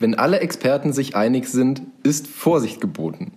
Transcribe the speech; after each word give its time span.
Wenn 0.00 0.14
alle 0.14 0.38
Experten 0.40 0.92
sich 0.92 1.16
einig 1.16 1.48
sind, 1.48 1.82
ist 2.04 2.28
Vorsicht 2.28 2.80
geboten. 2.80 3.32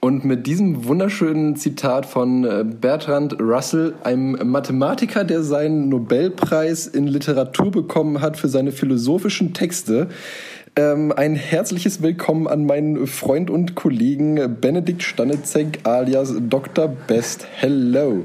Und 0.00 0.24
mit 0.24 0.46
diesem 0.46 0.86
wunderschönen 0.86 1.56
Zitat 1.56 2.04
von 2.04 2.44
äh, 2.44 2.64
Bertrand 2.64 3.40
Russell, 3.40 3.94
einem 4.02 4.36
Mathematiker, 4.50 5.24
der 5.24 5.42
seinen 5.42 5.88
Nobelpreis 5.88 6.88
in 6.88 7.06
Literatur 7.06 7.70
bekommen 7.70 8.20
hat 8.20 8.36
für 8.36 8.48
seine 8.48 8.72
philosophischen 8.72 9.54
Texte, 9.54 10.08
ähm, 10.76 11.12
ein 11.16 11.36
herzliches 11.36 12.02
Willkommen 12.02 12.48
an 12.48 12.66
meinen 12.66 13.06
Freund 13.06 13.48
und 13.48 13.76
Kollegen 13.76 14.56
Benedikt 14.60 15.04
Stanitzek 15.04 15.78
alias 15.84 16.34
Dr. 16.50 16.88
Best. 16.88 17.46
Hello. 17.54 18.24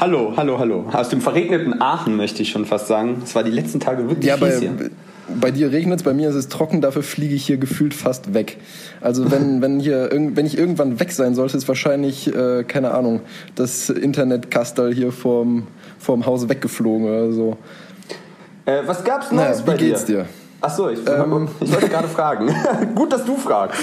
Hallo, 0.00 0.32
hallo, 0.36 0.58
hallo. 0.58 0.84
Aus 0.92 1.08
dem 1.08 1.20
verregneten 1.20 1.80
Aachen 1.80 2.16
möchte 2.16 2.42
ich 2.42 2.50
schon 2.50 2.66
fast 2.66 2.88
sagen. 2.88 3.22
Es 3.22 3.36
war 3.36 3.44
die 3.44 3.52
letzten 3.52 3.78
Tage 3.78 4.08
wirklich 4.08 4.26
ja, 4.26 4.36
fies 4.36 4.58
hier 4.58 4.72
bei 5.40 5.50
dir 5.50 5.72
regnet 5.72 6.00
es, 6.00 6.04
bei 6.04 6.14
mir 6.14 6.28
ist 6.28 6.34
es 6.34 6.48
trocken, 6.48 6.80
dafür 6.80 7.02
fliege 7.02 7.34
ich 7.34 7.46
hier 7.46 7.56
gefühlt 7.56 7.94
fast 7.94 8.34
weg. 8.34 8.58
Also 9.00 9.30
wenn, 9.30 9.62
wenn, 9.62 9.80
hier, 9.80 10.08
wenn 10.12 10.46
ich 10.46 10.56
irgendwann 10.56 11.00
weg 11.00 11.12
sein 11.12 11.34
sollte, 11.34 11.56
ist 11.56 11.68
wahrscheinlich, 11.68 12.34
äh, 12.34 12.64
keine 12.64 12.92
Ahnung, 12.92 13.20
das 13.54 13.90
Internetkastel 13.90 14.94
hier 14.94 15.12
vorm, 15.12 15.66
vorm 15.98 16.26
Haus 16.26 16.48
weggeflogen 16.48 17.06
oder 17.06 17.32
so. 17.32 17.56
Äh, 18.66 18.82
was 18.86 19.04
gab's 19.04 19.30
Neues 19.32 19.60
naja, 19.60 19.62
bei 19.66 19.74
dir? 19.74 19.84
Wie 19.84 19.88
geht's 19.90 20.04
dir? 20.04 20.26
Achso, 20.60 20.90
ich, 20.90 21.00
ähm, 21.08 21.48
ich 21.60 21.72
wollte 21.72 21.88
gerade 21.88 22.08
fragen. 22.08 22.54
Gut, 22.94 23.12
dass 23.12 23.24
du 23.24 23.36
fragst. 23.36 23.80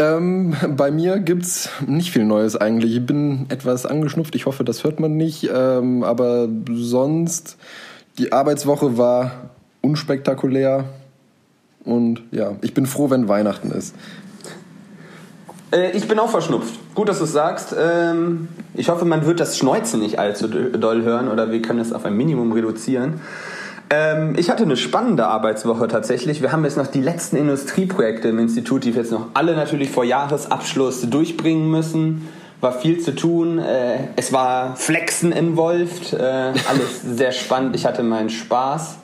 Ähm, 0.00 0.54
bei 0.76 0.90
mir 0.90 1.18
gibt's 1.18 1.70
nicht 1.86 2.12
viel 2.12 2.24
Neues 2.24 2.56
eigentlich. 2.56 2.94
Ich 2.94 3.04
bin 3.04 3.46
etwas 3.48 3.84
angeschnupft. 3.84 4.34
Ich 4.34 4.46
hoffe, 4.46 4.64
das 4.64 4.84
hört 4.84 5.00
man 5.00 5.16
nicht. 5.16 5.48
Ähm, 5.52 6.04
aber 6.04 6.48
sonst, 6.72 7.56
die 8.18 8.32
Arbeitswoche 8.32 8.96
war 8.96 9.47
unspektakulär. 9.80 10.84
Und 11.84 12.22
ja, 12.30 12.52
ich 12.62 12.74
bin 12.74 12.86
froh, 12.86 13.10
wenn 13.10 13.28
Weihnachten 13.28 13.70
ist. 13.70 13.94
Äh, 15.72 15.92
ich 15.92 16.08
bin 16.08 16.18
auch 16.18 16.30
verschnupft. 16.30 16.74
Gut, 16.94 17.08
dass 17.08 17.18
du 17.18 17.24
es 17.24 17.32
sagst. 17.32 17.74
Ähm, 17.78 18.48
ich 18.74 18.88
hoffe, 18.88 19.04
man 19.04 19.26
wird 19.26 19.40
das 19.40 19.58
Schneuzen 19.58 20.00
nicht 20.00 20.18
allzu 20.18 20.48
doll 20.48 21.02
hören 21.02 21.28
oder 21.28 21.50
wir 21.50 21.62
können 21.62 21.80
es 21.80 21.92
auf 21.92 22.04
ein 22.04 22.16
Minimum 22.16 22.52
reduzieren. 22.52 23.20
Ähm, 23.90 24.34
ich 24.36 24.50
hatte 24.50 24.64
eine 24.64 24.76
spannende 24.76 25.26
Arbeitswoche 25.26 25.88
tatsächlich. 25.88 26.42
Wir 26.42 26.52
haben 26.52 26.64
jetzt 26.64 26.76
noch 26.76 26.88
die 26.88 27.00
letzten 27.00 27.36
Industrieprojekte 27.36 28.28
im 28.28 28.38
Institut, 28.38 28.84
die 28.84 28.94
wir 28.94 29.02
jetzt 29.02 29.12
noch 29.12 29.28
alle 29.34 29.56
natürlich 29.56 29.90
vor 29.90 30.04
Jahresabschluss 30.04 31.08
durchbringen 31.08 31.70
müssen. 31.70 32.28
War 32.60 32.72
viel 32.72 33.00
zu 33.00 33.14
tun. 33.14 33.58
Äh, 33.58 33.98
es 34.16 34.32
war 34.32 34.76
Flexen 34.76 35.32
involviert. 35.32 36.12
Äh, 36.12 36.22
alles 36.68 37.02
sehr 37.16 37.32
spannend. 37.32 37.76
Ich 37.76 37.86
hatte 37.86 38.02
meinen 38.02 38.30
Spaß 38.30 38.96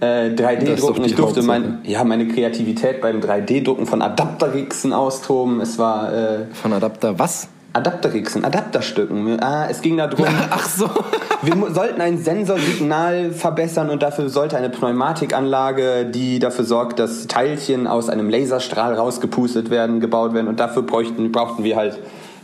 äh, 0.00 0.30
3D-Drucken. 0.30 1.04
Ich 1.04 1.14
durfte 1.14 1.42
mein, 1.42 1.78
ja, 1.84 2.04
meine 2.04 2.28
Kreativität 2.28 3.00
beim 3.00 3.20
3D-Drucken 3.20 3.86
von 3.86 4.02
Adapterrixen 4.02 4.92
austoben. 4.92 5.60
Es 5.60 5.78
war. 5.78 6.12
Äh, 6.12 6.46
von 6.52 6.72
Adapter 6.72 7.18
was? 7.18 7.48
Adapterrixen, 7.72 8.44
Adapterstücken. 8.44 9.38
Ah, 9.42 9.66
es 9.68 9.82
ging 9.82 9.98
darum. 9.98 10.24
Ach 10.50 10.66
so. 10.66 10.88
wir 11.42 11.74
sollten 11.74 12.00
ein 12.00 12.16
Sensorsignal 12.18 13.32
verbessern 13.32 13.90
und 13.90 14.02
dafür 14.02 14.30
sollte 14.30 14.56
eine 14.56 14.70
Pneumatikanlage, 14.70 16.06
die 16.06 16.38
dafür 16.38 16.64
sorgt, 16.64 16.98
dass 16.98 17.26
Teilchen 17.26 17.86
aus 17.86 18.08
einem 18.08 18.30
Laserstrahl 18.30 18.94
rausgepustet 18.94 19.68
werden, 19.68 20.00
gebaut 20.00 20.32
werden. 20.32 20.48
Und 20.48 20.58
dafür 20.58 20.82
bräuchten, 20.82 21.30
brauchten 21.32 21.64
wir 21.64 21.76
halt 21.76 21.98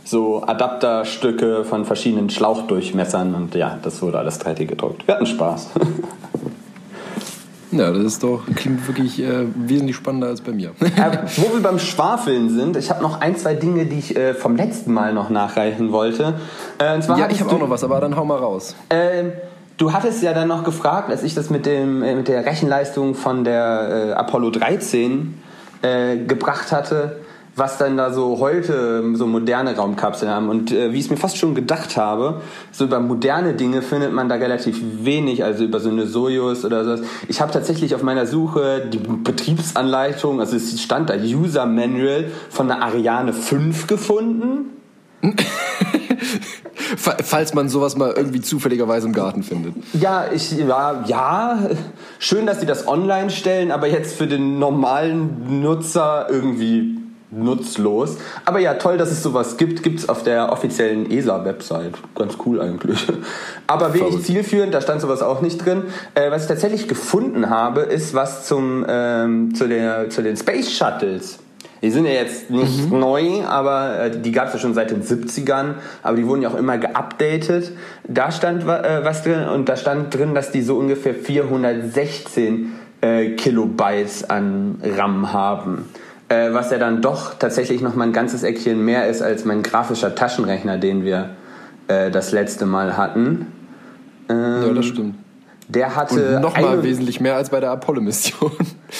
so 0.05 0.43
Adapterstücke 0.43 1.65
von 1.65 1.85
verschiedenen 1.85 2.29
Schlauchdurchmessern. 2.29 3.33
Und 3.33 3.55
ja, 3.55 3.79
das 3.81 4.01
wurde 4.03 4.19
alles 4.19 4.39
3D 4.39 4.65
gedruckt. 4.65 5.07
Wir 5.07 5.15
hatten 5.15 5.25
Spaß. 5.25 5.71
Ja, 7.73 7.91
das 7.91 8.03
ist 8.03 8.23
doch, 8.23 8.43
klingt 8.55 8.87
wirklich 8.87 9.21
äh, 9.21 9.45
wesentlich 9.55 9.95
spannender 9.95 10.27
als 10.27 10.41
bei 10.41 10.51
mir. 10.51 10.71
Äh, 11.03 11.17
wo 11.37 11.53
wir 11.53 11.61
beim 11.61 11.79
Schwafeln 11.79 12.49
sind, 12.49 12.77
ich 12.77 12.89
habe 12.89 13.01
noch 13.01 13.19
ein, 13.19 13.35
zwei 13.35 13.55
Dinge, 13.55 13.85
die 13.85 13.97
ich 13.97 14.15
äh, 14.15 14.33
vom 14.33 14.55
letzten 14.55 14.93
Mal 14.93 15.13
noch 15.13 15.29
nachreichen 15.29 15.91
wollte. 15.91 16.35
Äh, 16.79 16.99
ja, 16.99 17.27
ich 17.29 17.41
habe 17.41 17.51
auch 17.51 17.59
noch 17.59 17.69
was, 17.69 17.83
aber 17.83 17.99
dann 17.99 18.15
hau 18.15 18.23
mal 18.23 18.37
raus. 18.37 18.75
Ähm, 18.89 19.33
du 19.77 19.91
hattest 19.91 20.21
ja 20.21 20.33
dann 20.33 20.47
noch 20.47 20.63
gefragt, 20.63 21.09
als 21.09 21.23
ich 21.23 21.33
das 21.33 21.49
mit, 21.49 21.65
dem, 21.65 22.03
äh, 22.03 22.15
mit 22.15 22.27
der 22.27 22.45
Rechenleistung 22.45 23.15
von 23.15 23.43
der 23.43 24.09
äh, 24.09 24.11
Apollo 24.13 24.51
13 24.51 25.39
gebracht 26.27 26.71
hatte, 26.71 27.17
was 27.55 27.77
dann 27.77 27.97
da 27.97 28.11
so 28.11 28.39
heute 28.39 29.03
so 29.15 29.27
moderne 29.27 29.75
Raumkapseln 29.75 30.31
haben. 30.31 30.49
Und 30.49 30.71
äh, 30.71 30.91
wie 30.91 30.97
ich 30.97 31.05
es 31.05 31.11
mir 31.11 31.17
fast 31.17 31.37
schon 31.37 31.53
gedacht 31.53 31.97
habe, 31.97 32.41
so 32.71 32.85
über 32.85 32.99
moderne 32.99 33.53
Dinge 33.53 33.81
findet 33.81 34.11
man 34.11 34.27
da 34.27 34.35
relativ 34.35 34.81
wenig, 35.03 35.43
also 35.43 35.63
über 35.63 35.79
so 35.79 35.89
eine 35.89 36.07
Sojus 36.07 36.65
oder 36.65 36.83
sowas. 36.83 37.01
Ich 37.27 37.41
habe 37.41 37.51
tatsächlich 37.51 37.93
auf 37.93 38.01
meiner 38.01 38.25
Suche 38.25 38.87
die 38.91 38.97
Betriebsanleitung, 38.97 40.39
also 40.39 40.55
es 40.55 40.81
stand 40.81 41.09
da 41.09 41.15
User 41.15 41.65
Manual 41.65 42.31
von 42.49 42.67
der 42.67 42.81
Ariane 42.81 43.33
5 43.33 43.87
gefunden. 43.87 44.71
Falls 46.97 47.53
man 47.53 47.69
sowas 47.69 47.95
mal 47.95 48.13
irgendwie 48.15 48.41
zufälligerweise 48.41 49.07
im 49.07 49.13
Garten 49.13 49.43
findet. 49.43 49.73
Ja, 49.93 50.25
ich, 50.33 50.51
ja, 50.51 51.03
ja, 51.07 51.69
schön, 52.19 52.45
dass 52.45 52.59
sie 52.59 52.65
das 52.65 52.87
online 52.87 53.29
stellen, 53.29 53.71
aber 53.71 53.87
jetzt 53.87 54.15
für 54.15 54.27
den 54.27 54.59
normalen 54.59 55.61
Nutzer 55.61 56.27
irgendwie 56.29 57.02
nutzlos. 57.35 58.17
Aber 58.45 58.59
ja, 58.59 58.75
toll, 58.75 58.97
dass 58.97 59.11
es 59.11 59.23
sowas 59.23 59.57
gibt. 59.57 59.83
Gibt 59.83 59.99
es 59.99 60.09
auf 60.09 60.23
der 60.23 60.51
offiziellen 60.51 61.09
ESA-Website. 61.09 61.93
Ganz 62.15 62.37
cool 62.45 62.61
eigentlich. 62.61 63.07
Aber 63.67 63.93
wenig 63.93 64.07
Verrückt. 64.07 64.25
zielführend, 64.25 64.73
da 64.73 64.81
stand 64.81 65.01
sowas 65.01 65.21
auch 65.21 65.41
nicht 65.41 65.63
drin. 65.63 65.83
Äh, 66.15 66.31
was 66.31 66.43
ich 66.43 66.47
tatsächlich 66.47 66.87
gefunden 66.87 67.49
habe, 67.49 67.81
ist 67.81 68.13
was 68.13 68.47
zum, 68.47 68.85
ähm, 68.87 69.55
zu, 69.55 69.67
der, 69.67 70.09
zu 70.09 70.21
den 70.21 70.37
Space 70.37 70.71
Shuttles. 70.71 71.39
Die 71.81 71.91
sind 71.91 72.05
ja 72.05 72.13
jetzt 72.13 72.49
nicht 72.49 72.89
mhm. 72.89 72.99
neu, 72.99 73.43
aber 73.43 74.05
äh, 74.05 74.21
die 74.21 74.31
gab 74.31 74.47
es 74.47 74.53
ja 74.53 74.59
schon 74.59 74.73
seit 74.73 74.91
den 74.91 75.03
70ern, 75.03 75.75
aber 76.01 76.15
die 76.15 76.25
wurden 76.25 76.41
ja 76.41 76.49
auch 76.49 76.55
immer 76.55 76.77
geupdatet. 76.77 77.73
Da 78.07 78.31
stand 78.31 78.63
äh, 78.63 79.03
was 79.03 79.23
drin 79.23 79.49
und 79.49 79.67
da 79.67 79.75
stand 79.75 80.15
drin, 80.15 80.33
dass 80.33 80.51
die 80.51 80.61
so 80.61 80.77
ungefähr 80.77 81.13
416 81.13 82.71
äh, 83.01 83.31
Kilobytes 83.31 84.29
an 84.29 84.81
RAM 84.81 85.33
haben 85.33 85.89
äh, 86.33 86.53
was 86.53 86.71
ja 86.71 86.77
dann 86.77 87.01
doch 87.01 87.35
tatsächlich 87.35 87.81
noch 87.81 87.95
mal 87.95 88.05
ein 88.05 88.13
ganzes 88.13 88.43
Eckchen 88.43 88.83
mehr 88.83 89.07
ist 89.07 89.21
als 89.21 89.45
mein 89.45 89.61
grafischer 89.61 90.15
Taschenrechner, 90.15 90.77
den 90.77 91.03
wir 91.03 91.29
äh, 91.87 92.09
das 92.09 92.31
letzte 92.31 92.65
Mal 92.65 92.97
hatten. 92.97 93.47
Ähm, 94.29 94.63
ja, 94.67 94.73
das 94.73 94.85
stimmt. 94.85 95.15
Der 95.67 95.95
hatte. 95.95 96.35
Und 96.35 96.41
nochmal 96.41 96.83
wesentlich 96.83 97.19
mehr 97.19 97.35
als 97.35 97.49
bei 97.49 97.59
der 97.59 97.71
Apollo-Mission. 97.71 98.51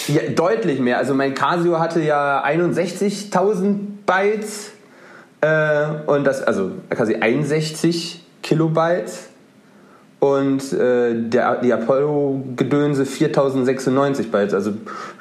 Ja, 0.07 0.21
deutlich 0.35 0.79
mehr. 0.79 0.97
Also 0.97 1.13
mein 1.13 1.35
Casio 1.35 1.79
hatte 1.79 2.01
ja 2.01 2.43
61.000 2.43 3.77
Bytes. 4.05 4.71
Äh, 5.41 5.85
und 6.07 6.23
das, 6.23 6.41
also 6.41 6.71
quasi 6.89 7.15
61 7.15 8.23
Kilobytes. 8.41 9.29
Und 10.23 10.71
äh, 10.71 11.15
der, 11.15 11.57
die 11.57 11.73
Apollo-Gedönse 11.73 13.05
4096 13.05 14.31
Bytes. 14.31 14.53
Also 14.53 14.71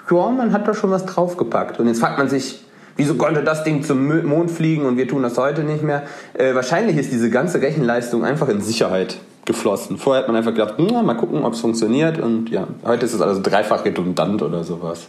ja, 0.09 0.31
man 0.31 0.53
hat 0.53 0.69
da 0.69 0.75
schon 0.75 0.93
was 0.93 1.07
draufgepackt. 1.07 1.81
Und 1.81 1.89
jetzt 1.89 1.99
fragt 1.99 2.19
man 2.19 2.29
sich, 2.29 2.63
wieso 2.97 3.17
konnte 3.17 3.43
das 3.43 3.65
Ding 3.65 3.83
zum 3.83 4.25
Mond 4.25 4.53
fliegen 4.53 4.87
und 4.87 4.97
wir 4.97 5.09
tun 5.09 5.25
das 5.25 5.37
heute 5.39 5.65
nicht 5.65 5.83
mehr? 5.83 6.05
Äh, 6.35 6.55
wahrscheinlich 6.55 6.97
ist 6.97 7.11
diese 7.11 7.31
ganze 7.31 7.61
Rechenleistung 7.61 8.25
einfach 8.25 8.49
in 8.49 8.61
Sicherheit 8.61 9.17
geflossen. 9.45 9.99
Vorher 9.99 10.23
hat 10.23 10.29
man 10.29 10.37
einfach 10.37 10.53
gedacht, 10.53 10.75
na, 10.79 11.03
mal 11.03 11.15
gucken, 11.15 11.43
ob 11.43 11.55
es 11.55 11.61
funktioniert. 11.61 12.21
Und 12.21 12.51
ja, 12.51 12.69
heute 12.85 13.05
ist 13.05 13.13
es 13.13 13.21
also 13.21 13.43
dreifach 13.43 13.85
redundant 13.85 14.41
oder 14.41 14.63
sowas. 14.63 15.09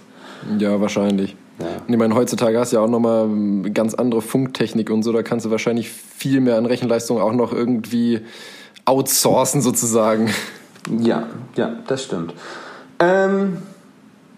Ja, 0.57 0.81
wahrscheinlich. 0.81 1.35
Ja. 1.59 1.67
Ich 1.87 1.97
meine, 1.97 2.15
heutzutage 2.15 2.59
hast 2.59 2.71
du 2.71 2.77
ja 2.77 2.81
auch 2.81 2.89
nochmal 2.89 3.29
ganz 3.71 3.93
andere 3.93 4.23
Funktechnik 4.23 4.89
und 4.89 5.03
so. 5.03 5.11
Da 5.11 5.21
kannst 5.21 5.45
du 5.45 5.51
wahrscheinlich 5.51 5.91
viel 5.91 6.41
mehr 6.41 6.57
an 6.57 6.65
Rechenleistung 6.65 7.21
auch 7.21 7.33
noch 7.33 7.53
irgendwie 7.53 8.21
outsourcen 8.85 9.61
sozusagen. 9.61 10.33
Ja, 10.99 11.27
ja, 11.55 11.77
das 11.87 12.03
stimmt. 12.03 12.33
Ähm, 12.99 13.57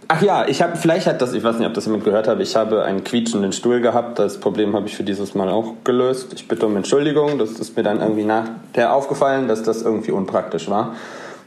Ach 0.08 0.22
ja, 0.22 0.48
ich 0.48 0.62
habe, 0.62 0.76
vielleicht 0.76 1.08
hat 1.08 1.22
das, 1.22 1.34
ich 1.34 1.44
weiß 1.44 1.58
nicht, 1.58 1.68
ob 1.68 1.74
das 1.74 1.86
jemand 1.86 2.04
gehört 2.04 2.28
hat, 2.28 2.40
ich 2.40 2.56
habe 2.56 2.84
einen 2.84 3.04
quietschenden 3.04 3.52
Stuhl 3.54 3.82
gehabt. 3.82 4.20
Das 4.20 4.40
Problem 4.40 4.76
habe 4.76 4.86
ich 4.88 4.96
für 4.96 5.04
dieses 5.04 5.34
Mal 5.34 5.50
auch 5.50 5.74
gelöst. 5.84 6.32
Ich 6.36 6.48
bitte 6.48 6.68
um 6.68 6.76
Entschuldigung, 6.76 7.40
das 7.40 7.54
ist 7.54 7.76
mir 7.76 7.82
dann 7.82 8.02
irgendwie 8.02 8.24
nachher 8.24 8.94
aufgefallen, 8.94 9.48
dass 9.48 9.64
das 9.64 9.82
irgendwie 9.82 10.12
unpraktisch 10.12 10.70
war. 10.70 10.96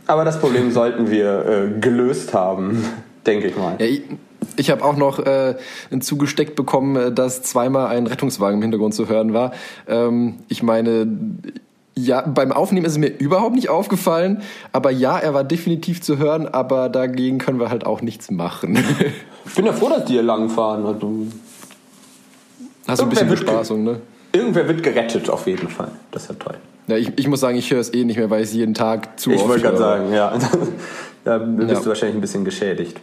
Aber 0.07 0.25
das 0.25 0.41
Problem 0.41 0.71
sollten 0.73 1.11
wir 1.11 1.47
äh, 1.47 1.81
gelöst 1.81 2.35
haben, 2.35 2.85
denke 3.27 3.49
ich 3.49 3.57
mal. 3.57 3.77
Ja, 3.79 3.87
ich 3.87 4.03
ich 4.57 4.71
habe 4.71 4.85
auch 4.85 4.97
noch 4.97 5.19
äh, 5.21 5.57
zugesteckt 6.01 6.57
bekommen, 6.57 6.97
äh, 6.97 7.13
dass 7.13 7.43
zweimal 7.43 7.89
ein 7.89 8.07
Rettungswagen 8.07 8.57
im 8.59 8.63
Hintergrund 8.63 8.95
zu 8.95 9.09
hören 9.09 9.35
war. 9.35 9.53
Ähm, 9.87 10.37
ich 10.49 10.63
meine, 10.63 11.07
ja, 12.05 12.23
beim 12.23 12.53
Aufnehmen 12.53 12.87
ist 12.87 12.93
es 12.93 12.99
mir 12.99 13.09
überhaupt 13.09 13.55
nicht 13.55 13.69
aufgefallen, 13.69 14.43
aber 14.73 14.91
ja, 14.91 15.19
er 15.19 15.35
war 15.35 15.45
definitiv 15.45 16.01
zu 16.01 16.19
hören, 16.19 16.47
aber 16.47 16.89
dagegen 16.89 17.39
können 17.39 17.61
wir 17.61 17.71
halt 17.71 17.87
auch 17.87 18.03
nichts 18.03 18.31
machen. 18.31 18.79
ich 19.47 19.55
bin 19.55 19.67
ja 19.67 19.73
froh, 19.73 19.89
dass 19.89 20.05
die 20.05 20.15
hier 20.15 20.23
langfahren. 20.23 20.85
Hast 22.87 23.01
du 23.01 23.05
ein 23.05 23.09
bisschen 23.09 23.29
Bespaßung, 23.29 23.85
ne? 23.85 24.01
Irgendwer 24.33 24.69
wird 24.69 24.83
gerettet, 24.83 25.31
auf 25.31 25.47
jeden 25.47 25.69
Fall. 25.69 25.91
Das 26.11 26.25
ist 26.25 26.29
ja 26.29 26.35
toll. 26.37 26.57
Ja, 26.87 26.97
ich, 26.97 27.13
ich 27.17 27.29
muss 27.29 27.41
sagen, 27.41 27.57
ich 27.59 27.71
höre 27.71 27.81
es 27.81 27.93
eh 27.93 28.05
nicht 28.05 28.17
mehr, 28.17 28.31
weil 28.31 28.43
ich 28.43 28.49
es 28.49 28.55
jeden 28.55 28.75
Tag 28.75 29.19
zu 29.19 29.31
Ich 29.31 29.47
wollte 29.47 29.63
gerade 29.63 29.77
sagen, 29.79 30.13
ja. 30.13 30.39
da 31.25 31.39
bist 31.39 31.71
ja. 31.71 31.81
du 31.81 31.87
wahrscheinlich 31.87 32.17
ein 32.17 32.21
bisschen 32.21 32.45
geschädigt. 32.45 32.99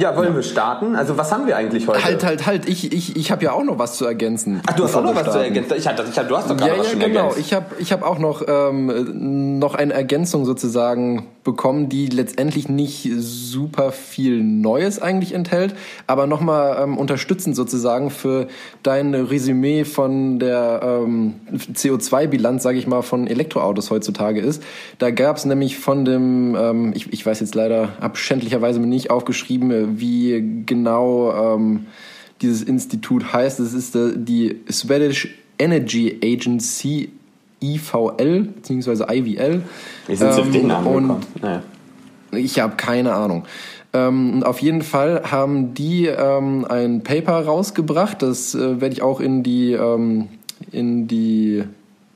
Ja, 0.00 0.16
wollen 0.16 0.34
wir 0.34 0.42
starten? 0.42 0.96
Also 0.96 1.18
was 1.18 1.30
haben 1.30 1.46
wir 1.46 1.56
eigentlich 1.56 1.86
heute? 1.86 2.02
Halt, 2.02 2.24
halt, 2.24 2.46
halt. 2.46 2.68
Ich, 2.68 2.90
ich, 2.92 3.16
ich 3.16 3.30
habe 3.30 3.44
ja 3.44 3.52
auch 3.52 3.62
noch 3.62 3.78
was 3.78 3.96
zu 3.98 4.06
ergänzen. 4.06 4.62
Ach, 4.66 4.72
du 4.74 4.84
hast 4.84 4.96
auch 4.96 5.02
noch 5.02 5.14
was 5.14 5.24
zu 5.24 5.30
starten. 5.30 5.48
ergänzen. 5.54 5.74
Ich 5.76 5.86
hatte, 5.86 6.04
ich 6.10 6.18
hatte, 6.18 6.28
du 6.28 6.36
hast 6.36 6.48
doch 6.50 6.56
gerade 6.56 6.72
Ja, 6.72 6.78
was 6.78 6.86
ja, 6.86 6.92
schon 6.92 7.00
genau. 7.00 7.20
ergänzt. 7.28 7.38
Ich 7.38 7.52
habe 7.52 7.66
ich 7.78 7.92
hab 7.92 8.02
auch 8.02 8.18
noch, 8.18 8.42
ähm, 8.48 9.58
noch 9.58 9.74
eine 9.74 9.92
Ergänzung 9.92 10.46
sozusagen 10.46 11.26
bekommen, 11.42 11.88
die 11.88 12.06
letztendlich 12.06 12.68
nicht 12.68 13.08
super 13.16 13.92
viel 13.92 14.42
Neues 14.42 15.00
eigentlich 15.00 15.32
enthält, 15.32 15.74
aber 16.06 16.26
nochmal 16.26 16.82
ähm, 16.82 16.98
unterstützend 16.98 17.56
sozusagen 17.56 18.10
für 18.10 18.48
dein 18.82 19.14
Resümee 19.14 19.84
von 19.84 20.38
der 20.38 20.80
ähm, 20.82 21.34
CO2-Bilanz, 21.72 22.62
sage 22.62 22.78
ich 22.78 22.86
mal, 22.86 23.02
von 23.02 23.26
Elektroautos 23.26 23.90
heutzutage 23.90 24.40
ist. 24.40 24.62
Da 24.98 25.10
gab 25.10 25.36
es 25.36 25.44
nämlich 25.46 25.78
von 25.78 26.04
dem, 26.04 26.54
ähm, 26.54 26.92
ich, 26.94 27.12
ich 27.12 27.24
weiß 27.24 27.40
jetzt 27.40 27.54
leider, 27.54 27.94
habe 28.00 28.16
schändlicherweise 28.16 28.78
mir 28.78 28.86
nicht 28.86 29.10
aufgeschrieben, 29.10 29.70
äh, 29.70 30.00
wie 30.00 30.64
genau 30.66 31.54
ähm, 31.54 31.86
dieses 32.42 32.62
Institut 32.62 33.32
heißt. 33.32 33.60
Es 33.60 33.72
ist 33.72 33.96
äh, 33.96 34.12
die 34.14 34.60
Swedish 34.70 35.28
Energy 35.58 36.18
Agency 36.22 37.10
IVL 37.62 38.42
beziehungsweise 38.56 39.06
IVL. 39.10 39.62
Wie 40.06 40.16
sind 40.16 40.32
sie 40.32 40.40
auf 40.40 40.50
den 40.50 40.62
Ähm, 40.62 40.66
Namen 40.68 40.84
gekommen? 40.84 41.26
Naja. 41.40 41.62
ich 42.32 42.58
habe 42.60 42.76
keine 42.76 43.14
Ahnung. 43.14 43.44
Ähm, 43.92 44.42
auf 44.44 44.60
jeden 44.60 44.82
Fall 44.82 45.22
haben 45.30 45.74
die 45.74 46.06
ähm, 46.06 46.64
ein 46.68 47.02
Paper 47.02 47.44
rausgebracht. 47.44 48.22
Das 48.22 48.54
äh, 48.54 48.80
werde 48.80 48.94
ich 48.94 49.02
auch 49.02 49.20
in 49.20 49.42
die 49.42 49.72
ähm, 49.72 50.28
in 50.70 51.08
die 51.08 51.64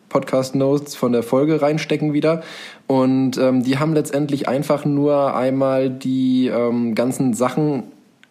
Podcast 0.08 0.55
Notes 0.55 0.94
von 0.94 1.11
der 1.12 1.25
Folge 1.25 1.61
reinstecken 1.61 2.12
wieder. 2.12 2.43
Und 2.87 3.37
ähm, 3.38 3.64
die 3.64 3.79
haben 3.79 3.94
letztendlich 3.94 4.46
einfach 4.46 4.85
nur 4.85 5.35
einmal 5.35 5.91
die 5.91 6.46
ähm, 6.46 6.94
ganzen 6.94 7.35
Sachen 7.35 7.82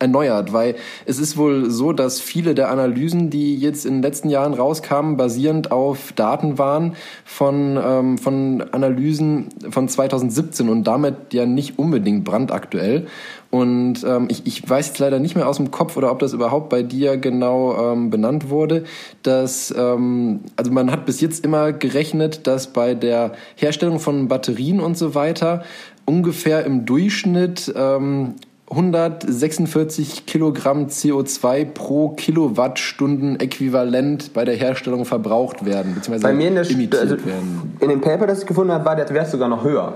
erneuert, 0.04 0.54
weil 0.54 0.76
es 1.06 1.18
ist 1.18 1.38
wohl 1.38 1.72
so, 1.72 1.94
dass 1.94 2.20
viele 2.20 2.54
der 2.54 2.70
Analysen, 2.70 3.30
die 3.30 3.56
jetzt 3.56 3.86
in 3.86 3.96
den 3.96 4.02
letzten 4.04 4.30
Jahren 4.30 4.54
rauskamen, 4.54 5.18
basierend 5.18 5.72
auf 5.72 6.12
Daten 6.12 6.58
waren 6.58 6.96
von, 7.26 7.80
ähm, 7.84 8.18
von 8.18 8.64
Analysen 8.72 9.48
von 9.70 9.88
2017 9.88 10.70
und 10.70 10.84
damit 10.84 11.34
ja 11.34 11.46
nicht 11.46 11.80
unbedingt 11.80 12.24
brandaktuell. 12.24 13.08
Und 13.54 14.04
ähm, 14.04 14.30
ich, 14.32 14.48
ich 14.48 14.68
weiß 14.68 14.88
jetzt 14.88 15.00
leider 15.00 15.20
nicht 15.20 15.36
mehr 15.36 15.48
aus 15.48 15.58
dem 15.58 15.70
Kopf 15.70 15.96
oder 15.96 16.12
ob 16.12 16.18
das 16.18 16.34
überhaupt 16.34 16.70
bei 16.70 16.82
dir 16.82 17.18
genau 17.18 17.94
ähm, 17.94 18.10
benannt 18.10 18.50
wurde, 18.50 18.84
dass 19.22 19.72
ähm, 19.78 20.40
also 20.56 20.72
man 20.72 20.92
hat 20.92 21.06
bis 21.06 21.22
jetzt 21.22 21.46
immer 21.46 21.72
gerechnet, 21.72 22.48
dass 22.48 22.74
bei 22.74 22.96
der 22.96 23.34
Herstellung 23.56 24.00
von 24.00 24.28
Batterien 24.28 24.80
und 24.80 24.98
so 24.98 25.14
weiter 25.14 25.64
ungefähr 26.06 26.66
im 26.66 26.86
Durchschnitt 26.86 27.72
ähm, 27.76 28.34
146 28.74 30.26
Kilogramm 30.26 30.88
CO2 30.88 31.66
pro 31.66 32.10
Kilowattstunden 32.10 33.40
äquivalent 33.40 34.34
bei 34.34 34.46
der 34.46 34.56
Herstellung 34.56 35.06
verbraucht 35.06 35.66
werden, 35.66 35.96
beziehungsweise 35.96 36.24
Bei 36.24 36.34
mir 36.34 36.48
in 36.48 36.56
der 36.56 36.70
emittiert 36.70 37.02
also, 37.02 37.26
werden. 37.26 37.78
in 37.80 37.90
dem 37.90 38.02
Paper, 38.02 38.28
das 38.28 38.42
ich 38.42 38.46
gefunden 38.46 38.74
habe, 38.74 38.86
war 38.86 38.96
der 38.96 39.10
Wert 39.10 39.30
sogar 39.30 39.48
noch 39.48 39.64
höher. 39.64 39.96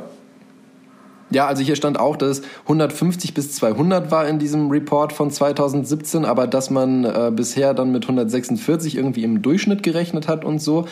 Ja, 1.30 1.46
also 1.46 1.62
hier 1.62 1.76
stand 1.76 2.00
auch, 2.00 2.16
dass 2.16 2.40
es 2.40 2.42
150 2.64 3.34
bis 3.34 3.52
200 3.52 4.12
war 4.12 4.28
in 4.28 4.40
diesem 4.40 4.70
Report 4.70 5.12
von 5.12 5.30
2017, 5.30 6.24
aber 6.24 6.48
dass 6.48 6.70
man 6.70 7.04
äh, 7.04 7.32
bisher 7.36 7.74
dann 7.74 7.92
mit 7.92 8.04
146 8.04 8.96
irgendwie 8.96 9.24
im 9.24 9.42
Durchschnitt 9.42 9.84
gerechnet 9.84 10.30
hat 10.30 10.46
und 10.46 10.60
so. 10.60 10.88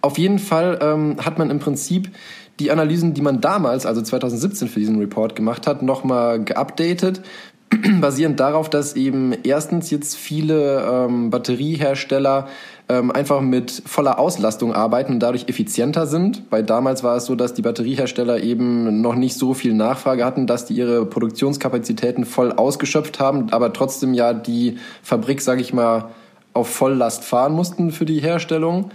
Auf 0.00 0.18
jeden 0.18 0.40
Fall 0.40 0.78
ähm, 0.82 1.16
hat 1.24 1.38
man 1.38 1.50
im 1.50 1.60
Prinzip 1.60 2.10
die 2.58 2.70
Analysen, 2.70 3.14
die 3.14 3.22
man 3.22 3.40
damals, 3.40 3.86
also 3.86 4.02
2017 4.02 4.68
für 4.68 4.80
diesen 4.80 4.98
Report 4.98 5.36
gemacht 5.36 5.66
hat, 5.66 5.82
nochmal 5.82 6.42
geupdatet, 6.42 7.22
basierend 8.00 8.38
darauf, 8.38 8.70
dass 8.70 8.94
eben 8.94 9.34
erstens 9.42 9.90
jetzt 9.90 10.16
viele 10.16 10.80
ähm, 10.82 11.30
Batteriehersteller 11.30 12.46
ähm, 12.88 13.10
einfach 13.10 13.40
mit 13.40 13.82
voller 13.84 14.18
Auslastung 14.18 14.72
arbeiten 14.72 15.14
und 15.14 15.20
dadurch 15.20 15.48
effizienter 15.48 16.06
sind. 16.06 16.42
Weil 16.50 16.62
damals 16.62 17.02
war 17.02 17.16
es 17.16 17.26
so, 17.26 17.34
dass 17.34 17.54
die 17.54 17.62
Batteriehersteller 17.62 18.42
eben 18.42 19.00
noch 19.00 19.16
nicht 19.16 19.36
so 19.36 19.52
viel 19.52 19.74
Nachfrage 19.74 20.24
hatten, 20.24 20.46
dass 20.46 20.66
die 20.66 20.74
ihre 20.74 21.04
Produktionskapazitäten 21.06 22.24
voll 22.24 22.52
ausgeschöpft 22.52 23.18
haben, 23.18 23.48
aber 23.50 23.72
trotzdem 23.72 24.14
ja 24.14 24.32
die 24.32 24.78
Fabrik, 25.02 25.40
sage 25.40 25.60
ich 25.60 25.72
mal, 25.72 26.10
auf 26.52 26.68
Volllast 26.68 27.24
fahren 27.24 27.52
mussten 27.52 27.90
für 27.90 28.06
die 28.06 28.20
Herstellung. 28.20 28.90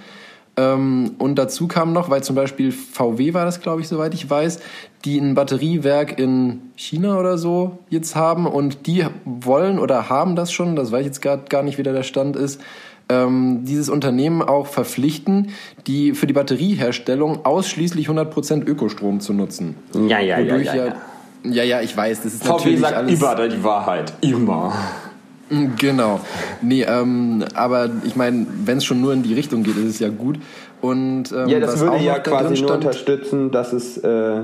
Ähm, 0.58 1.16
und 1.18 1.36
dazu 1.36 1.68
kam 1.68 1.94
noch, 1.94 2.10
weil 2.10 2.24
zum 2.24 2.36
Beispiel 2.36 2.72
VW 2.72 3.34
war 3.34 3.46
das, 3.46 3.62
glaube 3.62 3.82
ich, 3.82 3.88
soweit 3.88 4.14
ich 4.14 4.30
weiß, 4.30 4.60
die 5.06 5.18
ein 5.18 5.34
Batteriewerk 5.34 6.20
in 6.20 6.62
China 6.76 7.18
oder 7.20 7.38
so 7.38 7.80
jetzt 7.90 8.16
haben 8.16 8.46
und 8.46 8.86
die 8.86 9.06
wollen 9.26 9.80
oder 9.80 10.10
haben 10.10 10.36
das 10.36 10.52
schon, 10.52 10.76
das 10.76 10.92
weiß 10.92 11.02
ich 11.02 11.08
jetzt 11.08 11.22
gar, 11.22 11.38
gar 11.38 11.64
nicht, 11.64 11.78
wie 11.78 11.84
da 11.84 11.94
der 11.94 12.04
Stand 12.04 12.36
ist, 12.36 12.62
ähm, 13.10 13.64
dieses 13.64 13.90
Unternehmen 13.90 14.42
auch 14.42 14.68
verpflichten, 14.68 15.52
die 15.88 16.14
für 16.14 16.28
die 16.28 16.34
Batterieherstellung 16.34 17.46
ausschließlich 17.46 18.10
100% 18.10 18.66
Ökostrom 18.66 19.20
zu 19.20 19.34
nutzen. 19.34 19.76
Ja, 19.94 20.20
ja, 20.20 20.40
ja, 20.40 20.54
Wodurch 20.54 20.66
ja, 20.66 20.76
ja. 20.76 20.94
ja, 21.44 21.64
ja, 21.64 21.82
ich 21.82 21.96
weiß, 21.96 22.24
das 22.24 22.34
ist 22.34 22.44
VW 22.44 22.52
natürlich 22.52 22.80
sagt 22.82 22.96
alles... 22.96 23.22
immer 23.22 23.48
die 23.48 23.64
Wahrheit. 23.64 24.14
Immer. 24.22 24.74
Genau. 25.78 26.20
Nee, 26.62 26.84
ähm, 26.84 27.44
aber 27.54 27.90
ich 28.04 28.16
meine, 28.16 28.46
wenn 28.66 28.78
es 28.78 28.86
schon 28.86 29.02
nur 29.02 29.14
in 29.14 29.24
die 29.24 29.34
Richtung 29.34 29.64
geht, 29.64 29.78
ist 29.78 29.86
es 29.86 30.00
ja 30.00 30.10
gut. 30.10 30.40
Und, 30.82 31.32
ähm, 31.32 31.48
Ja, 31.50 31.60
das 31.60 31.80
würde 31.80 31.98
ja 31.98 32.20
quasi 32.20 32.54
drin 32.54 32.60
nur 32.62 32.70
stand- 32.70 32.86
unterstützen, 32.86 33.52
dass 33.52 33.74
es 33.74 33.98
äh, 33.98 34.42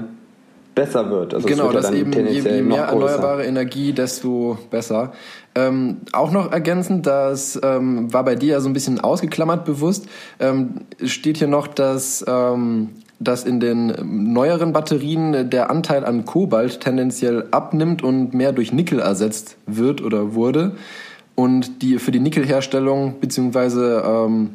besser 0.76 1.10
wird. 1.10 1.34
Also 1.34 1.48
Genau, 1.48 1.66
wird 1.74 1.76
dass 1.84 1.92
eben 1.92 2.12
je, 2.14 2.42
je 2.42 2.62
mehr 2.62 2.84
erneuerbare 2.84 3.46
Energie, 3.46 3.94
desto 3.94 4.60
besser. 4.70 5.14
Ähm, 5.56 5.98
auch 6.14 6.32
noch 6.32 6.52
ergänzend, 6.52 7.08
das 7.08 7.60
ähm, 7.64 8.14
war 8.14 8.24
bei 8.24 8.36
dir 8.36 8.52
ja 8.54 8.60
so 8.60 8.70
ein 8.70 8.74
bisschen 8.74 9.00
ausgeklammert 9.00 9.66
bewusst, 9.66 10.08
ähm, 10.40 10.82
steht 11.04 11.38
hier 11.38 11.48
noch, 11.48 11.68
dass, 11.68 12.24
ähm, 12.28 12.90
dass 13.20 13.44
in 13.44 13.60
den 13.60 13.94
neueren 14.34 14.74
Batterien 14.74 15.50
der 15.50 15.70
Anteil 15.70 16.06
an 16.06 16.26
Kobalt 16.26 16.82
tendenziell 16.82 17.46
abnimmt 17.52 18.04
und 18.04 18.34
mehr 18.34 18.52
durch 18.52 18.72
Nickel 18.72 19.00
ersetzt 19.00 19.58
wird 19.66 20.02
oder 20.02 20.36
wurde. 20.36 20.76
Und 21.36 21.82
die 21.82 22.00
für 22.00 22.12
die 22.12 22.20
Nickelherstellung 22.20 23.16
beziehungsweise 23.20 24.04
ähm, 24.06 24.50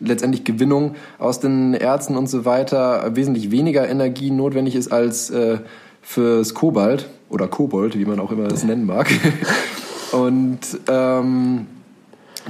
letztendlich 0.00 0.44
Gewinnung 0.44 0.94
aus 1.18 1.40
den 1.40 1.74
Erzen 1.74 2.16
und 2.16 2.28
so 2.28 2.44
weiter 2.44 3.14
wesentlich 3.14 3.50
weniger 3.50 3.88
Energie 3.88 4.30
notwendig 4.30 4.74
ist 4.74 4.92
als 4.92 5.30
äh, 5.30 5.58
fürs 6.02 6.54
Kobalt 6.54 7.08
oder 7.30 7.46
Kobold, 7.46 7.96
wie 7.96 8.04
man 8.04 8.20
auch 8.20 8.32
immer 8.32 8.50
es 8.50 8.64
nennen 8.64 8.84
mag. 8.84 9.08
und 10.12 10.58
ähm, 10.88 11.66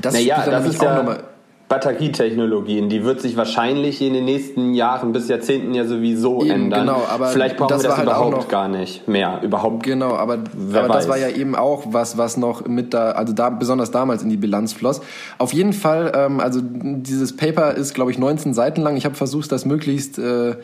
das 0.00 0.14
Naja, 0.14 0.40
spielt 0.40 0.54
dann 0.54 0.64
das 0.64 0.80
auch 0.80 0.82
ja 0.82 0.96
nochmal. 0.96 1.24
Batterietechnologien. 1.72 2.88
Die 2.88 3.02
wird 3.04 3.20
sich 3.20 3.36
wahrscheinlich 3.36 4.02
in 4.02 4.12
den 4.12 4.24
nächsten 4.26 4.74
Jahren 4.74 5.12
bis 5.12 5.28
Jahrzehnten 5.28 5.72
ja 5.74 5.86
sowieso 5.86 6.42
Eben, 6.42 6.50
ändern. 6.64 6.80
genau, 6.86 7.02
aber 7.10 7.28
Vielleicht 7.28 7.56
brauchen 7.56 7.70
das 7.70 7.82
wir 7.82 7.88
das 7.88 7.98
halt 7.98 8.08
überhaupt 8.08 8.36
noch- 8.36 8.48
gar 8.48 8.68
nicht 8.68 9.08
mehr. 9.08 9.40
Überhaupt. 9.42 9.82
Genau, 9.82 10.14
aber, 10.14 10.38
aber 10.74 10.88
das 10.88 11.08
war 11.08 11.16
ja 11.18 11.28
eben 11.28 11.54
auch 11.56 11.84
was, 11.88 12.18
was 12.18 12.36
noch 12.36 12.66
mit 12.66 12.92
da, 12.92 13.12
also 13.12 13.32
da 13.32 13.48
besonders 13.50 13.90
damals 13.90 14.22
in 14.22 14.28
die 14.28 14.36
Bilanz 14.36 14.72
floss. 14.72 15.00
Auf 15.38 15.52
jeden 15.52 15.72
Fall, 15.72 16.12
ähm, 16.14 16.40
also 16.40 16.60
dieses 16.62 17.36
Paper 17.36 17.72
ist, 17.74 17.94
glaube 17.94 18.10
ich, 18.10 18.18
19 18.18 18.52
Seiten 18.54 18.82
lang. 18.82 18.96
Ich 18.96 19.04
habe 19.04 19.14
versucht, 19.14 19.50
das 19.50 19.64
möglichst 19.64 20.18
äh, 20.18 20.56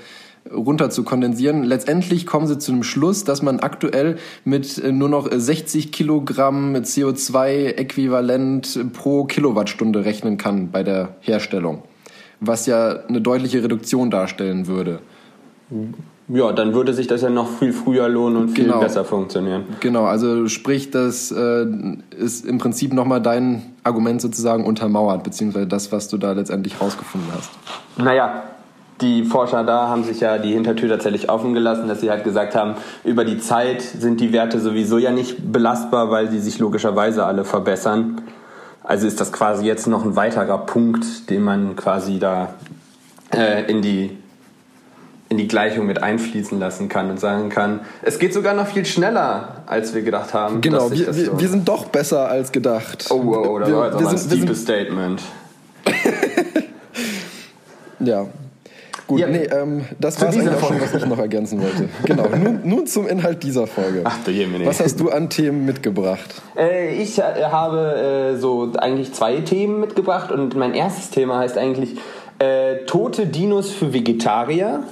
runter 0.52 0.90
zu 0.90 1.02
kondensieren. 1.04 1.64
Letztendlich 1.64 2.26
kommen 2.26 2.46
sie 2.46 2.58
zu 2.58 2.72
dem 2.72 2.82
Schluss, 2.82 3.24
dass 3.24 3.42
man 3.42 3.60
aktuell 3.60 4.16
mit 4.44 4.78
äh, 4.78 4.92
nur 4.92 5.08
noch 5.08 5.28
60 5.30 5.92
Kilogramm 5.92 6.74
CO2-Äquivalent 6.76 8.92
pro 8.92 9.24
Kilowattstunde 9.24 10.04
rechnen 10.04 10.38
kann 10.38 10.70
bei 10.70 10.82
der 10.82 11.10
Herstellung, 11.20 11.82
was 12.40 12.66
ja 12.66 13.00
eine 13.08 13.20
deutliche 13.20 13.62
Reduktion 13.62 14.10
darstellen 14.10 14.66
würde. 14.66 15.00
Ja, 16.28 16.52
dann 16.52 16.74
würde 16.74 16.92
sich 16.92 17.06
das 17.06 17.22
ja 17.22 17.30
noch 17.30 17.48
viel 17.58 17.72
früher 17.72 18.08
lohnen 18.08 18.36
und 18.36 18.48
viel 18.50 18.64
Genau. 18.64 18.80
besser 18.80 19.04
funktionieren. 19.04 19.64
Genau, 19.80 20.04
also 20.04 20.46
sprich, 20.48 20.90
das 20.90 21.30
äh, 21.30 21.66
ist 22.18 22.44
im 22.44 22.58
Prinzip 22.58 22.92
nochmal 22.92 23.22
dein 23.22 23.62
Argument 23.82 24.20
sozusagen 24.20 24.64
untermauert, 24.64 25.24
beziehungsweise 25.24 25.66
das, 25.66 25.90
was 25.90 26.08
du 26.08 26.18
da 26.18 26.32
letztendlich 26.32 26.80
rausgefunden 26.80 27.30
hast. 27.34 27.50
Naja, 27.96 28.42
die 29.00 29.24
Forscher 29.24 29.64
da 29.64 29.88
haben 29.88 30.04
sich 30.04 30.20
ja 30.20 30.38
die 30.38 30.52
Hintertür 30.52 30.88
tatsächlich 30.88 31.30
offen 31.30 31.54
gelassen, 31.54 31.88
dass 31.88 32.00
sie 32.00 32.10
halt 32.10 32.24
gesagt 32.24 32.54
haben, 32.54 32.74
über 33.04 33.24
die 33.24 33.38
Zeit 33.38 33.82
sind 33.82 34.20
die 34.20 34.32
Werte 34.32 34.60
sowieso 34.60 34.98
ja 34.98 35.10
nicht 35.10 35.52
belastbar, 35.52 36.10
weil 36.10 36.30
sie 36.30 36.40
sich 36.40 36.58
logischerweise 36.58 37.24
alle 37.24 37.44
verbessern. 37.44 38.22
Also 38.82 39.06
ist 39.06 39.20
das 39.20 39.32
quasi 39.32 39.66
jetzt 39.66 39.86
noch 39.86 40.04
ein 40.04 40.16
weiterer 40.16 40.58
Punkt, 40.58 41.30
den 41.30 41.42
man 41.42 41.76
quasi 41.76 42.18
da 42.18 42.54
äh, 43.34 43.70
in 43.70 43.82
die 43.82 44.16
in 45.30 45.36
die 45.36 45.46
Gleichung 45.46 45.84
mit 45.84 46.02
einfließen 46.02 46.58
lassen 46.58 46.88
kann 46.88 47.10
und 47.10 47.20
sagen 47.20 47.50
kann, 47.50 47.80
es 48.00 48.18
geht 48.18 48.32
sogar 48.32 48.54
noch 48.54 48.66
viel 48.66 48.86
schneller, 48.86 49.62
als 49.66 49.94
wir 49.94 50.00
gedacht 50.00 50.32
haben. 50.32 50.62
Genau, 50.62 50.90
wir, 50.90 51.14
wir, 51.14 51.26
lohnt. 51.26 51.40
wir 51.42 51.48
sind 51.50 51.68
doch 51.68 51.84
besser 51.84 52.30
als 52.30 52.50
gedacht. 52.50 53.04
Oh, 53.10 53.20
wow, 53.22 53.46
oh, 53.46 53.58
das 53.58 53.68
wir, 53.68 53.76
war 53.76 53.86
jetzt 53.88 53.96
aber 53.96 54.08
ein 54.08 54.16
steepes 54.16 54.62
Statement. 54.62 55.20
Ja. 58.00 58.26
Gut, 59.08 59.20
Ja, 59.20 59.26
nee, 59.26 59.44
ähm, 59.50 59.84
das 59.98 60.20
war 60.20 60.28
eigentlich 60.28 60.48
auch 60.48 60.60
schon, 60.60 60.68
Folge. 60.78 60.82
was 60.84 60.94
ich 61.02 61.06
noch 61.08 61.18
ergänzen 61.18 61.60
wollte. 61.62 61.88
Genau, 62.04 62.28
nun, 62.36 62.60
nun 62.62 62.86
zum 62.86 63.08
Inhalt 63.08 63.42
dieser 63.42 63.66
Folge. 63.66 64.02
Ach 64.04 64.18
du 64.24 64.30
Jemine. 64.30 64.66
Was 64.66 64.78
hast 64.80 65.00
du 65.00 65.08
an 65.10 65.28
Themen 65.30 65.64
mitgebracht? 65.64 66.42
Äh, 66.56 66.94
ich 66.94 67.18
äh, 67.18 67.22
habe 67.50 68.34
äh, 68.34 68.38
so 68.38 68.70
eigentlich 68.78 69.12
zwei 69.14 69.40
Themen 69.40 69.80
mitgebracht 69.80 70.30
und 70.30 70.54
mein 70.56 70.74
erstes 70.74 71.10
Thema 71.10 71.38
heißt 71.38 71.58
eigentlich 71.58 71.96
äh, 72.38 72.84
tote 72.86 73.26
Dinos 73.26 73.70
für 73.70 73.92
Vegetarier. 73.92 74.84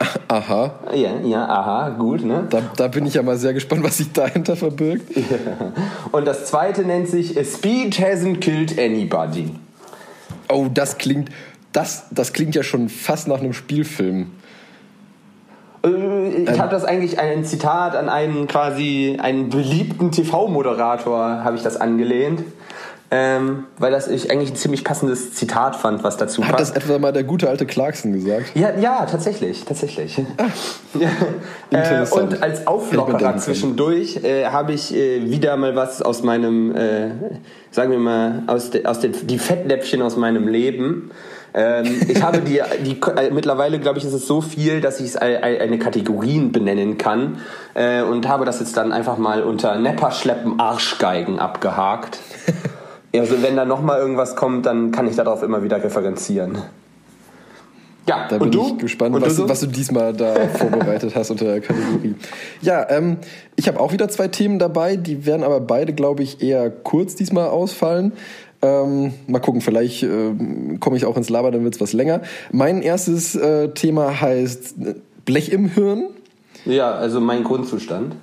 Aha, 0.28 0.72
Ja, 0.94 1.10
ja, 1.22 1.44
aha, 1.46 1.90
gut, 1.90 2.24
ne? 2.24 2.46
da, 2.48 2.62
da 2.74 2.88
bin 2.88 3.04
ich 3.04 3.12
ja 3.14 3.22
mal 3.22 3.36
sehr 3.36 3.52
gespannt, 3.52 3.84
was 3.84 3.98
sich 3.98 4.10
dahinter 4.12 4.56
verbirgt. 4.56 5.14
Und 6.12 6.26
das 6.26 6.46
zweite 6.46 6.84
nennt 6.84 7.06
sich 7.08 7.38
A 7.38 7.44
Speed 7.44 7.96
Hasn't 8.00 8.38
Killed 8.40 8.78
Anybody. 8.78 9.50
Oh, 10.50 10.68
das 10.72 10.96
klingt, 10.96 11.28
das, 11.72 12.04
das 12.10 12.32
klingt 12.32 12.54
ja 12.54 12.62
schon 12.62 12.88
fast 12.88 13.28
nach 13.28 13.40
einem 13.40 13.52
Spielfilm. 13.52 14.30
Äh, 15.84 15.88
Ich 16.52 16.58
habe 16.60 16.70
das 16.70 16.84
eigentlich 16.84 17.18
ein 17.18 17.44
Zitat 17.44 17.94
an 17.96 18.08
einen 18.08 18.46
quasi 18.46 19.18
einen 19.20 19.48
beliebten 19.50 20.10
TV-Moderator 20.10 21.44
habe 21.44 21.56
ich 21.56 21.62
das 21.62 21.80
angelehnt, 21.80 22.42
ähm, 23.12 23.64
weil 23.78 23.90
das 23.90 24.06
ich 24.06 24.30
eigentlich 24.30 24.50
ein 24.50 24.56
ziemlich 24.56 24.84
passendes 24.84 25.34
Zitat 25.34 25.74
fand, 25.74 26.04
was 26.04 26.16
dazu 26.16 26.44
Hat 26.46 26.60
das 26.60 26.72
passt. 26.72 26.84
etwa 26.84 26.98
mal 26.98 27.12
der 27.12 27.24
gute 27.24 27.48
alte 27.48 27.66
Clarkson 27.66 28.12
gesagt? 28.12 28.52
Ja, 28.54 28.76
ja, 28.78 29.04
tatsächlich, 29.06 29.64
tatsächlich. 29.64 30.20
Ja. 31.72 32.02
äh, 32.02 32.04
und 32.10 32.42
als 32.42 32.66
Auflockerer 32.66 33.36
zwischendurch 33.36 34.24
äh, 34.24 34.46
habe 34.46 34.72
ich 34.72 34.92
äh, 34.92 35.30
wieder 35.30 35.56
mal 35.56 35.76
was 35.76 36.02
aus 36.02 36.24
meinem, 36.24 36.74
äh, 36.74 37.10
sagen 37.70 37.92
wir 37.92 37.98
mal, 38.00 38.42
aus, 38.48 38.70
de, 38.70 38.84
aus 38.86 38.98
den 38.98 39.14
die 39.28 39.38
Fettnäpfchen 39.38 40.02
aus 40.02 40.16
meinem 40.16 40.48
Leben. 40.48 41.12
Ähm, 41.52 42.00
ich 42.08 42.22
habe 42.22 42.38
die, 42.40 42.60
die 42.84 43.00
äh, 43.16 43.30
mittlerweile 43.30 43.78
glaube 43.80 43.98
ich 43.98 44.04
ist 44.04 44.12
es 44.12 44.26
so 44.26 44.40
viel, 44.40 44.80
dass 44.80 45.00
ich 45.00 45.06
es 45.06 45.16
ein- 45.16 45.42
ein- 45.42 45.60
eine 45.60 45.78
Kategorien 45.78 46.52
benennen 46.52 46.96
kann 46.98 47.38
äh, 47.74 48.02
und 48.02 48.28
habe 48.28 48.44
das 48.44 48.60
jetzt 48.60 48.76
dann 48.76 48.92
einfach 48.92 49.18
mal 49.18 49.42
unter 49.42 49.76
Nepperschleppen 49.76 50.60
Arschgeigen 50.60 51.38
abgehakt. 51.38 52.18
Also 53.12 53.42
wenn 53.42 53.56
da 53.56 53.64
noch 53.64 53.82
mal 53.82 53.98
irgendwas 53.98 54.36
kommt, 54.36 54.66
dann 54.66 54.92
kann 54.92 55.08
ich 55.08 55.16
darauf 55.16 55.42
immer 55.42 55.64
wieder 55.64 55.82
referenzieren. 55.82 56.58
Ja, 58.08 58.26
Da 58.28 58.36
und 58.36 58.42
bin 58.42 58.50
du? 58.52 58.66
ich 58.68 58.78
gespannt, 58.78 59.20
was, 59.20 59.34
du 59.36 59.48
was 59.48 59.58
du 59.60 59.66
diesmal 59.66 60.12
da 60.12 60.34
vorbereitet 60.54 61.16
hast 61.16 61.30
unter 61.32 61.44
der 61.46 61.60
Kategorie. 61.60 62.14
Ja, 62.62 62.88
ähm, 62.88 63.16
ich 63.56 63.66
habe 63.66 63.80
auch 63.80 63.92
wieder 63.92 64.08
zwei 64.08 64.28
Themen 64.28 64.60
dabei, 64.60 64.94
die 64.96 65.26
werden 65.26 65.42
aber 65.42 65.58
beide, 65.60 65.92
glaube 65.92 66.22
ich, 66.22 66.40
eher 66.40 66.70
kurz 66.70 67.16
diesmal 67.16 67.48
ausfallen. 67.48 68.12
Ähm, 68.62 69.14
mal 69.26 69.38
gucken, 69.38 69.60
vielleicht 69.60 70.02
ähm, 70.02 70.78
komme 70.80 70.96
ich 70.96 71.06
auch 71.06 71.16
ins 71.16 71.30
Laber, 71.30 71.50
dann 71.50 71.64
wird 71.64 71.74
es 71.74 71.80
was 71.80 71.92
länger. 71.92 72.20
Mein 72.52 72.82
erstes 72.82 73.34
äh, 73.34 73.68
Thema 73.70 74.20
heißt 74.20 74.74
äh, 74.84 74.94
Blech 75.24 75.50
im 75.50 75.68
Hirn. 75.68 76.08
Ja, 76.66 76.92
also 76.92 77.20
mein 77.20 77.42
Grundzustand. 77.42 78.16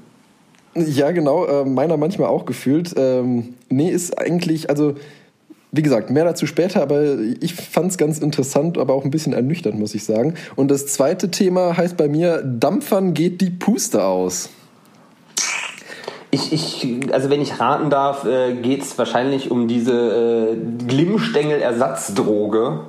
Ja, 0.75 1.09
genau, 1.11 1.45
äh, 1.45 1.65
meiner 1.65 1.97
manchmal 1.97 2.29
auch 2.29 2.45
gefühlt. 2.45 2.93
Ähm, 2.97 3.55
nee, 3.69 3.89
ist 3.89 4.19
eigentlich, 4.19 4.69
also 4.69 4.93
wie 5.71 5.81
gesagt, 5.81 6.11
mehr 6.11 6.23
dazu 6.23 6.45
später, 6.45 6.81
aber 6.81 7.17
ich 7.41 7.55
fand 7.55 7.91
es 7.91 7.97
ganz 7.97 8.19
interessant, 8.19 8.77
aber 8.77 8.93
auch 8.93 9.03
ein 9.03 9.11
bisschen 9.11 9.33
ernüchternd, 9.33 9.77
muss 9.79 9.95
ich 9.95 10.03
sagen. 10.03 10.35
Und 10.55 10.69
das 10.69 10.87
zweite 10.87 11.29
Thema 11.29 11.75
heißt 11.75 11.97
bei 11.97 12.07
mir, 12.07 12.41
Dampfern 12.43 13.13
geht 13.13 13.41
die 13.41 13.49
Puste 13.49 14.03
aus. 14.03 14.49
Ich, 16.31 16.51
ich, 16.51 17.13
also 17.13 17.29
wenn 17.29 17.41
ich 17.41 17.59
raten 17.59 17.89
darf, 17.89 18.25
äh, 18.25 18.53
geht 18.53 18.81
es 18.81 18.97
wahrscheinlich 18.97 19.49
um 19.49 19.67
diese 19.67 19.93
äh, 20.51 20.57
Glimmstängel-Ersatzdroge. 20.87 22.81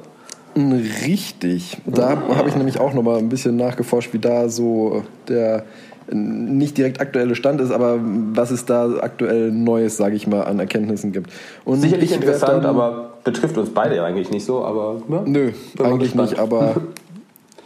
Richtig. 0.56 1.76
Da 1.86 2.16
habe 2.36 2.48
ich 2.48 2.56
nämlich 2.56 2.80
auch 2.80 2.92
noch 2.92 3.02
mal 3.02 3.18
ein 3.18 3.28
bisschen 3.28 3.56
nachgeforscht, 3.56 4.12
wie 4.12 4.18
da 4.18 4.48
so 4.48 5.04
der 5.28 5.64
nicht 6.10 6.78
direkt 6.78 7.00
aktuelle 7.02 7.34
Stand 7.34 7.60
ist, 7.60 7.70
aber 7.70 7.98
was 8.32 8.50
es 8.50 8.64
da 8.64 8.88
aktuell 9.00 9.52
Neues, 9.52 9.98
sage 9.98 10.16
ich 10.16 10.26
mal, 10.26 10.42
an 10.44 10.58
Erkenntnissen 10.58 11.12
gibt. 11.12 11.30
Und 11.66 11.80
Sicherlich 11.82 12.12
interessant, 12.12 12.64
dann- 12.64 12.74
aber 12.76 13.10
betrifft 13.24 13.58
uns 13.58 13.68
beide 13.70 13.96
ja 13.96 14.04
eigentlich 14.04 14.30
nicht 14.30 14.46
so, 14.46 14.64
aber 14.64 15.02
ja, 15.08 15.22
Nö, 15.26 15.50
eigentlich 15.82 16.14
nicht, 16.14 16.38
aber 16.38 16.76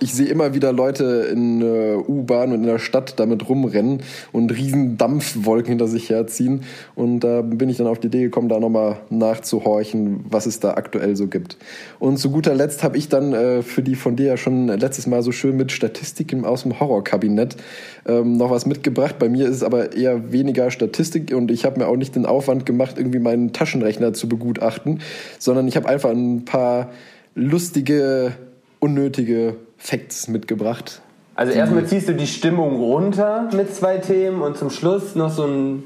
ich 0.02 0.14
sehe 0.14 0.26
immer 0.26 0.52
wieder 0.52 0.72
Leute 0.72 1.28
in 1.32 1.62
äh, 1.62 1.94
U-Bahn 1.94 2.50
und 2.50 2.62
in 2.62 2.66
der 2.66 2.80
Stadt 2.80 3.20
damit 3.20 3.48
rumrennen 3.48 4.02
und 4.32 4.50
riesen 4.50 4.98
Dampfwolken 4.98 5.68
hinter 5.68 5.86
sich 5.86 6.10
herziehen. 6.10 6.64
Und 6.96 7.20
da 7.20 7.40
bin 7.42 7.68
ich 7.68 7.76
dann 7.76 7.86
auf 7.86 8.00
die 8.00 8.08
Idee 8.08 8.22
gekommen, 8.22 8.48
da 8.48 8.58
nochmal 8.58 8.98
nachzuhorchen, 9.10 10.24
was 10.28 10.46
es 10.46 10.58
da 10.58 10.74
aktuell 10.74 11.14
so 11.14 11.28
gibt. 11.28 11.56
Und 12.00 12.16
zu 12.18 12.30
guter 12.30 12.52
Letzt 12.52 12.82
habe 12.82 12.98
ich 12.98 13.08
dann 13.08 13.32
äh, 13.32 13.62
für 13.62 13.82
die 13.82 13.94
von 13.94 14.16
dir 14.16 14.26
ja 14.26 14.36
schon 14.36 14.66
letztes 14.66 15.06
Mal 15.06 15.22
so 15.22 15.30
schön 15.30 15.56
mit 15.56 15.70
Statistiken 15.70 16.44
aus 16.44 16.64
dem 16.64 16.80
Horrorkabinett 16.80 17.56
ähm, 18.04 18.36
noch 18.36 18.50
was 18.50 18.66
mitgebracht. 18.66 19.20
Bei 19.20 19.28
mir 19.28 19.46
ist 19.46 19.56
es 19.56 19.62
aber 19.62 19.94
eher 19.96 20.32
weniger 20.32 20.72
Statistik 20.72 21.32
und 21.32 21.52
ich 21.52 21.64
habe 21.64 21.78
mir 21.78 21.86
auch 21.86 21.96
nicht 21.96 22.16
den 22.16 22.26
Aufwand 22.26 22.66
gemacht, 22.66 22.96
irgendwie 22.98 23.20
meinen 23.20 23.52
Taschenrechner 23.52 24.12
zu 24.12 24.28
begutachten, 24.28 25.00
sondern 25.38 25.68
ich 25.68 25.76
habe 25.76 25.88
einfach 25.88 26.10
ein 26.10 26.44
paar 26.44 26.90
lustige, 27.36 28.32
unnötige 28.80 29.54
Facts 29.84 30.28
mitgebracht. 30.28 31.02
Also 31.34 31.52
erstmal 31.52 31.84
ziehst 31.86 32.08
du 32.08 32.14
die 32.14 32.28
Stimmung 32.28 32.76
runter 32.76 33.48
mit 33.52 33.74
zwei 33.74 33.98
Themen 33.98 34.40
und 34.42 34.56
zum 34.56 34.70
Schluss 34.70 35.16
noch 35.16 35.30
so 35.30 35.44
ein 35.44 35.82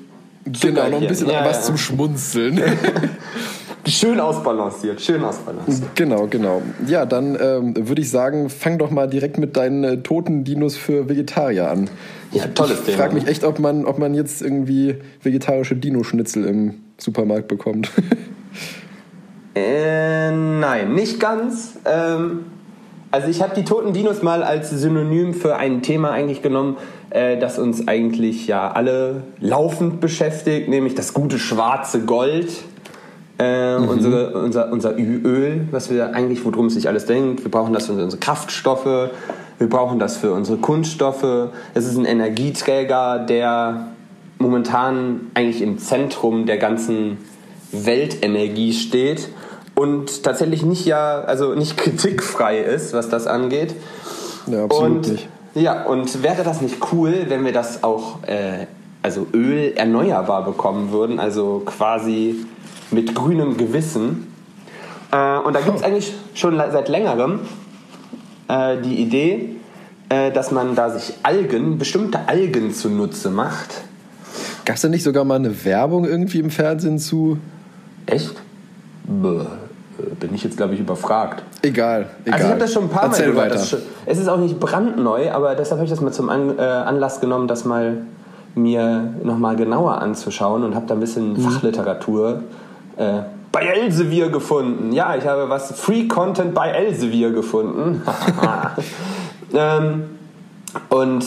Genau, 0.61 0.89
noch 0.91 1.01
ein 1.01 1.09
bisschen 1.09 1.31
Ja, 1.31 1.45
was 1.45 1.57
ja. 1.59 1.63
zum 1.63 1.77
Schmunzeln. 1.79 2.61
Schön 3.89 4.19
ausbalanciert, 4.19 5.01
schön 5.01 5.23
ausbalanciert. 5.23 5.95
genau, 5.95 6.27
genau. 6.27 6.61
Ja, 6.89 7.07
dann 7.07 7.39
ähm, 7.41 7.89
würde 7.89 8.03
ich 8.03 8.11
sagen, 8.11 8.51
fang 8.51 8.79
doch 8.79 8.91
mal 8.91 9.07
direkt 9.09 9.39
mit 9.39 9.57
deinen 9.57 9.85
äh, 9.85 9.97
toten 10.03 10.43
Dinos 10.43 10.77
für 10.77 11.09
Vegetarier 11.09 11.71
an. 11.71 11.89
Ja, 12.33 12.47
tolles 12.49 12.81
ich 12.81 12.85
Thema. 12.87 12.99
frage 12.99 13.15
mich 13.15 13.29
echt, 13.29 13.45
ob 13.45 13.61
man, 13.61 13.85
ob 13.85 13.99
man 13.99 14.13
jetzt 14.15 14.43
irgendwie 14.43 14.97
vegetarische 15.23 15.77
Dino-Schnitzel 15.77 16.45
im 16.47 16.75
Supermarkt 16.99 17.49
bekommt. 17.49 17.91
Äh, 19.55 20.31
nein, 20.33 20.95
nicht 20.95 21.19
ganz. 21.19 21.79
Ähm, 21.87 22.41
also 23.11 23.29
ich 23.29 23.41
habe 23.43 23.55
die 23.55 23.65
toten 23.65 23.93
Dinos 23.93 24.23
mal 24.23 24.43
als 24.43 24.71
Synonym 24.71 25.35
für 25.35 25.57
ein 25.57 25.83
Thema 25.83 26.11
eigentlich 26.11 26.43
genommen, 26.43 26.77
äh, 27.11 27.39
das 27.39 27.59
uns 27.59 27.87
eigentlich 27.87 28.47
ja 28.47 28.71
alle 28.71 29.23
laufend 29.41 30.01
beschäftigt, 30.01 30.69
nämlich 30.69 30.95
das 30.95 31.15
gute 31.15 31.39
schwarze 31.39 32.01
Gold. 32.01 32.51
Äh, 33.39 33.77
unsere, 33.77 34.33
unser, 34.33 34.73
unser 34.73 34.97
Öl, 34.99 35.69
was 35.71 35.91
wir 35.91 36.15
eigentlich, 36.15 36.45
worum 36.45 36.67
es 36.67 36.75
sich 36.75 36.89
alles 36.89 37.05
denkt. 37.05 37.45
Wir 37.45 37.51
brauchen 37.51 37.75
das 37.75 37.87
für 37.87 37.93
unsere 37.93 38.19
Kraftstoffe, 38.19 39.11
wir 39.59 39.69
brauchen 39.69 39.99
das 39.99 40.17
für 40.17 40.33
unsere 40.33 40.57
Kunststoffe. 40.59 41.51
Es 41.75 41.87
ist 41.87 41.99
ein 41.99 42.07
Energieträger, 42.07 43.19
der 43.19 43.89
momentan 44.39 45.31
eigentlich 45.35 45.63
im 45.63 45.79
Zentrum 45.79 46.47
der 46.47 46.57
ganzen 46.57 47.19
Weltenergie 47.73 48.73
steht 48.73 49.29
und 49.77 50.25
tatsächlich 50.25 50.65
nicht 50.65 50.85
ja, 50.87 51.21
also 51.21 51.55
nicht 51.55 51.77
kritikfrei 51.77 52.59
ist, 52.59 52.93
was 52.93 53.09
das 53.09 53.27
angeht. 53.27 53.75
ja, 54.47 54.65
absolut 54.65 54.91
und, 54.91 55.09
nicht. 55.13 55.29
Ja, 55.55 55.85
und 55.85 56.23
wäre 56.23 56.43
das 56.43 56.61
nicht 56.61 56.79
cool, 56.93 57.27
wenn 57.29 57.45
wir 57.45 57.53
das 57.53 57.83
auch, 57.83 58.23
äh, 58.25 58.67
also 59.03 59.27
Öl 59.33 59.73
erneuerbar 59.77 60.45
bekommen 60.45 60.93
würden, 60.93 61.19
also 61.19 61.63
quasi 61.65 62.45
mit 62.91 63.15
grünem 63.15 63.57
Gewissen. 63.57 64.33
Äh, 65.13 65.39
und 65.39 65.55
da 65.55 65.61
gibt 65.61 65.79
es 65.79 65.83
eigentlich 65.83 66.13
schon 66.35 66.57
seit 66.57 66.89
längerem 66.89 67.41
äh, 68.49 68.77
die 68.83 68.97
Idee, 68.97 69.57
äh, 70.09 70.31
dass 70.31 70.51
man 70.51 70.75
da 70.75 70.91
sich 70.91 71.15
Algen, 71.23 71.79
bestimmte 71.79 72.29
Algen 72.29 72.75
zunutze 72.75 73.31
macht. 73.31 73.83
Gab 74.65 74.77
es 74.77 74.83
da 74.83 74.89
nicht 74.89 75.05
sogar 75.05 75.25
mal 75.25 75.37
eine 75.37 75.65
Werbung 75.65 76.05
irgendwie 76.05 76.41
im 76.41 76.51
Fernsehen 76.51 76.99
zu? 76.99 77.39
Echt? 78.07 78.35
Bäh, 79.05 79.45
bin 80.21 80.35
ich 80.35 80.45
jetzt, 80.45 80.57
glaube 80.57 80.75
ich, 80.75 80.81
überfragt. 80.81 81.43
Egal, 81.63 82.07
egal. 82.25 82.35
Also 82.35 82.45
ich 82.45 82.51
habe 82.51 82.61
das 82.61 82.73
schon 82.73 82.85
ein 82.85 82.89
paar 82.91 83.05
Erzähl 83.05 83.29
Mal 83.33 83.49
gehört. 83.49 83.73
weiter. 83.73 83.83
Es 84.07 84.19
ist 84.19 84.29
auch 84.29 84.39
nicht 84.39 84.59
brandneu, 84.61 85.31
aber 85.33 85.55
deshalb 85.55 85.79
habe 85.79 85.85
ich 85.85 85.91
das 85.91 86.01
mal 86.01 86.13
zum 86.13 86.29
An, 86.29 86.59
äh, 86.59 86.63
Anlass 86.63 87.21
genommen, 87.21 87.49
das 87.49 87.65
mal 87.65 87.99
mir 88.55 89.15
nochmal 89.23 89.57
genauer 89.57 89.99
anzuschauen 90.01 90.65
und 90.65 90.75
habe 90.75 90.87
da 90.87 90.95
ein 90.95 91.01
bisschen 91.01 91.33
Mhm. 91.35 91.41
Fachliteratur 91.41 92.43
äh, 92.97 93.21
bei 93.53 93.61
Elsevier 93.67 94.29
gefunden. 94.31 94.93
Ja, 94.93 95.15
ich 95.17 95.27
habe 95.27 95.49
was 95.49 95.79
Free 95.81 96.09
Content 96.09 96.55
bei 96.55 96.71
Elsevier 96.71 97.31
gefunden. 97.33 98.03
ähm, 99.55 100.05
und 100.91 101.25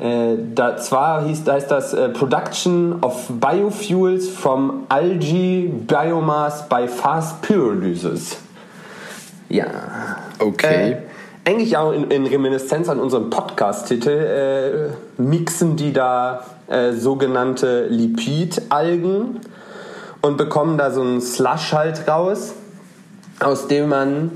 äh, 0.00 0.36
da, 0.54 0.76
zwar 0.76 1.24
hieß, 1.24 1.42
heißt 1.46 1.70
das 1.70 1.92
äh, 1.92 2.08
Production 2.10 2.98
of 3.02 3.26
Biofuels 3.28 4.28
from 4.28 4.86
Algae 4.88 5.72
Biomass 5.86 6.68
by 6.68 6.86
Fast 6.86 7.42
Pyrolysis. 7.42 8.36
Ja. 9.48 9.66
Okay. 10.38 10.92
Äh, 10.92 10.96
eigentlich 11.44 11.76
auch 11.76 11.92
in, 11.92 12.10
in 12.10 12.26
Reminiszenz 12.26 12.88
an 12.88 13.00
unseren 13.00 13.30
Podcast-Titel 13.30 14.10
äh, 15.18 15.20
mixen 15.20 15.76
die 15.76 15.92
da 15.92 16.44
äh, 16.68 16.92
sogenannte 16.92 17.86
Lipidalgen 17.86 19.40
und 20.20 20.36
bekommen 20.36 20.78
da 20.78 20.90
so 20.90 21.00
einen 21.00 21.20
Slush 21.20 21.72
halt 21.72 22.06
raus, 22.06 22.54
aus 23.40 23.66
dem 23.66 23.88
man 23.88 24.30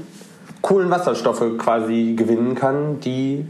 Kohlenwasserstoffe 0.63 1.59
quasi 1.59 2.15
gewinnen 2.17 2.55
kann, 2.55 3.01
die 3.01 3.47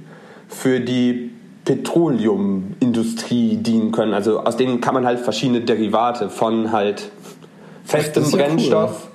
für 0.48 0.80
die 0.80 1.31
Petroleumindustrie 1.64 3.56
dienen 3.56 3.92
können. 3.92 4.14
Also 4.14 4.40
aus 4.40 4.56
denen 4.56 4.80
kann 4.80 4.94
man 4.94 5.06
halt 5.06 5.20
verschiedene 5.20 5.60
Derivate 5.60 6.28
von 6.28 6.72
halt 6.72 7.10
festem 7.84 8.28
Brennstoff 8.30 9.08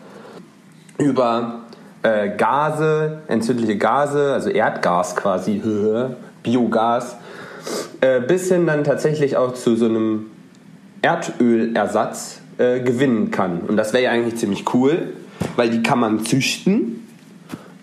cool. 0.99 1.07
über 1.07 1.61
äh, 2.03 2.29
Gase, 2.37 3.23
entzündliche 3.27 3.77
Gase, 3.77 4.33
also 4.33 4.49
Erdgas 4.49 5.15
quasi, 5.15 5.61
Biogas, 6.43 7.17
äh, 8.01 8.21
bis 8.21 8.47
hin 8.49 8.65
dann 8.65 8.83
tatsächlich 8.83 9.35
auch 9.35 9.53
zu 9.53 9.75
so 9.75 9.85
einem 9.85 10.27
Erdölersatz 11.01 12.39
äh, 12.57 12.79
gewinnen 12.79 13.31
kann. 13.31 13.61
Und 13.67 13.77
das 13.77 13.93
wäre 13.93 14.05
ja 14.05 14.11
eigentlich 14.11 14.37
ziemlich 14.37 14.73
cool, 14.73 15.13
weil 15.55 15.69
die 15.69 15.83
kann 15.83 15.99
man 15.99 16.23
züchten 16.23 17.07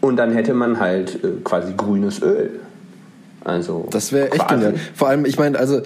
und 0.00 0.16
dann 0.16 0.32
hätte 0.32 0.54
man 0.54 0.80
halt 0.80 1.22
äh, 1.22 1.28
quasi 1.42 1.74
grünes 1.76 2.22
Öl. 2.22 2.60
Also 3.44 3.86
das 3.90 4.12
wäre 4.12 4.32
echt 4.32 4.48
genial. 4.48 4.74
Vor 4.94 5.08
allem, 5.08 5.26
ich 5.26 5.38
meine, 5.38 5.58
also 5.58 5.82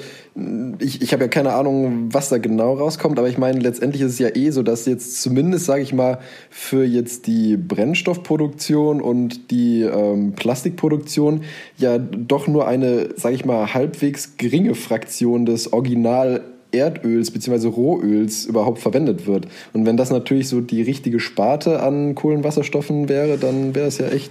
ich, 0.79 1.03
ich 1.03 1.13
habe 1.13 1.25
ja 1.25 1.29
keine 1.29 1.55
Ahnung, 1.55 2.09
was 2.13 2.29
da 2.29 2.39
genau 2.39 2.75
rauskommt, 2.75 3.19
aber 3.19 3.29
ich 3.29 3.37
meine, 3.37 3.59
letztendlich 3.59 4.03
ist 4.03 4.13
es 4.13 4.19
ja 4.21 4.29
eh 4.35 4.51
so, 4.51 4.63
dass 4.63 4.87
jetzt 4.87 5.21
zumindest, 5.21 5.67
sage 5.67 5.83
ich 5.83 5.93
mal, 5.93 6.19
für 6.51 6.85
jetzt 6.85 7.27
die 7.27 7.57
Brennstoffproduktion 7.57 9.01
und 9.01 9.51
die 9.51 9.83
ähm, 9.83 10.35
Plastikproduktion 10.35 11.43
ja 11.77 11.99
doch 11.99 12.47
nur 12.47 12.69
eine, 12.69 13.09
sage 13.17 13.35
ich 13.35 13.45
mal, 13.45 13.75
halbwegs 13.75 14.37
geringe 14.37 14.77
Fraktion 14.77 15.45
des 15.45 15.73
Original 15.73 16.43
Erdöls 16.71 17.31
bzw. 17.33 17.67
Rohöls 17.69 18.45
überhaupt 18.45 18.79
verwendet 18.79 19.27
wird. 19.27 19.49
Und 19.73 19.87
wenn 19.87 19.97
das 19.97 20.11
natürlich 20.11 20.49
so 20.49 20.61
die 20.61 20.83
richtige 20.83 21.19
Sparte 21.19 21.83
an 21.83 22.15
Kohlenwasserstoffen 22.15 23.09
wäre, 23.09 23.39
dann 23.39 23.75
wäre 23.75 23.89
es 23.89 23.99
ja 23.99 24.09
echt 24.09 24.31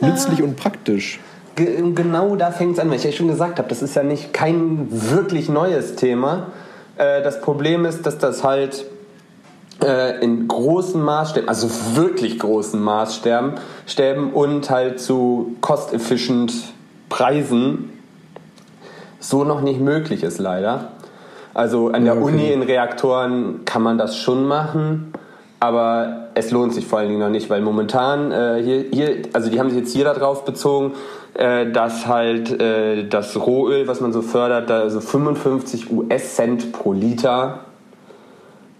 nützlich 0.00 0.42
und 0.42 0.56
praktisch 0.56 1.18
genau 1.94 2.36
da 2.36 2.50
fängt 2.50 2.74
es 2.74 2.78
an, 2.78 2.88
weil 2.90 2.96
ich 2.96 3.04
ja 3.04 3.12
schon 3.12 3.28
gesagt 3.28 3.58
habe, 3.58 3.68
das 3.68 3.82
ist 3.82 3.94
ja 3.94 4.02
nicht 4.02 4.32
kein 4.32 4.88
wirklich 4.90 5.48
neues 5.48 5.96
Thema. 5.96 6.48
Äh, 6.96 7.22
das 7.22 7.40
Problem 7.40 7.84
ist, 7.84 8.06
dass 8.06 8.18
das 8.18 8.44
halt 8.44 8.84
äh, 9.82 10.22
in 10.22 10.48
großen 10.48 11.00
Maßstäben, 11.02 11.48
also 11.48 11.70
wirklich 11.94 12.38
großen 12.38 12.80
Maßstäben 12.80 13.54
Stäben 13.86 14.32
und 14.32 14.70
halt 14.70 15.00
zu 15.00 15.56
cost-efficient 15.60 16.52
Preisen 17.08 17.90
so 19.18 19.44
noch 19.44 19.60
nicht 19.60 19.80
möglich 19.80 20.22
ist, 20.22 20.38
leider. 20.38 20.92
Also 21.52 21.88
an 21.88 22.04
der 22.04 22.14
ja, 22.14 22.20
okay. 22.20 22.32
Uni 22.32 22.52
in 22.52 22.62
Reaktoren 22.62 23.64
kann 23.64 23.82
man 23.82 23.98
das 23.98 24.16
schon 24.16 24.46
machen, 24.46 25.12
aber 25.60 26.28
es 26.34 26.50
lohnt 26.50 26.74
sich 26.74 26.86
vor 26.86 26.98
allen 26.98 27.08
Dingen 27.08 27.20
noch 27.20 27.28
nicht, 27.28 27.50
weil 27.50 27.60
momentan 27.60 28.32
äh, 28.32 28.62
hier, 28.62 28.84
hier, 28.90 29.22
also 29.34 29.50
die 29.50 29.60
haben 29.60 29.68
sich 29.68 29.78
jetzt 29.78 29.92
hier 29.92 30.04
darauf 30.04 30.46
bezogen, 30.46 30.92
äh, 31.34 31.70
dass 31.70 32.06
halt 32.06 32.60
äh, 32.60 33.06
das 33.06 33.36
Rohöl, 33.36 33.86
was 33.86 34.00
man 34.00 34.12
so 34.12 34.22
fördert, 34.22 34.70
da 34.70 34.88
so 34.88 35.00
55 35.00 35.92
US-Cent 35.92 36.72
pro 36.72 36.94
Liter 36.94 37.60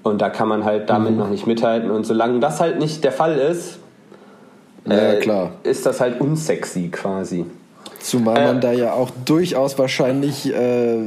und 0.02 0.22
da 0.22 0.30
kann 0.30 0.48
man 0.48 0.64
halt 0.64 0.88
damit 0.88 1.12
mhm. 1.12 1.18
noch 1.18 1.28
nicht 1.28 1.46
mithalten. 1.46 1.90
Und 1.90 2.04
solange 2.04 2.40
das 2.40 2.60
halt 2.60 2.78
nicht 2.78 3.04
der 3.04 3.12
Fall 3.12 3.36
ist, 3.36 3.78
äh, 4.88 5.24
ja, 5.24 5.50
ist 5.62 5.84
das 5.84 6.00
halt 6.00 6.20
unsexy 6.20 6.88
quasi. 6.88 7.44
Zumal 8.00 8.42
man 8.42 8.56
äh, 8.58 8.60
da 8.60 8.72
ja 8.72 8.92
auch 8.94 9.10
durchaus 9.24 9.78
wahrscheinlich 9.78 10.52
äh, 10.52 11.06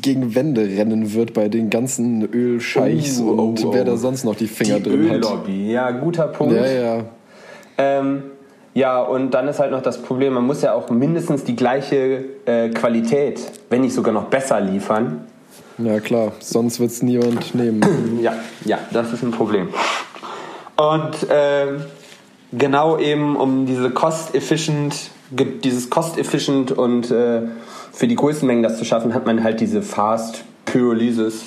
gegen 0.00 0.34
Wände 0.34 0.62
rennen 0.62 1.14
wird 1.14 1.34
bei 1.34 1.48
den 1.48 1.70
ganzen 1.70 2.28
Ölscheichs 2.32 3.20
oh, 3.20 3.30
und 3.30 3.64
oh, 3.64 3.68
oh. 3.68 3.74
wer 3.74 3.84
da 3.84 3.96
sonst 3.96 4.24
noch 4.24 4.34
die 4.34 4.48
Finger 4.48 4.80
die 4.80 4.90
drin 4.90 5.10
Öllobby. 5.10 5.64
hat. 5.66 5.72
Ja, 5.72 5.90
guter 5.92 6.26
Punkt. 6.26 6.54
Ja, 6.54 6.66
ja. 6.66 7.04
Ähm, 7.78 8.24
ja, 8.74 9.00
und 9.00 9.32
dann 9.32 9.48
ist 9.48 9.60
halt 9.60 9.70
noch 9.70 9.82
das 9.82 10.02
Problem, 10.02 10.32
man 10.32 10.46
muss 10.46 10.62
ja 10.62 10.72
auch 10.74 10.90
mindestens 10.90 11.44
die 11.44 11.54
gleiche 11.54 12.24
äh, 12.46 12.70
Qualität, 12.70 13.40
wenn 13.70 13.82
nicht 13.82 13.94
sogar 13.94 14.12
noch 14.12 14.24
besser 14.24 14.60
liefern. 14.60 15.26
Ja 15.78 16.00
klar, 16.00 16.32
sonst 16.40 16.80
wird 16.80 16.90
es 16.90 17.02
niemand 17.02 17.54
nehmen. 17.54 17.82
ja, 18.22 18.34
ja, 18.64 18.78
das 18.92 19.12
ist 19.12 19.22
ein 19.22 19.30
Problem. 19.30 19.68
Und 20.76 21.30
äh, 21.30 21.78
genau 22.52 22.98
eben 22.98 23.36
um 23.36 23.66
diese 23.66 23.90
cost-efficient, 23.90 25.10
dieses 25.32 25.90
cost-efficient 25.90 26.72
und 26.72 27.10
äh, 27.10 27.42
für 27.92 28.06
die 28.06 28.16
größten 28.16 28.46
Mengen 28.46 28.62
das 28.62 28.78
zu 28.78 28.84
schaffen, 28.84 29.14
hat 29.14 29.26
man 29.26 29.42
halt 29.42 29.60
diese 29.60 29.82
Fast 29.82 30.44
Pyrolysis 30.64 31.44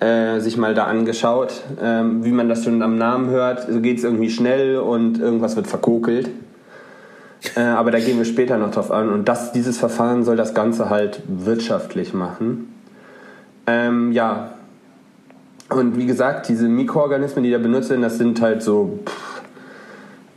äh, 0.00 0.40
sich 0.40 0.56
mal 0.56 0.74
da 0.74 0.84
angeschaut. 0.84 1.62
Ähm, 1.82 2.24
wie 2.24 2.30
man 2.30 2.48
das 2.48 2.64
schon 2.64 2.82
am 2.82 2.98
Namen 2.98 3.30
hört, 3.30 3.66
so 3.70 3.80
geht 3.80 3.98
es 3.98 4.04
irgendwie 4.04 4.30
schnell 4.30 4.78
und 4.78 5.18
irgendwas 5.18 5.56
wird 5.56 5.66
verkokelt. 5.66 6.30
Äh, 7.54 7.60
aber 7.60 7.90
da 7.90 7.98
gehen 7.98 8.18
wir 8.18 8.24
später 8.24 8.58
noch 8.58 8.70
drauf 8.70 8.90
an. 8.90 9.08
Und 9.08 9.28
das, 9.28 9.52
dieses 9.52 9.78
Verfahren 9.78 10.24
soll 10.24 10.36
das 10.36 10.54
Ganze 10.54 10.90
halt 10.90 11.22
wirtschaftlich 11.28 12.14
machen. 12.14 12.72
Ähm, 13.66 14.12
ja. 14.12 14.52
Und 15.68 15.98
wie 15.98 16.06
gesagt, 16.06 16.48
diese 16.48 16.68
Mikroorganismen, 16.68 17.42
die 17.42 17.50
da 17.50 17.58
benutzt 17.58 17.90
werden, 17.90 18.02
das 18.02 18.18
sind 18.18 18.40
halt 18.40 18.62
so 18.62 19.00
pff, 19.04 19.42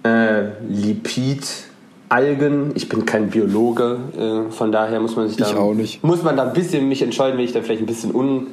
äh, 0.04 0.50
Lipid. 0.68 1.69
Algen. 2.10 2.72
Ich 2.76 2.90
bin 2.90 3.06
kein 3.06 3.30
Biologe, 3.30 3.98
äh, 4.18 4.52
von 4.52 4.72
daher 4.72 5.00
muss 5.00 5.16
man 5.16 5.28
sich 5.28 5.38
da 5.38 5.46
muss 6.02 6.24
man 6.24 6.36
da 6.36 6.44
ein 6.48 6.54
bisschen 6.54 6.90
mich 6.90 7.02
entscheiden, 7.02 7.38
wenn 7.38 7.46
ich 7.46 7.54
da 7.54 7.62
vielleicht 7.62 7.82
ein 7.82 7.86
bisschen 7.86 8.14
un, 8.14 8.48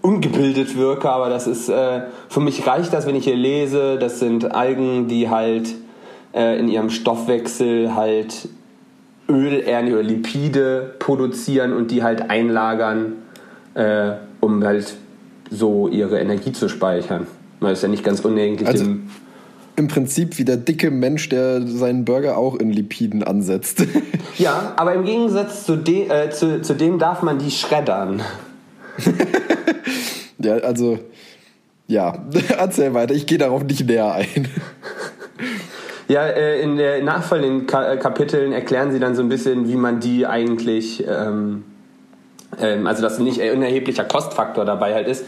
ungebildet 0.00 0.76
wirke, 0.76 1.10
aber 1.10 1.28
das 1.28 1.46
ist, 1.46 1.68
äh, 1.68 2.02
für 2.28 2.40
mich 2.40 2.66
reicht 2.66 2.92
das, 2.92 3.06
wenn 3.06 3.16
ich 3.16 3.24
hier 3.24 3.36
lese, 3.36 3.98
das 3.98 4.20
sind 4.20 4.54
Algen, 4.54 5.08
die 5.08 5.28
halt 5.28 5.74
äh, 6.32 6.58
in 6.58 6.68
ihrem 6.68 6.90
Stoffwechsel 6.90 7.94
halt 7.94 8.48
Öl, 9.28 9.62
oder 9.66 10.02
Lipide 10.02 10.94
produzieren 10.98 11.72
und 11.74 11.90
die 11.90 12.02
halt 12.02 12.30
einlagern, 12.30 13.14
äh, 13.74 14.12
um 14.40 14.64
halt 14.64 14.94
so 15.50 15.88
ihre 15.88 16.18
Energie 16.18 16.52
zu 16.52 16.68
speichern. 16.68 17.26
Weil 17.60 17.72
es 17.72 17.82
ja 17.82 17.88
nicht 17.88 18.04
ganz 18.04 18.20
unähnlich 18.20 18.66
also, 18.66 18.84
im 19.78 19.86
Prinzip 19.86 20.38
wie 20.38 20.44
der 20.44 20.56
dicke 20.56 20.90
Mensch, 20.90 21.28
der 21.28 21.64
seinen 21.66 22.04
Burger 22.04 22.36
auch 22.36 22.56
in 22.56 22.70
Lipiden 22.70 23.22
ansetzt. 23.22 23.84
ja, 24.38 24.74
aber 24.76 24.94
im 24.94 25.04
Gegensatz 25.04 25.64
zu, 25.64 25.76
de, 25.76 26.08
äh, 26.08 26.30
zu, 26.30 26.60
zu 26.62 26.74
dem 26.74 26.98
darf 26.98 27.22
man 27.22 27.38
die 27.38 27.52
schreddern. 27.52 28.20
ja, 30.38 30.54
also, 30.54 30.98
ja, 31.86 32.24
erzähl 32.58 32.92
weiter, 32.92 33.14
ich 33.14 33.26
gehe 33.26 33.38
darauf 33.38 33.62
nicht 33.62 33.86
näher 33.86 34.12
ein. 34.12 34.48
Ja, 36.08 36.26
äh, 36.26 36.60
in 36.60 36.76
den 36.76 37.04
nachfolgenden 37.04 37.66
Kapiteln 37.66 38.52
erklären 38.52 38.90
sie 38.90 38.98
dann 38.98 39.14
so 39.14 39.22
ein 39.22 39.28
bisschen, 39.28 39.68
wie 39.68 39.76
man 39.76 40.00
die 40.00 40.26
eigentlich, 40.26 41.06
ähm, 41.06 41.62
ähm, 42.60 42.86
also 42.86 43.02
dass 43.02 43.20
nicht 43.20 43.40
ein 43.40 43.52
unerheblicher 43.52 44.04
Kostfaktor 44.04 44.64
dabei 44.64 44.94
halt 44.94 45.06
ist, 45.06 45.24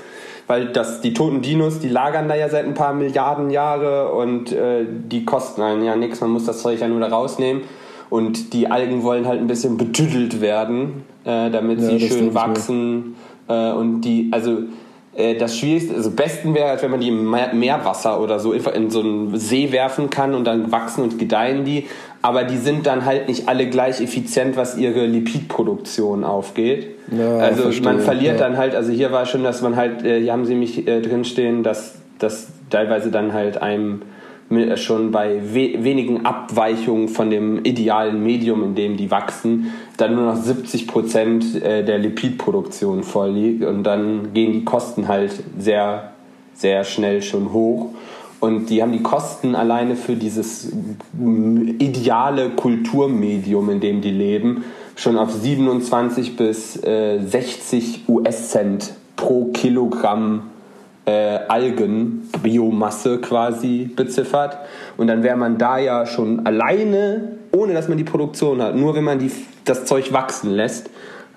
weil 0.51 0.67
das, 0.67 1.01
die 1.01 1.15
toten 1.15 1.43
Dinos, 1.43 1.79
die 1.79 1.89
lagern 1.89 2.29
da 2.29 2.35
ja 2.35 2.49
seit 2.49 2.65
ein 2.65 2.75
paar 2.75 2.93
Milliarden 2.93 3.51
Jahre 3.51 4.13
und 4.13 4.51
äh, 4.51 4.85
die 4.85 5.25
kosten 5.25 5.63
einen 5.63 5.85
ja 5.85 5.95
nichts, 5.95 6.21
man 6.21 6.31
muss 6.31 6.45
das 6.45 6.61
Zeug 6.61 6.81
ja 6.81 6.89
nur 6.89 6.99
da 6.99 7.07
rausnehmen 7.07 7.63
und 8.09 8.53
die 8.53 8.69
Algen 8.69 9.05
wollen 9.05 9.29
halt 9.29 9.39
ein 9.39 9.47
bisschen 9.47 9.77
betüdelt 9.77 10.41
werden, 10.41 11.05
äh, 11.25 11.51
damit 11.51 11.81
ja, 11.81 11.87
sie 11.87 12.01
schön 12.01 12.35
wachsen. 12.35 13.15
Äh, 13.47 13.71
und 13.71 14.01
die, 14.01 14.29
also 14.33 14.65
äh, 15.15 15.37
das 15.37 15.57
Schwierigste, 15.57 15.95
also 15.95 16.11
besten 16.11 16.53
wäre 16.53 16.71
halt, 16.71 16.83
wenn 16.83 16.91
man 16.91 17.01
die 17.01 17.09
im 17.11 17.31
Meerwasser 17.31 18.21
oder 18.21 18.41
so 18.41 18.53
in 18.53 18.91
so 18.91 19.03
einen 19.03 19.39
See 19.39 19.71
werfen 19.71 20.11
kann 20.11 20.35
und 20.35 20.45
dann 20.45 20.73
wachsen 20.73 21.05
und 21.05 21.17
gedeihen 21.17 21.65
die. 21.65 21.87
Aber 22.23 22.45
die 22.45 22.59
sind 22.59 22.87
dann 22.87 23.07
halt 23.07 23.29
nicht 23.29 23.49
alle 23.49 23.69
gleich 23.69 24.01
effizient, 24.01 24.57
was 24.57 24.77
ihre 24.77 25.07
Lipidproduktion 25.07 26.23
aufgeht. 26.23 26.89
Ja, 27.17 27.39
also 27.39 27.63
verstehe, 27.63 27.85
man 27.85 28.01
verliert 28.01 28.39
ja. 28.39 28.47
dann 28.47 28.59
halt, 28.59 28.75
also 28.75 28.93
hier 28.93 29.11
war 29.11 29.25
schon, 29.25 29.43
dass 29.43 29.63
man 29.63 29.77
halt, 29.77 30.05
äh, 30.05 30.21
hier 30.21 30.33
haben 30.33 30.45
sie 30.45 30.55
mich 30.55 30.87
äh, 30.87 31.01
drinstehen, 31.01 31.63
dass 31.63 31.95
das 32.19 32.49
teilweise 32.69 33.11
dann 33.11 33.33
halt 33.33 33.63
einem 33.63 34.03
schon 34.75 35.13
bei 35.13 35.41
we 35.55 35.85
wenigen 35.85 36.27
Abweichungen 36.27 37.09
von 37.09 37.31
dem 37.31 37.65
idealen 37.65 38.23
Medium, 38.23 38.65
in 38.65 38.75
dem 38.75 38.97
die 38.97 39.11
wachsen, 39.11 39.73
dann 39.97 40.17
nur 40.17 40.25
noch 40.25 40.37
70 40.37 40.89
Prozent 40.89 41.63
äh, 41.63 41.85
der 41.85 41.99
Lipidproduktion 41.99 43.05
vorliegt 43.05 43.65
und 43.65 43.85
dann 43.85 44.33
gehen 44.35 44.53
die 44.53 44.65
Kosten 44.65 45.07
halt 45.07 45.33
sehr, 45.57 46.15
sehr 46.55 46.83
schnell 46.83 47.23
schon 47.23 47.53
hoch. 47.53 47.91
Und 48.41 48.71
die 48.71 48.83
haben 48.83 48.93
die 48.93 49.03
Kosten 49.03 49.55
alleine 49.55 49.97
für 49.97 50.17
dieses 50.17 50.73
ideale 51.79 52.51
Kulturmedium, 52.51 53.69
in 53.71 53.81
dem 53.81 54.01
die 54.01 54.11
leben, 54.11 54.65
schon 54.97 55.19
auf 55.19 55.31
27 55.31 56.37
bis 56.37 56.83
äh, 56.83 57.21
60 57.21 58.09
US-Cent 58.09 58.95
pro 59.17 59.47
Kilogramm 59.53 60.45
äh, 61.05 61.39
Algenbiomasse 61.49 63.19
quasi 63.19 63.91
beziffert. 63.95 64.59
Und 64.97 65.09
dann 65.09 65.23
wäre 65.23 65.37
man 65.37 65.59
da 65.59 65.79
ja 65.79 66.07
schon 66.07 66.47
alleine, 66.47 67.37
ohne 67.53 67.75
dass 67.75 67.89
man 67.89 67.99
die 67.99 68.05
Produktion 68.05 68.63
hat, 68.63 68.75
nur 68.75 68.95
wenn 68.95 69.05
man 69.05 69.19
die, 69.19 69.31
das 69.65 69.85
Zeug 69.85 70.13
wachsen 70.13 70.51
lässt, 70.51 70.89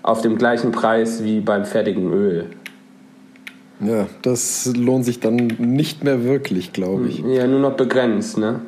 auf 0.04 0.22
dem 0.22 0.38
gleichen 0.38 0.72
Preis 0.72 1.24
wie 1.24 1.40
beim 1.40 1.66
fertigen 1.66 2.12
Öl. 2.12 2.48
Ja, 3.80 4.08
das 4.22 4.72
lohnt 4.76 5.06
sich 5.06 5.20
dann 5.20 5.36
nicht 5.58 6.04
mehr 6.04 6.24
wirklich, 6.24 6.74
glaube 6.74 7.08
ich. 7.08 7.20
Ja, 7.20 7.48
nur 7.48 7.60
noch 7.60 7.74
begrenzt, 7.74 8.38
ne? 8.38 8.62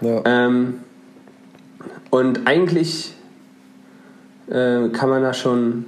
Ja. 0.00 0.22
Ähm, 0.24 0.80
und 2.10 2.46
eigentlich 2.46 3.14
äh, 4.48 4.88
kann 4.88 5.10
man 5.10 5.22
da 5.22 5.34
schon 5.34 5.84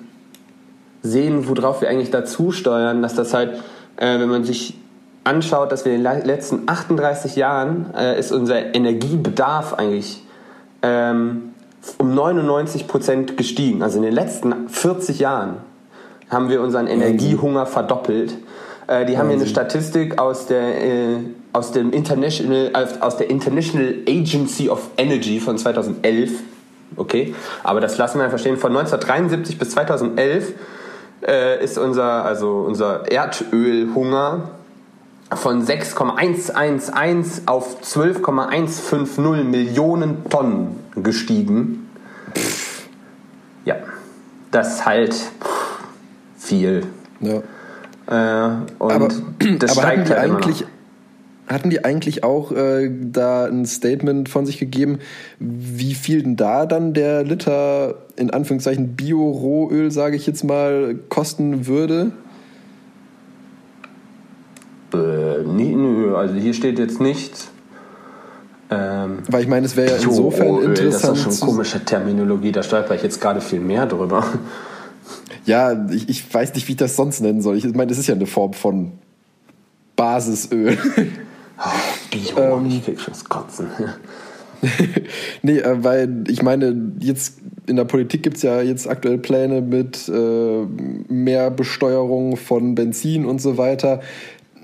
sehen, 1.03 1.49
worauf 1.49 1.81
wir 1.81 1.89
eigentlich 1.89 2.11
dazu 2.11 2.53
steuern, 2.53 3.03
dass 3.03 3.15
das 3.15 3.33
halt, 3.33 3.55
äh, 3.97 4.21
wenn 4.21 4.29
man 4.29 4.45
sich 4.45 4.75
anschaut, 5.25 5.73
dass 5.73 5.85
wir 5.85 5.95
in 5.95 6.05
den 6.05 6.25
letzten 6.25 6.63
38 6.67 7.37
Jahren 7.37 7.93
äh, 7.95 8.19
ist 8.19 8.33
unser 8.33 8.75
Energiebedarf 8.75 9.75
eigentlich 9.75 10.23
ähm, 10.83 11.55
um 11.99 12.15
99 12.15 12.87
Prozent 12.87 13.37
gestiegen. 13.37 13.83
Also 13.83 13.99
in 13.99 14.05
den 14.05 14.15
letzten 14.15 14.69
40 14.69 15.19
Jahren 15.19 15.59
haben 16.31 16.49
wir 16.49 16.61
unseren 16.63 16.87
Energiehunger 16.87 17.67
verdoppelt. 17.67 18.35
Äh, 18.87 19.05
die 19.07 19.19
haben 19.19 19.29
hier 19.29 19.37
eine 19.37 19.47
Statistik 19.47 20.19
aus 20.19 20.47
der, 20.47 20.85
äh, 20.85 21.17
aus, 21.53 21.73
dem 21.73 21.93
International, 21.93 22.73
aus 23.01 23.17
der 23.17 23.29
International 23.31 23.95
Agency 24.09 24.69
of 24.69 24.91
Energy 24.97 25.41
von 25.41 25.59
2011. 25.59 26.31
Okay, 26.97 27.35
aber 27.63 27.81
das 27.81 27.99
lassen 27.99 28.19
wir 28.19 28.29
verstehen. 28.31 28.57
Von 28.57 28.77
1973 28.77 29.59
bis 29.59 29.71
2011 29.71 30.53
äh, 31.27 31.63
ist 31.63 31.79
unser, 31.79 32.25
also 32.25 32.65
unser 32.67 33.11
Erdölhunger 33.11 34.51
von 35.33 35.63
6,111 35.65 37.43
auf 37.47 37.81
12,150 37.81 39.45
Millionen 39.45 40.29
Tonnen 40.29 40.81
gestiegen. 40.97 41.89
Ja, 43.65 43.77
das 44.51 44.75
ist 44.75 44.87
halt 44.87 45.15
viel. 46.51 46.83
Ja. 47.21 47.37
Äh, 48.07 48.57
und 48.79 48.93
aber, 48.93 49.09
das 49.59 49.79
aber 49.79 49.87
steigt 49.87 50.11
halt 50.11 50.19
eigentlich 50.19 50.65
hatten 51.47 51.71
die 51.71 51.85
eigentlich 51.85 52.23
auch 52.23 52.53
äh, 52.53 52.89
da 52.89 53.47
ein 53.47 53.67
Statement 53.67 54.29
von 54.29 54.47
sich 54.47 54.59
gegeben, 54.59 55.01
wie 55.41 55.95
viel 55.95 56.23
denn 56.23 56.37
da 56.37 56.65
dann 56.65 56.95
der 56.95 57.25
Liter 57.25 57.97
in 58.17 58.31
Anführungszeichen 58.31 58.95
Bio-Rohöl, 58.95 59.91
sage 59.91 60.15
ich 60.15 60.29
jetzt 60.29 60.45
mal, 60.45 60.95
kosten 61.09 61.67
würde? 61.67 62.13
Äh, 64.95 65.43
nee, 65.45 65.75
nö, 65.75 66.15
also 66.15 66.35
hier 66.35 66.55
steht 66.55 66.79
jetzt 66.79 67.01
nichts. 67.01 67.51
Ähm, 68.71 69.19
Weil 69.29 69.43
ich 69.43 69.49
meine, 69.49 69.67
es 69.67 69.77
wäre 69.77 69.91
ja 69.91 69.97
insofern 69.97 70.63
interessant. 70.63 71.19
Das 71.19 71.27
ist 71.27 71.41
schon 71.41 71.49
komische 71.49 71.85
Terminologie, 71.85 72.53
da 72.53 72.63
stolper 72.63 72.95
ich 72.95 73.03
jetzt 73.03 73.21
gerade 73.21 73.41
viel 73.41 73.59
mehr 73.59 73.87
drüber. 73.87 74.25
Ja, 75.51 75.85
ich, 75.91 76.09
ich 76.09 76.33
weiß 76.33 76.55
nicht, 76.55 76.69
wie 76.69 76.73
ich 76.73 76.79
das 76.79 76.95
sonst 76.95 77.21
nennen 77.21 77.43
soll. 77.43 77.57
Ich 77.57 77.65
meine, 77.65 77.89
das 77.89 77.99
ist 77.99 78.07
ja 78.07 78.15
eine 78.15 78.27
Form 78.27 78.53
von 78.53 78.93
Basisöl. 79.97 80.79
Oh, 81.63 82.11
Bio, 82.11 82.57
ähm, 82.57 82.67
ich 82.71 82.83
krieg 82.87 82.99
schon 82.99 83.13
Kotzen. 83.29 83.67
nee, 85.43 85.59
äh, 85.59 85.85
weil 85.85 86.25
ich 86.29 86.43
meine, 86.43 86.95
jetzt 87.01 87.37
in 87.67 87.77
der 87.77 87.85
Politik 87.85 88.23
gibt 88.23 88.39
es 88.39 88.43
ja 88.43 88.63
jetzt 88.63 88.89
aktuell 88.89 89.19
Pläne 89.19 89.61
mit 89.61 90.09
äh, 90.09 90.65
mehr 91.13 91.51
Besteuerung 91.51 92.39
von 92.39 92.75
Benzin 92.75 93.27
und 93.27 93.43
so 93.43 93.59
weiter. 93.59 94.01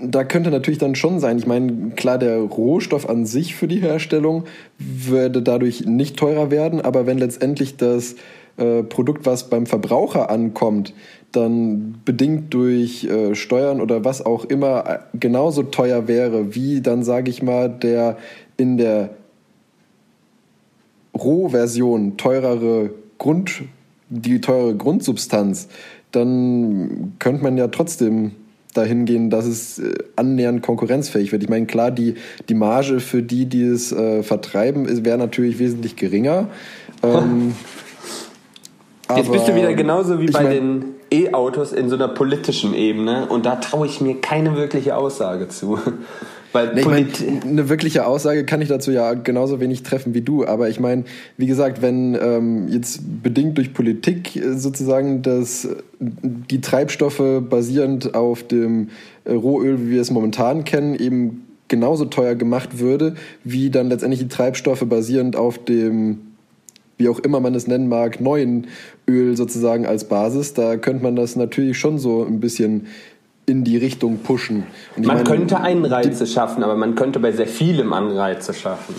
Da 0.03 0.25
könnte 0.25 0.51
natürlich 0.51 0.79
dann 0.79 0.95
schon 0.95 1.21
sein, 1.21 1.37
ich 1.37 1.47
meine, 1.47 1.91
klar, 1.97 2.17
der 2.17 2.39
Rohstoff 2.39 3.07
an 3.07 3.27
sich 3.27 3.55
für 3.55 3.69
die 3.69 3.83
Herstellung 3.83 4.45
würde 4.79 5.43
dadurch 5.43 5.85
nicht 5.85 6.17
teurer 6.17 6.51
werden, 6.51 6.81
aber 6.81 7.05
wenn 7.05 7.19
letztendlich 7.19 7.77
das 7.77 8.15
äh, 8.57 8.83
Produkt, 8.83 9.27
was 9.27 9.51
beim 9.51 9.67
Verbraucher 9.67 10.31
ankommt, 10.31 10.95
dann 11.33 12.01
bedingt 12.05 12.55
durch 12.55 13.05
äh, 13.05 13.35
Steuern 13.35 13.81
oder 13.81 14.05
was 14.05 14.25
auch 14.25 14.45
immer 14.45 14.85
äh, 14.87 15.19
genauso 15.19 15.63
teuer 15.63 16.09
wäre, 16.09 16.55
wie 16.55 16.81
dann, 16.81 17.03
sage 17.03 17.31
ich 17.31 17.43
mal, 17.43 17.69
der 17.69 18.17
in 18.57 18.79
der 18.79 19.11
Rohversion 21.15 22.17
teurere 22.17 22.91
Grund, 23.19 23.63
die 24.09 24.41
teure 24.41 24.75
Grundsubstanz, 24.75 25.69
dann 26.13 27.15
könnte 27.19 27.43
man 27.43 27.57
ja 27.57 27.69
trotzdem 27.69 28.33
dahin 28.77 29.05
gehen, 29.07 29.31
dass 29.31 29.47
es 29.47 29.79
äh, 29.79 29.95
annähernd 30.17 30.63
konkurrenzfähig 30.63 31.33
wird. 31.33 31.43
Ich 31.43 31.49
meine, 31.49 31.67
klar, 31.67 31.91
die, 31.91 32.15
die 32.49 32.55
Marge 32.55 33.01
für 33.01 33.23
die, 33.23 33.47
die 33.47 33.63
es 33.63 33.93
äh, 33.93 34.23
vertreiben, 34.23 35.05
wäre 35.05 35.19
natürlich 35.19 35.59
wesentlich 35.59 35.97
geringer. 35.97 36.49
Ähm, 37.03 37.55
Jetzt 39.15 39.31
bist 39.31 39.47
du 39.47 39.55
wieder 39.55 39.73
genauso 39.75 40.21
wie 40.21 40.27
bei 40.27 40.43
mein, 40.43 40.53
den 40.53 40.85
E-Autos 41.13 41.73
in 41.73 41.89
so 41.89 41.95
einer 41.95 42.09
politischen 42.09 42.75
Ebene 42.75 43.27
und 43.27 43.47
da 43.47 43.57
traue 43.57 43.87
ich 43.87 44.01
mir 44.01 44.21
keine 44.21 44.57
wirkliche 44.57 44.97
Aussage 44.97 45.49
zu. 45.49 45.79
Weil 46.53 46.75
nee, 46.75 46.81
ich 46.81 46.87
mein, 46.87 47.09
eine 47.43 47.69
wirkliche 47.69 48.07
Aussage 48.07 48.45
kann 48.45 48.63
ich 48.63 48.69
dazu 48.69 48.91
ja 48.91 49.13
genauso 49.15 49.61
wenig 49.61 49.83
treffen 49.83 50.15
wie 50.15 50.23
du. 50.23 50.47
Aber 50.47 50.69
ich 50.69 50.81
meine, 50.81 51.05
wie 51.37 51.47
gesagt, 51.47 51.83
wenn 51.83 52.17
ähm, 52.21 52.69
jetzt 52.69 53.01
bedingt 53.23 53.59
durch 53.59 53.75
Politik 53.75 54.37
äh, 54.37 54.57
sozusagen 54.57 55.23
dass 55.23 55.69
die 56.01 56.61
Treibstoffe 56.61 57.23
basierend 57.49 58.15
auf 58.15 58.43
dem 58.43 58.89
äh, 59.25 59.33
Rohöl, 59.33 59.87
wie 59.87 59.91
wir 59.91 60.01
es 60.01 60.11
momentan 60.11 60.65
kennen, 60.65 60.95
eben 60.95 61.47
genauso 61.69 62.07
teuer 62.07 62.35
gemacht 62.35 62.79
würde, 62.79 63.15
wie 63.45 63.71
dann 63.71 63.89
letztendlich 63.89 64.21
die 64.21 64.29
Treibstoffe 64.29 64.85
basierend 64.87 65.37
auf 65.37 65.63
dem 65.63 66.21
wie 66.99 67.09
auch 67.09 67.19
immer 67.19 67.41
man 67.41 67.55
es 67.55 67.67
nennen 67.67 67.89
mag, 67.89 68.21
neuen 68.21 68.69
Öl 69.09 69.37
sozusagen 69.37 69.87
als 69.87 70.05
Basis, 70.05 70.55
da 70.55 70.77
könnte 70.77 71.03
man 71.03 71.17
das 71.17 71.37
natürlich 71.37 71.79
schon 71.79 71.99
so 71.99 72.25
ein 72.25 72.41
bisschen 72.41 72.87
in 73.47 73.63
die 73.63 73.77
Richtung 73.77 74.19
pushen. 74.19 74.65
man 74.97 75.07
meine, 75.07 75.25
könnte 75.25 75.59
Anreize 75.59 76.25
die, 76.25 76.31
schaffen, 76.31 76.65
aber 76.65 76.75
man 76.77 76.97
könnte 76.97 77.21
bei 77.21 77.31
sehr 77.31 77.47
vielem 77.47 77.93
Anreize 77.93 78.53
schaffen. 78.53 78.95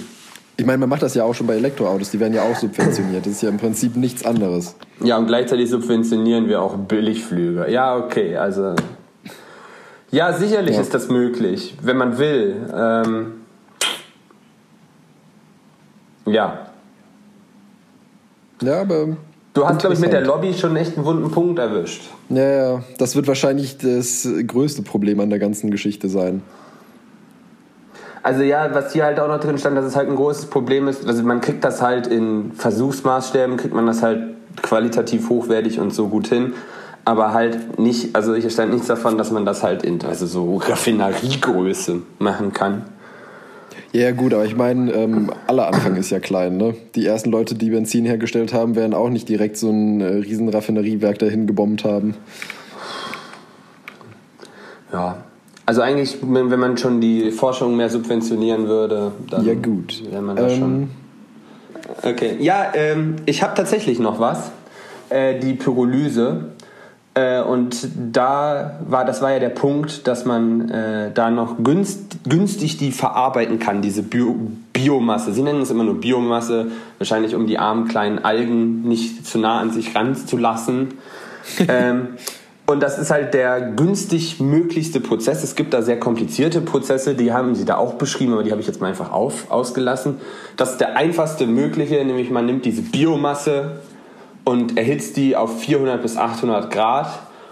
Ich 0.56 0.66
meine, 0.66 0.80
man 0.80 0.90
macht 0.90 1.04
das 1.04 1.14
ja 1.14 1.24
auch 1.24 1.36
schon 1.36 1.46
bei 1.46 1.56
Elektroautos, 1.56 2.12
die 2.12 2.20
werden 2.20 2.34
ja 2.34 2.44
auch 2.44 2.56
subventioniert. 2.56 3.26
Das 3.26 3.34
ist 3.34 3.42
ja 3.44 3.50
im 3.50 3.58
Prinzip 3.58 3.96
nichts 3.96 4.26
anderes. 4.26 4.76
Ja, 5.04 5.18
und 5.18 5.28
gleichzeitig 5.28 5.70
subventionieren 5.70 6.48
wir 6.48 6.62
auch 6.62 6.78
Billigflüge. 6.78 7.70
Ja, 7.70 7.98
okay, 7.98 8.38
also. 8.38 8.76
Ja, 10.10 10.34
sicherlich 10.34 10.76
ja. 10.76 10.82
ist 10.82 10.94
das 10.94 11.10
möglich, 11.10 11.76
wenn 11.82 11.98
man 11.98 12.18
will. 12.18 12.56
Ähm, 12.74 13.34
ja, 16.26 16.68
ja, 18.62 18.82
aber. 18.82 19.18
Du 19.58 19.68
hast, 19.68 19.80
glaube 19.80 19.96
ich, 19.96 20.00
mit 20.00 20.14
der 20.14 20.22
Lobby 20.22 20.54
schon 20.54 20.76
echt 20.76 20.98
einen 20.98 21.06
wunden 21.08 21.32
Punkt 21.32 21.58
erwischt. 21.58 22.04
Ja, 22.30 22.48
ja, 22.48 22.84
das 23.00 23.16
wird 23.16 23.28
wahrscheinlich 23.28 23.80
das 23.80 24.30
größte 24.46 24.84
Problem 24.84 25.20
an 25.20 25.32
der 25.32 25.40
ganzen 25.40 25.72
Geschichte 25.72 26.10
sein. 26.10 26.44
Also 28.22 28.44
ja, 28.44 28.70
was 28.76 28.94
hier 28.94 29.06
halt 29.06 29.20
auch 29.20 29.28
noch 29.28 29.40
drin 29.40 29.58
stand, 29.58 29.76
dass 29.76 29.86
es 29.86 29.96
halt 29.96 30.10
ein 30.10 30.16
großes 30.16 30.46
Problem 30.52 30.88
ist, 30.88 31.08
also 31.08 31.24
man 31.24 31.42
kriegt 31.42 31.64
das 31.64 31.82
halt 31.82 32.06
in 32.06 32.52
Versuchsmaßstäben, 32.52 33.58
kriegt 33.58 33.74
man 33.74 33.88
das 33.88 34.04
halt 34.04 34.36
qualitativ 34.62 35.28
hochwertig 35.30 35.80
und 35.80 35.92
so 35.92 36.08
gut 36.08 36.28
hin, 36.28 36.54
aber 37.04 37.34
halt 37.34 37.80
nicht, 37.80 38.16
also 38.16 38.36
hier 38.36 38.52
stand 38.52 38.72
nichts 38.74 38.86
davon, 38.86 39.18
dass 39.18 39.32
man 39.32 39.44
das 39.44 39.64
halt 39.64 39.82
in 39.82 40.00
also 40.06 40.28
so 40.28 40.58
Raffineriegröße 40.58 42.04
machen 42.20 42.54
kann. 42.54 42.84
Ja, 43.94 44.12
gut, 44.12 44.34
aber 44.34 44.46
ich 44.46 44.56
meine, 44.56 44.92
ähm, 44.92 45.32
aller 45.48 45.68
Anfang 45.68 45.96
ist 45.96 46.10
ja 46.10 46.20
klein. 46.20 46.58
Ne? 46.58 46.76
Die 46.96 47.06
ersten 47.06 47.32
Leute, 47.32 47.56
die 47.56 47.70
Benzin 47.70 48.06
hergestellt 48.06 48.54
haben, 48.54 48.76
werden 48.76 48.94
auch 48.94 49.10
nicht 49.10 49.30
direkt 49.30 49.58
so 49.58 49.70
ein 49.70 50.02
äh, 50.02 50.06
riesen 50.06 50.50
Raffineriewerk 50.50 51.20
dahin 51.20 51.48
gebombt 51.48 51.84
haben. 51.84 52.16
Ja, 54.92 55.24
also 55.66 55.82
eigentlich, 55.82 56.18
wenn 56.22 56.48
man 56.60 56.78
schon 56.78 57.02
die 57.02 57.32
Forschung 57.32 57.76
mehr 57.76 57.90
subventionieren 57.90 58.68
würde, 58.68 59.12
dann 59.30 59.46
ja, 59.46 59.54
gut. 59.54 60.02
wäre 60.10 60.22
man 60.22 60.38
da 60.38 60.48
ähm, 60.48 60.58
schon. 60.58 60.90
Okay, 62.04 62.38
ja, 62.40 62.72
ähm, 62.74 63.18
ich 63.26 63.44
habe 63.44 63.54
tatsächlich 63.54 64.00
noch 64.00 64.20
was. 64.20 64.52
Äh, 65.10 65.40
die 65.40 65.54
Pyrolyse. 65.54 66.52
Äh, 67.18 67.42
und 67.42 67.88
da 68.14 68.80
war, 68.88 69.04
das 69.04 69.24
war 69.24 69.32
ja 69.32 69.40
der 69.40 69.50
Punkt, 69.50 70.06
dass 70.06 70.26
man 70.26 70.70
äh, 70.70 71.12
da 71.12 71.32
noch 71.32 71.56
günst, 71.64 72.18
günstig 72.30 72.78
die 72.78 72.92
verarbeiten 72.92 73.58
kann, 73.58 73.82
diese 73.82 74.04
Bio, 74.04 74.36
Biomasse. 74.72 75.34
Sie 75.34 75.42
nennen 75.42 75.62
es 75.62 75.72
immer 75.72 75.84
nur 75.84 76.00
Biomasse, 76.00 76.68
wahrscheinlich 77.00 77.34
um 77.34 77.48
die 77.48 77.58
armen 77.58 77.88
kleinen 77.88 78.20
Algen 78.20 78.84
nicht 78.84 79.26
zu 79.26 79.40
nah 79.40 79.60
an 79.60 79.72
sich 79.72 79.96
ranzulassen. 79.96 80.90
ähm, 81.68 82.10
und 82.68 82.84
das 82.84 83.00
ist 83.00 83.10
halt 83.10 83.34
der 83.34 83.62
günstig 83.62 84.40
möglichste 84.40 85.00
Prozess. 85.00 85.44
Es 85.44 85.56
gibt 85.56 85.74
da 85.74 85.82
sehr 85.82 86.00
komplizierte 86.00 86.62
Prozesse, 86.62 87.16
die 87.16 87.34
haben 87.34 87.56
sie 87.56 87.66
da 87.66 87.78
auch 87.78 87.96
beschrieben, 87.96 88.34
aber 88.34 88.44
die 88.44 88.52
habe 88.52 88.62
ich 88.62 88.68
jetzt 88.68 88.80
mal 88.80 88.90
einfach 88.90 89.12
auf, 89.12 89.50
ausgelassen. 89.50 90.18
Das 90.56 90.74
ist 90.74 90.82
der 90.82 90.96
einfachste 90.96 91.48
mögliche, 91.48 91.96
nämlich 92.06 92.30
man 92.30 92.46
nimmt 92.46 92.66
diese 92.66 92.84
Biomasse, 92.84 93.80
und 94.48 94.78
erhitzt 94.78 95.18
die 95.18 95.36
auf 95.36 95.60
400 95.60 96.02
bis 96.02 96.16
800 96.16 96.72
Grad 96.72 97.10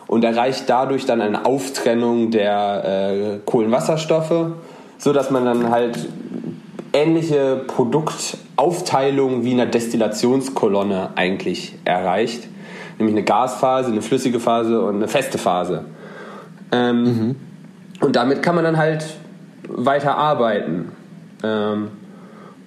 und 0.08 0.24
erreicht 0.24 0.64
dadurch 0.68 1.06
dann 1.06 1.20
eine 1.20 1.46
Auftrennung 1.46 2.32
der 2.32 2.86
äh, 2.86 3.40
Kohlenwasserstoffe, 3.46 4.54
so 4.98 5.12
dass 5.12 5.30
man 5.30 5.44
dann 5.44 5.72
halt 5.72 6.08
ähnliche 6.94 7.58
Produktaufteilung 7.68 9.44
wie 9.44 9.52
in 9.52 9.60
einer 9.60 9.70
Destillationskolonne 9.70 11.10
eigentlich 11.16 11.76
erreicht, 11.84 12.48
nämlich 12.98 13.14
eine 13.14 13.26
Gasphase, 13.26 13.92
eine 13.92 14.02
flüssige 14.02 14.40
Phase 14.40 14.82
und 14.82 14.96
eine 14.96 15.10
feste 15.10 15.38
Phase. 15.38 15.84
Ähm, 16.72 17.04
mhm. 17.04 17.36
Und 18.00 18.16
damit 18.16 18.42
kann 18.42 18.56
man 18.56 18.64
dann 18.64 18.78
halt 18.78 19.06
weiter 19.68 20.16
arbeiten. 20.16 20.94
Ähm, 21.44 21.90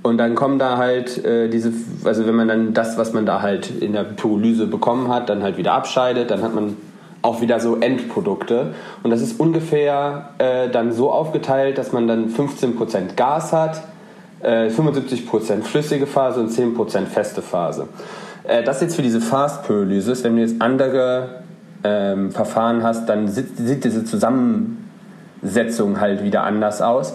Und 0.08 0.18
dann 0.18 0.34
kommen 0.34 0.58
da 0.58 0.76
halt 0.76 1.24
äh, 1.24 1.48
diese, 1.48 1.72
also 2.04 2.26
wenn 2.26 2.34
man 2.34 2.48
dann 2.48 2.74
das, 2.74 2.98
was 2.98 3.12
man 3.12 3.26
da 3.26 3.42
halt 3.42 3.70
in 3.70 3.92
der 3.92 4.04
Pyrolyse 4.04 4.66
bekommen 4.66 5.08
hat, 5.08 5.28
dann 5.28 5.42
halt 5.42 5.56
wieder 5.56 5.72
abscheidet, 5.74 6.30
dann 6.30 6.42
hat 6.42 6.54
man 6.54 6.76
auch 7.22 7.40
wieder 7.40 7.60
so 7.60 7.76
Endprodukte. 7.76 8.74
Und 9.02 9.10
das 9.10 9.20
ist 9.20 9.38
ungefähr 9.38 10.30
äh, 10.38 10.68
dann 10.68 10.92
so 10.92 11.10
aufgeteilt, 11.10 11.78
dass 11.78 11.92
man 11.92 12.08
dann 12.08 12.30
15% 12.30 13.16
Gas 13.16 13.52
hat, 13.52 13.82
äh, 14.40 14.68
75% 14.68 15.62
flüssige 15.62 16.06
Phase 16.06 16.40
und 16.40 16.50
10% 16.50 17.06
feste 17.06 17.42
Phase. 17.42 17.88
Äh, 18.44 18.62
das 18.62 18.80
jetzt 18.80 18.96
für 18.96 19.02
diese 19.02 19.20
Fast-Pyrolyse 19.20 20.12
ist, 20.12 20.24
wenn 20.24 20.36
du 20.36 20.42
jetzt 20.42 20.62
andere 20.62 21.42
ähm, 21.84 22.30
Verfahren 22.30 22.82
hast, 22.82 23.08
dann 23.08 23.28
sieht, 23.28 23.56
sieht 23.56 23.84
diese 23.84 24.04
Zusammensetzung 24.04 26.00
halt 26.00 26.24
wieder 26.24 26.44
anders 26.44 26.82
aus. 26.82 27.14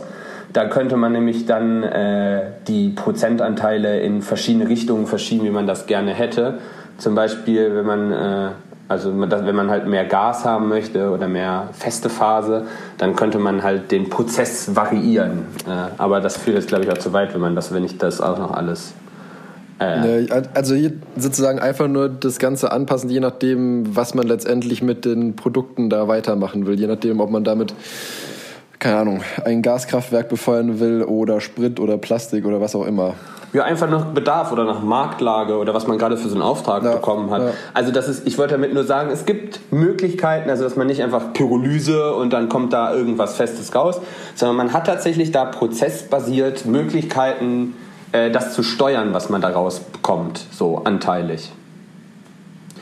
Da 0.54 0.66
könnte 0.66 0.98
man 0.98 1.12
nämlich 1.12 1.48
dann 1.48 1.82
äh, 1.82 2.44
die 2.68 2.89
Prozentanteile 2.89 4.00
in 4.02 4.22
verschiedene 4.22 4.70
Richtungen 4.70 5.08
verschieben, 5.08 5.46
wie 5.46 5.50
man 5.50 5.66
das 5.66 5.88
gerne 5.88 6.13
hätte. 6.13 6.60
Zum 7.00 7.16
Beispiel, 7.16 7.76
wenn 7.76 7.86
man, 7.86 8.12
äh, 8.12 8.50
also 8.88 9.12
wenn 9.20 9.56
man 9.56 9.72
halt 9.72 9.88
mehr 9.88 10.06
Gas 10.06 10.46
haben 10.46 10.70
möchte 10.70 11.10
oder 11.10 11.28
mehr 11.28 11.70
feste 11.74 12.08
Phase, 12.08 12.68
dann 13.00 13.16
könnte 13.16 13.39
man 13.39 13.63
halt 13.63 13.92
den 13.92 14.10
Prozess 14.10 14.76
variieren. 14.76 15.48
Äh, 15.68 15.72
aber 15.98 16.22
das 16.22 16.38
führt 16.38 16.58
jetzt, 16.58 16.68
glaube 16.68 16.84
ich, 16.84 16.92
auch 16.92 17.00
zu 17.00 17.13
weit, 17.13 17.34
wenn 17.34 17.42
man 17.42 17.56
das, 17.56 17.74
wenn 17.74 17.84
ich 17.84 17.98
das 17.98 18.22
auch 18.22 18.38
noch 18.38 18.52
alles 18.52 18.94
äh, 19.80 20.28
also 20.54 20.76
sozusagen 21.18 21.58
einfach 21.58 21.88
nur 21.88 22.10
das 22.10 22.38
Ganze 22.38 22.72
anpassen, 22.72 23.10
je 23.10 23.20
nachdem, 23.20 23.96
was 23.96 24.13
man 24.13 24.28
letztendlich 24.28 24.84
mit 24.84 25.04
den 25.04 25.36
Produkten 25.36 25.89
da 25.89 26.08
weitermachen 26.08 26.68
will. 26.68 26.80
Je 26.80 26.88
nachdem, 26.88 27.20
ob 27.20 27.32
man 27.32 27.44
damit 27.44 27.74
keine 28.84 28.98
Ahnung, 28.98 29.22
ein 29.46 29.62
Gaskraftwerk 29.62 30.28
befeuern 30.28 30.82
will 30.82 31.04
oder 31.04 31.39
Sprit 31.39 31.80
oder 31.80 31.98
Plastik 31.98 32.46
oder 32.46 32.60
was 32.60 32.76
auch 32.76 32.86
immer. 32.86 33.13
Ja, 33.54 33.63
einfach 33.63 33.89
nach 33.89 34.08
Bedarf 34.08 34.52
oder 34.52 34.65
nach 34.65 34.82
Marktlage 34.82 35.58
oder 35.58 35.74
was 35.74 35.88
man 35.88 35.98
gerade 35.98 36.17
für 36.17 36.28
so 36.28 36.36
einen 36.36 36.41
Auftrag 36.41 36.84
ja, 36.84 36.91
bekommen 36.96 37.32
hat. 37.32 37.41
Ja. 37.43 37.52
Also 37.74 37.93
das 37.93 38.10
ist, 38.10 38.28
ich 38.28 38.38
wollte 38.38 38.56
damit 38.56 38.74
nur 38.74 38.84
sagen, 38.84 39.10
es 39.10 39.26
gibt 39.26 39.72
Möglichkeiten, 39.72 40.50
also 40.50 40.65
dass 40.65 40.76
man 40.76 40.88
nicht 40.88 41.02
einfach 41.02 41.32
Pyrolyse 41.32 42.13
und 42.13 42.34
dann 42.34 42.50
kommt 42.50 42.74
da 42.74 42.93
irgendwas 42.93 43.38
Festes 43.38 43.74
raus, 43.74 44.02
sondern 44.36 44.58
man 44.58 44.74
hat 44.74 44.86
tatsächlich 44.88 45.32
da 45.32 45.46
prozessbasiert 45.46 46.65
Möglichkeiten, 46.65 47.76
äh, 48.12 48.32
das 48.32 48.54
zu 48.54 48.63
steuern, 48.63 49.13
was 49.13 49.30
man 49.30 49.39
da 49.39 49.50
rausbekommt, 49.50 50.46
so 50.52 50.80
anteilig. 50.84 51.54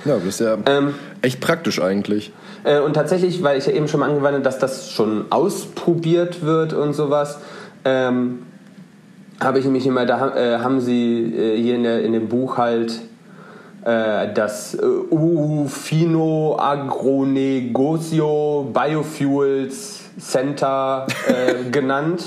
Ja, 0.03 0.15
das 0.15 0.23
ist 0.23 0.39
ja 0.39 0.57
ähm, 0.65 0.95
echt 1.21 1.39
praktisch 1.39 1.81
eigentlich. 1.81 2.31
Äh, 2.63 2.79
und 2.79 2.93
tatsächlich, 2.93 3.41
weil 3.43 3.57
ich 3.57 3.65
ja 3.65 3.73
eben 3.73 3.87
schon 3.87 3.99
mal 3.99 4.09
angewandt 4.09 4.45
dass 4.45 4.59
das 4.59 4.91
schon 4.91 5.31
ausprobiert 5.31 6.43
wird 6.43 6.73
und 6.73 6.93
sowas, 6.93 7.39
ähm, 7.85 8.43
habe 9.39 9.59
ich 9.59 9.65
nämlich 9.65 9.87
immer, 9.87 10.05
da 10.05 10.35
äh, 10.35 10.59
haben 10.59 10.81
sie 10.81 11.33
äh, 11.35 11.61
hier 11.61 11.75
in, 11.75 11.83
der, 11.83 12.03
in 12.03 12.13
dem 12.13 12.29
Buch 12.29 12.57
halt 12.57 13.01
äh, 13.83 14.31
das 14.33 14.75
äh, 14.75 14.85
Ufino 14.85 16.57
Agronegocio 16.59 18.69
Biofuels 18.71 20.01
Center 20.19 21.07
äh, 21.27 21.63
genannt. 21.71 22.23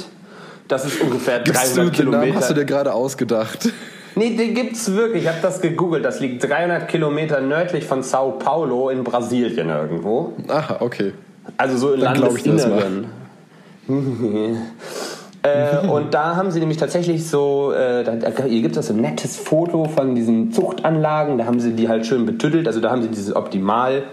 Das 0.67 0.85
ist 0.85 1.01
ungefähr 1.01 1.41
300 1.41 1.45
Gibst 1.45 1.77
du 1.77 1.91
Kilometer. 1.91 2.27
Namen 2.27 2.37
hast 2.37 2.51
du 2.51 2.55
dir 2.55 2.65
gerade 2.65 2.93
ausgedacht? 2.93 3.69
Nee, 4.17 4.37
den 4.37 4.55
gibt's 4.55 4.93
wirklich. 4.93 5.25
Ich 5.25 5.29
habe 5.29 5.39
das 5.43 5.61
gegoogelt. 5.61 6.05
Das 6.05 6.21
liegt 6.21 6.49
300 6.49 6.89
Kilometer 6.89 7.41
nördlich 7.41 7.85
von 7.85 8.03
Sao 8.03 8.33
Paulo 8.33 8.91
in 8.91 9.03
Brasilien 9.03 9.69
irgendwo. 9.69 10.35
Aha, 10.49 10.77
okay. 10.81 11.13
Also 11.57 11.77
so 11.77 11.93
in 11.93 12.01
Dann 12.01 12.17
Landesinneren. 12.17 13.07
äh, 15.43 15.87
und 15.89 16.15
da 16.15 16.37
haben 16.37 16.51
sie 16.51 16.61
nämlich 16.61 16.79
tatsächlich 16.79 17.29
so, 17.29 17.73
äh, 17.73 18.05
da, 18.05 18.13
hier 18.45 18.63
gibt 18.63 18.77
es 18.77 18.87
so 18.87 18.95
ein 18.95 19.01
nettes 19.01 19.37
Foto 19.37 19.85
von 19.85 20.15
diesen 20.15 20.53
Zuchtanlagen, 20.53 21.39
da 21.39 21.47
haben 21.47 21.61
sie 21.61 21.73
die 21.73 21.89
halt 21.89 22.07
schön 22.07 22.25
betüttelt, 22.25 22.67
also 22.67 22.81
da 22.81 22.91
haben 22.91 23.03
sie 23.03 23.09
dieses 23.09 23.37
Optimal 23.37 24.05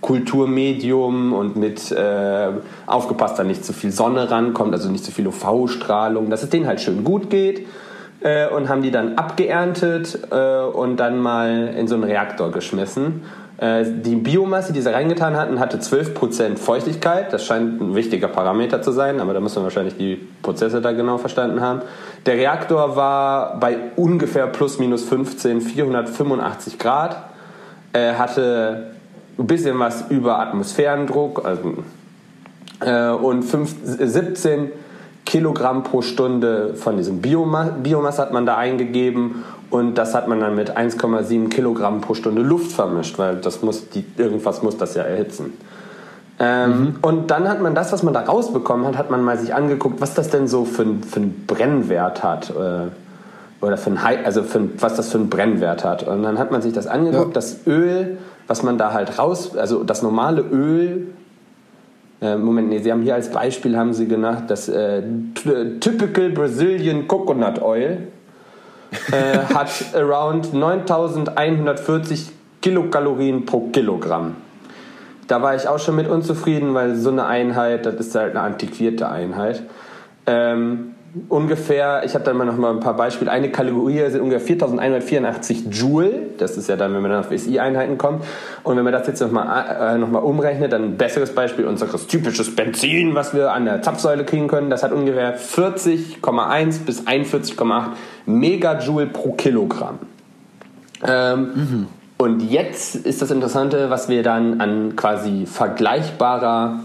Kulturmedium 0.00 1.32
und 1.32 1.56
mit 1.56 1.90
äh, 1.92 2.48
aufgepasst, 2.86 3.38
da 3.38 3.44
nicht 3.44 3.64
zu 3.64 3.72
viel 3.72 3.92
Sonne 3.92 4.30
rankommt, 4.30 4.72
also 4.72 4.90
nicht 4.90 5.04
zu 5.04 5.12
viel 5.12 5.26
UV-Strahlung, 5.28 6.28
dass 6.28 6.42
es 6.42 6.50
denen 6.50 6.66
halt 6.66 6.80
schön 6.80 7.04
gut 7.04 7.30
geht 7.30 7.66
äh, 8.22 8.48
und 8.48 8.68
haben 8.68 8.82
die 8.82 8.90
dann 8.90 9.16
abgeerntet 9.16 10.18
äh, 10.30 10.60
und 10.60 10.96
dann 10.98 11.20
mal 11.20 11.74
in 11.76 11.88
so 11.88 11.94
einen 11.94 12.04
Reaktor 12.04 12.50
geschmissen. 12.50 13.22
Äh, 13.62 13.84
die 13.84 14.16
Biomasse, 14.16 14.72
die 14.72 14.80
sie 14.80 14.92
reingetan 14.92 15.36
hatten, 15.36 15.60
hatte 15.60 15.78
12% 15.78 16.56
Feuchtigkeit. 16.56 17.32
Das 17.32 17.44
scheint 17.44 17.80
ein 17.80 17.94
wichtiger 17.94 18.28
Parameter 18.28 18.82
zu 18.82 18.90
sein, 18.90 19.20
aber 19.20 19.34
da 19.34 19.40
muss 19.40 19.54
man 19.54 19.62
wahrscheinlich 19.64 19.96
die 19.96 20.16
Prozesse 20.42 20.80
da 20.80 20.90
genau 20.90 21.18
verstanden 21.18 21.60
haben. 21.60 21.82
Der 22.26 22.34
Reaktor 22.34 22.96
war 22.96 23.60
bei 23.60 23.76
ungefähr 23.94 24.48
plus 24.48 24.80
minus 24.80 25.04
15, 25.04 25.60
485 25.60 26.78
Grad, 26.78 27.16
äh, 27.92 28.14
hatte 28.14 28.92
ein 29.38 29.46
bisschen 29.46 29.78
was 29.78 30.10
über 30.10 30.40
Atmosphärendruck 30.40 31.44
also, 31.44 31.84
äh, 32.80 33.10
und 33.10 33.44
5, 33.44 33.74
17 33.84 34.72
Kilogramm 35.32 35.82
pro 35.82 36.02
Stunde 36.02 36.74
von 36.74 36.98
diesem 36.98 37.22
Bioma 37.22 37.70
Biomasse 37.82 38.20
hat 38.20 38.34
man 38.34 38.44
da 38.44 38.58
eingegeben 38.58 39.44
und 39.70 39.96
das 39.96 40.14
hat 40.14 40.28
man 40.28 40.40
dann 40.40 40.54
mit 40.54 40.76
1,7 40.76 41.48
Kilogramm 41.48 42.02
pro 42.02 42.12
Stunde 42.12 42.42
Luft 42.42 42.70
vermischt, 42.70 43.18
weil 43.18 43.36
das 43.36 43.62
muss 43.62 43.88
die, 43.88 44.04
irgendwas 44.18 44.62
muss 44.62 44.76
das 44.76 44.94
ja 44.94 45.04
erhitzen. 45.04 45.54
Ähm, 46.38 46.70
mhm. 46.70 46.94
Und 47.00 47.30
dann 47.30 47.48
hat 47.48 47.62
man 47.62 47.74
das, 47.74 47.94
was 47.94 48.02
man 48.02 48.12
da 48.12 48.20
rausbekommen 48.20 48.86
hat, 48.86 48.98
hat 48.98 49.10
man 49.10 49.24
mal 49.24 49.38
sich 49.38 49.54
angeguckt, 49.54 50.02
was 50.02 50.12
das 50.12 50.28
denn 50.28 50.48
so 50.48 50.66
für, 50.66 50.84
für 51.08 51.20
einen 51.20 51.46
Brennwert 51.46 52.22
hat. 52.22 52.50
Äh, 52.50 53.64
oder 53.64 53.78
für 53.78 53.90
ein, 53.90 53.98
also 54.26 54.42
für, 54.42 54.68
was 54.80 54.96
das 54.96 55.08
für 55.10 55.16
einen 55.16 55.30
Brennwert 55.30 55.82
hat. 55.82 56.06
Und 56.06 56.24
dann 56.24 56.38
hat 56.38 56.50
man 56.50 56.60
sich 56.60 56.74
das 56.74 56.86
angeguckt, 56.86 57.28
ja. 57.28 57.32
das 57.32 57.66
Öl, 57.66 58.18
was 58.48 58.62
man 58.62 58.76
da 58.76 58.92
halt 58.92 59.18
raus, 59.18 59.56
also 59.56 59.82
das 59.82 60.02
normale 60.02 60.42
Öl 60.42 61.06
äh, 62.22 62.36
Moment, 62.36 62.68
nee, 62.68 62.78
Sie 62.78 62.92
haben 62.92 63.02
hier 63.02 63.14
als 63.14 63.30
Beispiel 63.30 63.76
haben 63.76 63.92
Sie 63.92 64.06
genannt 64.06 64.44
das 64.48 64.68
äh, 64.68 65.02
Typical 65.80 66.30
Brazilian 66.30 67.08
Coconut 67.08 67.60
Oil 67.60 67.98
äh, 69.10 69.38
hat 69.54 69.70
around 69.94 70.54
9140 70.54 72.30
Kilokalorien 72.60 73.44
pro 73.44 73.68
Kilogramm. 73.72 74.36
Da 75.26 75.42
war 75.42 75.56
ich 75.56 75.66
auch 75.66 75.78
schon 75.78 75.96
mit 75.96 76.08
unzufrieden, 76.08 76.74
weil 76.74 76.94
so 76.94 77.10
eine 77.10 77.26
Einheit, 77.26 77.86
das 77.86 77.96
ist 77.96 78.14
halt 78.14 78.36
eine 78.36 78.40
antiquierte 78.40 79.08
Einheit. 79.08 79.62
Ähm, 80.26 80.91
ungefähr, 81.28 82.02
ich 82.04 82.14
habe 82.14 82.24
dann 82.24 82.36
mal 82.36 82.44
noch 82.44 82.56
mal 82.56 82.70
ein 82.70 82.80
paar 82.80 82.96
Beispiele. 82.96 83.30
Eine 83.30 83.50
Kalorie 83.50 84.08
sind 84.10 84.22
ungefähr 84.22 84.40
4184 84.40 85.66
Joule. 85.70 86.30
Das 86.38 86.56
ist 86.56 86.68
ja 86.68 86.76
dann, 86.76 86.94
wenn 86.94 87.02
man 87.02 87.10
dann 87.10 87.20
auf 87.20 87.30
SI-Einheiten 87.30 87.98
kommt. 87.98 88.24
Und 88.62 88.76
wenn 88.76 88.84
man 88.84 88.92
das 88.92 89.06
jetzt 89.06 89.20
nochmal 89.20 89.94
äh, 89.94 89.98
noch 89.98 90.08
mal 90.08 90.20
umrechnet, 90.20 90.72
dann 90.72 90.84
ein 90.84 90.96
besseres 90.96 91.34
Beispiel, 91.34 91.66
unseres 91.66 92.06
typisches 92.06 92.54
Benzin, 92.54 93.14
was 93.14 93.34
wir 93.34 93.52
an 93.52 93.66
der 93.66 93.82
Zapfsäule 93.82 94.24
kriegen 94.24 94.48
können, 94.48 94.70
das 94.70 94.82
hat 94.82 94.92
ungefähr 94.92 95.38
40,1 95.38 96.84
bis 96.86 97.06
41,8 97.06 97.82
Megajoule 98.26 99.06
pro 99.06 99.32
Kilogramm. 99.32 99.98
Ähm, 101.06 101.40
mhm. 101.54 101.86
Und 102.16 102.40
jetzt 102.40 102.94
ist 102.94 103.20
das 103.20 103.30
Interessante, 103.30 103.90
was 103.90 104.08
wir 104.08 104.22
dann 104.22 104.60
an 104.60 104.96
quasi 104.96 105.44
vergleichbarer 105.44 106.80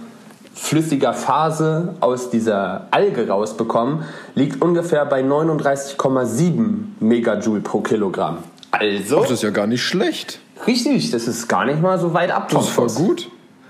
flüssiger 0.57 1.13
Phase 1.13 1.93
aus 1.99 2.29
dieser 2.29 2.87
Alge 2.91 3.27
rausbekommen, 3.27 4.03
liegt 4.35 4.61
ungefähr 4.61 5.05
bei 5.05 5.21
39,7 5.21 6.51
Megajoule 6.99 7.61
pro 7.61 7.81
Kilogramm. 7.81 8.39
Also. 8.71 9.21
Das 9.21 9.31
ist 9.31 9.43
ja 9.43 9.51
gar 9.51 9.67
nicht 9.67 9.83
schlecht. 9.83 10.39
Richtig, 10.65 11.11
das 11.11 11.27
ist 11.27 11.47
gar 11.47 11.65
nicht 11.65 11.81
mal 11.81 11.99
so 11.99 12.13
weit 12.13 12.31
ab. 12.31 12.49
Das 12.49 12.65
ist 12.65 12.71
voll 12.71 12.89
gut. 12.89 13.29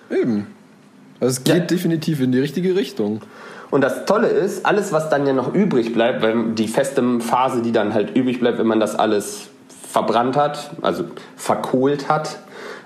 Eben. 0.10 0.48
Also 1.20 1.32
es 1.32 1.44
geht 1.44 1.56
ja. 1.56 1.66
definitiv 1.66 2.22
in 2.22 2.32
die 2.32 2.40
richtige 2.40 2.76
Richtung. 2.76 3.22
Und 3.70 3.82
das 3.82 4.06
Tolle 4.06 4.28
ist, 4.28 4.66
alles, 4.66 4.94
was 4.94 5.10
dann 5.10 5.28
ja 5.28 5.34
noch 5.34 5.54
übrig 5.54 5.94
bleibt, 5.94 6.22
weil 6.22 6.54
die 6.54 6.68
feste 6.68 7.20
Phase, 7.20 7.62
die 7.62 7.74
dann 7.74 7.94
halt 7.94 8.16
übrig 8.16 8.40
bleibt, 8.40 8.60
wenn 8.60 8.68
man 8.68 8.80
das 8.80 8.96
alles 8.96 9.50
verbrannt 9.92 10.38
hat, 10.38 10.72
also 10.82 11.04
verkohlt 11.36 12.08
hat, 12.08 12.40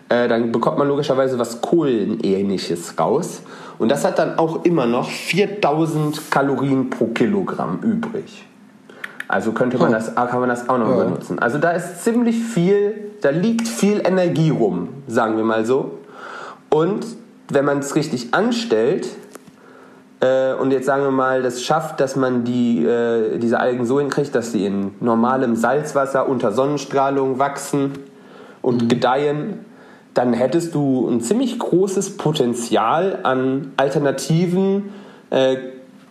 äh, 0.09 0.27
dann 0.27 0.51
bekommt 0.51 0.77
man 0.79 0.87
logischerweise 0.87 1.37
was 1.37 1.61
Kohlenähnliches 1.61 2.99
raus. 2.99 3.43
Und 3.77 3.89
das 3.89 4.05
hat 4.05 4.19
dann 4.19 4.37
auch 4.37 4.63
immer 4.65 4.85
noch 4.85 5.09
4000 5.09 6.31
Kalorien 6.31 6.89
pro 6.89 7.07
Kilogramm 7.07 7.79
übrig. 7.81 8.45
Also 9.27 9.53
könnte 9.53 9.77
man 9.77 9.93
das, 9.93 10.13
kann 10.13 10.39
man 10.41 10.49
das 10.49 10.67
auch 10.67 10.77
noch 10.77 10.89
ja. 10.89 11.03
benutzen. 11.05 11.39
Also 11.39 11.57
da 11.57 11.71
ist 11.71 12.03
ziemlich 12.03 12.37
viel, 12.37 13.11
da 13.21 13.29
liegt 13.29 13.67
viel 13.67 14.01
Energie 14.05 14.49
rum, 14.49 14.89
sagen 15.07 15.37
wir 15.37 15.45
mal 15.45 15.65
so. 15.65 15.99
Und 16.69 17.05
wenn 17.49 17.63
man 17.63 17.79
es 17.79 17.95
richtig 17.95 18.33
anstellt, 18.33 19.07
äh, 20.21 20.53
und 20.53 20.71
jetzt 20.71 20.85
sagen 20.85 21.03
wir 21.03 21.11
mal, 21.11 21.41
das 21.41 21.63
schafft, 21.63 21.99
dass 21.99 22.15
man 22.15 22.43
die, 22.43 22.85
äh, 22.85 23.37
diese 23.39 23.59
Algen 23.59 23.85
so 23.85 23.99
hinkriegt, 23.99 24.35
dass 24.35 24.51
sie 24.51 24.65
in 24.65 24.91
normalem 24.99 25.55
Salzwasser 25.55 26.29
unter 26.29 26.51
Sonnenstrahlung 26.51 27.39
wachsen 27.39 27.93
und 28.61 28.83
mhm. 28.83 28.87
gedeihen, 28.87 29.65
dann 30.13 30.33
hättest 30.33 30.75
du 30.75 31.09
ein 31.09 31.21
ziemlich 31.21 31.57
großes 31.57 32.17
Potenzial 32.17 33.21
an 33.23 33.71
alternativen, 33.77 34.89
äh, 35.29 35.55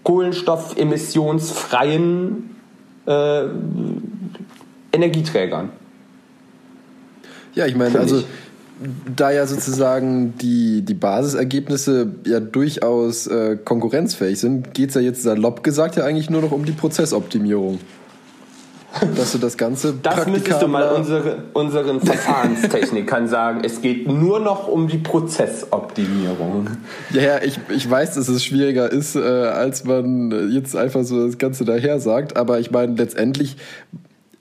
kohlenstoffemissionsfreien 0.03 2.57
äh, 3.07 3.43
Energieträgern. 4.93 5.69
Ja, 7.55 7.67
ich 7.67 7.77
meine, 7.77 7.99
also 7.99 8.23
da 9.15 9.31
ja 9.31 9.47
sozusagen 9.47 10.39
die, 10.39 10.83
die 10.83 10.95
Basisergebnisse 10.95 12.15
ja 12.25 12.41
durchaus 12.41 13.27
äh, 13.27 13.59
konkurrenzfähig 13.63 14.41
sind, 14.41 14.73
geht 14.73 14.89
es 14.91 14.95
ja 14.95 15.03
jetzt 15.03 15.23
salopp 15.23 15.63
gesagt 15.63 15.97
ja 15.97 16.05
eigentlich 16.05 16.31
nur 16.31 16.41
noch 16.41 16.53
um 16.53 16.65
die 16.65 16.73
Prozessoptimierung. 16.73 17.79
Dass 19.17 19.33
du 19.33 19.39
das 19.39 19.57
Ganze 19.57 19.95
Das 20.03 20.27
müsstest 20.27 20.63
du 20.63 20.69
mal 20.69 20.89
unsere, 20.89 21.45
unseren 21.53 22.01
Verfahrenstechnikern 22.01 23.29
sagen. 23.29 23.61
Es 23.65 23.81
geht 23.81 24.09
nur 24.09 24.41
noch 24.41 24.67
um 24.67 24.89
die 24.89 24.99
Prozessoptimierung. 24.99 26.69
Ja, 27.11 27.23
ja 27.23 27.43
ich, 27.43 27.61
ich 27.69 27.89
weiß, 27.89 28.15
dass 28.15 28.29
es 28.29 28.45
schwieriger 28.45 28.91
ist, 28.91 29.15
äh, 29.15 29.21
als 29.21 29.85
man 29.85 30.51
jetzt 30.51 30.75
einfach 30.75 31.05
so 31.05 31.25
das 31.25 31.39
Ganze 31.39 31.65
daher 31.65 32.01
sagt. 32.01 32.37
Aber 32.37 32.59
ich 32.59 32.71
meine, 32.71 32.95
letztendlich 32.97 33.57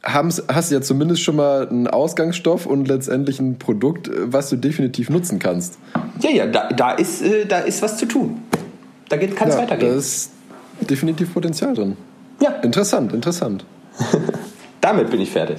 hast 0.02 0.72
du 0.72 0.76
ja 0.76 0.82
zumindest 0.82 1.22
schon 1.22 1.36
mal 1.36 1.68
einen 1.68 1.88
Ausgangsstoff 1.88 2.66
und 2.66 2.88
letztendlich 2.88 3.40
ein 3.40 3.60
Produkt, 3.60 4.10
was 4.14 4.50
du 4.50 4.56
definitiv 4.56 5.10
nutzen 5.10 5.40
kannst. 5.40 5.78
Ja, 6.22 6.30
ja, 6.30 6.48
da, 6.48 6.70
da, 6.70 6.92
ist, 6.94 7.22
äh, 7.22 7.46
da 7.46 7.60
ist 7.60 7.82
was 7.82 7.98
zu 7.98 8.06
tun. 8.06 8.42
Da 9.10 9.18
kann 9.18 9.50
es 9.50 9.56
ja, 9.56 9.62
weitergehen. 9.62 9.92
Da 9.92 9.98
ist 9.98 10.32
definitiv 10.82 11.34
Potenzial 11.34 11.74
drin. 11.74 11.98
Ja. 12.42 12.52
Interessant, 12.62 13.14
interessant. 13.14 13.66
Damit 14.82 15.10
bin 15.10 15.22
ich 15.22 15.32
fertig. 15.32 15.58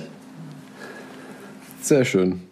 Sehr 1.80 2.04
schön. 2.04 2.42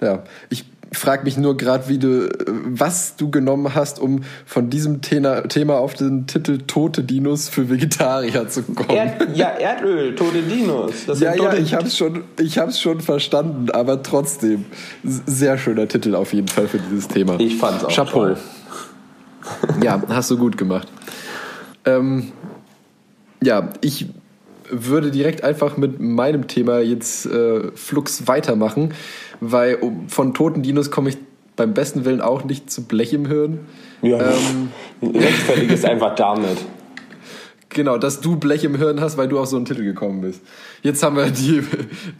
Ja, 0.00 0.22
ich 0.48 0.64
frage 0.92 1.24
mich 1.24 1.36
nur 1.36 1.56
gerade, 1.56 1.88
wie 1.88 1.98
du, 1.98 2.28
was 2.46 3.16
du 3.16 3.30
genommen 3.30 3.74
hast, 3.74 3.98
um 3.98 4.22
von 4.46 4.70
diesem 4.70 5.02
Thema, 5.02 5.42
Thema 5.42 5.78
auf 5.78 5.94
den 5.94 6.26
Titel 6.26 6.58
Tote 6.66 7.02
Dinos 7.02 7.48
für 7.48 7.68
Vegetarier 7.68 8.48
zu 8.48 8.62
kommen. 8.62 8.90
Erd, 8.90 9.36
ja, 9.36 9.48
Erdöl, 9.48 10.14
tote 10.14 10.42
Dinos. 10.42 11.06
Ja, 11.20 11.34
ja, 11.34 11.54
ich 11.54 11.74
habe 11.74 11.86
es 11.86 11.96
schon, 11.96 12.24
schon 12.72 13.00
verstanden, 13.00 13.70
aber 13.70 14.02
trotzdem 14.02 14.64
sehr 15.02 15.58
schöner 15.58 15.88
Titel 15.88 16.14
auf 16.14 16.32
jeden 16.32 16.48
Fall 16.48 16.68
für 16.68 16.78
dieses 16.78 17.08
Thema. 17.08 17.38
Ich 17.38 17.56
fand's 17.56 17.84
auch 17.84 17.94
Chapeau. 17.94 18.18
Toll. 18.18 18.36
ja, 19.82 20.02
hast 20.08 20.30
du 20.30 20.38
gut 20.38 20.56
gemacht. 20.56 20.88
Ähm, 21.84 22.32
ja, 23.42 23.70
ich 23.80 24.06
würde 24.70 25.10
direkt 25.10 25.44
einfach 25.44 25.76
mit 25.76 26.00
meinem 26.00 26.48
Thema 26.48 26.80
jetzt 26.80 27.26
äh, 27.26 27.70
flux 27.74 28.26
weitermachen, 28.26 28.94
weil 29.40 29.78
von 30.08 30.34
toten 30.34 30.62
Dinos 30.62 30.90
komme 30.90 31.10
ich 31.10 31.18
beim 31.56 31.74
besten 31.74 32.04
Willen 32.04 32.20
auch 32.20 32.44
nicht 32.44 32.70
zu 32.70 32.84
Blech 32.84 33.12
im 33.12 33.26
Hirn. 33.26 33.60
Ja, 34.02 34.20
ähm, 34.20 34.70
rechtfertig 35.02 35.70
ist 35.72 35.84
einfach 35.84 36.14
damit. 36.14 36.58
Genau, 37.70 37.98
dass 37.98 38.20
du 38.20 38.36
Blech 38.36 38.64
im 38.64 38.76
Hirn 38.76 39.00
hast, 39.00 39.18
weil 39.18 39.28
du 39.28 39.38
auf 39.38 39.46
so 39.46 39.56
einen 39.56 39.66
Titel 39.66 39.84
gekommen 39.84 40.22
bist. 40.22 40.40
Jetzt 40.82 41.02
haben 41.02 41.16
wir 41.16 41.26
die, 41.26 41.62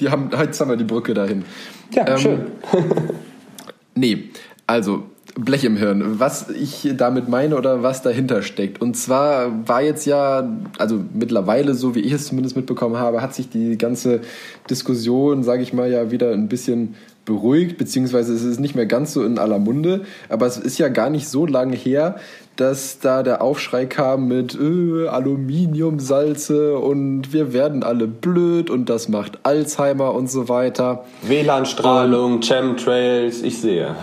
die 0.00 0.10
haben, 0.10 0.30
jetzt 0.38 0.60
haben 0.60 0.68
wir 0.68 0.76
die 0.76 0.84
Brücke 0.84 1.14
dahin. 1.14 1.44
Ja, 1.92 2.06
ähm, 2.06 2.18
schön. 2.18 2.46
nee, 3.94 4.24
also 4.66 5.04
Blech 5.40 5.62
im 5.62 5.76
Hirn, 5.76 6.18
was 6.18 6.50
ich 6.50 6.94
damit 6.96 7.28
meine 7.28 7.56
oder 7.56 7.84
was 7.84 8.02
dahinter 8.02 8.42
steckt. 8.42 8.82
Und 8.82 8.96
zwar 8.96 9.68
war 9.68 9.80
jetzt 9.80 10.04
ja, 10.04 10.50
also 10.78 11.04
mittlerweile, 11.14 11.74
so 11.74 11.94
wie 11.94 12.00
ich 12.00 12.12
es 12.12 12.26
zumindest 12.26 12.56
mitbekommen 12.56 12.96
habe, 12.96 13.22
hat 13.22 13.34
sich 13.34 13.48
die 13.48 13.78
ganze 13.78 14.20
Diskussion, 14.68 15.44
sage 15.44 15.62
ich 15.62 15.72
mal, 15.72 15.88
ja 15.88 16.10
wieder 16.10 16.32
ein 16.32 16.48
bisschen 16.48 16.96
beruhigt, 17.24 17.78
beziehungsweise 17.78 18.34
es 18.34 18.42
ist 18.42 18.58
nicht 18.58 18.74
mehr 18.74 18.86
ganz 18.86 19.12
so 19.12 19.22
in 19.22 19.38
aller 19.38 19.60
Munde. 19.60 20.00
Aber 20.28 20.46
es 20.46 20.56
ist 20.56 20.78
ja 20.78 20.88
gar 20.88 21.08
nicht 21.08 21.28
so 21.28 21.46
lange 21.46 21.76
her, 21.76 22.16
dass 22.58 22.98
da 22.98 23.22
der 23.22 23.40
Aufschrei 23.40 23.86
kam 23.86 24.26
mit 24.26 24.58
äh, 24.60 25.06
Aluminiumsalze 25.06 26.76
und 26.76 27.32
wir 27.32 27.52
werden 27.52 27.84
alle 27.84 28.08
blöd 28.08 28.68
und 28.68 28.90
das 28.90 29.08
macht 29.08 29.38
Alzheimer 29.44 30.12
und 30.12 30.28
so 30.28 30.48
weiter. 30.48 31.04
WLAN-Strahlung, 31.22 32.40
Chemtrails, 32.40 33.42
ich 33.42 33.60
sehe. 33.60 33.94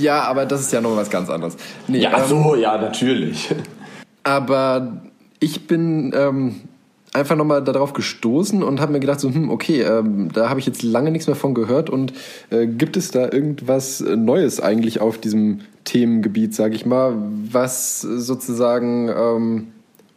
Ja, 0.00 0.22
aber 0.22 0.44
das 0.44 0.60
ist 0.62 0.72
ja 0.72 0.80
noch 0.80 0.96
was 0.96 1.08
ganz 1.08 1.30
anderes. 1.30 1.56
Nee, 1.86 2.00
ja, 2.00 2.18
ähm, 2.18 2.24
so, 2.26 2.56
ja, 2.56 2.76
natürlich. 2.76 3.54
Aber 4.24 5.00
ich 5.40 5.66
bin 5.66 6.12
ähm, 6.14 6.56
einfach 7.14 7.36
nochmal 7.36 7.62
darauf 7.64 7.94
gestoßen 7.94 8.62
und 8.62 8.80
habe 8.80 8.92
mir 8.92 9.00
gedacht, 9.00 9.20
so, 9.20 9.32
hm, 9.32 9.50
okay, 9.50 9.80
ähm, 9.82 10.30
da 10.32 10.50
habe 10.50 10.60
ich 10.60 10.66
jetzt 10.66 10.82
lange 10.82 11.10
nichts 11.10 11.26
mehr 11.26 11.36
von 11.36 11.54
gehört 11.54 11.88
und 11.88 12.12
äh, 12.50 12.66
gibt 12.66 12.98
es 12.98 13.10
da 13.10 13.30
irgendwas 13.32 14.00
Neues 14.00 14.60
eigentlich 14.60 15.00
auf 15.00 15.16
diesem 15.16 15.60
Themengebiet, 15.88 16.54
sage 16.54 16.74
ich 16.74 16.84
mal, 16.84 17.14
was 17.50 18.02
sozusagen 18.02 19.08
ähm, 19.08 19.68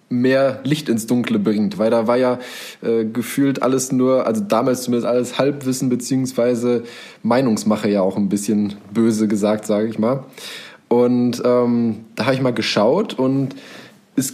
mehr 0.10 0.60
Licht 0.66 0.90
ins 0.90 1.08
Dunkle 1.08 1.40
bringt, 1.40 1.78
weil 1.78 1.90
da 1.90 2.06
war 2.08 2.18
ja 2.18 2.40
äh, 2.82 3.06
gefühlt 3.06 3.64
alles 3.64 3.94
nur, 3.94 4.28
also 4.28 4.42
damals 4.42 4.84
zumindest 4.84 5.08
alles 5.08 5.40
Halbwissen 5.40 5.88
beziehungsweise 5.88 6.84
Meinungsmache 7.24 7.90
ja 7.90 8.02
auch 8.02 8.18
ein 8.18 8.28
bisschen 8.28 8.74
böse 8.94 9.30
gesagt, 9.30 9.66
sage 9.66 9.88
ich 9.88 9.98
mal. 9.98 10.26
Und 10.90 11.42
ähm, 11.46 12.02
da 12.16 12.26
habe 12.26 12.36
ich 12.36 12.42
mal 12.42 12.54
geschaut 12.54 13.14
und 13.14 13.56
es 14.18 14.34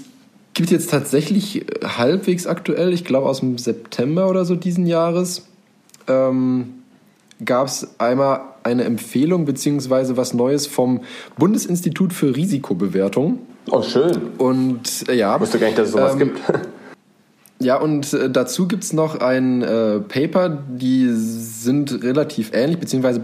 gibt 0.55 0.71
jetzt 0.71 0.89
tatsächlich 0.89 1.67
halbwegs 1.83 2.47
aktuell, 2.47 2.91
ich 2.91 3.05
glaube 3.05 3.29
aus 3.29 3.41
dem 3.41 3.59
September 3.59 4.27
oder 4.27 4.43
so 4.43 4.55
diesen 4.55 4.87
Jahres, 4.87 5.45
ähm, 6.07 6.73
gab 7.45 7.67
es 7.67 7.99
einmal 7.99 8.41
eine 8.67 8.83
Empfehlung 8.83 9.45
beziehungsweise 9.45 10.17
was 10.17 10.33
Neues 10.33 10.67
vom 10.67 11.01
Bundesinstitut 11.37 12.13
für 12.13 12.35
Risikobewertung. 12.35 13.39
Oh, 13.71 13.81
schön. 13.81 14.11
Und 14.37 15.09
äh, 15.09 15.15
ja. 15.15 15.35
Ich 15.35 15.41
wusste 15.41 15.59
gar 15.59 15.67
nicht, 15.67 15.77
dass 15.77 15.87
es 15.87 15.93
sowas 15.93 16.13
ähm, 16.13 16.19
gibt. 16.19 16.41
Ja, 17.59 17.77
und 17.77 18.13
äh, 18.13 18.29
dazu 18.29 18.67
gibt 18.67 18.83
es 18.83 18.93
noch 18.93 19.19
ein 19.19 19.63
äh, 19.63 19.99
Paper, 19.99 20.49
die 20.49 21.09
sind 21.09 22.03
relativ 22.03 22.51
ähnlich, 22.53 22.77
beziehungsweise 22.77 23.21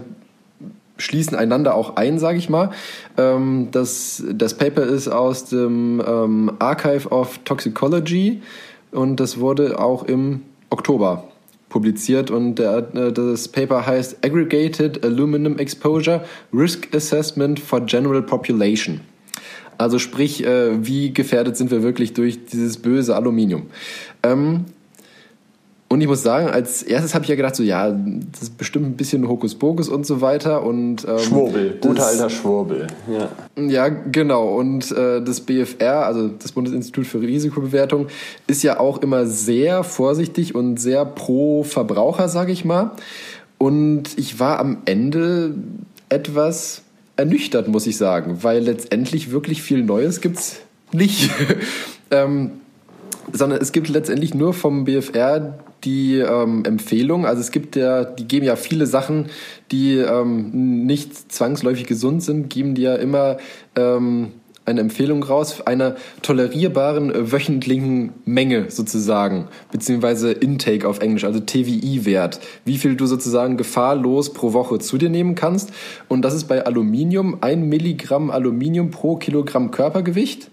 schließen 0.96 1.36
einander 1.36 1.74
auch 1.74 1.94
ein, 1.96 2.18
sage 2.18 2.38
ich 2.38 2.48
mal. 2.48 2.70
Ähm, 3.16 3.68
das, 3.70 4.24
das 4.32 4.54
Paper 4.54 4.82
ist 4.82 5.06
aus 5.06 5.44
dem 5.44 6.02
ähm, 6.04 6.52
Archive 6.58 7.10
of 7.10 7.38
Toxicology 7.44 8.42
und 8.90 9.20
das 9.20 9.38
wurde 9.38 9.78
auch 9.78 10.02
im 10.04 10.42
Oktober 10.70 11.28
publiziert 11.74 12.30
und 12.30 12.54
der, 12.54 12.94
äh, 12.94 13.12
das 13.12 13.48
Paper 13.48 13.84
heißt 13.84 14.24
Aggregated 14.24 15.04
Aluminum 15.04 15.58
Exposure 15.58 16.24
Risk 16.52 16.94
Assessment 16.94 17.58
for 17.58 17.80
General 17.80 18.22
Population. 18.22 19.00
Also 19.76 19.98
sprich, 19.98 20.46
äh, 20.46 20.86
wie 20.86 21.12
gefährdet 21.12 21.56
sind 21.56 21.72
wir 21.72 21.82
wirklich 21.82 22.12
durch 22.12 22.46
dieses 22.46 22.76
böse 22.76 23.16
Aluminium? 23.16 23.66
Und 25.94 26.00
ich 26.00 26.08
muss 26.08 26.24
sagen, 26.24 26.48
als 26.48 26.82
erstes 26.82 27.14
habe 27.14 27.22
ich 27.22 27.28
ja 27.28 27.36
gedacht, 27.36 27.54
so 27.54 27.62
ja, 27.62 27.88
das 27.88 28.42
ist 28.42 28.58
bestimmt 28.58 28.84
ein 28.84 28.96
bisschen 28.96 29.28
Hokuspokus 29.28 29.88
und 29.88 30.04
so 30.04 30.20
weiter. 30.20 30.64
Und, 30.64 31.06
ähm, 31.06 31.20
Schwurbel, 31.20 31.78
guter 31.80 32.06
alter 32.06 32.30
Schwurbel. 32.30 32.88
Ja, 33.08 33.28
ja 33.64 33.88
genau. 33.88 34.56
Und 34.58 34.90
äh, 34.90 35.22
das 35.22 35.42
BFR, 35.42 36.04
also 36.04 36.26
das 36.26 36.50
Bundesinstitut 36.50 37.06
für 37.06 37.20
Risikobewertung, 37.20 38.08
ist 38.48 38.64
ja 38.64 38.80
auch 38.80 39.02
immer 39.02 39.26
sehr 39.26 39.84
vorsichtig 39.84 40.56
und 40.56 40.80
sehr 40.80 41.04
pro 41.04 41.62
Verbraucher, 41.62 42.28
sage 42.28 42.50
ich 42.50 42.64
mal. 42.64 42.90
Und 43.58 44.18
ich 44.18 44.40
war 44.40 44.58
am 44.58 44.78
Ende 44.86 45.54
etwas 46.08 46.82
ernüchtert, 47.14 47.68
muss 47.68 47.86
ich 47.86 47.96
sagen, 47.96 48.38
weil 48.42 48.64
letztendlich 48.64 49.30
wirklich 49.30 49.62
viel 49.62 49.84
Neues 49.84 50.20
gibt's 50.20 50.56
nicht. 50.90 51.30
ähm, 52.10 52.50
sondern 53.32 53.60
es 53.60 53.70
gibt 53.70 53.88
letztendlich 53.88 54.34
nur 54.34 54.54
vom 54.54 54.84
BFR 54.84 55.58
die 55.84 56.18
ähm, 56.18 56.64
Empfehlung. 56.64 57.26
Also 57.26 57.40
es 57.40 57.50
gibt 57.50 57.76
ja, 57.76 58.04
die 58.04 58.26
geben 58.26 58.46
ja 58.46 58.56
viele 58.56 58.86
Sachen, 58.86 59.26
die 59.70 59.96
ähm, 59.96 60.84
nicht 60.86 61.32
zwangsläufig 61.32 61.86
gesund 61.86 62.22
sind, 62.22 62.50
geben 62.50 62.74
die 62.74 62.82
ja 62.82 62.94
immer 62.96 63.38
ähm, 63.76 64.32
eine 64.66 64.80
Empfehlung 64.80 65.22
raus 65.22 65.60
einer 65.66 65.96
tolerierbaren 66.22 67.14
äh, 67.14 67.32
wöchentlichen 67.32 68.12
Menge 68.24 68.70
sozusagen, 68.70 69.48
beziehungsweise 69.70 70.32
Intake 70.32 70.88
auf 70.88 71.00
Englisch, 71.00 71.24
also 71.24 71.40
TWI-Wert, 71.40 72.40
wie 72.64 72.78
viel 72.78 72.96
du 72.96 73.06
sozusagen 73.06 73.56
gefahrlos 73.56 74.32
pro 74.32 74.52
Woche 74.52 74.78
zu 74.78 74.96
dir 74.96 75.10
nehmen 75.10 75.34
kannst. 75.34 75.70
Und 76.08 76.22
das 76.22 76.34
ist 76.34 76.44
bei 76.44 76.64
Aluminium 76.64 77.38
ein 77.42 77.68
Milligramm 77.68 78.30
Aluminium 78.30 78.90
pro 78.90 79.16
Kilogramm 79.16 79.70
Körpergewicht. 79.70 80.50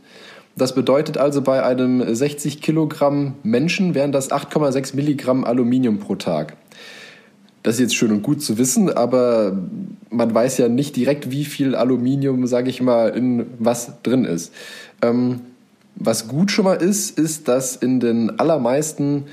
Das 0.56 0.76
bedeutet 0.76 1.18
also 1.18 1.42
bei 1.42 1.64
einem 1.64 2.14
60 2.14 2.62
Kilogramm 2.62 3.36
Menschen 3.44 3.96
wären 3.96 4.12
das 4.12 4.32
8,6 4.32 4.96
Milligramm 4.96 5.44
Aluminium 5.44 6.00
pro 6.00 6.16
Tag. 6.16 6.58
Das 7.64 7.76
ist 7.76 7.82
jetzt 7.82 7.96
schön 7.96 8.12
und 8.12 8.24
gut 8.24 8.42
zu 8.42 8.58
wissen, 8.58 8.92
aber 8.92 9.58
man 10.10 10.34
weiß 10.34 10.58
ja 10.58 10.68
nicht 10.68 10.96
direkt, 10.96 11.30
wie 11.30 11.46
viel 11.46 11.76
Aluminium, 11.76 12.48
sage 12.48 12.70
ich 12.70 12.82
mal, 12.82 13.10
in 13.10 13.46
was 13.60 14.02
drin 14.02 14.26
ist. 14.26 14.52
Ähm, 15.02 15.42
was 15.96 16.28
gut 16.28 16.52
schon 16.52 16.66
mal 16.66 16.82
ist, 16.82 17.20
ist, 17.20 17.48
dass 17.48 17.76
in 17.76 18.00
den 18.00 18.40
allermeisten 18.40 19.26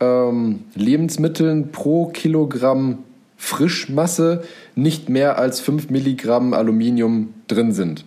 ähm, 0.00 0.60
Lebensmitteln 0.74 1.70
pro 1.70 2.06
Kilogramm 2.06 2.98
Frischmasse 3.36 4.42
nicht 4.74 5.08
mehr 5.08 5.38
als 5.38 5.60
5 5.60 5.90
Milligramm 5.90 6.54
Aluminium 6.54 7.34
drin 7.46 7.72
sind. 7.72 8.04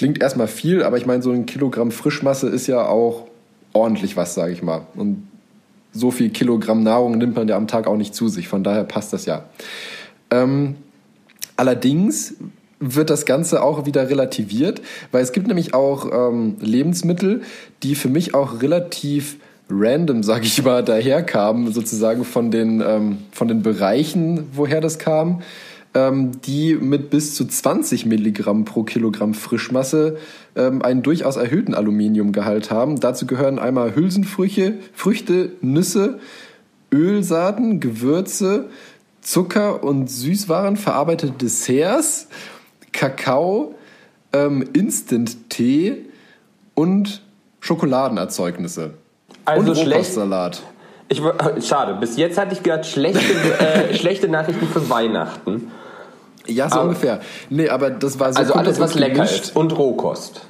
Klingt 0.00 0.22
erstmal 0.22 0.48
viel, 0.48 0.82
aber 0.82 0.96
ich 0.96 1.04
meine, 1.04 1.22
so 1.22 1.30
ein 1.30 1.44
Kilogramm 1.44 1.90
Frischmasse 1.90 2.48
ist 2.48 2.66
ja 2.66 2.86
auch 2.86 3.26
ordentlich 3.74 4.16
was, 4.16 4.32
sage 4.32 4.50
ich 4.50 4.62
mal. 4.62 4.86
Und 4.96 5.28
so 5.92 6.10
viel 6.10 6.30
Kilogramm 6.30 6.82
Nahrung 6.82 7.18
nimmt 7.18 7.36
man 7.36 7.46
ja 7.48 7.58
am 7.58 7.66
Tag 7.66 7.86
auch 7.86 7.98
nicht 7.98 8.14
zu 8.14 8.28
sich. 8.28 8.48
Von 8.48 8.64
daher 8.64 8.84
passt 8.84 9.12
das 9.12 9.26
ja. 9.26 9.44
Ähm, 10.30 10.76
allerdings 11.58 12.36
wird 12.78 13.10
das 13.10 13.26
Ganze 13.26 13.62
auch 13.62 13.84
wieder 13.84 14.08
relativiert, 14.08 14.80
weil 15.12 15.22
es 15.22 15.32
gibt 15.32 15.48
nämlich 15.48 15.74
auch 15.74 16.10
ähm, 16.10 16.56
Lebensmittel, 16.62 17.42
die 17.82 17.94
für 17.94 18.08
mich 18.08 18.32
auch 18.32 18.62
relativ 18.62 19.36
random, 19.68 20.22
sag 20.22 20.46
ich 20.46 20.64
mal, 20.64 20.82
daherkamen, 20.82 21.74
sozusagen 21.74 22.24
von 22.24 22.50
den, 22.50 22.80
ähm, 22.80 23.18
von 23.32 23.48
den 23.48 23.60
Bereichen, 23.60 24.46
woher 24.54 24.80
das 24.80 24.98
kam, 24.98 25.42
ähm, 25.94 26.40
die 26.42 26.74
mit 26.74 27.10
bis 27.10 27.34
zu 27.34 27.44
20 27.44 28.06
Milligramm 28.06 28.64
pro 28.64 28.84
Kilogramm 28.84 29.34
Frischmasse 29.34 30.18
ähm, 30.56 30.82
einen 30.82 31.02
durchaus 31.02 31.36
erhöhten 31.36 31.74
Aluminiumgehalt 31.74 32.70
haben. 32.70 33.00
Dazu 33.00 33.26
gehören 33.26 33.58
einmal 33.58 33.94
Hülsenfrüchte, 33.94 34.74
Früchte, 34.92 35.52
Nüsse, 35.60 36.20
Ölsaaten, 36.92 37.80
Gewürze, 37.80 38.66
Zucker 39.20 39.82
und 39.82 40.10
Süßwaren, 40.10 40.76
verarbeitete 40.76 41.32
Desserts 41.32 42.28
Kakao, 42.92 43.74
ähm, 44.32 44.64
Instant-Tee 44.72 46.06
und 46.74 47.22
Schokoladenerzeugnisse. 47.60 48.94
Also 49.44 49.70
und 49.70 49.78
schlecht. 49.78 50.16
Ich, 51.12 51.20
schade, 51.66 51.96
bis 52.00 52.16
jetzt 52.16 52.38
hatte 52.38 52.54
ich 52.54 52.62
gehört, 52.62 52.86
schlechte, 52.86 53.20
äh, 53.58 53.94
schlechte 53.98 54.28
Nachrichten 54.28 54.66
für 54.68 54.88
Weihnachten. 54.88 55.70
Ja, 56.46 56.68
so 56.70 56.76
Aber- 56.76 56.84
ungefähr. 56.84 57.20
Nee, 57.50 57.68
aber 57.68 57.90
das 57.90 58.18
war 58.20 58.32
so 58.32 58.38
Also 58.38 58.54
alles, 58.54 58.78
was 58.80 58.94
lecker 58.94 59.14
gemischt. 59.14 59.42
ist. 59.46 59.56
Und 59.56 59.76
Rohkost. 59.76 60.42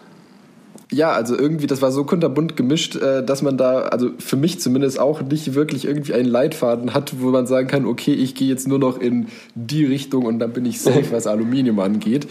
Ja, 0.92 1.12
also 1.12 1.38
irgendwie, 1.38 1.66
das 1.68 1.80
war 1.82 1.92
so 1.92 2.04
kunterbunt 2.04 2.56
gemischt, 2.56 2.96
äh, 2.96 3.24
dass 3.24 3.42
man 3.42 3.56
da, 3.56 3.82
also 3.82 4.10
für 4.18 4.36
mich 4.36 4.60
zumindest 4.60 4.98
auch 4.98 5.22
nicht 5.22 5.54
wirklich 5.54 5.84
irgendwie 5.86 6.12
einen 6.14 6.28
Leitfaden 6.28 6.94
hat, 6.94 7.12
wo 7.20 7.28
man 7.30 7.46
sagen 7.46 7.68
kann, 7.68 7.86
okay, 7.86 8.12
ich 8.12 8.34
gehe 8.34 8.48
jetzt 8.48 8.66
nur 8.68 8.78
noch 8.80 9.00
in 9.00 9.28
die 9.54 9.84
Richtung 9.86 10.26
und 10.26 10.40
dann 10.40 10.52
bin 10.52 10.66
ich 10.66 10.80
safe, 10.80 11.04
was 11.12 11.26
Aluminium 11.26 11.78
angeht. 11.78 12.26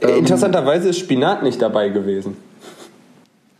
Ähm, 0.00 0.18
Interessanterweise 0.18 0.88
ist 0.88 0.98
Spinat 0.98 1.42
nicht 1.42 1.62
dabei 1.62 1.88
gewesen. 1.90 2.36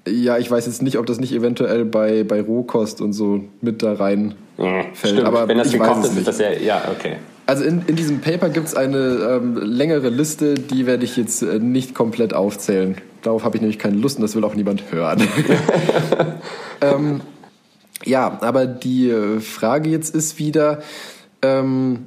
Ja, 0.06 0.38
ich 0.38 0.50
weiß 0.50 0.66
jetzt 0.66 0.82
nicht, 0.82 0.98
ob 0.98 1.06
das 1.06 1.20
nicht 1.20 1.32
eventuell 1.32 1.84
bei, 1.84 2.24
bei 2.24 2.40
Rohkost 2.40 3.00
und 3.00 3.12
so 3.12 3.44
mit 3.60 3.82
da 3.82 3.94
rein 3.94 4.34
fällt. 4.56 5.14
Stimmt, 5.14 5.24
aber 5.24 5.48
wenn 5.48 5.58
das 5.58 5.72
gekocht 5.72 6.04
ist, 6.04 6.16
ist 6.16 6.26
das 6.26 6.38
ja, 6.38 6.50
ja, 6.52 6.82
okay. 6.90 7.16
Also 7.46 7.64
in, 7.64 7.82
in 7.86 7.96
diesem 7.96 8.20
Paper 8.20 8.48
gibt 8.48 8.68
es 8.68 8.74
eine 8.74 8.98
ähm, 8.98 9.56
längere 9.56 10.08
Liste, 10.08 10.54
die 10.54 10.86
werde 10.86 11.04
ich 11.04 11.16
jetzt 11.16 11.42
äh, 11.42 11.58
nicht 11.58 11.94
komplett 11.94 12.34
aufzählen. 12.34 12.96
Darauf 13.22 13.44
habe 13.44 13.56
ich 13.56 13.60
nämlich 13.60 13.78
keine 13.78 13.96
Lust 13.96 14.16
und 14.16 14.22
das 14.22 14.34
will 14.34 14.44
auch 14.44 14.54
niemand 14.54 14.90
hören. 14.90 15.22
ähm, 16.80 17.20
ja, 18.04 18.38
aber 18.40 18.66
die 18.66 19.10
äh, 19.10 19.40
Frage 19.40 19.90
jetzt 19.90 20.14
ist 20.14 20.38
wieder, 20.38 20.82
ähm, 21.42 22.06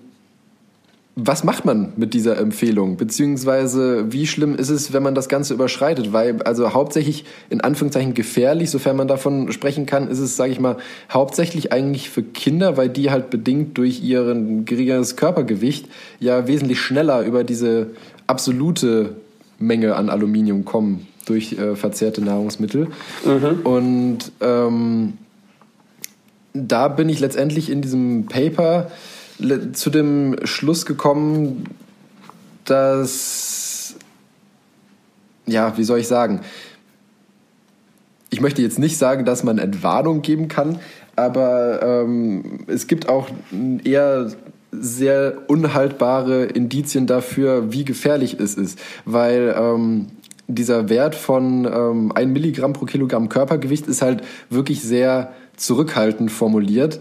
was 1.18 1.45
macht 1.45 1.63
man 1.63 1.93
mit 1.95 2.13
dieser 2.13 2.38
Empfehlung? 2.38 2.97
Beziehungsweise 2.97 4.11
wie 4.11 4.28
schlimm 4.28 4.53
ist 4.53 4.70
es, 4.70 4.91
wenn 4.91 5.01
man 5.01 5.16
das 5.16 5.30
Ganze 5.30 5.53
überschreitet? 5.53 6.11
Weil, 6.11 6.41
also 6.41 6.74
hauptsächlich 6.74 7.24
in 7.49 7.61
Anführungszeichen 7.61 8.13
gefährlich, 8.13 8.70
sofern 8.70 8.97
man 8.97 9.07
davon 9.07 9.49
sprechen 9.53 9.86
kann, 9.86 10.09
ist 10.09 10.20
es, 10.20 10.36
sage 10.36 10.51
ich 10.51 10.59
mal, 10.59 10.76
hauptsächlich 11.09 11.72
eigentlich 11.72 12.09
für 12.09 12.22
Kinder, 12.22 12.76
weil 12.76 12.89
die 12.89 13.11
halt 13.11 13.30
bedingt 13.30 13.78
durch 13.78 14.03
ihren 14.03 14.66
geringeres 14.66 15.16
Körpergewicht 15.16 15.88
ja 16.20 16.47
wesentlich 16.47 16.82
schneller 16.82 17.22
über 17.22 17.45
diese 17.45 17.91
absolute 18.28 19.16
Menge 19.57 19.95
an 19.95 20.09
Aluminium 20.09 20.66
kommen 20.66 21.07
durch 21.26 21.53
äh, 21.53 21.78
verzehrte 21.78 22.22
Nahrungsmittel. 22.22 22.88
Und 23.63 24.20
ähm, 24.41 25.13
da 26.53 26.89
bin 26.89 27.07
ich 27.07 27.22
letztendlich 27.22 27.70
in 27.70 27.82
diesem 27.82 28.26
Paper 28.26 28.91
zu 29.73 29.89
dem 29.89 30.38
Schluss 30.45 30.86
gekommen, 30.86 31.65
dass, 32.63 33.95
ja, 35.45 35.77
wie 35.77 35.83
soll 35.83 35.99
ich 35.99 36.07
sagen, 36.07 36.41
ich 38.29 38.41
möchte 38.41 38.61
jetzt 38.61 38.79
nicht 38.79 38.97
sagen, 38.97 39.25
dass 39.25 39.43
man 39.43 39.57
Entwarnung 39.57 40.21
geben 40.21 40.47
kann, 40.47 40.79
aber 41.15 41.81
ähm, 41.81 42.65
es 42.67 42.88
gibt 42.88 43.07
auch 43.07 43.29
eher 43.83 44.31
sehr 44.71 45.43
unhaltbare 45.47 46.45
Indizien 46.45 47.07
dafür, 47.07 47.71
wie 47.71 47.86
gefährlich 47.86 48.38
es 48.39 48.55
ist, 48.55 48.79
weil 49.05 49.55
ähm, 49.57 50.07
dieser 50.47 50.89
Wert 50.89 51.15
von 51.15 51.65
ähm, 51.65 52.11
1 52.13 52.31
Milligramm 52.31 52.73
pro 52.73 52.86
Kilogramm 52.86 53.29
Körpergewicht 53.29 53.88
ist 53.88 54.01
halt 54.01 54.23
wirklich 54.49 54.81
sehr 54.81 55.31
zurückhaltend 55.55 56.31
formuliert, 56.31 56.99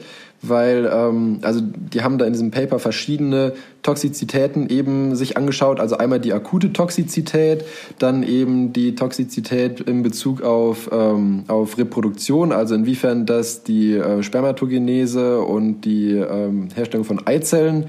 weil 0.48 0.90
ähm, 0.92 1.38
also 1.42 1.60
die 1.62 2.02
haben 2.02 2.18
da 2.18 2.26
in 2.26 2.32
diesem 2.32 2.50
Paper 2.50 2.78
verschiedene 2.78 3.52
Toxizitäten 3.82 4.68
eben 4.68 5.14
sich 5.14 5.36
angeschaut, 5.36 5.80
also 5.80 5.96
einmal 5.96 6.20
die 6.20 6.32
akute 6.32 6.72
Toxizität, 6.72 7.64
dann 7.98 8.22
eben 8.22 8.72
die 8.72 8.94
Toxizität 8.94 9.80
in 9.80 10.02
Bezug 10.02 10.42
auf 10.42 10.90
ähm, 10.92 11.44
auf 11.48 11.78
Reproduktion, 11.78 12.52
also 12.52 12.74
inwiefern 12.74 13.26
das 13.26 13.62
die 13.62 13.94
äh, 13.94 14.22
Spermatogenese 14.22 15.40
und 15.40 15.82
die 15.82 16.12
ähm, 16.12 16.68
Herstellung 16.74 17.04
von 17.04 17.26
Eizellen 17.26 17.86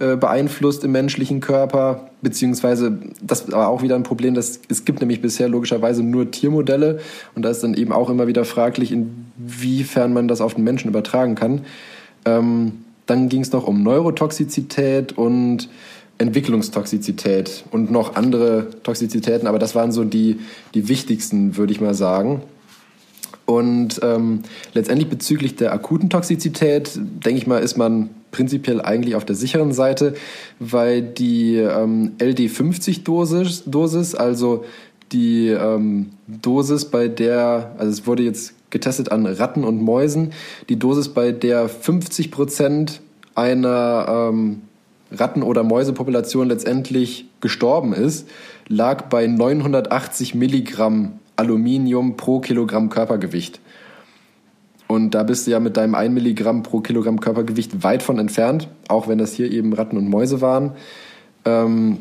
äh, 0.00 0.16
beeinflusst 0.16 0.82
im 0.82 0.90
menschlichen 0.90 1.38
Körper, 1.40 2.10
beziehungsweise 2.20 2.98
das 3.22 3.52
war 3.52 3.68
auch 3.68 3.80
wieder 3.82 3.94
ein 3.94 4.02
Problem, 4.02 4.34
dass 4.34 4.60
es 4.68 4.84
gibt 4.84 4.98
nämlich 4.98 5.22
bisher 5.22 5.48
logischerweise 5.48 6.02
nur 6.02 6.32
Tiermodelle 6.32 6.98
und 7.36 7.44
da 7.44 7.50
ist 7.50 7.62
dann 7.62 7.74
eben 7.74 7.92
auch 7.92 8.10
immer 8.10 8.26
wieder 8.26 8.44
fraglich, 8.44 8.90
inwiefern 8.90 10.12
man 10.12 10.26
das 10.26 10.40
auf 10.40 10.54
den 10.54 10.64
Menschen 10.64 10.88
übertragen 10.88 11.36
kann. 11.36 11.60
Ähm, 12.24 12.84
dann 13.06 13.28
ging 13.28 13.42
es 13.42 13.52
noch 13.52 13.66
um 13.66 13.82
Neurotoxizität 13.82 15.16
und 15.16 15.68
Entwicklungstoxizität 16.18 17.64
und 17.70 17.90
noch 17.90 18.14
andere 18.14 18.68
Toxizitäten, 18.82 19.46
aber 19.46 19.58
das 19.58 19.74
waren 19.74 19.92
so 19.92 20.04
die, 20.04 20.38
die 20.74 20.88
wichtigsten, 20.88 21.56
würde 21.56 21.72
ich 21.72 21.80
mal 21.80 21.94
sagen. 21.94 22.42
Und 23.46 24.00
ähm, 24.02 24.42
letztendlich 24.72 25.10
bezüglich 25.10 25.56
der 25.56 25.72
akuten 25.72 26.08
Toxizität, 26.08 26.92
denke 26.96 27.38
ich 27.38 27.46
mal, 27.46 27.58
ist 27.58 27.76
man 27.76 28.08
prinzipiell 28.30 28.80
eigentlich 28.80 29.16
auf 29.16 29.24
der 29.24 29.36
sicheren 29.36 29.72
Seite, 29.72 30.14
weil 30.58 31.02
die 31.02 31.56
ähm, 31.56 32.12
LD50-Dosis, 32.18 33.64
Dosis, 33.66 34.14
also 34.14 34.64
die 35.12 35.48
ähm, 35.48 36.10
Dosis, 36.26 36.86
bei 36.86 37.08
der, 37.08 37.74
also 37.76 37.90
es 37.90 38.06
wurde 38.06 38.22
jetzt 38.22 38.53
getestet 38.74 39.10
an 39.10 39.24
Ratten 39.24 39.64
und 39.64 39.80
Mäusen, 39.80 40.34
die 40.68 40.78
Dosis, 40.78 41.08
bei 41.08 41.32
der 41.32 41.70
50 41.70 42.30
Prozent 42.30 43.00
einer 43.34 44.30
ähm, 44.30 44.62
Ratten- 45.10 45.42
oder 45.42 45.62
Mäusepopulation 45.62 46.48
letztendlich 46.48 47.26
gestorben 47.40 47.94
ist, 47.94 48.28
lag 48.68 49.02
bei 49.08 49.26
980 49.26 50.34
Milligramm 50.34 51.20
Aluminium 51.36 52.16
pro 52.16 52.40
Kilogramm 52.40 52.90
Körpergewicht. 52.90 53.60
Und 54.86 55.14
da 55.14 55.22
bist 55.22 55.46
du 55.46 55.52
ja 55.52 55.60
mit 55.60 55.76
deinem 55.76 55.94
1 55.94 56.12
Milligramm 56.12 56.62
pro 56.62 56.80
Kilogramm 56.80 57.20
Körpergewicht 57.20 57.82
weit 57.82 58.02
von 58.02 58.18
entfernt, 58.18 58.68
auch 58.88 59.08
wenn 59.08 59.18
das 59.18 59.32
hier 59.32 59.50
eben 59.50 59.72
Ratten 59.72 59.96
und 59.96 60.08
Mäuse 60.08 60.40
waren. 60.40 60.72
Ähm, 61.44 61.98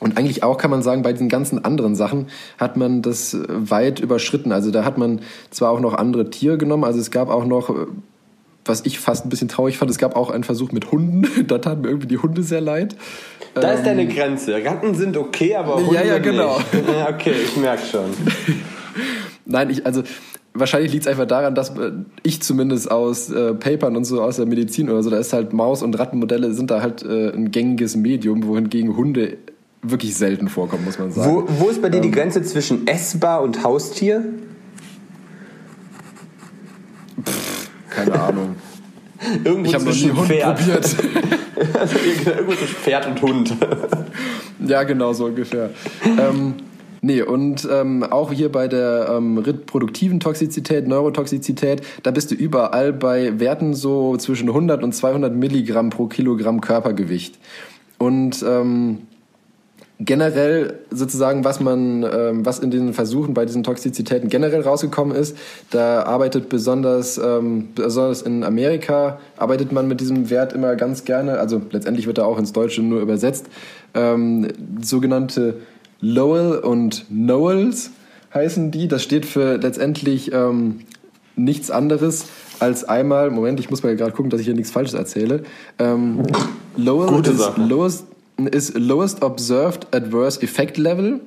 und 0.00 0.18
eigentlich 0.18 0.42
auch 0.42 0.58
kann 0.58 0.70
man 0.70 0.82
sagen, 0.82 1.02
bei 1.02 1.12
diesen 1.12 1.28
ganzen 1.28 1.64
anderen 1.64 1.94
Sachen 1.94 2.26
hat 2.58 2.76
man 2.76 3.02
das 3.02 3.34
äh, 3.34 3.46
weit 3.48 4.00
überschritten. 4.00 4.52
Also 4.52 4.70
da 4.70 4.84
hat 4.84 4.98
man 4.98 5.20
zwar 5.50 5.70
auch 5.70 5.80
noch 5.80 5.94
andere 5.94 6.30
Tiere 6.30 6.58
genommen, 6.58 6.84
also 6.84 6.98
es 6.98 7.10
gab 7.10 7.30
auch 7.30 7.44
noch, 7.44 7.70
äh, 7.70 7.86
was 8.64 8.84
ich 8.86 8.98
fast 8.98 9.26
ein 9.26 9.28
bisschen 9.28 9.48
traurig 9.48 9.78
fand, 9.78 9.90
es 9.90 9.98
gab 9.98 10.16
auch 10.16 10.30
einen 10.30 10.44
Versuch 10.44 10.72
mit 10.72 10.90
Hunden. 10.90 11.26
da 11.46 11.58
taten 11.58 11.82
mir 11.82 11.88
irgendwie 11.88 12.08
die 12.08 12.18
Hunde 12.18 12.42
sehr 12.42 12.60
leid. 12.60 12.96
Da 13.54 13.72
ist 13.72 13.86
deine 13.86 14.08
Grenze. 14.08 14.64
Ratten 14.64 14.94
sind 14.94 15.16
okay, 15.16 15.54
aber 15.54 15.76
Hunde 15.76 16.00
Ähm. 16.00 16.08
ja, 16.08 16.18
genau. 16.18 16.58
nicht. 16.58 16.88
Ja, 16.88 17.08
okay, 17.10 17.34
ich 17.44 17.56
merke 17.56 17.82
schon. 17.86 18.10
Nein, 19.46 19.70
ich, 19.70 19.86
also 19.86 20.02
wahrscheinlich 20.54 20.92
liegt 20.92 21.04
es 21.04 21.10
einfach 21.10 21.26
daran, 21.26 21.54
dass 21.54 21.76
äh, 21.78 21.92
ich 22.22 22.42
zumindest 22.42 22.90
aus 22.90 23.30
äh, 23.30 23.54
Papern 23.54 23.96
und 23.96 24.04
so 24.04 24.22
aus 24.22 24.36
der 24.36 24.46
Medizin 24.46 24.88
oder 24.88 25.02
so, 25.02 25.10
da 25.10 25.18
ist 25.18 25.32
halt 25.32 25.52
Maus- 25.52 25.82
und 25.82 25.98
Rattenmodelle 25.98 26.52
sind 26.52 26.70
da 26.70 26.80
halt 26.80 27.02
äh, 27.04 27.30
ein 27.30 27.50
gängiges 27.50 27.96
Medium, 27.96 28.46
wohingegen 28.46 28.96
Hunde 28.96 29.38
wirklich 29.84 30.16
selten 30.16 30.48
vorkommen, 30.48 30.84
muss 30.84 30.98
man 30.98 31.12
sagen. 31.12 31.30
Wo, 31.30 31.44
wo 31.46 31.68
ist 31.68 31.80
bei 31.80 31.88
dir 31.88 32.00
die 32.00 32.10
Grenze 32.10 32.42
zwischen 32.42 32.86
essbar 32.86 33.42
und 33.42 33.62
Haustier? 33.62 34.24
Keine 37.90 38.20
Ahnung. 38.20 38.56
Irgendwo 39.44 39.68
Ich 39.68 39.74
habe 39.74 39.84
noch 39.84 39.92
nie 39.92 39.98
zwischen 40.00 40.16
Hund 40.16 40.28
Pferd. 40.28 40.58
probiert. 40.58 40.96
Also 41.78 41.96
irgendwo 42.26 42.52
zwischen 42.52 42.76
Pferd 42.76 43.06
und 43.06 43.22
Hund. 43.22 43.56
ja, 44.66 44.82
genau 44.82 45.12
so 45.12 45.26
ungefähr. 45.26 45.70
ähm, 46.04 46.54
nee, 47.00 47.22
und 47.22 47.66
ähm, 47.70 48.02
auch 48.02 48.32
hier 48.32 48.50
bei 48.50 48.68
der 48.68 49.14
ähm, 49.16 49.38
reproduktiven 49.38 50.20
Toxizität, 50.20 50.88
Neurotoxizität, 50.88 51.82
da 52.02 52.10
bist 52.10 52.32
du 52.32 52.34
überall 52.34 52.92
bei 52.92 53.38
Werten 53.40 53.74
so 53.74 54.16
zwischen 54.16 54.48
100 54.48 54.82
und 54.82 54.92
200 54.92 55.34
Milligramm 55.34 55.90
pro 55.90 56.06
Kilogramm 56.06 56.60
Körpergewicht. 56.60 57.38
Und 57.98 58.44
ähm, 58.46 58.98
generell 60.00 60.80
sozusagen, 60.90 61.44
was 61.44 61.60
man, 61.60 62.02
ähm, 62.02 62.44
was 62.44 62.58
in 62.58 62.70
den 62.70 62.94
Versuchen 62.94 63.32
bei 63.32 63.44
diesen 63.44 63.62
Toxizitäten 63.62 64.28
generell 64.28 64.62
rausgekommen 64.62 65.16
ist, 65.16 65.36
da 65.70 66.02
arbeitet 66.02 66.48
besonders, 66.48 67.16
ähm, 67.18 67.68
besonders 67.74 68.22
in 68.22 68.42
Amerika 68.42 69.20
arbeitet 69.36 69.72
man 69.72 69.86
mit 69.86 70.00
diesem 70.00 70.30
Wert 70.30 70.52
immer 70.52 70.74
ganz 70.74 71.04
gerne, 71.04 71.38
also 71.38 71.62
letztendlich 71.70 72.06
wird 72.06 72.18
er 72.18 72.26
auch 72.26 72.38
ins 72.38 72.52
Deutsche 72.52 72.82
nur 72.82 73.00
übersetzt, 73.00 73.46
ähm, 73.94 74.48
sogenannte 74.82 75.58
Lowell 76.00 76.58
und 76.58 77.06
Knowles 77.08 77.90
heißen 78.34 78.70
die. 78.70 78.88
Das 78.88 79.02
steht 79.02 79.24
für 79.24 79.56
letztendlich 79.56 80.32
ähm, 80.32 80.80
nichts 81.36 81.70
anderes 81.70 82.26
als 82.60 82.84
einmal, 82.84 83.30
Moment, 83.30 83.58
ich 83.60 83.70
muss 83.70 83.82
mal 83.82 83.96
gerade 83.96 84.12
gucken, 84.12 84.30
dass 84.30 84.40
ich 84.40 84.46
hier 84.46 84.54
nichts 84.54 84.70
Falsches 84.70 84.94
erzähle. 84.94 85.44
Ähm, 85.78 86.22
Lowell 86.76 87.08
Gute 87.08 87.30
ist 87.30 87.38
Sache. 87.38 87.60
lowest, 87.62 88.06
ist 88.50 88.76
lowest 88.76 89.22
observed 89.22 89.86
adverse 89.94 90.42
effect 90.42 90.76
level 90.76 91.20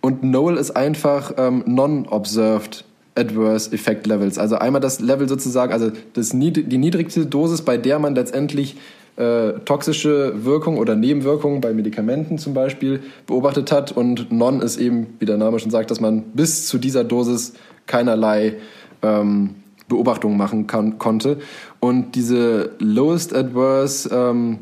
und 0.00 0.22
Null 0.22 0.56
ist 0.56 0.70
einfach 0.72 1.32
ähm, 1.36 1.64
non-observed 1.66 2.84
adverse 3.16 3.72
effect 3.72 4.06
levels. 4.06 4.38
Also 4.38 4.56
einmal 4.56 4.80
das 4.80 5.00
Level 5.00 5.28
sozusagen, 5.28 5.72
also 5.72 5.90
das, 6.12 6.30
die 6.30 6.78
niedrigste 6.78 7.26
Dosis, 7.26 7.62
bei 7.62 7.76
der 7.76 7.98
man 7.98 8.14
letztendlich 8.14 8.76
äh, 9.16 9.54
toxische 9.64 10.44
Wirkung 10.44 10.78
oder 10.78 10.94
Nebenwirkungen 10.94 11.60
bei 11.60 11.72
Medikamenten 11.74 12.38
zum 12.38 12.54
Beispiel 12.54 13.00
beobachtet 13.26 13.72
hat 13.72 13.90
und 13.90 14.30
Non 14.30 14.60
ist 14.60 14.78
eben, 14.78 15.08
wie 15.18 15.26
der 15.26 15.36
Name 15.36 15.58
schon 15.58 15.72
sagt, 15.72 15.90
dass 15.90 16.00
man 16.00 16.22
bis 16.34 16.68
zu 16.68 16.78
dieser 16.78 17.02
Dosis 17.02 17.54
keinerlei 17.86 18.54
ähm, 19.02 19.56
Beobachtungen 19.88 20.36
machen 20.36 20.66
kann, 20.68 20.98
konnte. 20.98 21.38
Und 21.80 22.14
diese 22.14 22.70
lowest 22.78 23.34
adverse, 23.34 24.08
ähm, 24.12 24.58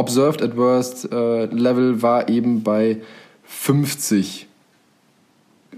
observed 0.00 0.42
adverse 0.42 1.08
äh, 1.12 1.44
Level 1.54 2.00
war 2.00 2.28
eben 2.30 2.62
bei 2.62 3.02
50 3.44 4.48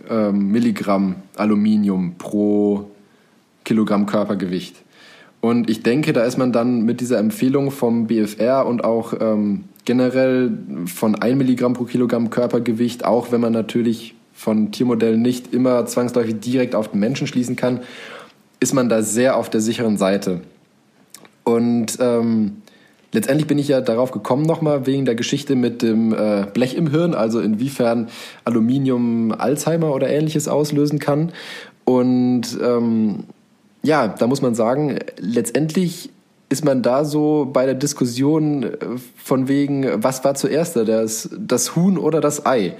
ähm, 0.09 0.53
Milligramm 0.53 1.17
Aluminium 1.37 2.15
pro 2.19 2.89
Kilogramm 3.65 4.07
Körpergewicht. 4.07 4.77
Und 5.41 5.69
ich 5.69 5.83
denke, 5.83 6.13
da 6.13 6.25
ist 6.25 6.39
man 6.39 6.53
dann 6.53 6.83
mit 6.83 7.01
dieser 7.01 7.19
Empfehlung 7.19 7.73
vom 7.73 8.07
BFR 8.07 8.65
und 8.65 8.85
auch 8.85 9.13
ähm, 9.21 9.65
generell 9.85 10.57
von 10.87 11.17
1 11.17 11.37
Milligramm 11.37 11.73
pro 11.73 11.85
Kilogramm 11.85 12.31
Körpergewicht, 12.31 13.05
auch 13.05 13.33
wenn 13.33 13.41
man 13.41 13.53
natürlich 13.53 14.15
von 14.33 14.71
Tiermodellen 14.71 15.21
nicht 15.21 15.53
immer 15.53 15.85
zwangsläufig 15.87 16.39
direkt 16.39 16.77
auf 16.77 16.93
den 16.93 17.01
Menschen 17.01 17.27
schließen 17.27 17.57
kann, 17.57 17.81
ist 18.61 18.73
man 18.73 18.89
da 18.89 19.03
sehr 19.03 19.37
auf 19.37 19.51
der 19.51 19.61
sicheren 19.61 19.97
Seite. 19.97 20.43
Und 21.43 21.99
ähm, 22.01 22.62
letztendlich 23.13 23.47
bin 23.47 23.59
ich 23.59 23.69
ja 23.69 23.81
darauf 23.81 24.11
gekommen 24.11 24.43
nochmal 24.45 24.87
wegen 24.87 25.05
der 25.05 25.15
Geschichte 25.15 25.55
mit 25.55 25.83
dem 25.83 26.13
äh, 26.13 26.47
Blech 26.53 26.75
im 26.75 26.91
Hirn, 26.91 27.15
also 27.15 27.41
inwiefern 27.41 28.09
Aluminium 28.45 29.33
Alzheimer 29.33 29.95
oder 29.95 30.09
ähnliches 30.09 30.49
auslösen 30.49 30.99
kann. 30.99 31.33
Und 31.85 32.59
ähm, 32.63 33.25
ja, 33.83 34.09
da 34.09 34.27
muss 34.27 34.43
man 34.43 34.55
sagen, 34.55 34.99
letztendlich 35.19 36.11
ist 36.53 36.67
man 36.67 36.83
da 36.83 37.07
so 37.07 37.49
bei 37.51 37.65
der 37.65 37.75
Diskussion 37.75 38.63
äh, 38.63 38.77
von 39.17 39.49
wegen, 39.49 39.87
was 40.03 40.23
war 40.23 40.35
zuerst 40.35 40.77
da, 40.77 40.85
das, 40.85 41.31
das 41.37 41.75
Huhn 41.75 41.97
oder 41.97 42.21
das 42.21 42.45
Ei? 42.45 42.75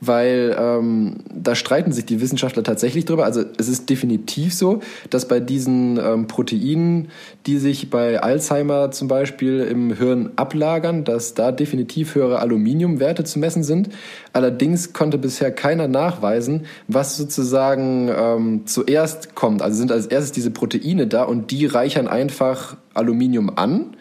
Weil 0.00 0.54
ähm, 0.58 1.16
da 1.34 1.54
streiten 1.54 1.90
sich 1.90 2.04
die 2.04 2.20
Wissenschaftler 2.20 2.62
tatsächlich 2.62 3.04
drüber. 3.04 3.24
Also 3.24 3.42
es 3.58 3.68
ist 3.68 3.90
definitiv 3.90 4.54
so, 4.54 4.80
dass 5.10 5.26
bei 5.26 5.40
diesen 5.40 5.98
ähm, 5.98 6.28
Proteinen, 6.28 7.08
die 7.46 7.58
sich 7.58 7.90
bei 7.90 8.22
Alzheimer 8.22 8.92
zum 8.92 9.08
Beispiel 9.08 9.60
im 9.60 9.92
Hirn 9.92 10.30
ablagern, 10.36 11.02
dass 11.02 11.34
da 11.34 11.50
definitiv 11.50 12.14
höhere 12.14 12.38
Aluminiumwerte 12.38 13.24
zu 13.24 13.38
messen 13.40 13.64
sind. 13.64 13.88
Allerdings 14.34 14.92
konnte 14.92 15.18
bisher 15.18 15.50
keiner 15.50 15.88
nachweisen, 15.88 16.66
was 16.86 17.16
sozusagen 17.16 18.08
ähm, 18.16 18.66
zuerst 18.66 19.34
kommt. 19.34 19.62
Also 19.62 19.78
sind 19.78 19.90
als 19.90 20.06
erstes 20.06 20.30
diese 20.32 20.52
Proteine 20.52 21.08
da 21.08 21.24
und 21.24 21.50
die 21.50 21.66
reichern 21.66 22.06
einfach 22.06 22.76
Aluminium 22.96 23.50
an. 23.56 23.96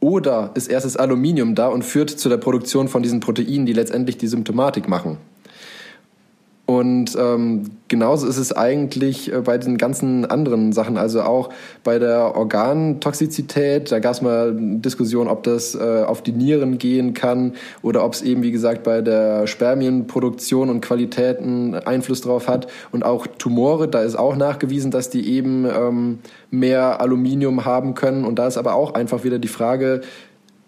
Oder 0.00 0.50
ist 0.54 0.68
erstes 0.68 0.96
Aluminium 0.96 1.54
da 1.54 1.68
und 1.68 1.84
führt 1.84 2.10
zu 2.10 2.28
der 2.28 2.36
Produktion 2.36 2.88
von 2.88 3.02
diesen 3.02 3.20
Proteinen, 3.20 3.66
die 3.66 3.72
letztendlich 3.72 4.18
die 4.18 4.26
Symptomatik 4.26 4.88
machen. 4.88 5.18
Und 6.66 7.16
ähm, 7.16 7.70
genauso 7.86 8.26
ist 8.26 8.38
es 8.38 8.52
eigentlich 8.52 9.32
äh, 9.32 9.40
bei 9.40 9.56
den 9.56 9.78
ganzen 9.78 10.24
anderen 10.24 10.72
Sachen, 10.72 10.98
also 10.98 11.22
auch 11.22 11.50
bei 11.84 12.00
der 12.00 12.34
Organtoxizität. 12.34 13.92
Da 13.92 14.00
gab 14.00 14.14
es 14.14 14.20
mal 14.20 14.52
Diskussion, 14.58 15.28
ob 15.28 15.44
das 15.44 15.76
äh, 15.76 16.02
auf 16.04 16.22
die 16.22 16.32
Nieren 16.32 16.78
gehen 16.78 17.14
kann 17.14 17.52
oder 17.82 18.04
ob 18.04 18.14
es 18.14 18.22
eben, 18.22 18.42
wie 18.42 18.50
gesagt, 18.50 18.82
bei 18.82 19.00
der 19.00 19.46
Spermienproduktion 19.46 20.68
und 20.68 20.80
Qualitäten 20.80 21.74
Einfluss 21.74 22.22
drauf 22.22 22.48
hat. 22.48 22.66
Und 22.90 23.04
auch 23.04 23.28
Tumore, 23.28 23.86
da 23.86 24.02
ist 24.02 24.16
auch 24.16 24.34
nachgewiesen, 24.34 24.90
dass 24.90 25.08
die 25.08 25.36
eben 25.36 25.66
ähm, 25.66 26.18
mehr 26.50 27.00
Aluminium 27.00 27.64
haben 27.64 27.94
können. 27.94 28.24
Und 28.24 28.40
da 28.40 28.48
ist 28.48 28.58
aber 28.58 28.74
auch 28.74 28.94
einfach 28.94 29.22
wieder 29.22 29.38
die 29.38 29.46
Frage, 29.46 30.00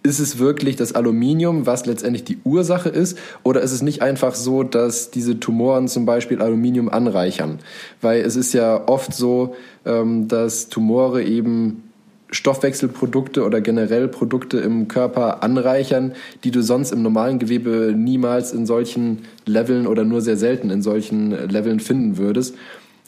ist 0.03 0.20
es 0.20 0.38
wirklich 0.38 0.76
das 0.76 0.94
Aluminium, 0.94 1.66
was 1.66 1.86
letztendlich 1.86 2.24
die 2.24 2.38
Ursache 2.44 2.88
ist, 2.88 3.18
oder 3.42 3.61
ist 3.61 3.72
es 3.72 3.82
nicht 3.82 4.01
einfach 4.01 4.34
so, 4.34 4.62
dass 4.62 5.11
diese 5.11 5.40
Tumoren 5.40 5.88
zum 5.88 6.07
Beispiel 6.07 6.40
Aluminium 6.40 6.88
anreichern? 6.88 7.59
Weil 8.01 8.22
es 8.22 8.36
ist 8.36 8.53
ja 8.53 8.88
oft 8.88 9.12
so, 9.12 9.57
ähm, 9.84 10.28
dass 10.28 10.68
Tumore 10.68 11.22
eben 11.22 11.84
Stoffwechselprodukte 12.30 13.44
oder 13.44 13.61
generell 13.61 14.07
Produkte 14.07 14.59
im 14.59 14.86
Körper 14.86 15.42
anreichern, 15.42 16.12
die 16.44 16.51
du 16.51 16.62
sonst 16.62 16.92
im 16.92 17.03
normalen 17.03 17.38
Gewebe 17.38 17.94
niemals 17.96 18.53
in 18.53 18.66
solchen 18.66 19.24
Leveln 19.46 19.86
oder 19.86 20.05
nur 20.05 20.20
sehr 20.20 20.36
selten 20.36 20.70
in 20.70 20.82
solchen 20.82 21.30
Leveln 21.49 21.80
finden 21.80 22.18
würdest. 22.18 22.55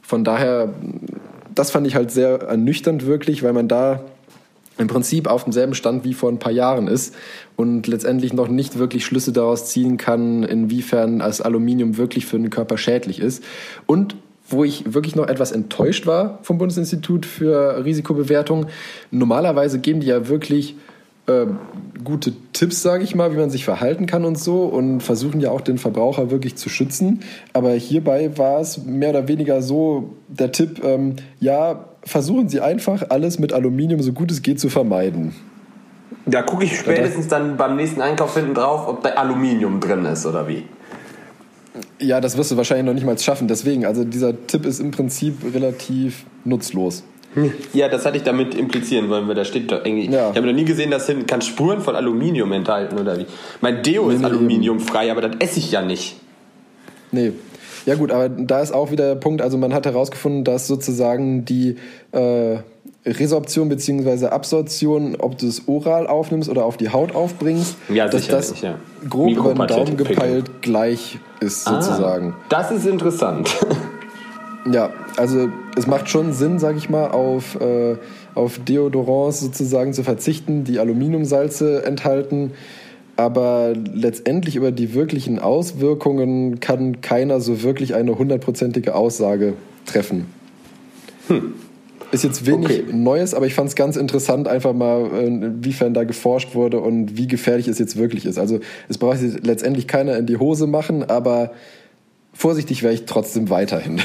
Von 0.02 0.24
daher, 0.24 0.72
das 1.54 1.70
fand 1.70 1.86
ich 1.86 1.94
halt 1.94 2.10
sehr 2.10 2.40
ernüchternd 2.42 3.06
wirklich, 3.06 3.42
weil 3.42 3.52
man 3.52 3.68
da 3.68 4.04
im 4.80 4.86
Prinzip 4.86 5.28
auf 5.28 5.44
demselben 5.44 5.74
Stand 5.74 6.04
wie 6.04 6.14
vor 6.14 6.30
ein 6.30 6.38
paar 6.38 6.52
Jahren 6.52 6.88
ist 6.88 7.14
und 7.54 7.86
letztendlich 7.86 8.32
noch 8.32 8.48
nicht 8.48 8.78
wirklich 8.78 9.04
Schlüsse 9.04 9.32
daraus 9.32 9.66
ziehen 9.66 9.98
kann, 9.98 10.42
inwiefern 10.42 11.18
das 11.18 11.40
Aluminium 11.40 11.98
wirklich 11.98 12.26
für 12.26 12.38
den 12.38 12.50
Körper 12.50 12.78
schädlich 12.78 13.20
ist. 13.20 13.44
Und 13.86 14.16
wo 14.48 14.64
ich 14.64 14.94
wirklich 14.94 15.14
noch 15.14 15.28
etwas 15.28 15.52
enttäuscht 15.52 16.06
war 16.06 16.40
vom 16.42 16.58
Bundesinstitut 16.58 17.26
für 17.26 17.84
Risikobewertung, 17.84 18.66
normalerweise 19.10 19.78
geben 19.78 20.00
die 20.00 20.08
ja 20.08 20.28
wirklich 20.28 20.76
äh, 21.30 21.46
gute 22.02 22.32
Tipps, 22.52 22.82
sage 22.82 23.04
ich 23.04 23.14
mal, 23.14 23.32
wie 23.32 23.36
man 23.36 23.50
sich 23.50 23.64
verhalten 23.64 24.06
kann 24.06 24.24
und 24.24 24.38
so 24.38 24.64
und 24.64 25.00
versuchen 25.02 25.40
ja 25.40 25.50
auch 25.50 25.60
den 25.60 25.78
Verbraucher 25.78 26.30
wirklich 26.30 26.56
zu 26.56 26.68
schützen. 26.68 27.20
Aber 27.52 27.72
hierbei 27.72 28.36
war 28.36 28.60
es 28.60 28.84
mehr 28.84 29.10
oder 29.10 29.28
weniger 29.28 29.62
so 29.62 30.16
der 30.28 30.52
Tipp, 30.52 30.82
ähm, 30.84 31.16
ja, 31.38 31.86
versuchen 32.02 32.48
Sie 32.48 32.60
einfach 32.60 33.10
alles 33.10 33.38
mit 33.38 33.52
Aluminium 33.52 34.00
so 34.00 34.12
gut 34.12 34.30
es 34.30 34.42
geht 34.42 34.58
zu 34.58 34.68
vermeiden. 34.68 35.34
Da 36.26 36.42
gucke 36.42 36.64
ich 36.64 36.78
spätestens 36.78 37.28
dann 37.28 37.56
beim 37.56 37.76
nächsten 37.76 38.00
Einkauf 38.00 38.34
hinten 38.34 38.54
drauf, 38.54 38.86
ob 38.88 39.02
da 39.02 39.10
Aluminium 39.10 39.80
drin 39.80 40.04
ist 40.04 40.26
oder 40.26 40.46
wie. 40.48 40.64
Ja, 41.98 42.20
das 42.20 42.36
wirst 42.36 42.50
du 42.50 42.56
wahrscheinlich 42.56 42.86
noch 42.86 42.94
nicht 42.94 43.06
mal 43.06 43.18
schaffen. 43.18 43.48
Deswegen, 43.48 43.84
also 43.84 44.04
dieser 44.04 44.46
Tipp 44.46 44.66
ist 44.66 44.80
im 44.80 44.90
Prinzip 44.90 45.36
relativ 45.54 46.24
nutzlos. 46.44 47.04
Ja, 47.72 47.88
das 47.88 48.04
hatte 48.04 48.16
ich 48.16 48.24
damit 48.24 48.54
implizieren 48.54 49.08
wollen, 49.08 49.28
weil 49.28 49.34
da 49.34 49.44
steht 49.44 49.70
doch 49.70 49.84
irgendwie. 49.84 50.10
Ja. 50.10 50.30
Ich 50.30 50.36
habe 50.36 50.46
noch 50.46 50.54
nie 50.54 50.64
gesehen, 50.64 50.90
dass 50.90 51.06
hinten 51.06 51.26
kann 51.26 51.40
Spuren 51.42 51.80
von 51.80 51.94
Aluminium 51.94 52.50
enthalten 52.52 52.98
oder 52.98 53.18
wie. 53.18 53.26
Mein 53.60 53.82
Deo 53.82 54.10
ist 54.10 54.18
nee, 54.18 54.24
aluminiumfrei, 54.26 55.10
aber 55.12 55.20
das 55.20 55.36
esse 55.38 55.58
ich 55.60 55.70
ja 55.70 55.82
nicht. 55.82 56.16
Nee. 57.12 57.32
Ja 57.86 57.94
gut, 57.94 58.10
aber 58.10 58.28
da 58.28 58.60
ist 58.60 58.72
auch 58.72 58.90
wieder 58.90 59.06
der 59.06 59.14
Punkt, 59.14 59.42
also 59.42 59.56
man 59.56 59.72
hat 59.72 59.86
herausgefunden, 59.86 60.44
dass 60.44 60.66
sozusagen 60.66 61.44
die 61.44 61.76
äh, 62.12 62.58
Resorption 63.06 63.68
bzw. 63.68 64.26
Absorption, 64.26 65.16
ob 65.18 65.38
du 65.38 65.46
es 65.46 65.66
oral 65.66 66.06
aufnimmst 66.06 66.50
oder 66.50 66.64
auf 66.64 66.76
die 66.76 66.90
Haut 66.90 67.14
aufbringst, 67.14 67.76
Ja, 67.88 68.08
dass 68.08 68.28
das 68.28 68.60
ja. 68.60 68.74
grob 69.08 69.30
über 69.30 69.54
den 69.54 69.66
Daumen 69.66 69.96
gepeilt 69.96 70.62
gleich 70.62 71.18
ist 71.40 71.64
sozusagen. 71.64 72.34
Ah, 72.38 72.44
das 72.50 72.70
ist 72.70 72.86
interessant. 72.86 73.48
Ja, 74.70 74.92
also 75.16 75.48
es 75.76 75.86
macht 75.86 76.10
schon 76.10 76.32
Sinn, 76.32 76.58
sag 76.58 76.76
ich 76.76 76.90
mal, 76.90 77.08
auf, 77.08 77.58
äh, 77.60 77.96
auf 78.34 78.58
Deodorants 78.58 79.40
sozusagen 79.40 79.92
zu 79.92 80.02
verzichten, 80.02 80.64
die 80.64 80.78
Aluminiumsalze 80.78 81.84
enthalten. 81.84 82.52
Aber 83.16 83.72
letztendlich 83.74 84.56
über 84.56 84.72
die 84.72 84.94
wirklichen 84.94 85.38
Auswirkungen 85.38 86.60
kann 86.60 87.00
keiner 87.00 87.40
so 87.40 87.62
wirklich 87.62 87.94
eine 87.94 88.16
hundertprozentige 88.16 88.94
Aussage 88.94 89.54
treffen. 89.86 90.26
Ist 92.12 92.24
jetzt 92.24 92.46
wenig 92.46 92.82
Okay. 92.82 92.92
Neues, 92.92 93.34
aber 93.34 93.46
ich 93.46 93.54
fand 93.54 93.68
es 93.68 93.76
ganz 93.76 93.96
interessant, 93.96 94.48
einfach 94.48 94.72
mal, 94.72 95.10
äh, 95.12 95.26
inwiefern 95.26 95.94
da 95.94 96.04
geforscht 96.04 96.54
wurde 96.54 96.80
und 96.80 97.16
wie 97.16 97.28
gefährlich 97.28 97.68
es 97.68 97.78
jetzt 97.78 97.96
wirklich 97.96 98.26
ist. 98.26 98.38
Also 98.38 98.60
es 98.88 98.98
braucht 98.98 99.18
sich 99.18 99.44
letztendlich 99.44 99.86
keiner 99.86 100.16
in 100.16 100.26
die 100.26 100.38
Hose 100.38 100.66
machen, 100.66 101.04
aber 101.04 101.52
vorsichtig 102.32 102.82
wäre 102.82 102.94
ich 102.94 103.04
trotzdem 103.04 103.48
weiterhin. 103.50 104.00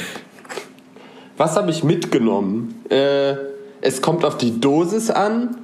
Was 1.38 1.56
habe 1.56 1.72
ich 1.72 1.84
mitgenommen? 1.84 2.82
Äh, 2.90 3.36
es 3.82 4.02
kommt 4.02 4.24
auf 4.26 4.38
die 4.38 4.60
Dosis 4.60 5.10
an. 5.10 5.58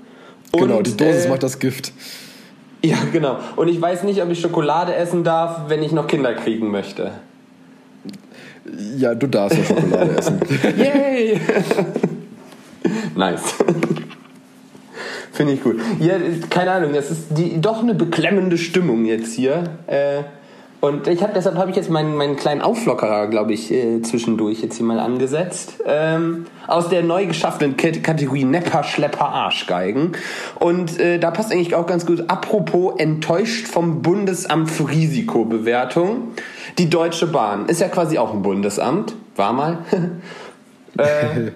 Und, 0.52 0.62
genau, 0.62 0.82
die 0.82 0.96
Dosis 0.96 1.26
äh, 1.26 1.30
macht 1.30 1.44
das 1.44 1.60
Gift. 1.60 1.94
Ja, 2.84 2.98
genau. 3.12 3.38
Und 3.56 3.68
ich 3.68 3.80
weiß 3.80 4.04
nicht, 4.04 4.22
ob 4.22 4.30
ich 4.30 4.42
Schokolade 4.42 4.96
essen 4.96 5.24
darf, 5.24 5.70
wenn 5.70 5.84
ich 5.84 5.92
noch 5.92 6.08
Kinder 6.08 6.34
kriegen 6.34 6.72
möchte. 6.72 7.12
Ja, 8.98 9.16
du 9.16 9.28
darfst 9.28 9.58
ja 9.58 9.64
Schokolade 9.64 10.18
essen. 10.18 10.40
Yay! 10.78 11.40
nice. 13.16 13.56
Finde 15.32 15.54
ich 15.54 15.64
gut. 15.64 15.80
Ja, 16.00 16.16
keine 16.50 16.72
Ahnung, 16.72 16.94
das 16.94 17.10
ist 17.10 17.24
die, 17.32 17.62
doch 17.62 17.82
eine 17.82 17.94
beklemmende 17.94 18.58
Stimmung 18.58 19.06
jetzt 19.06 19.34
hier. 19.34 19.64
Äh, 19.88 20.24
und 20.82 21.08
ich 21.08 21.22
hab, 21.22 21.36
deshalb 21.36 21.58
habe 21.58 21.70
ich 21.70 21.78
jetzt 21.78 21.92
meinen, 21.92 22.16
meinen 22.16 22.36
kleinen 22.36 22.62
Auflockerer, 22.62 23.28
glaube 23.28 23.54
ich, 23.54 23.72
äh, 23.72 24.02
zwischendurch 24.02 24.62
jetzt 24.62 24.78
hier 24.78 24.86
mal 24.86 25.00
angesetzt. 25.00 25.76
Ähm, 25.86 26.48
aus 26.66 26.90
der 26.90 27.04
neu 27.04 27.28
geschaffenen 27.28 27.78
Kategorie 27.78 28.46
Nepper, 28.46 28.84
Schlepper, 28.84 29.30
Arschgeigen. 29.30 30.14
Und 30.56 31.00
äh, 31.00 31.20
da 31.20 31.30
passt 31.30 31.52
eigentlich 31.52 31.76
auch 31.76 31.86
ganz 31.86 32.08
gut. 32.08 32.24
Apropos 32.30 32.96
enttäuscht 32.98 33.68
vom 33.68 34.02
Bundesamt 34.02 34.72
für 34.72 34.90
Risikobewertung. 34.90 36.30
Die 36.80 36.90
Deutsche 36.90 37.28
Bahn 37.28 37.68
ist 37.68 37.80
ja 37.80 37.88
quasi 37.88 38.18
auch 38.18 38.34
ein 38.34 38.42
Bundesamt. 38.42 39.14
War 39.36 39.54
mal. 39.54 39.78
äh, 40.98 41.52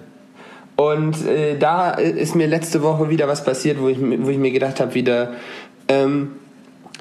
und 0.80 1.26
äh, 1.26 1.58
da 1.58 1.90
ist 1.90 2.36
mir 2.36 2.46
letzte 2.46 2.80
Woche 2.80 3.10
wieder 3.10 3.26
was 3.26 3.42
passiert, 3.42 3.80
wo 3.80 3.88
ich, 3.88 3.98
wo 4.00 4.30
ich 4.30 4.38
mir 4.38 4.52
gedacht 4.52 4.78
habe, 4.78 4.94
wieder... 4.94 5.32
Ähm, 5.88 6.36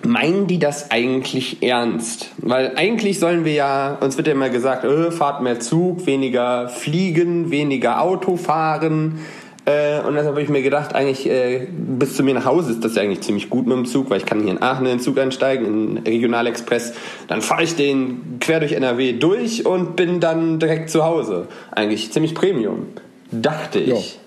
meinen 0.06 0.48
die 0.48 0.60
das 0.60 0.92
eigentlich 0.92 1.62
ernst? 1.64 2.32
Weil 2.38 2.74
eigentlich 2.76 3.20
sollen 3.20 3.46
wir 3.46 3.54
ja, 3.54 3.98
uns 4.02 4.18
wird 4.18 4.28
ja 4.28 4.34
immer 4.34 4.50
gesagt, 4.50 4.84
äh, 4.84 5.12
fahrt 5.12 5.42
mehr 5.42 5.60
Zug, 5.60 6.06
weniger 6.06 6.70
fliegen, 6.70 7.52
weniger 7.52 8.02
Auto 8.02 8.38
fahren. 8.38 9.20
Äh, 9.66 10.00
und 10.02 10.14
deshalb 10.14 10.34
habe 10.34 10.44
ich 10.44 10.50
mir 10.50 10.62
gedacht, 10.62 10.94
eigentlich 10.94 11.28
äh, 11.28 11.68
bis 11.72 12.16
zu 12.16 12.24
mir 12.24 12.36
nach 12.36 12.46
Hause 12.46 12.72
ist 12.72 12.84
das 12.86 12.96
ja 12.96 13.02
eigentlich 13.02 13.22
ziemlich 13.22 13.50
gut 13.50 13.66
mit 13.66 13.76
dem 13.76 13.86
Zug, 13.86 14.10
weil 14.12 14.20
ich 14.20 14.26
kann 14.26 14.42
hier 14.42 14.52
in 14.52 14.62
Aachen 14.62 14.86
in 14.86 14.98
den 14.98 15.00
Zug 15.00 15.18
einsteigen, 15.18 15.98
in 15.98 16.04
Regionalexpress. 16.04 16.94
Dann 17.28 17.42
fahre 17.42 17.64
ich 17.64 17.76
den 17.76 18.38
quer 18.40 18.60
durch 18.60 18.74
NRW 18.74 19.14
durch 19.14 19.66
und 19.66 19.96
bin 19.96 20.20
dann 20.20 20.60
direkt 20.60 20.92
zu 20.92 21.04
Hause. 21.04 21.48
Eigentlich 21.72 22.12
ziemlich 22.12 22.36
Premium, 22.36 22.88
dachte 23.32 23.80
ich. 23.80 24.20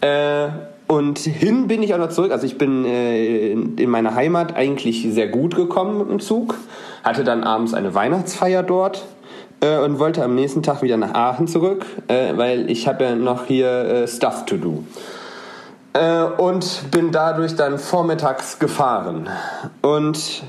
Äh, 0.00 0.48
und 0.88 1.18
hin 1.18 1.68
bin 1.68 1.82
ich 1.82 1.94
auch 1.94 1.98
noch 1.98 2.10
zurück. 2.10 2.32
Also 2.32 2.46
ich 2.46 2.58
bin 2.58 2.84
äh, 2.84 3.52
in 3.52 3.90
meiner 3.90 4.14
Heimat 4.14 4.56
eigentlich 4.56 5.06
sehr 5.10 5.28
gut 5.28 5.54
gekommen 5.54 5.98
mit 5.98 6.10
dem 6.10 6.20
Zug. 6.20 6.56
Hatte 7.02 7.24
dann 7.24 7.44
abends 7.44 7.74
eine 7.74 7.94
Weihnachtsfeier 7.94 8.62
dort 8.62 9.04
äh, 9.60 9.78
und 9.78 9.98
wollte 9.98 10.22
am 10.22 10.34
nächsten 10.34 10.62
Tag 10.62 10.82
wieder 10.82 10.96
nach 10.96 11.14
Aachen 11.14 11.46
zurück, 11.46 11.86
äh, 12.08 12.36
weil 12.36 12.70
ich 12.70 12.86
habe 12.86 13.04
ja 13.04 13.14
noch 13.14 13.46
hier 13.46 13.68
äh, 13.68 14.08
Stuff 14.08 14.44
to 14.44 14.56
do. 14.56 14.84
Äh, 15.94 16.24
und 16.24 16.90
bin 16.90 17.12
dadurch 17.12 17.54
dann 17.54 17.78
vormittags 17.78 18.58
gefahren. 18.58 19.28
Und 19.82 20.42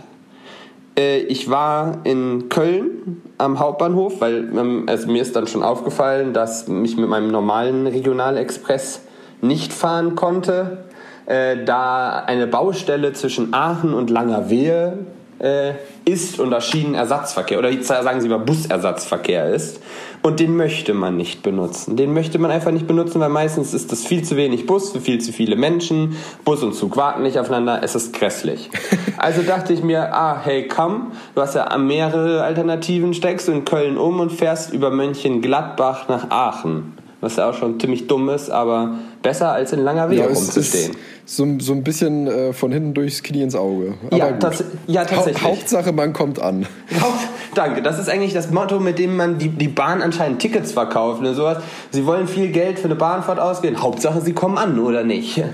äh, 0.97 1.19
ich 1.19 1.49
war 1.49 1.99
in 2.03 2.49
Köln 2.49 3.21
am 3.37 3.59
Hauptbahnhof, 3.59 4.21
weil 4.21 4.49
ähm, 4.57 4.85
also 4.87 5.11
mir 5.11 5.21
ist 5.21 5.35
dann 5.35 5.47
schon 5.47 5.63
aufgefallen, 5.63 6.33
dass 6.33 6.67
mich 6.67 6.97
mit 6.97 7.09
meinem 7.09 7.29
normalen 7.29 7.87
Regionalexpress 7.87 9.01
nicht 9.43 9.73
fahren 9.73 10.15
konnte, 10.15 10.85
äh, 11.25 11.63
da 11.63 12.23
eine 12.25 12.47
Baustelle 12.47 13.13
zwischen 13.13 13.53
Aachen 13.53 13.93
und 13.93 14.09
Langerwehe 14.09 14.97
äh, 15.39 15.73
ist 16.05 16.39
und 16.39 16.51
da 16.51 16.61
Schienenersatzverkehr 16.61 17.59
oder 17.59 17.69
sagen 17.83 18.21
Sie 18.21 18.29
mal 18.29 18.39
Busersatzverkehr 18.39 19.49
ist. 19.49 19.81
Und 20.21 20.39
den 20.39 20.55
möchte 20.55 20.93
man 20.93 21.17
nicht 21.17 21.43
benutzen. 21.43 21.97
Den 21.97 22.13
möchte 22.13 22.39
man 22.39 22.49
einfach 22.49 22.71
nicht 22.71 22.87
benutzen, 22.87 23.19
weil 23.19 23.29
meistens 23.29 23.73
ist 23.73 23.91
das 23.91 24.05
viel 24.05 24.23
zu 24.23 24.37
wenig 24.37 24.65
Bus 24.65 24.91
für 24.91 25.01
viel 25.01 25.19
zu 25.19 25.33
viele 25.33 25.57
Menschen. 25.57 26.15
Bus 26.45 26.63
und 26.63 26.73
Zug 26.73 26.95
warten 26.95 27.23
nicht 27.23 27.37
aufeinander. 27.37 27.81
Es 27.83 27.95
ist 27.95 28.13
grässlich. 28.13 28.69
Also 29.15 29.41
dachte 29.41 29.71
ich 29.71 29.81
mir, 29.83 30.13
ah, 30.13 30.41
hey, 30.43 30.67
komm, 30.67 31.13
du 31.33 31.41
hast 31.41 31.55
ja 31.55 31.77
mehrere 31.77 32.43
Alternativen, 32.43 33.13
steckst 33.13 33.47
du 33.47 33.53
in 33.53 33.63
Köln 33.63 33.97
um 33.97 34.19
und 34.19 34.33
fährst 34.33 34.73
über 34.73 34.91
Mönchengladbach 34.91 36.09
nach 36.09 36.29
Aachen 36.29 36.97
was 37.23 37.37
ja 37.37 37.49
auch 37.49 37.53
schon 37.53 37.79
ziemlich 37.79 38.07
dumm 38.07 38.29
ist, 38.29 38.49
aber 38.49 38.99
besser 39.21 39.51
als 39.53 39.71
in 39.71 39.79
langer 39.79 40.09
Wege 40.09 40.21
ja, 40.21 40.27
rumzustehen. 40.27 40.95
So, 41.25 41.47
so 41.59 41.71
ein 41.71 41.83
bisschen 41.83 42.27
äh, 42.27 42.53
von 42.53 42.71
hinten 42.71 42.93
durchs 42.93 43.23
Knie 43.23 43.43
ins 43.43 43.55
Auge. 43.55 43.93
Aber 44.07 44.17
ja, 44.17 44.31
das, 44.33 44.63
ja, 44.87 45.05
tatsächlich. 45.05 45.41
Ha 45.41 45.47
Hauptsache, 45.47 45.93
man 45.93 46.11
kommt 46.11 46.41
an. 46.41 46.65
Danke, 47.55 47.81
das 47.81 47.97
ist 47.97 48.09
eigentlich 48.09 48.33
das 48.33 48.51
Motto, 48.51 48.79
mit 48.79 48.99
dem 48.99 49.15
man 49.15 49.37
die, 49.37 49.47
die 49.47 49.69
Bahn 49.69 50.01
anscheinend 50.01 50.39
Tickets 50.39 50.73
verkauft. 50.73 51.21
Und 51.21 51.33
sowas. 51.33 51.63
Sie 51.91 52.05
wollen 52.05 52.27
viel 52.27 52.49
Geld 52.49 52.77
für 52.77 52.85
eine 52.85 52.95
Bahnfahrt 52.95 53.39
ausgeben. 53.39 53.81
Hauptsache, 53.81 54.19
sie 54.19 54.33
kommen 54.33 54.57
an, 54.57 54.79
oder 54.79 55.03
nicht? 55.03 55.37
Ja, 55.37 55.45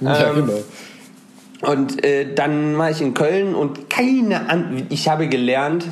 ähm, 0.00 0.46
genau. 0.46 0.58
Und 1.70 2.04
äh, 2.04 2.34
dann 2.34 2.76
war 2.76 2.90
ich 2.90 3.00
in 3.00 3.14
Köln 3.14 3.54
und 3.54 3.88
keine 3.88 4.50
an 4.50 4.86
ich 4.90 5.08
habe 5.08 5.28
gelernt, 5.28 5.86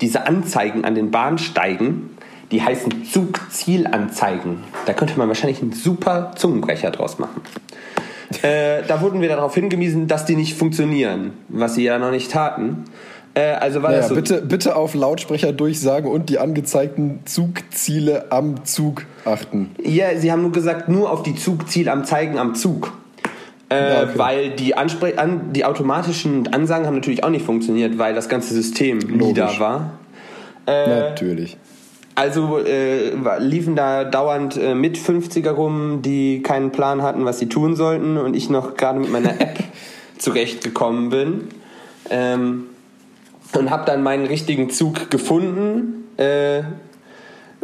diese 0.00 0.26
Anzeigen 0.26 0.84
an 0.84 0.94
den 0.94 1.10
Bahnsteigen, 1.10 2.10
die 2.50 2.62
heißen 2.62 3.04
Zugzielanzeigen. 3.04 4.58
Da 4.86 4.92
könnte 4.92 5.18
man 5.18 5.28
wahrscheinlich 5.28 5.60
einen 5.62 5.72
super 5.72 6.32
Zungenbrecher 6.36 6.90
draus 6.90 7.18
machen. 7.18 7.42
Äh, 8.42 8.82
da 8.86 9.00
wurden 9.00 9.20
wir 9.20 9.28
darauf 9.28 9.54
hingewiesen, 9.54 10.06
dass 10.06 10.26
die 10.26 10.36
nicht 10.36 10.56
funktionieren, 10.56 11.32
was 11.48 11.74
sie 11.74 11.84
ja 11.84 11.98
noch 11.98 12.10
nicht 12.10 12.30
taten. 12.30 12.84
Äh, 13.34 13.52
also 13.52 13.82
war 13.82 13.90
naja, 13.90 14.00
das 14.00 14.08
so 14.10 14.14
bitte, 14.14 14.42
bitte 14.42 14.76
auf 14.76 14.94
Lautsprecher 14.94 15.52
durchsagen 15.52 16.10
und 16.10 16.28
die 16.28 16.38
angezeigten 16.38 17.20
Zugziele 17.24 18.30
am 18.30 18.64
Zug 18.64 19.06
achten. 19.24 19.70
Ja, 19.82 20.16
sie 20.16 20.30
haben 20.30 20.42
nur 20.42 20.52
gesagt, 20.52 20.88
nur 20.88 21.10
auf 21.10 21.22
die 21.22 21.36
Zugziele 21.36 21.90
am 21.90 22.04
Zeigen 22.04 22.38
am 22.38 22.54
Zug. 22.54 22.92
Äh, 23.70 23.76
ja, 23.76 24.02
okay. 24.02 24.12
Weil 24.16 24.50
die, 24.50 24.76
Anspre 24.76 25.18
an, 25.18 25.52
die 25.52 25.64
automatischen 25.64 26.52
Ansagen 26.52 26.86
haben 26.86 26.94
natürlich 26.94 27.24
auch 27.24 27.30
nicht 27.30 27.44
funktioniert, 27.44 27.98
weil 27.98 28.14
das 28.14 28.28
ganze 28.28 28.54
System 28.54 28.98
nie 28.98 29.34
da 29.34 29.58
war. 29.58 29.92
Äh, 30.66 30.88
natürlich. 30.88 31.56
Also 32.18 32.58
äh, 32.58 33.12
liefen 33.38 33.76
da 33.76 34.02
dauernd 34.02 34.56
äh, 34.56 34.74
mit 34.74 34.98
50er 34.98 35.50
rum, 35.50 36.02
die 36.02 36.42
keinen 36.42 36.72
Plan 36.72 37.02
hatten, 37.02 37.24
was 37.24 37.38
sie 37.38 37.48
tun 37.48 37.76
sollten 37.76 38.16
und 38.18 38.34
ich 38.34 38.50
noch 38.50 38.74
gerade 38.74 38.98
mit 38.98 39.12
meiner 39.12 39.40
App 39.40 39.56
zurechtgekommen 40.18 41.10
bin. 41.10 41.46
Ähm, 42.10 42.64
und 43.56 43.70
habe 43.70 43.84
dann 43.86 44.02
meinen 44.02 44.26
richtigen 44.26 44.68
Zug 44.68 45.12
gefunden 45.12 46.08
äh, 46.16 46.62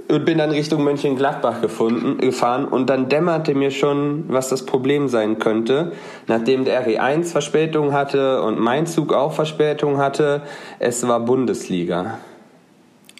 und 0.08 0.24
bin 0.24 0.38
dann 0.38 0.52
Richtung 0.52 0.84
Mönchengladbach 0.84 1.60
gefunden, 1.60 2.18
gefahren 2.18 2.64
und 2.64 2.88
dann 2.88 3.08
dämmerte 3.08 3.56
mir 3.56 3.72
schon, 3.72 4.26
was 4.28 4.50
das 4.50 4.64
Problem 4.64 5.08
sein 5.08 5.40
könnte. 5.40 5.90
Nachdem 6.28 6.64
der 6.64 6.86
RE1 6.86 7.24
Verspätung 7.24 7.92
hatte 7.92 8.40
und 8.42 8.60
mein 8.60 8.86
Zug 8.86 9.14
auch 9.14 9.32
Verspätung 9.32 9.98
hatte, 9.98 10.42
es 10.78 11.08
war 11.08 11.18
Bundesliga. 11.18 12.20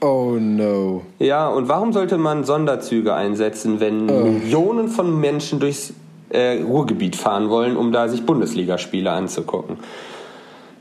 Oh 0.05 0.37
no. 0.39 1.01
Ja, 1.19 1.49
und 1.49 1.69
warum 1.69 1.95
sollte 1.95 2.19
man 2.19 2.45
Sonderzüge 2.45 3.15
einsetzen, 3.15 3.81
wenn 3.81 4.11
oh. 4.11 4.25
Millionen 4.25 4.89
von 4.89 5.19
Menschen 5.19 5.61
durchs 5.61 5.95
äh, 6.29 6.61
Ruhrgebiet 6.61 7.17
fahren 7.17 7.49
wollen, 7.49 7.75
um 7.75 7.91
da 7.91 8.09
sich 8.09 8.27
Bundesligaspiele 8.27 9.11
anzugucken? 9.11 9.79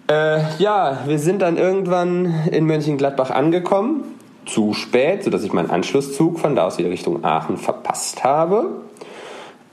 Äh, 0.09 0.41
ja, 0.59 0.97
wir 1.05 1.19
sind 1.19 1.41
dann 1.41 1.55
irgendwann 1.55 2.34
in 2.51 2.65
Mönchengladbach 2.65 3.32
angekommen. 3.32 4.03
Zu 4.45 4.74
spät, 4.74 5.24
sodass 5.24 5.45
ich 5.45 5.53
meinen 5.53 5.69
Anschlusszug 5.69 6.38
von 6.38 6.57
da 6.57 6.67
aus 6.67 6.78
wieder 6.78 6.89
Richtung 6.89 7.24
Aachen 7.24 7.55
verpasst 7.55 8.26
habe. 8.26 8.71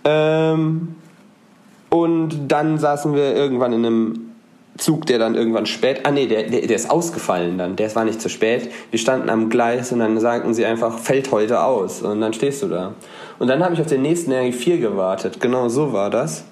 Ähm, 0.04 0.94
und 1.88 2.46
dann 2.46 2.78
saßen 2.78 3.14
wir 3.16 3.34
irgendwann 3.34 3.72
in 3.72 3.84
einem 3.84 4.29
Zug, 4.76 5.06
der 5.06 5.18
dann 5.18 5.34
irgendwann 5.34 5.66
spät, 5.66 6.00
ah 6.04 6.10
nee, 6.10 6.26
der, 6.26 6.44
der, 6.44 6.66
der 6.66 6.76
ist 6.76 6.90
ausgefallen 6.90 7.58
dann, 7.58 7.76
der 7.76 7.94
war 7.94 8.04
nicht 8.04 8.20
zu 8.20 8.28
spät. 8.28 8.70
Wir 8.90 8.98
standen 8.98 9.28
am 9.28 9.50
Gleis 9.50 9.92
und 9.92 9.98
dann 9.98 10.18
sagten 10.18 10.54
sie 10.54 10.64
einfach, 10.64 10.98
fällt 10.98 11.30
heute 11.32 11.62
aus 11.62 12.02
und 12.02 12.20
dann 12.20 12.32
stehst 12.32 12.62
du 12.62 12.68
da. 12.68 12.94
Und 13.38 13.48
dann 13.48 13.62
habe 13.62 13.74
ich 13.74 13.80
auf 13.80 13.86
den 13.86 14.02
nächsten 14.02 14.32
RE4 14.32 14.78
gewartet, 14.78 15.40
genau 15.40 15.68
so 15.68 15.92
war 15.92 16.10
das. 16.10 16.44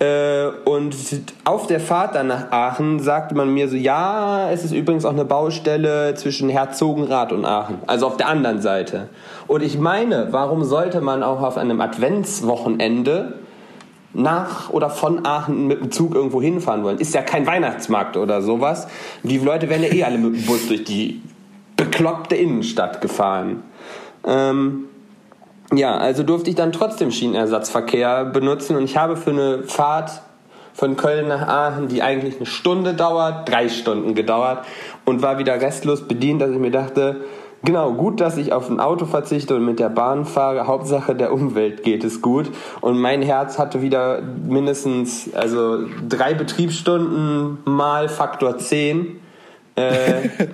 Äh, 0.00 0.46
und 0.64 0.96
auf 1.44 1.66
der 1.66 1.78
Fahrt 1.78 2.14
dann 2.14 2.28
nach 2.28 2.50
Aachen 2.50 3.00
sagte 3.00 3.34
man 3.34 3.52
mir 3.52 3.68
so, 3.68 3.76
ja, 3.76 4.50
es 4.50 4.64
ist 4.64 4.72
übrigens 4.72 5.04
auch 5.04 5.12
eine 5.12 5.26
Baustelle 5.26 6.14
zwischen 6.14 6.48
Herzogenrath 6.48 7.32
und 7.32 7.44
Aachen, 7.44 7.78
also 7.86 8.06
auf 8.06 8.16
der 8.16 8.28
anderen 8.28 8.62
Seite. 8.62 9.10
Und 9.46 9.62
ich 9.62 9.78
meine, 9.78 10.28
warum 10.30 10.64
sollte 10.64 11.02
man 11.02 11.22
auch 11.22 11.42
auf 11.42 11.58
einem 11.58 11.82
Adventswochenende 11.82 13.39
nach 14.12 14.70
oder 14.70 14.90
von 14.90 15.24
Aachen 15.24 15.66
mit 15.66 15.80
dem 15.80 15.90
Zug 15.90 16.14
irgendwo 16.14 16.42
hinfahren 16.42 16.82
wollen. 16.82 16.98
Ist 16.98 17.14
ja 17.14 17.22
kein 17.22 17.46
Weihnachtsmarkt 17.46 18.16
oder 18.16 18.42
sowas. 18.42 18.88
Die 19.22 19.38
Leute 19.38 19.68
werden 19.68 19.82
ja 19.82 19.92
eh 19.92 20.04
alle 20.04 20.18
mit 20.18 20.34
dem 20.34 20.46
Bus 20.46 20.68
durch 20.68 20.84
die 20.84 21.22
bekloppte 21.76 22.36
Innenstadt 22.36 23.00
gefahren. 23.00 23.62
Ähm, 24.24 24.86
ja, 25.72 25.96
also 25.96 26.22
durfte 26.22 26.50
ich 26.50 26.56
dann 26.56 26.72
trotzdem 26.72 27.10
Schienenersatzverkehr 27.10 28.24
benutzen 28.24 28.76
und 28.76 28.84
ich 28.84 28.96
habe 28.96 29.16
für 29.16 29.30
eine 29.30 29.62
Fahrt 29.62 30.22
von 30.72 30.96
Köln 30.96 31.28
nach 31.28 31.46
Aachen, 31.46 31.88
die 31.88 32.02
eigentlich 32.02 32.36
eine 32.36 32.46
Stunde 32.46 32.94
dauert, 32.94 33.48
drei 33.48 33.68
Stunden 33.68 34.14
gedauert 34.14 34.64
und 35.04 35.22
war 35.22 35.38
wieder 35.38 35.60
restlos 35.60 36.06
bedient, 36.06 36.42
dass 36.42 36.50
ich 36.50 36.58
mir 36.58 36.70
dachte, 36.70 37.24
Genau, 37.62 37.92
gut, 37.92 38.20
dass 38.20 38.38
ich 38.38 38.52
auf 38.52 38.70
ein 38.70 38.80
Auto 38.80 39.04
verzichte 39.04 39.54
und 39.54 39.66
mit 39.66 39.78
der 39.78 39.90
Bahn 39.90 40.24
fahre. 40.24 40.66
Hauptsache 40.66 41.14
der 41.14 41.32
Umwelt 41.32 41.82
geht 41.82 42.04
es 42.04 42.22
gut. 42.22 42.50
Und 42.80 42.98
mein 42.98 43.20
Herz 43.20 43.58
hatte 43.58 43.82
wieder 43.82 44.22
mindestens 44.22 45.34
also 45.34 45.84
drei 46.08 46.32
Betriebsstunden 46.32 47.58
mal 47.66 48.08
Faktor 48.08 48.56
10. 48.56 49.20
Äh, 49.76 50.28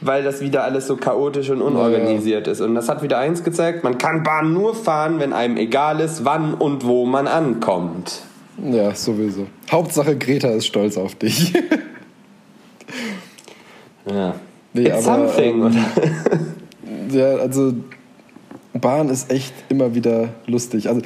weil 0.00 0.22
das 0.22 0.40
wieder 0.40 0.62
alles 0.62 0.86
so 0.86 0.96
chaotisch 0.96 1.50
und 1.50 1.60
unorganisiert 1.60 2.46
ja. 2.46 2.52
ist. 2.52 2.60
Und 2.60 2.76
das 2.76 2.88
hat 2.88 3.02
wieder 3.02 3.18
eins 3.18 3.42
gezeigt, 3.42 3.82
man 3.82 3.98
kann 3.98 4.22
Bahn 4.22 4.52
nur 4.52 4.76
fahren, 4.76 5.18
wenn 5.18 5.32
einem 5.32 5.56
egal 5.56 6.00
ist, 6.00 6.24
wann 6.24 6.54
und 6.54 6.86
wo 6.86 7.06
man 7.06 7.26
ankommt. 7.26 8.22
Ja, 8.62 8.94
sowieso. 8.94 9.46
Hauptsache 9.70 10.16
Greta 10.16 10.48
ist 10.48 10.66
stolz 10.66 10.96
auf 10.96 11.14
dich. 11.16 11.52
ja. 14.06 14.34
Nee, 14.78 14.88
It's 14.88 15.06
aber, 15.06 15.28
something, 15.28 15.66
ähm, 15.66 15.76
ja, 17.12 17.36
also 17.36 17.74
Bahn 18.74 19.08
ist 19.08 19.30
echt 19.32 19.52
immer 19.68 19.94
wieder 19.94 20.28
lustig. 20.46 20.88
Also 20.88 21.02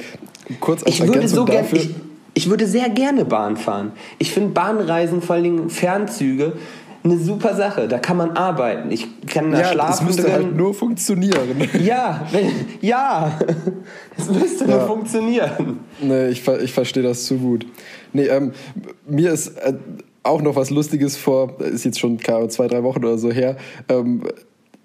kurz 0.59 0.83
als 0.83 0.95
ich 0.95 1.07
würde 1.07 1.27
so 1.27 1.45
gern, 1.45 1.65
ich, 1.71 1.95
ich 2.33 2.49
würde 2.49 2.67
sehr 2.67 2.89
gerne 2.89 3.25
Bahn 3.25 3.57
fahren. 3.57 3.91
Ich 4.19 4.31
finde 4.31 4.49
Bahnreisen, 4.49 5.21
vor 5.21 5.37
Dingen 5.37 5.69
Fernzüge, 5.69 6.53
eine 7.03 7.17
super 7.17 7.55
Sache. 7.55 7.87
Da 7.87 7.99
kann 7.99 8.17
man 8.17 8.31
arbeiten. 8.31 8.91
Ich 8.91 9.07
kann 9.27 9.51
da 9.51 9.59
ja, 9.59 9.71
schlafen. 9.71 9.93
Es 9.93 10.01
müsste 10.01 10.23
drin. 10.23 10.31
halt 10.31 10.55
nur 10.55 10.73
funktionieren. 10.73 11.69
Ja, 11.83 12.25
wenn, 12.31 12.51
ja, 12.81 13.39
es 14.17 14.29
müsste 14.29 14.65
ja. 14.65 14.77
nur 14.77 14.87
funktionieren. 14.87 15.79
Nee, 16.01 16.29
ich, 16.29 16.47
ich 16.47 16.71
verstehe 16.71 17.03
das 17.03 17.25
zu 17.25 17.37
gut. 17.37 17.65
Nee, 18.13 18.27
ähm, 18.27 18.53
mir 19.05 19.33
ist 19.33 19.57
äh, 19.57 19.73
auch 20.23 20.41
noch 20.41 20.55
was 20.55 20.69
Lustiges 20.69 21.17
vor, 21.17 21.59
ist 21.59 21.85
jetzt 21.85 21.99
schon 21.99 22.19
zwei, 22.19 22.67
drei 22.67 22.83
Wochen 22.83 22.99
oder 22.99 23.17
so 23.17 23.31
her. 23.31 23.57
Ähm, 23.89 24.23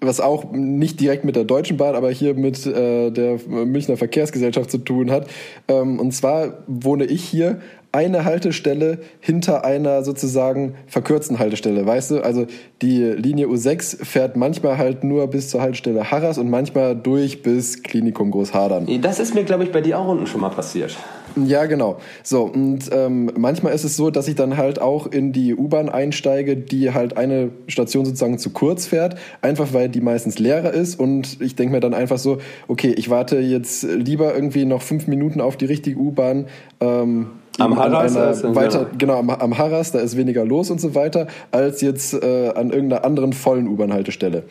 was 0.01 0.21
auch 0.21 0.51
nicht 0.51 0.99
direkt 0.99 1.25
mit 1.25 1.35
der 1.35 1.43
Deutschen 1.43 1.77
Bahn, 1.77 1.95
aber 1.95 2.09
hier 2.09 2.33
mit 2.33 2.65
äh, 2.65 3.11
der 3.11 3.37
Münchner 3.47 3.97
Verkehrsgesellschaft 3.97 4.71
zu 4.71 4.77
tun 4.77 5.11
hat. 5.11 5.27
Ähm, 5.67 5.99
und 5.99 6.13
zwar 6.13 6.59
wohne 6.67 7.05
ich 7.05 7.23
hier 7.23 7.59
eine 7.91 8.23
Haltestelle 8.23 8.99
hinter 9.19 9.65
einer 9.65 10.03
sozusagen 10.03 10.75
verkürzten 10.87 11.39
Haltestelle, 11.39 11.85
weißt 11.85 12.11
du? 12.11 12.23
Also 12.23 12.45
die 12.81 13.03
Linie 13.03 13.47
U6 13.47 14.05
fährt 14.05 14.37
manchmal 14.37 14.77
halt 14.77 15.03
nur 15.03 15.27
bis 15.27 15.49
zur 15.49 15.61
Haltestelle 15.61 16.11
Harras 16.11 16.37
und 16.37 16.49
manchmal 16.49 16.95
durch 16.95 17.41
bis 17.41 17.81
Klinikum 17.81 18.31
Großhadern. 18.31 18.87
Das 19.01 19.19
ist 19.19 19.33
mir, 19.33 19.43
glaube 19.43 19.63
ich, 19.63 19.71
bei 19.71 19.81
dir 19.81 19.97
auch 19.97 20.07
unten 20.07 20.27
schon 20.27 20.41
mal 20.41 20.49
passiert. 20.49 20.95
Ja, 21.35 21.65
genau. 21.65 21.99
So, 22.23 22.43
und 22.43 22.89
ähm, 22.91 23.31
manchmal 23.37 23.73
ist 23.73 23.83
es 23.83 23.95
so, 23.95 24.09
dass 24.09 24.27
ich 24.27 24.35
dann 24.35 24.57
halt 24.57 24.81
auch 24.81 25.07
in 25.07 25.31
die 25.31 25.55
U-Bahn 25.55 25.89
einsteige, 25.89 26.57
die 26.57 26.93
halt 26.93 27.17
eine 27.17 27.51
Station 27.67 28.05
sozusagen 28.05 28.37
zu 28.39 28.51
kurz 28.51 28.85
fährt, 28.85 29.15
einfach 29.41 29.73
weil 29.73 29.89
die 29.89 30.01
meistens 30.01 30.39
leerer 30.39 30.73
ist 30.73 30.99
und 30.99 31.41
ich 31.41 31.55
denke 31.55 31.73
mir 31.73 31.79
dann 31.79 31.93
einfach 31.93 32.17
so, 32.17 32.39
okay, 32.67 32.93
ich 32.97 33.09
warte 33.09 33.39
jetzt 33.39 33.83
lieber 33.83 34.33
irgendwie 34.33 34.65
noch 34.65 34.81
fünf 34.81 35.07
Minuten 35.07 35.41
auf 35.41 35.57
die 35.57 35.65
richtige 35.65 35.99
U-Bahn, 35.99 36.47
ähm, 36.79 37.27
am 37.59 37.77
Harras 37.77 38.15
einer 38.15 38.55
weiter, 38.55 38.87
genau 38.97 39.17
am, 39.17 39.29
am 39.29 39.57
Harras, 39.57 39.91
da 39.91 39.99
ist 39.99 40.15
weniger 40.15 40.45
los 40.45 40.71
und 40.71 40.79
so 40.79 40.95
weiter, 40.95 41.27
als 41.51 41.81
jetzt 41.81 42.13
äh, 42.13 42.49
an 42.55 42.71
irgendeiner 42.71 43.03
anderen 43.03 43.33
vollen 43.33 43.67
U-Bahn-Haltestelle. 43.67 44.43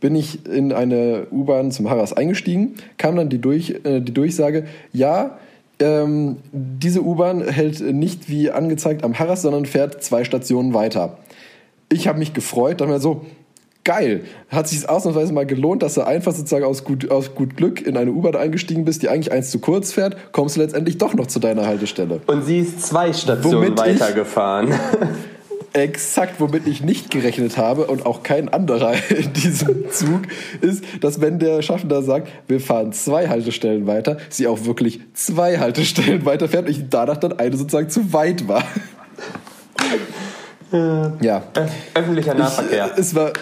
Bin 0.00 0.16
ich 0.16 0.46
in 0.46 0.72
eine 0.72 1.26
U-Bahn 1.30 1.70
zum 1.70 1.88
Harras 1.88 2.12
eingestiegen, 2.12 2.74
kam 2.98 3.16
dann 3.16 3.28
die, 3.28 3.40
durch, 3.40 3.80
äh, 3.84 4.00
die 4.00 4.12
Durchsage, 4.12 4.64
ja, 4.92 5.38
ähm, 5.78 6.36
diese 6.52 7.02
U-Bahn 7.02 7.46
hält 7.46 7.80
nicht 7.80 8.28
wie 8.28 8.50
angezeigt 8.50 9.04
am 9.04 9.18
Harras, 9.18 9.42
sondern 9.42 9.66
fährt 9.66 10.02
zwei 10.02 10.24
Stationen 10.24 10.74
weiter. 10.74 11.18
Ich 11.88 12.08
habe 12.08 12.18
mich 12.18 12.32
gefreut, 12.32 12.80
dann 12.80 12.88
mir 12.88 13.00
so, 13.00 13.26
geil. 13.86 14.24
Hat 14.50 14.68
sich 14.68 14.86
ausnahmsweise 14.86 15.32
mal 15.32 15.46
gelohnt, 15.46 15.82
dass 15.82 15.94
du 15.94 16.02
einfach 16.02 16.32
sozusagen 16.32 16.64
aus 16.64 16.84
gut, 16.84 17.10
aus 17.10 17.34
gut 17.34 17.56
Glück 17.56 17.80
in 17.80 17.96
eine 17.96 18.10
U-Bahn 18.10 18.36
eingestiegen 18.36 18.84
bist, 18.84 19.02
die 19.02 19.08
eigentlich 19.08 19.32
eins 19.32 19.50
zu 19.50 19.60
kurz 19.60 19.92
fährt, 19.92 20.32
kommst 20.32 20.56
du 20.56 20.60
letztendlich 20.60 20.98
doch 20.98 21.14
noch 21.14 21.26
zu 21.26 21.38
deiner 21.38 21.66
Haltestelle. 21.66 22.20
Und 22.26 22.44
sie 22.44 22.58
ist 22.58 22.82
zwei 22.82 23.12
Stationen 23.12 23.78
weitergefahren. 23.78 24.74
Exakt, 25.72 26.40
womit 26.40 26.66
ich 26.66 26.82
nicht 26.82 27.10
gerechnet 27.10 27.56
habe 27.58 27.86
und 27.86 28.06
auch 28.06 28.22
kein 28.22 28.48
anderer 28.48 28.94
in 29.10 29.32
diesem 29.32 29.90
Zug 29.90 30.22
ist, 30.60 30.84
dass 31.00 31.20
wenn 31.20 31.38
der 31.38 31.62
Schaffner 31.62 32.02
sagt, 32.02 32.28
wir 32.48 32.60
fahren 32.60 32.92
zwei 32.92 33.28
Haltestellen 33.28 33.86
weiter, 33.86 34.18
sie 34.28 34.46
auch 34.46 34.64
wirklich 34.64 35.00
zwei 35.14 35.58
Haltestellen 35.58 36.24
weiterfährt 36.24 36.66
und 36.66 36.70
ich 36.70 36.88
danach 36.88 37.18
dann 37.18 37.38
eine 37.38 37.56
sozusagen 37.56 37.88
zu 37.88 38.12
weit 38.12 38.48
war. 38.48 38.64
Ja. 41.20 41.44
Öffentlicher 41.94 42.34
Nahverkehr. 42.34 42.90
Ich, 42.92 42.98
es 42.98 43.14
war 43.14 43.32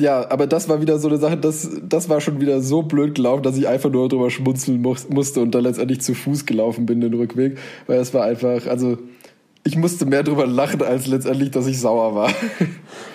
ja, 0.00 0.30
aber 0.30 0.46
das 0.46 0.68
war 0.68 0.80
wieder 0.80 0.98
so 0.98 1.08
eine 1.08 1.18
Sache, 1.18 1.36
das, 1.36 1.68
das 1.86 2.08
war 2.08 2.20
schon 2.22 2.40
wieder 2.40 2.62
so 2.62 2.82
blöd 2.82 3.14
gelaufen, 3.14 3.42
dass 3.42 3.56
ich 3.58 3.68
einfach 3.68 3.90
nur 3.90 4.08
drüber 4.08 4.30
schmunzeln 4.30 4.80
musste 4.80 5.40
und 5.40 5.54
dann 5.54 5.64
letztendlich 5.64 6.00
zu 6.00 6.14
Fuß 6.14 6.46
gelaufen 6.46 6.86
bin 6.86 7.02
den 7.02 7.12
Rückweg, 7.12 7.58
weil 7.86 7.98
es 7.98 8.14
war 8.14 8.24
einfach, 8.24 8.66
also 8.66 8.96
ich 9.62 9.76
musste 9.76 10.06
mehr 10.06 10.22
drüber 10.22 10.46
lachen, 10.46 10.82
als 10.82 11.06
letztendlich, 11.06 11.50
dass 11.50 11.66
ich 11.66 11.80
sauer 11.80 12.14
war. 12.14 12.30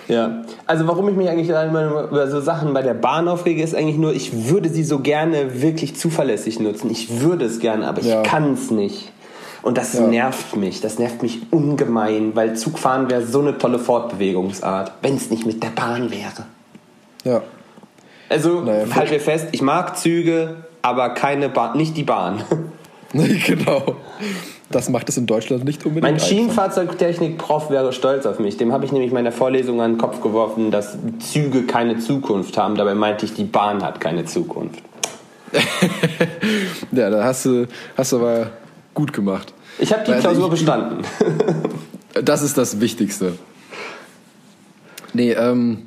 Ja, 0.08 0.42
also 0.66 0.86
warum 0.86 1.08
ich 1.08 1.16
mich 1.16 1.28
eigentlich 1.28 1.48
über 1.48 2.30
so 2.30 2.40
Sachen 2.40 2.72
bei 2.72 2.82
der 2.82 2.94
Bahn 2.94 3.26
aufrege, 3.26 3.60
ist 3.60 3.74
eigentlich 3.74 3.96
nur, 3.96 4.12
ich 4.14 4.48
würde 4.48 4.68
sie 4.68 4.84
so 4.84 5.00
gerne 5.00 5.60
wirklich 5.60 5.96
zuverlässig 5.96 6.60
nutzen. 6.60 6.92
Ich 6.92 7.20
würde 7.20 7.44
es 7.44 7.58
gerne, 7.58 7.88
aber 7.88 8.02
ich 8.02 8.06
ja. 8.06 8.22
kann 8.22 8.52
es 8.52 8.70
nicht. 8.70 9.10
Und 9.62 9.78
das 9.78 9.94
ja. 9.94 10.06
nervt 10.06 10.54
mich. 10.56 10.80
Das 10.80 11.00
nervt 11.00 11.24
mich 11.24 11.40
ungemein, 11.50 12.36
weil 12.36 12.54
Zugfahren 12.54 13.10
wäre 13.10 13.26
so 13.26 13.40
eine 13.40 13.58
tolle 13.58 13.80
Fortbewegungsart, 13.80 14.92
wenn 15.02 15.16
es 15.16 15.28
nicht 15.28 15.44
mit 15.44 15.60
der 15.64 15.70
Bahn 15.70 16.12
wäre. 16.12 16.46
Ja. 17.24 17.42
Also 18.28 18.60
naja, 18.60 18.86
halt 18.94 19.10
wir 19.10 19.18
fest, 19.18 19.48
ich 19.50 19.62
mag 19.62 19.98
Züge, 19.98 20.54
aber 20.82 21.10
keine 21.10 21.48
Bahn, 21.48 21.76
nicht 21.76 21.96
die 21.96 22.04
Bahn. 22.04 22.44
Genau. 23.46 23.96
Das 24.70 24.88
macht 24.88 25.08
es 25.08 25.16
in 25.16 25.26
Deutschland 25.26 25.64
nicht 25.64 25.86
unbedingt. 25.86 26.10
Mein 26.10 26.18
Schienenfahrzeugtechnik-Prof 26.20 27.70
wäre 27.70 27.92
stolz 27.92 28.26
auf 28.26 28.40
mich. 28.40 28.56
Dem 28.56 28.72
habe 28.72 28.84
ich 28.84 28.90
nämlich 28.90 29.10
in 29.10 29.14
meiner 29.14 29.30
Vorlesung 29.30 29.80
an 29.80 29.92
den 29.92 29.98
Kopf 29.98 30.20
geworfen, 30.20 30.72
dass 30.72 30.98
Züge 31.20 31.62
keine 31.62 31.98
Zukunft 31.98 32.58
haben. 32.58 32.74
Dabei 32.74 32.94
meinte 32.94 33.26
ich, 33.26 33.34
die 33.34 33.44
Bahn 33.44 33.84
hat 33.84 34.00
keine 34.00 34.24
Zukunft. 34.24 34.82
ja, 36.92 37.10
da 37.10 37.22
hast 37.22 37.44
du, 37.44 37.66
hast 37.96 38.10
du 38.10 38.16
aber 38.16 38.50
gut 38.92 39.12
gemacht. 39.12 39.54
Ich 39.78 39.92
habe 39.92 40.02
die 40.04 40.10
Weil 40.10 40.20
Klausur 40.20 40.46
ich, 40.46 40.50
bestanden. 40.50 41.04
das 42.24 42.42
ist 42.42 42.58
das 42.58 42.80
Wichtigste. 42.80 43.34
Nee, 45.12 45.32
ähm, 45.32 45.86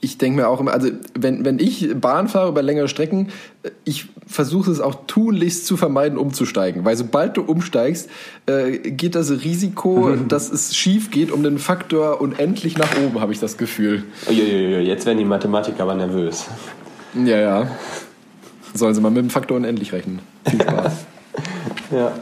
ich 0.00 0.18
denke 0.18 0.40
mir 0.40 0.48
auch 0.48 0.58
immer, 0.58 0.72
also 0.72 0.88
wenn, 1.14 1.44
wenn 1.44 1.60
ich 1.60 1.94
Bahn 1.94 2.28
fahre 2.28 2.48
über 2.48 2.60
längere 2.60 2.88
Strecken, 2.88 3.28
ich 3.84 4.08
versuche 4.32 4.70
es 4.70 4.80
auch 4.80 4.94
tunlichst 5.06 5.66
zu 5.66 5.76
vermeiden, 5.76 6.18
umzusteigen. 6.18 6.84
Weil 6.84 6.96
sobald 6.96 7.36
du 7.36 7.42
umsteigst, 7.42 8.08
äh, 8.46 8.78
geht 8.78 9.14
das 9.14 9.30
Risiko, 9.30 10.16
dass 10.28 10.50
es 10.50 10.74
schief 10.74 11.10
geht, 11.10 11.30
um 11.30 11.42
den 11.42 11.58
Faktor 11.58 12.20
unendlich 12.20 12.78
nach 12.78 12.96
oben, 13.04 13.20
habe 13.20 13.32
ich 13.32 13.40
das 13.40 13.56
Gefühl. 13.56 14.04
Uiuiui, 14.28 14.80
jetzt 14.80 15.06
werden 15.06 15.18
die 15.18 15.24
Mathematiker 15.24 15.82
aber 15.82 15.94
nervös. 15.94 16.46
Ja, 17.14 17.36
ja. 17.36 17.66
Sollen 18.74 18.94
sie 18.94 19.00
mal 19.00 19.10
mit 19.10 19.18
dem 19.18 19.30
Faktor 19.30 19.58
unendlich 19.58 19.92
rechnen. 19.92 20.20
Viel 20.48 20.62
Spaß. 20.62 20.92
ja. 21.90 22.12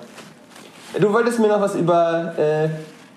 Du 0.99 1.13
wolltest 1.13 1.39
mir 1.39 1.47
noch 1.47 1.61
was 1.61 1.77
über 1.77 2.35
äh, 2.37 2.69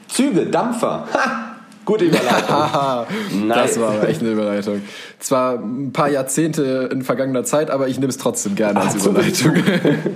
Züge, 0.08 0.46
Dampfer. 0.46 1.08
Ha! 1.14 1.53
Gute 1.86 2.06
Überleitung. 2.06 3.48
das 3.50 3.80
war 3.80 3.92
aber 3.92 4.08
echt 4.08 4.22
eine 4.22 4.32
Überleitung. 4.32 4.82
Zwar 5.20 5.56
ein 5.56 5.92
paar 5.92 6.10
Jahrzehnte 6.10 6.90
in 6.92 7.02
vergangener 7.02 7.44
Zeit, 7.44 7.70
aber 7.70 7.88
ich 7.88 8.00
nehme 8.00 8.10
es 8.10 8.18
trotzdem 8.18 8.56
gerne 8.56 8.80
als 8.80 8.96
Ach, 9.00 9.06
Überleitung. 9.08 9.54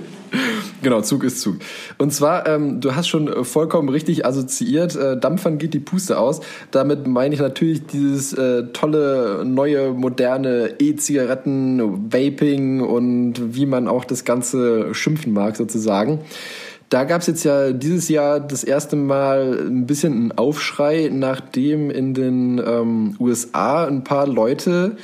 genau, 0.82 1.02
Zug 1.02 1.24
ist 1.24 1.40
Zug. 1.40 1.56
Und 1.98 2.12
zwar, 2.12 2.46
ähm, 2.46 2.80
du 2.80 2.94
hast 2.94 3.08
schon 3.08 3.44
vollkommen 3.44 3.90
richtig 3.90 4.24
assoziiert, 4.24 4.96
äh, 4.96 5.18
Dampfern 5.18 5.58
geht 5.58 5.74
die 5.74 5.80
Puste 5.80 6.18
aus. 6.18 6.40
Damit 6.70 7.06
meine 7.06 7.34
ich 7.34 7.40
natürlich 7.40 7.86
dieses 7.86 8.32
äh, 8.32 8.64
tolle, 8.72 9.44
neue, 9.44 9.92
moderne 9.92 10.74
E-Zigaretten, 10.78 12.12
Vaping 12.12 12.80
und 12.80 13.54
wie 13.54 13.66
man 13.66 13.88
auch 13.88 14.04
das 14.04 14.24
Ganze 14.24 14.94
schimpfen 14.94 15.32
mag 15.34 15.56
sozusagen. 15.56 16.20
Da 16.88 17.04
gab 17.04 17.20
es 17.20 17.26
jetzt 17.26 17.44
ja 17.44 17.72
dieses 17.72 18.08
Jahr 18.08 18.40
das 18.40 18.64
erste 18.64 18.96
Mal 18.96 19.66
ein 19.66 19.86
bisschen 19.86 20.12
einen 20.14 20.32
Aufschrei, 20.32 21.10
nachdem 21.12 21.90
in 21.90 22.14
den 22.14 22.62
ähm, 22.64 23.16
USA 23.20 23.86
ein 23.86 24.04
paar 24.04 24.26
Leute 24.26 24.96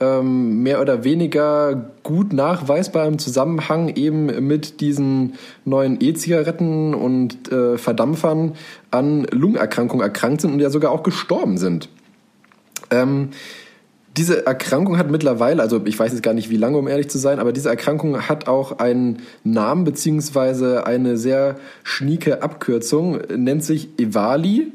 ähm, 0.00 0.62
mehr 0.62 0.80
oder 0.80 1.04
weniger 1.04 1.92
gut 2.02 2.32
nachweisbar 2.32 3.06
im 3.06 3.18
Zusammenhang 3.18 3.94
eben 3.96 4.46
mit 4.46 4.80
diesen 4.80 5.34
neuen 5.64 5.98
E-Zigaretten 6.00 6.94
und 6.94 7.50
äh, 7.52 7.78
Verdampfern 7.78 8.54
an 8.90 9.24
Lungenerkrankungen 9.24 10.02
erkrankt 10.02 10.42
sind 10.42 10.52
und 10.52 10.60
ja 10.60 10.70
sogar 10.70 10.90
auch 10.90 11.02
gestorben 11.02 11.58
sind. 11.58 11.88
Ähm, 12.90 13.30
diese 14.16 14.44
Erkrankung 14.44 14.98
hat 14.98 15.10
mittlerweile, 15.10 15.62
also 15.62 15.80
ich 15.84 15.98
weiß 15.98 16.12
jetzt 16.12 16.22
gar 16.22 16.34
nicht 16.34 16.50
wie 16.50 16.56
lange, 16.56 16.76
um 16.76 16.88
ehrlich 16.88 17.08
zu 17.08 17.18
sein, 17.18 17.38
aber 17.38 17.52
diese 17.52 17.68
Erkrankung 17.68 18.28
hat 18.28 18.48
auch 18.48 18.78
einen 18.78 19.20
Namen 19.44 19.84
beziehungsweise 19.84 20.86
eine 20.86 21.16
sehr 21.16 21.56
schnieke 21.84 22.42
Abkürzung, 22.42 23.20
nennt 23.34 23.62
sich 23.64 23.88
EVALI. 23.98 24.72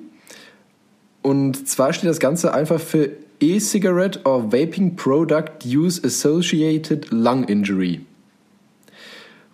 Und 1.21 1.67
zwar 1.67 1.91
steht 1.91 2.09
das 2.09 2.19
Ganze 2.19 2.53
einfach 2.53 2.79
für 2.79 3.09
E-Cigarette 3.41 4.21
or 4.23 4.53
Vaping 4.53 4.95
Product 4.95 5.65
Use 5.65 6.01
Associated 6.05 7.07
Lung 7.11 7.43
Injury. 7.45 8.01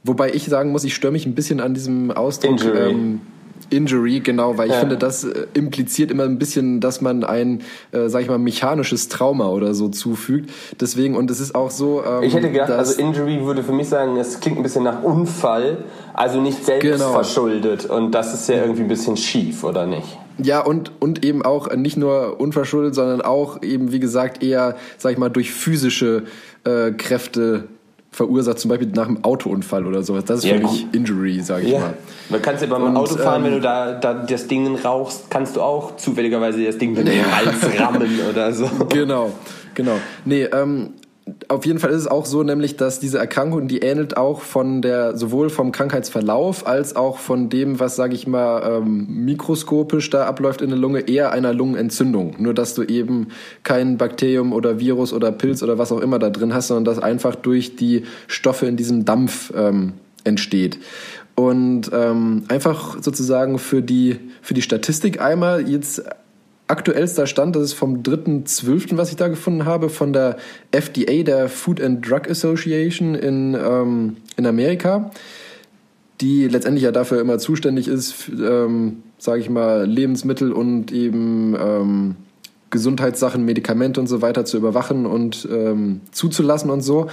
Wobei 0.04 0.32
ich 0.34 0.46
sagen 0.46 0.72
muss, 0.72 0.84
ich 0.84 0.94
störe 0.94 1.14
mich 1.14 1.26
ein 1.26 1.34
bisschen 1.34 1.60
an 1.60 1.74
diesem 1.74 2.12
Ausdruck. 2.12 2.62
Injury. 2.62 2.90
Ähm, 2.92 3.22
Injury, 3.72 4.20
genau, 4.20 4.58
weil 4.58 4.68
ich 4.68 4.74
Ja. 4.74 4.80
finde, 4.82 4.98
das 4.98 5.24
äh, 5.24 5.46
impliziert 5.54 6.12
immer 6.12 6.24
ein 6.24 6.38
bisschen, 6.38 6.80
dass 6.80 7.02
man 7.02 7.24
ein, 7.24 7.62
äh, 7.92 8.08
sag 8.10 8.22
ich 8.22 8.28
mal, 8.30 8.38
mechanisches 8.38 9.08
Trauma 9.08 9.48
oder 9.50 9.74
so 9.74 9.90
zufügt. 9.90 10.52
Deswegen, 10.80 11.16
und 11.16 11.32
es 11.32 11.40
ist 11.40 11.56
auch 11.56 11.72
so. 11.72 12.04
Ähm, 12.06 12.24
Ich 12.24 12.34
hätte 12.34 12.52
gedacht, 12.52 12.70
also 12.70 13.00
Injury 13.02 13.44
würde 13.46 13.64
für 13.64 13.72
mich 13.72 13.90
sagen, 13.90 14.18
es 14.18 14.40
klingt 14.40 14.58
ein 14.58 14.64
bisschen 14.64 14.84
nach 14.84 15.02
Unfall, 15.04 15.78
also 16.14 16.40
nicht 16.42 16.64
selbst 16.66 16.84
Genau. 16.84 17.12
verschuldet. 17.14 17.86
Und 17.86 18.12
das 18.12 18.34
ist 18.34 18.48
ja 18.50 18.56
irgendwie 18.58 18.82
ein 18.84 18.88
bisschen 18.88 19.18
schief, 19.18 19.64
oder 19.64 19.86
nicht? 19.88 20.18
Ja, 20.44 20.60
und, 20.62 20.92
und 21.00 21.24
eben 21.26 21.44
auch 21.44 21.74
nicht 21.76 21.98
nur 21.98 22.40
unverschuldet, 22.40 22.96
sondern 22.96 23.22
auch 23.22 23.62
eben, 23.62 23.92
wie 23.92 24.00
gesagt, 24.00 24.44
eher, 24.44 24.76
sag 24.98 25.12
ich 25.14 25.18
mal, 25.18 25.30
durch 25.30 25.52
physische 25.52 26.24
äh, 26.64 26.92
Kräfte 26.92 27.66
verursacht, 28.12 28.60
zum 28.60 28.70
Beispiel 28.70 28.90
nach 28.94 29.08
einem 29.08 29.24
Autounfall 29.24 29.86
oder 29.86 30.04
sowas. 30.04 30.26
Das 30.26 30.40
ist 30.40 30.46
Ja, 30.46 30.56
für 30.58 30.64
mich 30.64 30.86
Injury, 30.92 31.40
sag 31.42 31.64
ich 31.64 31.70
Ja. 31.72 31.80
mal. 31.80 31.94
Man 32.30 32.42
kannst 32.42 32.62
ja 32.62 32.68
beim 32.70 32.84
Und, 32.84 32.98
Auto 32.98 33.16
fahren, 33.16 33.42
ähm, 33.42 33.46
wenn 33.46 33.54
du 33.54 33.62
da, 33.62 33.94
da 33.94 34.14
das 34.14 34.48
Ding 34.48 34.76
rauchst, 34.76 35.30
kannst 35.30 35.56
du 35.56 35.62
auch 35.62 35.96
zufälligerweise 35.96 36.64
das 36.66 36.78
Ding 36.78 36.94
mit 36.94 37.08
dem 37.08 37.36
Hals 37.36 37.80
rammen 37.80 38.10
oder 38.30 38.52
so. 38.52 38.70
Genau, 38.90 39.32
genau. 39.74 39.98
Nee, 40.26 40.44
ähm, 40.44 40.94
auf 41.48 41.66
jeden 41.66 41.80
Fall 41.80 41.92
ist 41.92 41.98
es 41.98 42.08
auch 42.08 42.26
so, 42.26 42.44
nämlich, 42.44 42.78
dass 42.78 43.00
diese 43.00 43.18
Erkrankung, 43.18 43.68
die 43.68 43.80
ähnelt 43.80 44.18
auch 44.18 44.42
von 44.42 44.82
der, 44.82 45.18
sowohl 45.18 45.50
vom 45.50 45.72
Krankheitsverlauf 45.72 46.66
als 46.68 46.96
auch 46.96 47.20
von 47.20 47.50
dem, 47.50 47.80
was, 47.80 47.96
sage 47.96 48.16
ich 48.16 48.28
mal, 48.28 48.78
ähm, 48.78 49.08
mikroskopisch 49.26 50.10
da 50.10 50.26
abläuft 50.26 50.62
in 50.62 50.70
der 50.70 50.80
Lunge, 50.80 51.02
eher 51.02 51.32
einer 51.32 51.54
Lungenentzündung. 51.54 52.36
Nur, 52.40 52.54
dass 52.54 52.74
du 52.74 52.84
eben 52.84 53.28
kein 53.64 53.98
Bakterium 53.98 54.54
oder 54.54 54.80
Virus 54.80 55.14
oder 55.14 55.32
Pilz 55.32 55.64
oder 55.64 55.78
was 55.78 55.92
auch 55.92 56.00
immer 56.00 56.20
da 56.20 56.30
drin 56.30 56.54
hast, 56.54 56.68
sondern 56.68 56.86
das 56.86 57.00
einfach 57.02 57.36
durch 57.36 57.76
die 57.76 58.04
Stoffe 58.28 58.66
in 58.66 58.78
diesem 58.78 59.06
Dampf 59.06 59.54
ähm, 59.56 59.94
entsteht. 60.24 60.80
Und 61.36 61.90
ähm, 61.94 62.44
einfach 62.50 63.02
sozusagen 63.02 63.58
für 63.58 63.82
die, 63.82 64.20
für 64.42 64.54
die 64.54 64.62
Statistik 64.62 65.22
einmal 65.22 65.68
jetzt 65.70 66.04
aktuellster 66.72 67.28
Stand, 67.28 67.56
das 67.56 67.64
ist 67.64 67.74
vom 67.74 68.02
3.12., 68.02 68.98
was 68.98 69.12
ich 69.12 69.18
da 69.18 69.28
gefunden 69.28 69.66
habe, 69.66 69.90
von 69.90 70.14
der 70.14 70.38
FDA, 70.72 71.24
der 71.24 71.50
Food 71.50 71.82
and 71.82 72.08
Drug 72.08 72.30
Association 72.30 73.14
in, 73.14 73.54
ähm, 73.54 74.18
in 74.38 74.48
Amerika, 74.48 75.12
die 76.22 76.48
letztendlich 76.48 76.84
ja 76.84 76.92
dafür 76.92 77.20
immer 77.22 77.38
zuständig 77.38 77.88
ist, 77.88 78.30
ähm, 78.30 79.04
sage 79.18 79.42
ich 79.42 79.50
mal, 79.50 79.86
Lebensmittel 79.86 80.52
und 80.52 80.92
eben 80.92 81.56
ähm, 81.60 82.16
Gesundheitssachen, 82.70 83.44
Medikamente 83.44 84.00
und 84.00 84.08
so 84.08 84.22
weiter 84.22 84.46
zu 84.46 84.58
überwachen 84.58 85.06
und 85.06 85.48
ähm, 85.52 86.02
zuzulassen 86.12 86.70
und 86.70 86.82
so. 86.82 87.08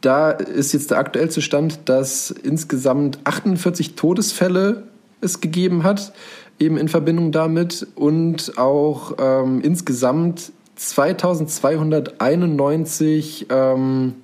Da 0.00 0.30
ist 0.30 0.72
jetzt 0.72 0.90
der 0.90 0.98
aktuellste 0.98 1.42
Stand, 1.42 1.80
dass 1.86 2.30
insgesamt 2.30 3.18
48 3.24 3.96
Todesfälle 3.96 4.84
es 5.20 5.40
gegeben 5.40 5.82
hat, 5.82 6.12
eben 6.58 6.76
in 6.76 6.88
Verbindung 6.88 7.30
damit 7.32 7.86
und 7.94 8.58
auch 8.58 9.12
ähm, 9.18 9.60
insgesamt 9.60 10.50
2291 10.76 13.46
ähm, 13.50 14.14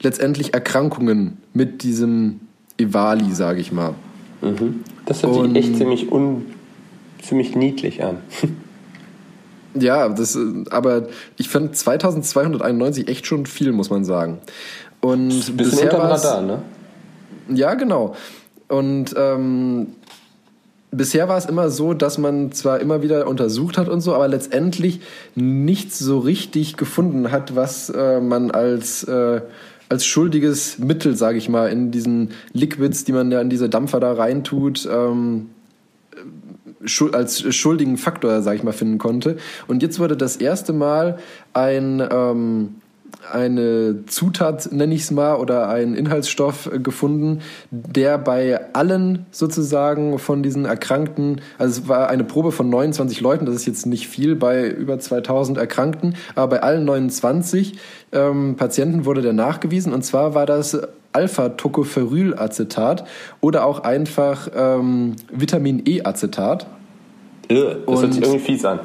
letztendlich 0.00 0.54
Erkrankungen 0.54 1.38
mit 1.52 1.82
diesem 1.82 2.40
Evali, 2.78 3.32
sage 3.32 3.60
ich 3.60 3.72
mal. 3.72 3.94
Das 5.06 5.22
hört 5.22 5.36
Und- 5.36 5.54
sich 5.54 5.64
echt 5.66 5.76
ziemlich, 5.76 6.10
un, 6.12 6.46
ziemlich 7.22 7.54
niedlich 7.56 8.02
an. 8.04 8.18
Ja, 9.76 10.08
das, 10.08 10.38
aber 10.70 11.08
ich 11.36 11.48
fand 11.48 11.74
2291 11.76 13.08
echt 13.08 13.26
schon 13.26 13.44
viel, 13.44 13.72
muss 13.72 13.90
man 13.90 14.04
sagen. 14.04 14.38
Und 15.00 15.30
Bisschen 15.30 15.56
bisher 15.56 15.92
unterm 15.92 16.10
war's- 16.10 16.24
Radar, 16.24 16.42
ne? 16.42 16.62
Ja, 17.48 17.74
genau. 17.74 18.14
Und 18.68 19.12
ähm, 19.18 19.88
bisher 20.96 21.28
war 21.28 21.36
es 21.36 21.46
immer 21.46 21.70
so, 21.70 21.94
dass 21.94 22.18
man 22.18 22.52
zwar 22.52 22.80
immer 22.80 23.02
wieder 23.02 23.26
untersucht 23.26 23.78
hat 23.78 23.88
und 23.88 24.00
so, 24.00 24.14
aber 24.14 24.28
letztendlich 24.28 25.00
nichts 25.34 25.98
so 25.98 26.18
richtig 26.18 26.76
gefunden 26.76 27.30
hat, 27.30 27.56
was 27.56 27.90
äh, 27.90 28.20
man 28.20 28.50
als 28.50 29.04
äh, 29.04 29.40
als 29.88 30.06
schuldiges 30.06 30.78
Mittel, 30.78 31.14
sage 31.16 31.38
ich 31.38 31.48
mal, 31.48 31.68
in 31.70 31.90
diesen 31.90 32.30
Liquids, 32.52 33.04
die 33.04 33.12
man 33.12 33.30
ja 33.30 33.40
in 33.40 33.50
diese 33.50 33.68
Dampfer 33.68 34.00
da 34.00 34.14
reintut, 34.14 34.88
ähm, 34.90 35.50
als 37.12 37.54
schuldigen 37.54 37.96
Faktor, 37.96 38.42
sage 38.42 38.56
ich 38.56 38.62
mal, 38.62 38.72
finden 38.72 38.98
konnte. 38.98 39.36
Und 39.66 39.82
jetzt 39.82 40.00
wurde 40.00 40.16
das 40.16 40.36
erste 40.36 40.72
Mal 40.72 41.18
ein 41.52 42.06
ähm, 42.10 42.76
eine 43.32 44.04
Zutat, 44.06 44.70
nenne 44.72 44.94
ich 44.94 45.02
es 45.02 45.10
mal, 45.10 45.36
oder 45.36 45.68
ein 45.68 45.94
Inhaltsstoff 45.94 46.70
äh, 46.72 46.78
gefunden, 46.78 47.40
der 47.70 48.18
bei 48.18 48.60
allen 48.74 49.26
sozusagen 49.30 50.18
von 50.18 50.42
diesen 50.42 50.64
Erkrankten, 50.64 51.40
also 51.58 51.82
es 51.82 51.88
war 51.88 52.08
eine 52.08 52.24
Probe 52.24 52.52
von 52.52 52.68
29 52.68 53.20
Leuten, 53.20 53.46
das 53.46 53.54
ist 53.54 53.66
jetzt 53.66 53.86
nicht 53.86 54.08
viel 54.08 54.36
bei 54.36 54.68
über 54.68 54.98
2000 54.98 55.58
Erkrankten, 55.58 56.16
aber 56.34 56.56
bei 56.56 56.62
allen 56.62 56.84
29 56.84 57.78
ähm, 58.12 58.56
Patienten 58.56 59.04
wurde 59.04 59.22
der 59.22 59.32
nachgewiesen 59.32 59.92
und 59.92 60.04
zwar 60.04 60.34
war 60.34 60.46
das 60.46 60.78
Alpha-Tocopherylacetat 61.12 63.06
oder 63.40 63.64
auch 63.64 63.84
einfach 63.84 64.48
ähm, 64.54 65.14
Vitamin 65.32 65.82
E-Acetat. 65.86 66.66
Das 67.86 68.02
hört 68.02 68.14
sich 68.14 68.22
irgendwie 68.22 68.44
fies 68.44 68.64
an. 68.64 68.80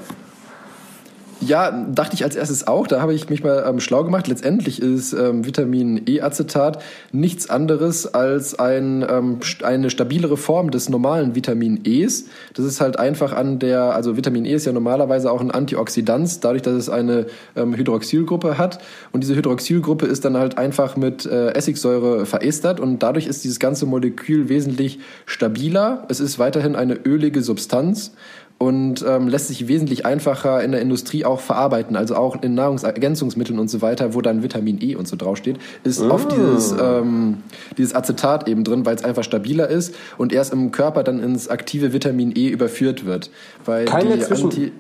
Ja, 1.42 1.72
dachte 1.72 2.16
ich 2.16 2.24
als 2.26 2.36
erstes 2.36 2.68
auch. 2.68 2.86
Da 2.86 3.00
habe 3.00 3.14
ich 3.14 3.30
mich 3.30 3.44
mal 3.44 3.64
ähm, 3.66 3.80
schlau 3.80 4.04
gemacht. 4.04 4.28
Letztendlich 4.28 4.82
ist 4.82 5.14
ähm, 5.14 5.46
Vitamin 5.46 6.02
E-Acetat 6.06 6.82
nichts 7.14 7.50
anderes 7.50 8.14
als 8.14 8.60
ein, 8.60 9.06
ähm, 9.10 9.40
eine 9.64 9.90
stabilere 9.90 10.36
Form 10.36 10.70
des 10.70 10.90
normalen 10.90 11.36
Vitamin 11.36 11.80
Es. 11.86 12.26
Das 12.56 12.66
ist 12.66 12.82
halt 12.82 13.00
einfach 13.00 13.32
an 13.32 13.58
der, 13.58 13.96
also 13.96 14.18
Vitamin 14.18 14.44
E 14.44 14.54
ist 14.54 14.66
ja 14.66 14.74
normalerweise 14.74 15.32
auch 15.32 15.40
ein 15.40 15.50
Antioxidant, 15.50 16.44
dadurch, 16.44 16.62
dass 16.62 16.74
es 16.74 16.90
eine 16.90 17.28
ähm, 17.56 17.74
Hydroxylgruppe 17.74 18.58
hat. 18.58 18.80
Und 19.14 19.24
diese 19.24 19.36
Hydroxylgruppe 19.36 20.08
ist 20.08 20.26
dann 20.26 20.36
halt 20.36 20.58
einfach 20.58 20.98
mit 20.98 21.26
äh, 21.26 21.52
Essigsäure 21.54 22.26
verestert 22.26 22.82
und 22.82 23.00
dadurch 23.00 23.28
ist 23.28 23.46
dieses 23.46 23.60
ganze 23.60 23.86
Molekül 23.86 24.50
wesentlich 24.50 25.00
stabiler. 25.26 26.06
Es 26.10 26.20
ist 26.20 26.38
weiterhin 26.38 26.76
eine 26.76 26.96
ölige 27.06 27.42
Substanz 27.42 28.12
und 28.60 29.04
ähm, 29.08 29.28
lässt 29.30 29.48
sich 29.48 29.68
wesentlich 29.70 30.06
einfacher 30.06 30.62
in 30.62 30.72
der 30.74 30.82
Industrie 30.82 31.24
auch 31.26 31.40
verarbeiten, 31.40 31.96
also 31.96 32.16
auch 32.16 32.44
in 32.44 32.54
Nahrungsergänzungsmitteln 32.56 33.58
und 33.58 33.70
so 33.70 33.82
weiter, 33.82 34.14
wo 34.14 34.22
dann 34.22 34.44
Vitamin 34.44 34.80
E 34.82 34.96
und 34.96 35.08
so 35.08 35.16
draufsteht, 35.16 35.58
ist 35.86 36.02
oft 36.02 36.32
dieses, 36.32 36.76
ähm, 36.80 37.38
dieses 37.78 37.96
Acetat 37.96 38.48
eben 38.50 38.66
drin, 38.66 38.86
weil 38.86 38.96
es 38.96 39.04
einfach 39.04 39.24
stabiler 39.24 39.70
ist 39.70 39.96
und 40.18 40.34
erst 40.34 40.52
im 40.52 40.72
Körper 40.72 41.04
dann 41.04 41.24
ins 41.24 41.48
aktive 41.48 41.94
Vitamin 41.94 42.34
E 42.36 42.50
überführt 42.50 43.06
wird. 43.06 43.32
Weil 43.64 43.86
Keine 43.86 44.18
die 44.18 44.24
Zwischen- 44.24 44.46
Anti 44.50 44.72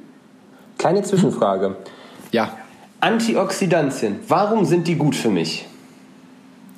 Kleine 0.78 1.02
Zwischenfrage. 1.04 1.76
ja, 2.32 2.52
Antioxidantien, 3.02 4.18
warum 4.28 4.66
sind 4.66 4.88
die 4.90 4.96
gut 4.96 5.16
für 5.16 5.30
mich? 5.30 5.66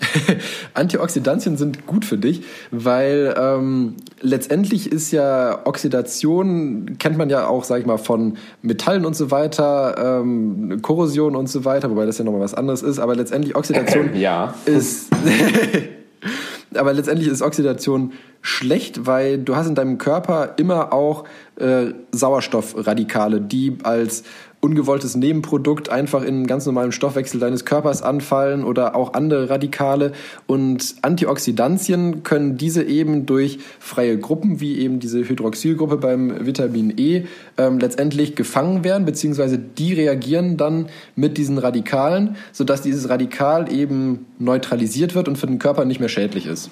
Antioxidantien 0.73 1.57
sind 1.57 1.85
gut 1.85 2.05
für 2.05 2.17
dich, 2.17 2.43
weil 2.71 3.35
ähm, 3.37 3.95
letztendlich 4.21 4.91
ist 4.91 5.11
ja 5.11 5.65
Oxidation, 5.65 6.97
kennt 6.99 7.17
man 7.17 7.29
ja 7.29 7.47
auch, 7.47 7.63
sag 7.63 7.79
ich 7.79 7.85
mal, 7.85 7.97
von 7.97 8.37
Metallen 8.61 9.05
und 9.05 9.15
so 9.15 9.31
weiter, 9.31 10.19
ähm, 10.21 10.81
Korrosion 10.81 11.35
und 11.35 11.47
so 11.47 11.65
weiter, 11.65 11.89
wobei 11.89 12.05
das 12.05 12.17
ja 12.17 12.25
nochmal 12.25 12.41
was 12.41 12.53
anderes 12.53 12.81
ist, 12.83 12.99
aber 12.99 13.15
letztendlich 13.15 13.55
Oxidation 13.55 14.15
Ja. 14.15 14.53
ist. 14.65 15.09
aber 16.75 16.93
letztendlich 16.93 17.27
ist 17.27 17.41
Oxidation 17.41 18.13
schlecht, 18.41 19.05
weil 19.05 19.37
du 19.37 19.55
hast 19.55 19.67
in 19.67 19.75
deinem 19.75 19.97
Körper 19.97 20.53
immer 20.57 20.93
auch 20.93 21.25
äh, 21.57 21.93
Sauerstoffradikale, 22.11 23.41
die 23.41 23.77
als 23.83 24.23
ungewolltes 24.61 25.15
Nebenprodukt 25.15 25.89
einfach 25.89 26.23
in 26.23 26.45
ganz 26.45 26.67
normalen 26.67 26.91
Stoffwechsel 26.91 27.39
deines 27.39 27.65
Körpers 27.65 28.03
anfallen 28.03 28.63
oder 28.63 28.95
auch 28.95 29.13
andere 29.13 29.49
Radikale. 29.49 30.11
Und 30.45 30.95
Antioxidantien 31.01 32.21
können 32.21 32.57
diese 32.57 32.83
eben 32.83 33.25
durch 33.25 33.59
freie 33.79 34.19
Gruppen, 34.19 34.61
wie 34.61 34.77
eben 34.77 34.99
diese 34.99 35.27
Hydroxylgruppe 35.27 35.97
beim 35.97 36.45
Vitamin 36.45 36.93
E, 36.95 37.23
ähm, 37.57 37.79
letztendlich 37.79 38.35
gefangen 38.35 38.83
werden, 38.83 39.03
beziehungsweise 39.05 39.57
die 39.57 39.93
reagieren 39.93 40.57
dann 40.57 40.89
mit 41.15 41.37
diesen 41.37 41.57
Radikalen, 41.57 42.35
sodass 42.51 42.83
dieses 42.83 43.09
Radikal 43.09 43.71
eben 43.73 44.27
neutralisiert 44.37 45.15
wird 45.15 45.27
und 45.27 45.37
für 45.37 45.47
den 45.47 45.57
Körper 45.57 45.85
nicht 45.85 45.99
mehr 45.99 46.09
schädlich 46.09 46.45
ist. 46.45 46.69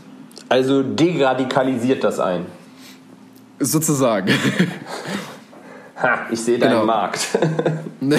Also 0.48 0.84
deradikalisiert 0.84 2.04
das 2.04 2.20
ein. 2.20 2.46
Sozusagen. 3.60 4.30
Ha, 6.02 6.20
ich 6.32 6.40
sehe 6.40 6.58
deinen 6.58 6.72
Genau. 6.72 6.86
Markt. 6.86 7.28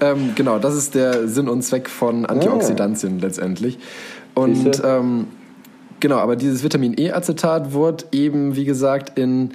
ähm, 0.00 0.32
genau, 0.34 0.58
das 0.58 0.74
ist 0.74 0.94
der 0.94 1.28
Sinn 1.28 1.48
und 1.48 1.62
Zweck 1.62 1.88
von 1.88 2.26
Antioxidantien 2.26 3.18
letztendlich. 3.18 3.78
Und 4.34 4.82
ähm, 4.84 5.26
genau, 6.00 6.18
aber 6.18 6.36
dieses 6.36 6.62
Vitamin 6.62 6.94
E-Acetat 6.98 7.72
wird 7.72 8.06
eben, 8.12 8.56
wie 8.56 8.64
gesagt, 8.64 9.18
in 9.18 9.52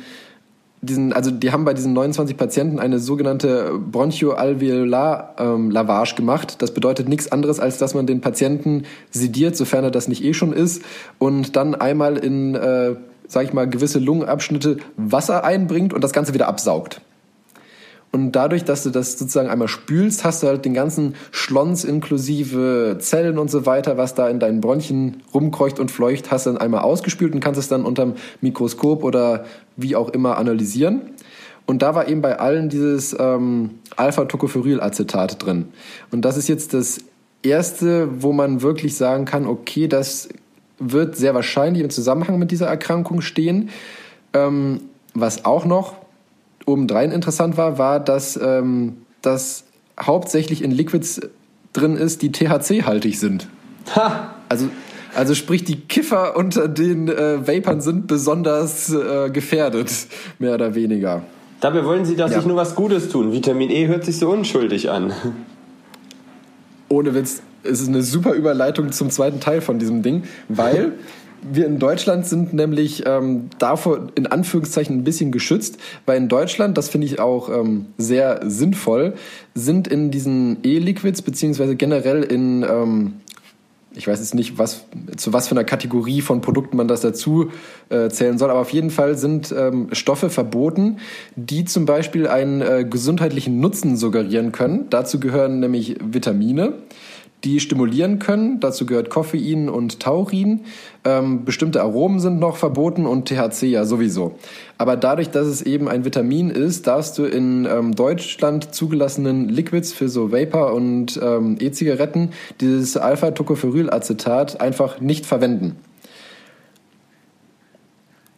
diesen, 0.82 1.12
also 1.14 1.32
die 1.32 1.52
haben 1.52 1.66
bei 1.66 1.74
diesen 1.74 1.94
29 1.94 2.38
Patienten 2.38 2.80
eine 2.80 3.00
sogenannte 3.00 3.72
Bronchoalveolar-Lavage 3.92 6.12
ähm, 6.12 6.16
gemacht. 6.16 6.62
Das 6.62 6.72
bedeutet 6.74 7.10
nichts 7.10 7.32
anderes, 7.32 7.60
als 7.60 7.80
dass 7.80 7.96
man 7.96 8.06
den 8.06 8.22
Patienten 8.22 8.84
sediert, 9.10 9.56
sofern 9.56 9.84
er 9.86 9.92
das 9.92 10.08
nicht 10.08 10.24
eh 10.24 10.34
schon 10.34 10.54
ist, 10.54 10.84
und 11.18 11.56
dann 11.56 11.74
einmal 11.74 12.18
in, 12.18 12.54
äh, 12.56 12.96
sag 13.28 13.44
ich 13.46 13.54
mal, 13.54 13.70
gewisse 13.70 14.00
Lungenabschnitte 14.00 14.78
Wasser 14.96 15.44
einbringt 15.44 15.94
und 15.94 16.04
das 16.04 16.14
Ganze 16.14 16.34
wieder 16.34 16.48
absaugt. 16.48 17.02
Und 18.12 18.32
dadurch, 18.32 18.64
dass 18.64 18.84
du 18.84 18.90
das 18.90 19.20
sozusagen 19.20 19.50
einmal 19.50 19.68
spülst, 19.68 20.24
hast 20.24 20.42
du 20.42 20.48
halt 20.48 20.64
den 20.64 20.74
ganzen 20.74 21.16
Schlons 21.32 21.84
inklusive 21.84 22.98
Zellen 23.00 23.38
und 23.38 23.52
so 23.52 23.66
weiter, 23.66 23.98
was 23.98 24.16
da 24.16 24.30
in 24.30 24.40
deinen 24.40 24.62
Bronchien 24.62 25.24
rumkreucht 25.34 25.80
und 25.80 25.92
fleucht, 25.92 26.32
hast 26.32 26.46
du 26.46 26.52
dann 26.52 26.62
einmal 26.62 26.82
ausgespült 26.82 27.34
und 27.34 27.42
kannst 27.42 27.60
es 27.60 27.68
dann 27.68 27.84
unterm 27.84 28.16
Mikroskop 28.42 29.04
oder 29.04 29.46
wie 29.76 29.96
auch 29.96 30.10
immer 30.10 30.38
analysieren. 30.38 31.02
Und 31.66 31.82
da 31.82 31.96
war 31.96 32.08
eben 32.08 32.22
bei 32.22 32.40
allen 32.40 32.70
dieses 32.70 33.16
ähm, 33.20 33.72
Alpha-Tocopherylacetat 33.98 35.46
drin. 35.46 35.68
Und 36.10 36.22
das 36.24 36.38
ist 36.38 36.48
jetzt 36.48 36.74
das 36.74 37.00
erste, 37.44 38.24
wo 38.24 38.32
man 38.32 38.62
wirklich 38.62 38.96
sagen 38.96 39.26
kann, 39.26 39.46
okay, 39.46 39.88
das 39.88 40.30
wird 40.80 41.16
sehr 41.16 41.34
wahrscheinlich 41.34 41.84
im 41.84 41.90
Zusammenhang 41.90 42.40
mit 42.40 42.52
dieser 42.52 42.68
Erkrankung 42.68 43.22
stehen. 43.22 43.70
Ähm, 44.34 44.82
was 45.14 45.46
auch 45.46 45.66
noch 45.66 45.96
obendrein 46.66 47.12
interessant 47.12 47.58
war, 47.58 47.78
war, 47.78 48.00
dass 48.00 48.38
ähm, 48.38 48.98
das 49.22 49.64
hauptsächlich 50.00 50.64
in 50.64 50.72
Liquids 50.72 51.22
drin 51.74 51.96
ist, 51.96 52.22
die 52.22 52.32
THC-haltig 52.32 53.20
sind. 53.20 53.48
Ha! 53.96 54.36
Also, 54.50 54.70
also 55.16 55.34
sprich, 55.34 55.64
die 55.64 55.80
Kiffer 55.82 56.36
unter 56.36 56.68
den 56.68 57.08
äh, 57.08 57.48
Vapern 57.48 57.82
sind 57.82 58.08
besonders 58.08 58.94
äh, 58.94 59.30
gefährdet, 59.30 59.92
mehr 60.40 60.54
oder 60.54 60.76
weniger. 60.76 61.24
Dabei 61.60 61.84
wollen 61.86 62.06
sie 62.06 62.16
doch 62.16 62.30
ja. 62.30 62.38
sich 62.38 62.46
nur 62.46 62.56
was 62.56 62.76
Gutes 62.76 63.10
tun. 63.10 63.32
Vitamin 63.32 63.70
E 63.72 63.88
hört 63.88 64.06
sich 64.06 64.18
so 64.18 64.30
unschuldig 64.30 64.92
an. 64.92 65.12
Ohne 66.90 67.16
Witz, 67.16 67.42
es 67.70 67.82
ist 67.82 67.88
eine 67.88 68.02
super 68.02 68.34
Überleitung 68.34 68.92
zum 68.92 69.10
zweiten 69.10 69.40
Teil 69.40 69.62
von 69.62 69.80
diesem 69.80 70.02
Ding, 70.02 70.24
weil 70.50 70.94
wir 71.42 71.66
in 71.66 71.80
Deutschland 71.80 72.26
sind 72.26 72.54
nämlich 72.54 73.04
ähm, 73.06 73.50
davor 73.60 74.08
in 74.16 74.28
Anführungszeichen 74.28 74.98
ein 74.98 75.04
bisschen 75.04 75.32
geschützt, 75.32 75.78
weil 76.06 76.18
in 76.18 76.30
Deutschland, 76.30 76.78
das 76.78 76.90
finde 76.90 77.08
ich 77.08 77.20
auch 77.20 77.50
ähm, 77.50 77.88
sehr 77.98 78.42
sinnvoll, 78.44 79.14
sind 79.54 79.88
in 79.88 80.12
diesen 80.12 80.58
E-Liquids 80.64 81.22
beziehungsweise 81.22 81.76
generell 81.76 82.24
in 82.24 82.64
ähm, 82.64 83.14
ich 83.98 84.08
weiß 84.08 84.20
jetzt 84.20 84.36
nicht, 84.36 84.60
was, 84.60 84.86
zu 85.16 85.34
was 85.34 85.48
für 85.48 85.56
einer 85.56 85.64
Kategorie 85.64 86.22
von 86.22 86.42
Produkten 86.42 86.78
man 86.78 86.88
das 86.88 87.02
dazu 87.02 87.50
äh, 87.90 88.10
zählen 88.10 88.38
soll, 88.38 88.52
aber 88.52 88.60
auf 88.60 88.70
jeden 88.70 88.92
Fall 88.92 89.18
sind 89.18 89.54
ähm, 89.58 89.88
Stoffe 89.92 90.30
verboten, 90.30 90.98
die 91.36 91.66
zum 91.66 91.86
Beispiel 91.86 92.28
einen 92.28 92.62
äh, 92.62 92.86
gesundheitlichen 92.88 93.60
Nutzen 93.60 93.98
suggerieren 93.98 94.52
können. 94.52 94.86
Dazu 94.92 95.20
gehören 95.20 95.60
nämlich 95.60 95.98
Vitamine, 96.04 96.74
die 97.48 97.62
stimulieren 97.62 98.20
können. 98.20 98.60
Dazu 98.60 98.86
gehört 98.86 99.10
Koffein 99.10 99.70
und 99.70 100.02
Taurin. 100.02 100.66
Ähm, 101.06 101.46
bestimmte 101.46 101.82
Aromen 101.82 102.20
sind 102.20 102.40
noch 102.40 102.58
verboten 102.58 103.06
und 103.06 103.30
THC 103.30 103.64
ja 103.64 103.86
sowieso. 103.86 104.36
Aber 104.78 104.98
dadurch, 104.98 105.30
dass 105.30 105.48
es 105.48 105.62
eben 105.62 105.88
ein 105.88 106.04
Vitamin 106.04 106.50
ist, 106.50 106.88
darfst 106.88 107.18
du 107.18 107.24
in 107.24 107.66
ähm, 107.66 107.96
Deutschland 107.96 108.76
zugelassenen 108.76 109.48
Liquids 109.48 109.94
für 109.94 110.10
so 110.10 110.34
Vapor 110.34 110.74
und 110.74 111.18
ähm, 111.24 111.56
E-Zigaretten 111.60 112.32
dieses 112.60 112.98
Alpha-Tocopherylacetat 112.98 114.60
einfach 114.60 115.00
nicht 115.00 115.26
verwenden. 115.26 115.78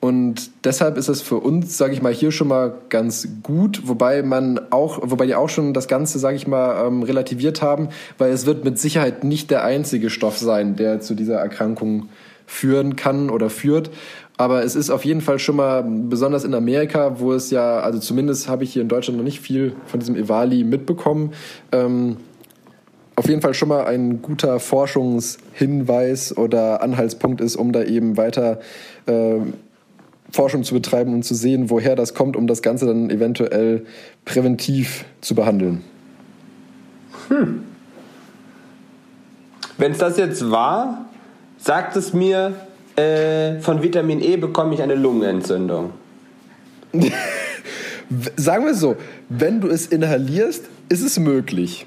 Und 0.02 0.52
deshalb 0.64 0.98
ist 0.98 1.10
es 1.10 1.22
für 1.22 1.38
uns, 1.38 1.78
sage 1.78 1.94
ich 1.94 2.02
mal, 2.02 2.14
hier 2.14 2.32
schon 2.32 2.48
mal 2.48 2.74
ganz 2.88 3.28
gut, 3.44 3.82
wobei 3.86 4.24
man 4.24 4.60
auch, 4.70 5.00
wobei 5.04 5.26
die 5.26 5.36
auch 5.36 5.50
schon 5.50 5.74
das 5.74 5.90
Ganze, 5.90 6.20
sage 6.20 6.38
ich 6.38 6.48
mal, 6.48 6.88
ähm, 6.88 7.04
relativiert 7.04 7.62
haben, 7.62 7.90
weil 8.18 8.32
es 8.32 8.46
wird 8.46 8.64
mit 8.64 8.80
Sicherheit 8.80 9.26
nicht 9.26 9.52
der 9.52 9.66
einzige 9.66 10.10
Stoff 10.10 10.38
sein, 10.38 10.78
der 10.78 11.02
zu 11.02 11.16
dieser 11.16 11.36
Erkrankung 11.36 12.08
führen 12.46 12.96
kann 12.96 13.30
oder 13.30 13.50
führt. 13.50 13.90
Aber 14.38 14.64
es 14.64 14.78
ist 14.78 14.90
auf 14.90 15.04
jeden 15.04 15.20
Fall 15.20 15.38
schon 15.38 15.58
mal, 15.58 15.84
besonders 15.84 16.46
in 16.46 16.54
Amerika, 16.54 17.20
wo 17.20 17.34
es 17.34 17.52
ja, 17.52 17.82
also 17.82 18.00
zumindest 18.00 18.48
habe 18.48 18.64
ich 18.64 18.72
hier 18.72 18.82
in 18.82 18.88
Deutschland 18.88 19.18
noch 19.18 19.26
nicht 19.26 19.42
viel 19.42 19.76
von 19.86 20.00
diesem 20.00 20.16
Evali 20.16 20.64
mitbekommen, 20.64 21.34
ähm, 21.74 22.16
auf 23.18 23.28
jeden 23.28 23.42
Fall 23.42 23.54
schon 23.54 23.68
mal 23.68 23.84
ein 23.84 24.22
guter 24.22 24.62
Forschungshinweis 24.62 26.38
oder 26.38 26.82
Anhaltspunkt 26.82 27.42
ist, 27.42 27.58
um 27.58 27.74
da 27.74 27.84
eben 27.84 28.16
weiter 28.16 28.62
äh, 29.08 29.40
Forschung 30.32 30.64
zu 30.64 30.74
betreiben 30.74 31.14
und 31.14 31.24
zu 31.24 31.34
sehen, 31.36 31.70
woher 31.70 31.96
das 31.96 32.14
kommt, 32.14 32.36
um 32.36 32.48
das 32.48 32.62
Ganze 32.62 32.86
dann 32.86 33.10
eventuell 33.10 33.86
präventiv 34.26 35.06
zu 35.22 35.36
behandeln. 35.36 35.84
Hm. 37.30 37.64
Wenn 39.78 39.92
es 39.94 39.98
das 39.98 40.18
jetzt 40.18 40.52
war, 40.52 41.06
sagt 41.58 41.96
es 41.96 42.14
mir, 42.14 42.54
äh, 42.96 43.60
von 43.60 43.82
Vitamin 43.82 44.22
E 44.22 44.38
bekomme 44.38 44.74
ich 44.74 44.82
eine 44.82 44.96
Lungenentzündung. 44.96 45.92
Sagen 48.36 48.66
wir 48.66 48.74
so, 48.74 48.98
wenn 49.30 49.62
du 49.62 49.68
es 49.68 49.88
inhalierst, 49.88 50.66
ist 50.90 51.02
es 51.02 51.20
möglich. 51.20 51.86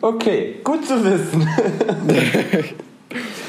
Okay, 0.00 0.56
gut 0.62 0.86
zu 0.86 1.04
wissen. 1.04 1.48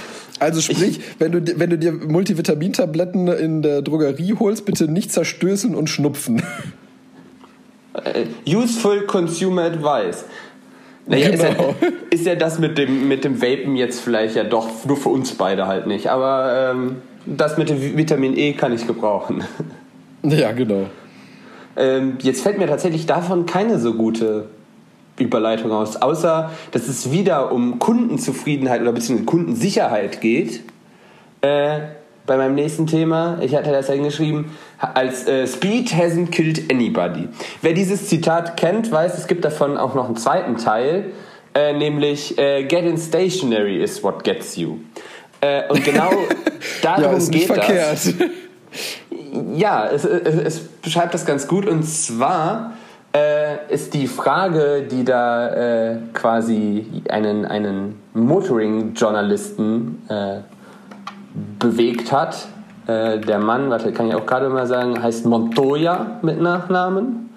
Also 0.45 0.61
sprich, 0.61 0.99
wenn 1.17 1.31
du, 1.31 1.59
wenn 1.59 1.71
du 1.71 1.77
dir 1.77 1.91
Multivitamintabletten 1.91 3.27
in 3.27 3.61
der 3.63 3.81
Drogerie 3.81 4.35
holst, 4.39 4.65
bitte 4.65 4.87
nicht 4.87 5.11
zerstößen 5.11 5.73
und 5.73 5.89
schnupfen. 5.89 6.41
Äh, 7.93 8.25
useful 8.45 9.05
Consumer 9.05 9.63
Advice. 9.63 10.25
Naja, 11.07 11.29
genau. 11.29 11.35
ist, 11.35 11.43
ja, 11.43 11.53
genau. 11.53 11.75
ist 12.09 12.25
ja 12.25 12.35
das 12.35 12.59
mit 12.59 12.77
dem, 12.77 13.07
mit 13.07 13.23
dem 13.23 13.41
Vapen 13.41 13.75
jetzt 13.75 14.01
vielleicht 14.01 14.35
ja 14.35 14.43
doch 14.43 14.67
nur 14.85 14.97
für 14.97 15.09
uns 15.09 15.31
beide 15.33 15.65
halt 15.65 15.87
nicht. 15.87 16.09
Aber 16.09 16.73
ähm, 16.73 16.97
das 17.25 17.57
mit 17.57 17.69
dem 17.69 17.97
Vitamin 17.97 18.37
E 18.37 18.53
kann 18.53 18.73
ich 18.73 18.85
gebrauchen. 18.85 19.43
Ja, 20.23 20.51
genau. 20.51 20.87
Ähm, 21.77 22.17
jetzt 22.21 22.41
fällt 22.41 22.57
mir 22.57 22.67
tatsächlich 22.67 23.05
davon 23.05 23.45
keine 23.45 23.79
so 23.79 23.93
gute 23.93 24.49
Überleitung 25.17 25.71
aus, 25.71 25.95
außer 25.97 26.51
dass 26.71 26.87
es 26.87 27.11
wieder 27.11 27.51
um 27.51 27.79
Kundenzufriedenheit 27.79 28.81
oder 28.81 28.91
beziehungsweise 28.91 29.25
Kundensicherheit 29.25 30.21
geht. 30.21 30.61
Äh, 31.41 31.79
bei 32.25 32.37
meinem 32.37 32.55
nächsten 32.55 32.87
Thema, 32.87 33.37
ich 33.41 33.55
hatte 33.55 33.71
das 33.71 33.87
hingeschrieben, 33.87 34.51
als 34.79 35.27
äh, 35.27 35.45
Speed 35.45 35.91
hasn't 35.91 36.31
killed 36.31 36.71
anybody. 36.71 37.29
Wer 37.61 37.73
dieses 37.73 38.09
Zitat 38.09 38.57
kennt, 38.57 38.91
weiß, 38.91 39.17
es 39.17 39.27
gibt 39.27 39.45
davon 39.45 39.77
auch 39.77 39.93
noch 39.93 40.05
einen 40.05 40.15
zweiten 40.15 40.57
Teil, 40.57 41.11
äh, 41.53 41.73
nämlich 41.73 42.37
äh, 42.37 42.63
Get 42.63 42.83
in 42.83 42.97
stationary 42.97 43.81
is 43.81 44.03
what 44.03 44.23
gets 44.23 44.55
you. 44.55 44.77
Äh, 45.39 45.69
und 45.69 45.83
genau 45.83 46.09
darum 46.81 47.03
ja, 47.03 47.11
ist 47.11 47.31
geht 47.31 47.45
verkehrt. 47.45 47.91
das. 47.93 48.13
Ja, 49.53 49.87
es, 49.87 50.03
es, 50.03 50.35
es 50.35 50.59
beschreibt 50.59 51.13
das 51.13 51.25
ganz 51.25 51.47
gut 51.47 51.65
und 51.67 51.83
zwar 51.83 52.74
äh, 53.15 53.73
ist 53.73 53.93
die 53.93 54.07
Frage, 54.07 54.83
die 54.91 55.05
da 55.05 55.47
äh, 55.47 55.97
quasi 56.13 57.03
einen, 57.09 57.45
einen 57.45 58.01
Motoring-Journalisten 58.13 60.01
äh, 60.09 60.39
bewegt 61.59 62.11
hat. 62.11 62.47
Äh, 62.87 63.19
der 63.19 63.39
Mann, 63.39 63.69
warte, 63.69 63.93
kann 63.93 64.09
ich 64.09 64.15
auch 64.15 64.25
gerade 64.25 64.49
mal 64.49 64.67
sagen, 64.67 65.01
heißt 65.01 65.25
Montoya 65.25 66.19
mit 66.21 66.41
Nachnamen. 66.41 67.29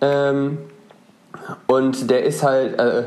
Ähm, 0.00 0.58
und 1.66 2.10
der 2.10 2.24
ist 2.24 2.42
halt, 2.42 2.78
äh, 2.78 3.02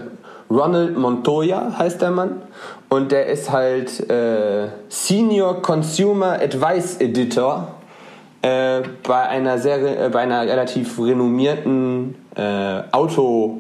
Ronald 0.50 0.96
Montoya 0.96 1.74
heißt 1.78 2.02
der 2.02 2.12
Mann. 2.12 2.44
Und 2.90 3.12
der 3.12 3.28
ist 3.28 3.52
halt 3.52 4.10
äh, 4.10 4.68
Senior 4.90 5.62
Consumer 5.62 6.34
Advice 6.34 6.98
Editor 7.00 7.79
äh, 8.42 8.82
bei 9.04 9.28
einer 9.28 9.58
sehr, 9.58 10.06
äh, 10.06 10.10
bei 10.10 10.22
einer 10.22 10.42
relativ 10.42 11.00
renommierten 11.00 12.16
äh, 12.36 12.82
Auto, 12.92 13.60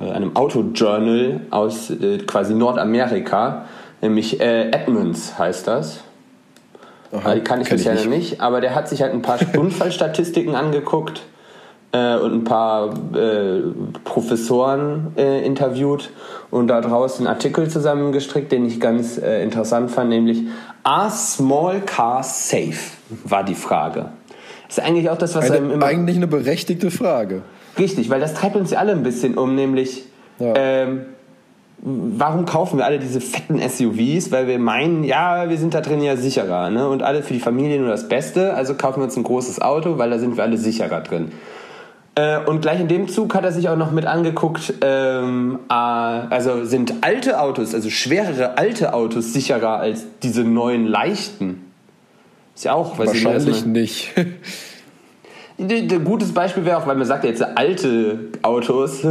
äh, 0.00 0.10
einem 0.10 0.36
Autojournal 0.36 1.40
aus 1.50 1.90
äh, 1.90 2.18
quasi 2.18 2.54
Nordamerika, 2.54 3.66
nämlich 4.00 4.40
Edmunds 4.40 5.38
heißt 5.38 5.66
das. 5.66 6.00
Aha, 7.12 7.34
die 7.34 7.40
kann 7.40 7.60
ich 7.60 7.68
bisher 7.68 7.94
noch 7.94 8.06
nicht, 8.06 8.40
aber 8.40 8.60
der 8.60 8.74
hat 8.74 8.88
sich 8.88 9.02
halt 9.02 9.12
ein 9.12 9.22
paar 9.22 9.38
Unfallstatistiken 9.56 10.54
angeguckt 10.54 11.22
äh, 11.94 12.16
und 12.16 12.32
ein 12.32 12.44
paar 12.44 12.92
äh, 13.14 13.62
Professoren 14.02 15.12
äh, 15.16 15.46
interviewt 15.46 16.10
und 16.50 16.66
da 16.66 16.80
draußen 16.80 17.24
einen 17.24 17.34
Artikel 17.34 17.68
zusammengestrickt, 17.68 18.50
den 18.50 18.66
ich 18.66 18.80
ganz 18.80 19.16
interessant 19.16 19.90
fand, 19.90 20.10
nämlich 20.10 20.42
Are 20.82 21.10
small 21.10 21.80
cars 21.80 22.50
safe? 22.50 22.92
War 23.24 23.44
die 23.44 23.54
Frage. 23.54 24.10
Das 24.68 24.78
ist 24.78 24.84
eigentlich 24.84 25.08
auch 25.08 25.18
das, 25.18 25.34
was 25.34 25.50
eine, 25.50 25.72
immer. 25.72 25.86
Eigentlich 25.86 26.16
eine 26.16 26.26
berechtigte 26.26 26.90
Frage. 26.90 27.42
Richtig, 27.78 28.10
weil 28.10 28.20
das 28.20 28.34
treibt 28.34 28.56
uns 28.56 28.72
ja 28.72 28.78
alle 28.78 28.92
ein 28.92 29.02
bisschen 29.02 29.38
um, 29.38 29.54
nämlich. 29.54 30.04
Ja. 30.38 30.52
Ähm, 30.56 31.06
warum 31.80 32.44
kaufen 32.44 32.78
wir 32.78 32.86
alle 32.86 32.98
diese 32.98 33.20
fetten 33.20 33.60
SUVs? 33.60 34.32
Weil 34.32 34.46
wir 34.46 34.58
meinen, 34.58 35.04
ja, 35.04 35.48
wir 35.48 35.58
sind 35.58 35.74
da 35.74 35.80
drin 35.80 36.02
ja 36.02 36.16
sicherer. 36.16 36.70
Ne? 36.70 36.88
Und 36.88 37.02
alle 37.02 37.22
für 37.22 37.34
die 37.34 37.40
Familie 37.40 37.78
nur 37.78 37.88
das 37.88 38.08
Beste. 38.08 38.54
Also 38.54 38.74
kaufen 38.74 39.00
wir 39.00 39.04
uns 39.04 39.16
ein 39.16 39.22
großes 39.22 39.60
Auto, 39.60 39.98
weil 39.98 40.10
da 40.10 40.18
sind 40.18 40.36
wir 40.36 40.44
alle 40.44 40.58
sicherer 40.58 41.00
drin. 41.00 41.32
Äh, 42.16 42.38
und 42.44 42.60
gleich 42.60 42.80
in 42.80 42.88
dem 42.88 43.08
Zug 43.08 43.34
hat 43.34 43.44
er 43.44 43.50
sich 43.50 43.68
auch 43.68 43.76
noch 43.76 43.90
mit 43.90 44.06
angeguckt, 44.06 44.74
ähm, 44.82 45.58
äh, 45.68 45.72
also 45.72 46.64
sind 46.64 46.94
alte 47.00 47.40
Autos, 47.40 47.74
also 47.74 47.90
schwerere 47.90 48.56
alte 48.56 48.94
Autos 48.94 49.32
sicherer 49.32 49.78
als 49.78 50.04
diese 50.22 50.44
neuen 50.44 50.86
leichten? 50.86 51.72
Ist 52.54 52.64
ja 52.64 52.74
auch, 52.74 52.98
Wahrscheinlich 52.98 53.66
nicht. 53.66 54.12
Ein 55.56 56.04
gutes 56.04 56.32
Beispiel 56.32 56.64
wäre 56.64 56.78
auch, 56.78 56.86
weil 56.86 56.96
man 56.96 57.06
sagt 57.06 57.22
ja 57.22 57.30
jetzt 57.30 57.42
alte 57.42 58.18
Autos. 58.42 59.04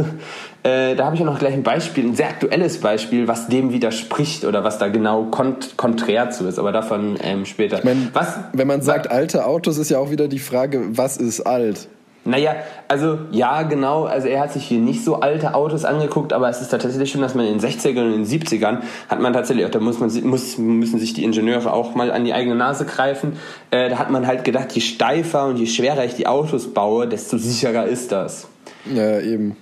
Äh, 0.62 0.94
da 0.94 1.04
habe 1.04 1.14
ich 1.14 1.20
ja 1.20 1.26
noch 1.26 1.38
gleich 1.38 1.52
ein 1.52 1.62
Beispiel, 1.62 2.04
ein 2.04 2.14
sehr 2.14 2.28
aktuelles 2.28 2.80
Beispiel, 2.80 3.28
was 3.28 3.48
dem 3.48 3.72
widerspricht 3.72 4.46
oder 4.46 4.64
was 4.64 4.78
da 4.78 4.88
genau 4.88 5.24
kont 5.24 5.76
konträr 5.76 6.30
zu 6.30 6.46
ist. 6.46 6.58
Aber 6.58 6.72
davon 6.72 7.18
ähm, 7.22 7.44
später. 7.44 7.78
Ich 7.78 7.84
mein, 7.84 8.08
was, 8.14 8.38
wenn 8.54 8.66
man 8.66 8.80
sagt 8.80 9.10
alte 9.10 9.46
Autos, 9.46 9.76
ist 9.76 9.90
ja 9.90 9.98
auch 9.98 10.10
wieder 10.10 10.28
die 10.28 10.38
Frage, 10.38 10.82
was 10.88 11.18
ist 11.18 11.42
alt? 11.42 11.88
Naja, 12.24 12.56
also 12.88 13.18
ja, 13.30 13.62
genau. 13.62 14.04
Also 14.04 14.28
er 14.28 14.40
hat 14.40 14.52
sich 14.52 14.64
hier 14.64 14.78
nicht 14.78 15.04
so 15.04 15.16
alte 15.16 15.54
Autos 15.54 15.84
angeguckt, 15.84 16.32
aber 16.32 16.48
es 16.48 16.60
ist 16.60 16.70
tatsächlich 16.70 17.10
schon, 17.10 17.20
dass 17.20 17.34
man 17.34 17.46
in 17.46 17.58
den 17.58 17.70
60ern 17.70 18.06
und 18.06 18.14
in 18.14 18.24
den 18.24 18.26
70ern 18.26 18.78
hat 19.08 19.20
man 19.20 19.32
tatsächlich, 19.32 19.68
da 19.70 19.78
muss 19.78 20.00
man, 20.00 20.10
muss, 20.24 20.56
müssen 20.56 20.98
sich 20.98 21.12
die 21.12 21.22
Ingenieure 21.22 21.72
auch 21.72 21.94
mal 21.94 22.10
an 22.10 22.24
die 22.24 22.32
eigene 22.32 22.54
Nase 22.54 22.86
greifen. 22.86 23.36
Äh, 23.70 23.90
da 23.90 23.98
hat 23.98 24.10
man 24.10 24.26
halt 24.26 24.44
gedacht, 24.44 24.72
je 24.72 24.80
steifer 24.80 25.46
und 25.46 25.58
je 25.58 25.66
schwerer 25.66 26.04
ich 26.04 26.14
die 26.14 26.26
Autos 26.26 26.72
baue, 26.72 27.06
desto 27.06 27.36
sicherer 27.36 27.86
ist 27.86 28.10
das. 28.10 28.48
Ja, 28.86 29.20
eben 29.20 29.56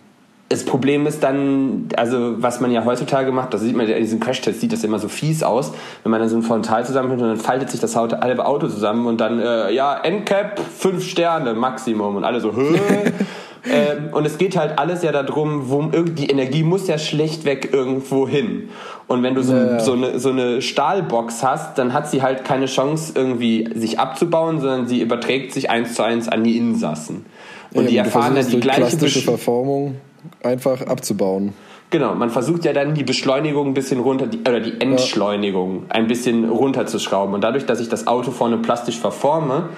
das 0.52 0.64
Problem 0.64 1.06
ist 1.06 1.22
dann, 1.22 1.88
also 1.96 2.34
was 2.42 2.60
man 2.60 2.70
ja 2.70 2.84
heutzutage 2.84 3.32
macht, 3.32 3.54
das 3.54 3.62
sieht 3.62 3.74
man 3.74 3.88
ja 3.88 3.96
in 3.96 4.02
diesem 4.02 4.20
Crash-Test, 4.20 4.60
sieht 4.60 4.72
das 4.72 4.84
immer 4.84 4.98
so 4.98 5.08
fies 5.08 5.42
aus, 5.42 5.72
wenn 6.02 6.10
man 6.10 6.20
dann 6.20 6.28
so 6.28 6.36
ein 6.36 6.42
Frontal 6.42 6.84
zusammenfindet 6.84 7.26
und 7.26 7.36
dann 7.38 7.42
faltet 7.42 7.70
sich 7.70 7.80
das 7.80 7.96
halbe 7.96 8.44
Auto 8.44 8.68
zusammen 8.68 9.06
und 9.06 9.18
dann, 9.18 9.40
äh, 9.40 9.72
ja, 9.72 9.98
Endcap, 9.98 10.60
fünf 10.60 11.08
Sterne 11.08 11.54
Maximum 11.54 12.16
und 12.16 12.24
alle 12.24 12.40
so, 12.40 12.54
hö. 12.54 12.74
ähm, 13.64 14.10
und 14.12 14.26
es 14.26 14.36
geht 14.36 14.58
halt 14.58 14.78
alles 14.78 15.02
ja 15.02 15.10
darum, 15.10 15.70
wo 15.70 15.80
die 15.84 16.26
Energie 16.26 16.64
muss 16.64 16.86
ja 16.86 16.98
schlechtweg 16.98 17.72
irgendwo 17.72 18.28
hin. 18.28 18.68
Und 19.06 19.22
wenn 19.22 19.34
du 19.34 19.42
so, 19.42 19.54
ja, 19.54 19.80
so, 19.80 19.94
eine, 19.94 20.18
so 20.18 20.28
eine 20.28 20.60
Stahlbox 20.60 21.42
hast, 21.42 21.78
dann 21.78 21.94
hat 21.94 22.10
sie 22.10 22.20
halt 22.20 22.44
keine 22.44 22.66
Chance 22.66 23.14
irgendwie 23.14 23.70
sich 23.74 23.98
abzubauen, 23.98 24.60
sondern 24.60 24.86
sie 24.86 25.00
überträgt 25.00 25.54
sich 25.54 25.70
eins 25.70 25.94
zu 25.94 26.02
eins 26.02 26.28
an 26.28 26.44
die 26.44 26.58
Insassen. 26.58 27.24
Und 27.72 27.84
ja, 27.84 27.88
die 27.88 27.96
erfahren 27.96 28.34
dann 28.34 28.46
die 28.46 28.60
gleiche 28.60 28.98
Verformung 29.08 29.96
einfach 30.42 30.82
abzubauen. 30.82 31.54
Genau, 31.90 32.14
man 32.14 32.30
versucht 32.30 32.64
ja 32.64 32.72
dann 32.72 32.94
die 32.94 33.04
Beschleunigung 33.04 33.68
ein 33.68 33.74
bisschen 33.74 34.00
runter, 34.00 34.26
die, 34.26 34.38
oder 34.40 34.60
die 34.60 34.80
Entschleunigung 34.80 35.84
ein 35.90 36.06
bisschen 36.06 36.48
runterzuschrauben. 36.48 37.34
Und 37.34 37.42
dadurch, 37.42 37.66
dass 37.66 37.80
ich 37.80 37.88
das 37.90 38.06
Auto 38.06 38.30
vorne 38.30 38.56
plastisch 38.56 38.98
verforme, 38.98 39.68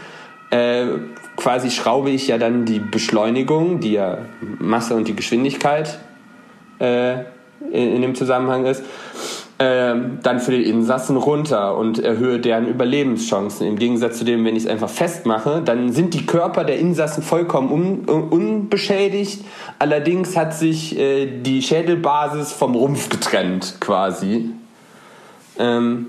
äh, 0.51 0.87
quasi 1.37 1.71
schraube 1.71 2.11
ich 2.11 2.29
ja 2.29 2.39
dann 2.39 2.65
die 2.65 2.79
Beschleunigung, 2.79 3.81
die 3.81 3.95
ja 3.95 4.19
Masse 4.41 4.95
und 4.95 5.09
die 5.09 5.17
Geschwindigkeit 5.17 5.99
äh, 6.79 7.15
in, 7.73 7.97
in 7.97 8.03
dem 8.03 8.15
Zusammenhang 8.15 8.65
ist, 8.67 8.85
ähm, 9.67 10.19
dann 10.23 10.41
für 10.41 10.51
die 10.51 10.69
Insassen 10.69 11.17
runter 11.17 11.79
und 11.79 11.99
erhöhe 11.99 12.39
deren 12.39 12.69
Überlebenschancen. 12.69 13.67
Im 13.67 13.79
Gegensatz 13.79 14.19
zu 14.19 14.25
dem, 14.27 14.45
wenn 14.45 14.57
ich 14.57 14.65
es 14.65 14.69
einfach 14.69 14.91
festmache, 14.91 15.63
dann 15.65 15.91
sind 15.91 16.13
die 16.13 16.27
Körper 16.27 16.65
der 16.65 16.79
Insassen 16.79 17.23
vollkommen 17.23 17.73
un 17.73 18.29
unbeschädigt. 18.29 19.43
Allerdings 19.79 20.37
hat 20.37 20.53
sich 20.53 20.99
äh, 20.99 21.41
die 21.41 21.63
Schädelbasis 21.63 22.53
vom 22.53 22.75
Rumpf 22.75 23.09
getrennt, 23.09 23.77
quasi. 23.81 24.51
Ähm, 25.59 26.09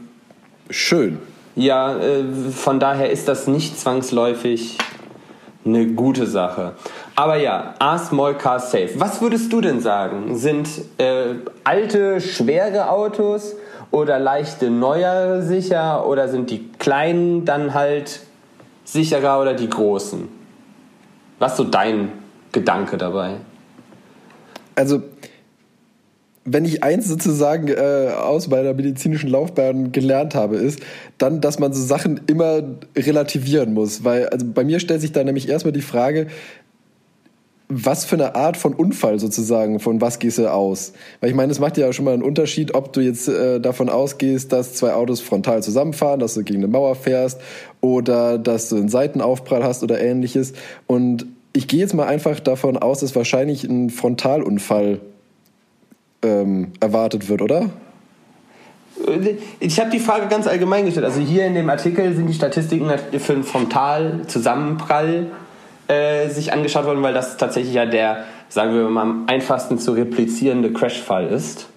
Schön. 0.70 1.20
Ja, 1.56 1.96
äh, 1.98 2.26
von 2.52 2.82
daher 2.82 3.10
ist 3.10 3.30
das 3.30 3.48
nicht 3.48 3.80
zwangsläufig 3.80 4.78
eine 5.66 5.88
gute 5.88 6.28
Sache. 6.28 6.74
Aber 7.16 7.38
ja, 7.38 7.74
A-Small 7.80 8.36
Car 8.36 8.60
Safe. 8.60 8.92
Was 8.96 9.22
würdest 9.22 9.52
du 9.52 9.62
denn 9.62 9.80
sagen? 9.80 10.38
Sind 10.38 10.70
äh, 10.98 11.36
alte, 11.64 12.22
schwere 12.22 12.90
Autos 12.90 13.56
oder 13.92 14.20
leichte, 14.20 14.70
neuere 14.70 15.42
sicher 15.42 16.06
oder 16.08 16.28
sind 16.28 16.50
die 16.50 16.70
kleinen 16.74 17.46
dann 17.46 17.74
halt 17.74 18.22
sicherer 18.84 19.42
oder 19.42 19.54
die 19.54 19.70
großen? 19.70 20.28
Was 21.40 21.54
ist 21.54 21.58
so 21.58 21.64
dein 21.64 22.12
Gedanke 22.52 22.98
dabei? 22.98 23.38
Also, 24.76 25.02
wenn 26.46 26.64
ich 26.64 26.84
eins 26.84 27.08
sozusagen 27.08 27.68
äh, 27.68 28.12
aus 28.16 28.48
meiner 28.48 28.74
medizinischen 28.74 29.30
Laufbahn 29.30 29.92
gelernt 29.92 30.36
habe, 30.36 30.58
ist 30.58 30.80
dann, 31.18 31.42
dass 31.42 31.58
man 31.58 31.74
so 31.74 31.84
Sachen 31.84 32.22
immer 32.28 32.62
relativieren 32.96 33.74
muss. 33.74 34.04
Weil, 34.04 34.30
also 34.30 34.46
bei 34.54 34.64
mir 34.64 34.80
stellt 34.80 35.02
sich 35.02 35.12
da 35.12 35.24
nämlich 35.24 35.50
erstmal 35.50 35.74
die 35.74 35.82
Frage, 35.82 36.28
was 37.68 38.06
für 38.06 38.16
eine 38.16 38.36
Art 38.36 38.58
von 38.58 38.76
Unfall 38.76 39.18
sozusagen, 39.20 39.80
von 39.80 40.00
was 40.02 40.20
gehst 40.20 40.38
du 40.38 40.52
aus? 40.52 40.94
Weil 41.20 41.32
ich 41.32 41.36
meine, 41.36 41.52
es 41.52 41.60
macht 41.60 41.78
ja 41.78 41.92
schon 41.94 42.06
mal 42.06 42.14
einen 42.14 42.22
Unterschied, 42.22 42.76
ob 42.76 42.94
du 42.94 43.02
jetzt 43.02 43.28
äh, 43.28 43.60
davon 43.60 43.90
ausgehst, 43.90 44.54
dass 44.54 44.76
zwei 44.76 44.94
Autos 44.94 45.22
frontal 45.22 45.64
zusammenfahren, 45.64 46.20
dass 46.20 46.36
du 46.36 46.44
gegen 46.44 46.60
eine 46.60 46.68
Mauer 46.68 46.94
fährst 46.94 47.42
oder 47.82 48.38
dass 48.38 48.70
du 48.70 48.76
einen 48.76 48.90
Seitenaufprall 48.90 49.64
hast 49.64 49.82
oder 49.82 50.00
ähnliches. 50.00 50.54
Und 50.86 51.26
ich 51.54 51.68
gehe 51.68 51.80
jetzt 51.80 51.96
mal 51.96 52.06
einfach 52.06 52.40
davon 52.40 52.78
aus, 52.78 53.00
dass 53.00 53.16
wahrscheinlich 53.16 53.64
ein 53.64 53.90
Frontalunfall 53.90 55.00
ähm, 56.26 56.74
erwartet 56.80 57.30
wird, 57.30 57.42
oder? 57.42 57.70
Ich 59.60 59.80
habe 59.80 59.92
die 59.92 60.00
Frage 60.00 60.28
ganz 60.28 60.48
allgemein 60.48 60.86
gestellt. 60.86 61.06
Also 61.06 61.20
hier 61.20 61.46
in 61.46 61.54
dem 61.54 61.70
Artikel 61.70 62.16
sind 62.16 62.28
die 62.28 62.34
Statistiken 62.34 62.90
für 63.20 63.34
einen 63.34 63.44
Frontalzusammenprall 63.44 65.28
äh, 65.88 66.30
sich 66.30 66.54
angeschaut 66.54 66.86
worden, 66.86 67.04
weil 67.04 67.14
das 67.14 67.38
tatsächlich 67.38 67.74
ja 67.74 67.86
der, 67.86 68.24
sagen 68.50 68.74
wir 68.74 68.90
mal, 68.90 69.02
am 69.02 69.24
einfachsten 69.28 69.78
zu 69.78 69.92
replizierende 69.92 70.72
Crashfall 70.74 71.28
ist. 71.28 71.68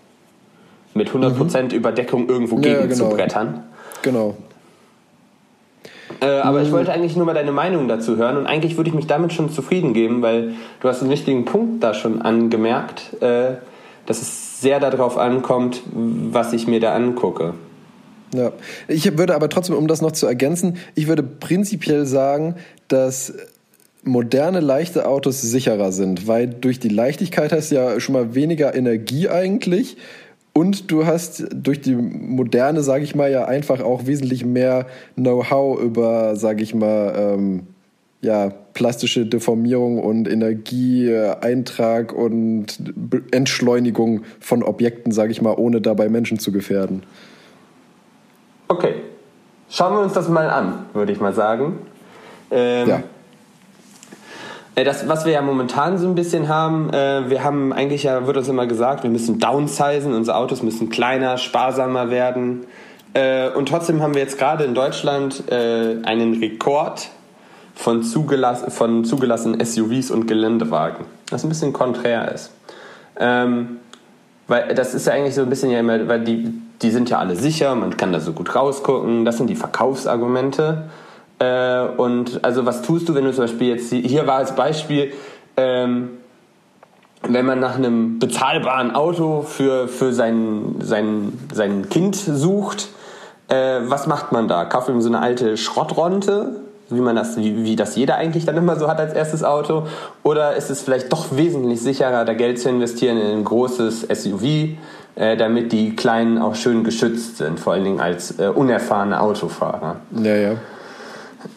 Mit 0.95 1.11
100% 1.11 1.63
mhm. 1.63 1.71
Überdeckung 1.71 2.29
irgendwo 2.29 2.57
ja, 2.57 2.63
gegen 2.63 2.89
genau. 2.89 2.95
zu 2.95 3.09
brettern. 3.17 3.65
Genau. 4.03 4.37
Äh, 6.21 6.27
aber 6.27 6.61
mhm. 6.61 6.67
ich 6.67 6.73
wollte 6.73 6.93
eigentlich 6.93 7.17
nur 7.17 7.27
mal 7.27 7.35
deine 7.35 7.53
Meinung 7.53 7.89
dazu 7.89 8.17
hören 8.17 8.37
und 8.37 8.47
eigentlich 8.47 8.77
würde 8.77 8.89
ich 8.89 8.97
mich 8.97 9.07
damit 9.07 9.33
schon 9.33 9.51
zufrieden 9.51 9.93
geben, 9.93 10.23
weil 10.23 10.55
du 10.81 10.89
hast 10.89 11.03
einen 11.03 11.11
wichtigen 11.11 11.45
Punkt 11.45 11.83
da 11.83 11.95
schon 11.95 12.23
angemerkt, 12.23 13.23
äh, 13.23 13.57
dass 14.09 14.23
es 14.23 14.61
sehr 14.63 14.81
darauf 14.81 15.19
ankommt, 15.19 15.83
was 15.93 16.55
ich 16.55 16.67
mir 16.67 16.81
da 16.81 16.95
angucke. 16.95 17.53
Ja, 18.35 18.53
ich 18.89 19.19
würde 19.19 19.35
aber 19.35 19.51
trotzdem, 19.51 19.77
um 19.77 19.87
das 19.87 20.01
noch 20.01 20.13
zu 20.13 20.27
ergänzen, 20.27 20.79
ich 20.95 21.09
würde 21.09 21.23
prinzipiell 21.23 22.07
sagen, 22.07 22.57
dass 22.89 23.35
moderne 24.05 24.61
leichte 24.61 25.07
Autos 25.07 25.43
sicherer 25.43 25.93
sind, 25.93 26.27
weil 26.27 26.47
durch 26.47 26.81
die 26.81 26.89
Leichtigkeit 26.89 27.53
hast 27.53 27.71
du 27.71 27.75
ja 27.75 28.01
schon 28.01 28.15
mal 28.15 28.35
weniger 28.35 28.75
Energie 28.75 29.29
eigentlich 29.29 29.99
und 30.55 30.91
du 30.91 31.05
hast 31.05 31.45
durch 31.53 31.83
die 31.83 31.95
moderne, 31.95 32.83
sage 32.83 33.05
ich 33.05 33.15
mal, 33.15 33.31
ja 33.31 33.45
einfach 33.45 33.81
auch 33.81 34.07
wesentlich 34.07 34.45
mehr 34.45 34.87
Know-how 35.17 35.79
über, 35.81 36.35
sage 36.37 36.63
ich 36.63 36.75
mal, 36.75 37.15
ähm, 37.15 37.67
ja, 38.23 38.53
plastische 38.79 39.27
Deformierung 39.27 39.99
und 39.99 40.29
Energieeintrag 40.29 42.13
und 42.13 42.79
Entschleunigung 43.33 44.23
von 44.39 44.63
Objekten, 44.63 45.11
sage 45.11 45.33
ich 45.33 45.43
mal, 45.43 45.55
ohne 45.55 45.81
dabei 45.81 46.09
Menschen 46.09 46.39
zu 46.39 46.53
gefährden. 46.53 47.03
Okay, 48.69 48.95
schauen 49.69 49.95
wir 49.95 50.01
uns 50.01 50.13
das 50.13 50.29
mal 50.29 50.49
an, 50.49 50.87
würde 50.93 51.11
ich 51.11 51.19
mal 51.19 51.35
sagen. 51.35 51.79
Ähm, 52.53 52.89
ja. 52.89 53.03
Äh, 54.77 54.85
das, 54.85 55.09
was 55.09 55.25
wir 55.25 55.33
ja 55.33 55.43
momentan 55.43 55.99
so 55.99 56.07
ein 56.07 56.15
bisschen 56.15 56.47
haben, 56.47 56.91
äh, 56.91 57.29
wir 57.29 57.43
haben 57.43 57.73
eigentlich 57.73 58.05
ja, 58.05 58.29
wird 58.29 58.37
uns 58.37 58.49
immer 58.49 58.69
gesagt, 58.69 59.03
wir 59.03 59.11
müssen 59.11 59.41
downsizen, 59.41 60.15
unsere 60.15 60.37
Autos 60.37 60.63
müssen 60.63 60.89
kleiner, 60.89 61.37
sparsamer 61.37 62.11
werden. 62.11 62.65
Äh, 63.15 63.49
und 63.49 63.69
trotzdem 63.69 64.03
haben 64.03 64.15
wir 64.15 64.23
jetzt 64.23 64.39
gerade 64.39 64.63
in 64.63 64.75
Deutschland 64.77 65.51
äh, 65.51 65.97
einen 66.05 66.39
Rekord 66.39 67.09
von, 67.79 68.03
zugelass 68.03 68.65
von 68.75 69.05
zugelassenen 69.05 69.65
SUVs 69.65 70.11
und 70.11 70.27
Geländewagen, 70.27 71.07
was 71.31 71.45
ein 71.45 71.49
bisschen 71.49 71.73
konträr 71.73 72.33
ist. 72.33 72.51
Ähm, 73.21 73.79
weil 74.49 74.75
das 74.75 74.95
ist 74.95 75.07
ja 75.07 75.13
eigentlich 75.13 75.37
so 75.37 75.43
ein 75.43 75.49
bisschen 75.49 75.71
ja 75.71 75.79
immer, 75.79 76.09
weil 76.09 76.25
die, 76.25 76.53
die 76.83 76.91
sind 76.91 77.09
ja 77.09 77.19
alle 77.21 77.37
sicher, 77.37 77.77
man 77.77 77.97
kann 77.97 78.13
da 78.13 78.19
so 78.19 78.33
gut 78.33 78.53
rausgucken, 78.53 79.25
das 79.25 79.37
sind 79.37 79.49
die 79.49 79.55
Verkaufsargumente. 79.55 80.89
Äh, 81.39 81.83
und 81.97 82.45
also 82.45 82.67
was 82.67 82.83
tust 82.83 83.09
du, 83.09 83.15
wenn 83.15 83.25
du 83.25 83.33
zum 83.33 83.45
Beispiel 83.45 83.69
jetzt, 83.69 83.93
hier 83.93 84.27
war 84.27 84.39
als 84.39 84.57
Beispiel, 84.57 85.13
ähm, 85.57 86.11
wenn 87.23 87.47
man 87.47 87.61
nach 87.61 87.77
einem 87.77 88.19
bezahlbaren 88.19 88.93
Auto 88.93 89.43
für, 89.43 89.87
für 89.87 90.13
sein, 90.13 90.77
sein, 90.81 91.33
sein 91.53 91.89
Kind 91.89 92.17
sucht, 92.17 92.89
äh, 93.47 93.83
was 93.85 94.09
macht 94.09 94.33
man 94.33 94.49
da? 94.49 94.65
Kauft 94.65 94.89
ihm 94.89 95.01
so 95.01 95.09
eine 95.09 95.21
alte 95.21 95.57
Schrottronte, 95.57 96.57
wie 96.91 97.01
man 97.01 97.17
das, 97.17 97.37
wie, 97.37 97.65
wie 97.65 97.77
das 97.77 97.97
jeder 97.97 98.17
eigentlich 98.17 98.45
dann 98.45 98.57
immer 98.57 98.77
so 98.77 98.89
hat 98.89 98.99
als 98.99 99.13
erstes 99.13 99.45
Auto? 99.45 99.87
Oder 100.23 100.57
ist 100.57 100.71
es 100.71 100.83
vielleicht 100.83 101.13
doch 101.13 101.37
wesentlich 101.37 101.81
sicherer, 101.81 102.25
da 102.25 102.35
Geld 102.35 102.61
zu 102.61 102.69
investieren 102.69 103.19
in 103.19 103.39
ein 103.39 103.45
großes 103.45 104.09
SUV, 104.13 104.43
äh, 105.15 105.37
damit 105.37 105.73
die 105.73 105.97
Kleinen 105.97 106.39
auch 106.39 106.55
schön 106.55 106.85
geschützt 106.85 107.39
sind, 107.39 107.61
vor 107.61 107.75
allen 107.75 107.85
Dingen 107.85 108.01
als 108.01 108.39
äh, 108.39 108.49
unerfahrene 108.49 109.21
Autofahrer. 109.21 109.97
Ja, 110.23 110.35
ja. 110.35 110.53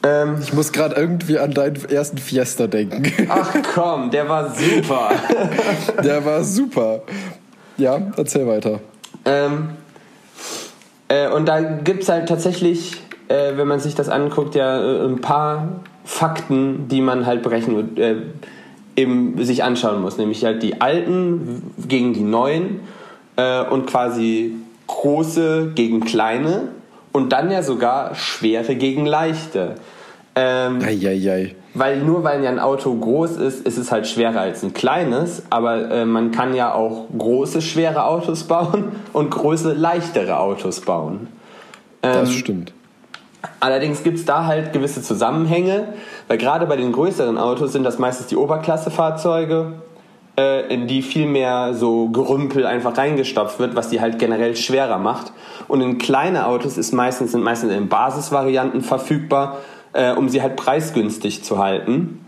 Ähm, 0.03 0.37
ich 0.41 0.53
muss 0.53 0.71
gerade 0.71 0.95
irgendwie 0.95 1.39
an 1.39 1.51
deinen 1.51 1.83
ersten 1.89 2.17
Fiesta 2.17 2.67
denken. 2.67 3.27
Ach 3.29 3.53
komm, 3.73 4.11
der 4.11 4.27
war 4.29 4.53
super. 4.53 5.11
der 6.03 6.23
war 6.23 6.43
super. 6.43 7.01
Ja, 7.77 7.99
erzähl 8.15 8.47
weiter. 8.47 8.79
Ähm, 9.25 9.69
äh, 11.07 11.29
und 11.29 11.45
da 11.47 11.59
gibt 11.61 12.03
es 12.03 12.09
halt 12.09 12.29
tatsächlich, 12.29 13.00
äh, 13.31 13.57
wenn 13.57 13.67
man 13.67 13.79
sich 13.79 13.95
das 13.95 14.09
anguckt, 14.09 14.55
ja 14.55 14.81
äh, 14.81 15.05
ein 15.05 15.21
paar 15.21 15.81
Fakten, 16.03 16.87
die 16.89 17.01
man 17.01 17.25
halt 17.25 17.43
brechen 17.43 17.97
äh, 17.97 18.15
eben 18.95 19.43
sich 19.43 19.63
anschauen 19.63 20.01
muss. 20.01 20.17
Nämlich 20.17 20.43
halt 20.43 20.61
die 20.63 20.81
alten 20.81 21.73
gegen 21.87 22.13
die 22.13 22.23
neuen 22.23 22.81
äh, 23.37 23.63
und 23.63 23.87
quasi 23.87 24.55
große 24.87 25.71
gegen 25.75 26.01
kleine 26.01 26.69
und 27.13 27.31
dann 27.31 27.49
ja 27.51 27.63
sogar 27.63 28.15
schwere 28.15 28.75
gegen 28.75 29.05
leichte. 29.05 29.75
Ähm, 30.35 30.81
Eieiei. 30.81 31.55
Weil 31.73 32.01
nur 32.01 32.23
weil 32.25 32.43
ja 32.43 32.49
ein 32.49 32.59
Auto 32.59 32.93
groß 32.93 33.37
ist, 33.37 33.65
ist 33.65 33.77
es 33.77 33.93
halt 33.93 34.07
schwerer 34.07 34.41
als 34.41 34.61
ein 34.63 34.73
kleines. 34.73 35.43
Aber 35.49 35.89
äh, 35.89 36.05
man 36.05 36.31
kann 36.31 36.53
ja 36.53 36.73
auch 36.73 37.07
große, 37.17 37.61
schwere 37.61 38.05
Autos 38.05 38.43
bauen 38.43 38.91
und 39.13 39.29
große, 39.29 39.71
leichtere 39.73 40.39
Autos 40.39 40.81
bauen. 40.81 41.27
Ähm, 42.03 42.13
das 42.13 42.33
stimmt. 42.33 42.73
Allerdings 43.59 44.03
gibt 44.03 44.17
es 44.17 44.25
da 44.25 44.45
halt 44.45 44.73
gewisse 44.73 45.01
Zusammenhänge, 45.01 45.93
weil 46.27 46.37
gerade 46.37 46.65
bei 46.65 46.75
den 46.75 46.91
größeren 46.91 47.37
Autos 47.37 47.73
sind 47.73 47.83
das 47.83 47.99
meistens 47.99 48.27
die 48.27 48.35
Oberklassefahrzeuge, 48.35 49.73
äh, 50.37 50.73
in 50.73 50.87
die 50.87 51.01
viel 51.01 51.25
mehr 51.25 51.73
so 51.73 52.09
Gerümpel 52.09 52.65
einfach 52.65 52.97
reingestopft 52.97 53.59
wird, 53.59 53.75
was 53.75 53.89
die 53.89 53.99
halt 53.99 54.19
generell 54.19 54.55
schwerer 54.55 54.97
macht. 54.97 55.31
Und 55.67 55.81
in 55.81 55.97
kleine 55.97 56.47
Autos 56.47 56.77
ist 56.77 56.91
meistens, 56.91 57.31
sind 57.31 57.43
meistens 57.43 57.71
in 57.71 57.89
Basisvarianten 57.89 58.81
verfügbar, 58.81 59.57
äh, 59.93 60.11
um 60.11 60.29
sie 60.29 60.41
halt 60.41 60.55
preisgünstig 60.55 61.43
zu 61.43 61.57
halten. 61.57 62.25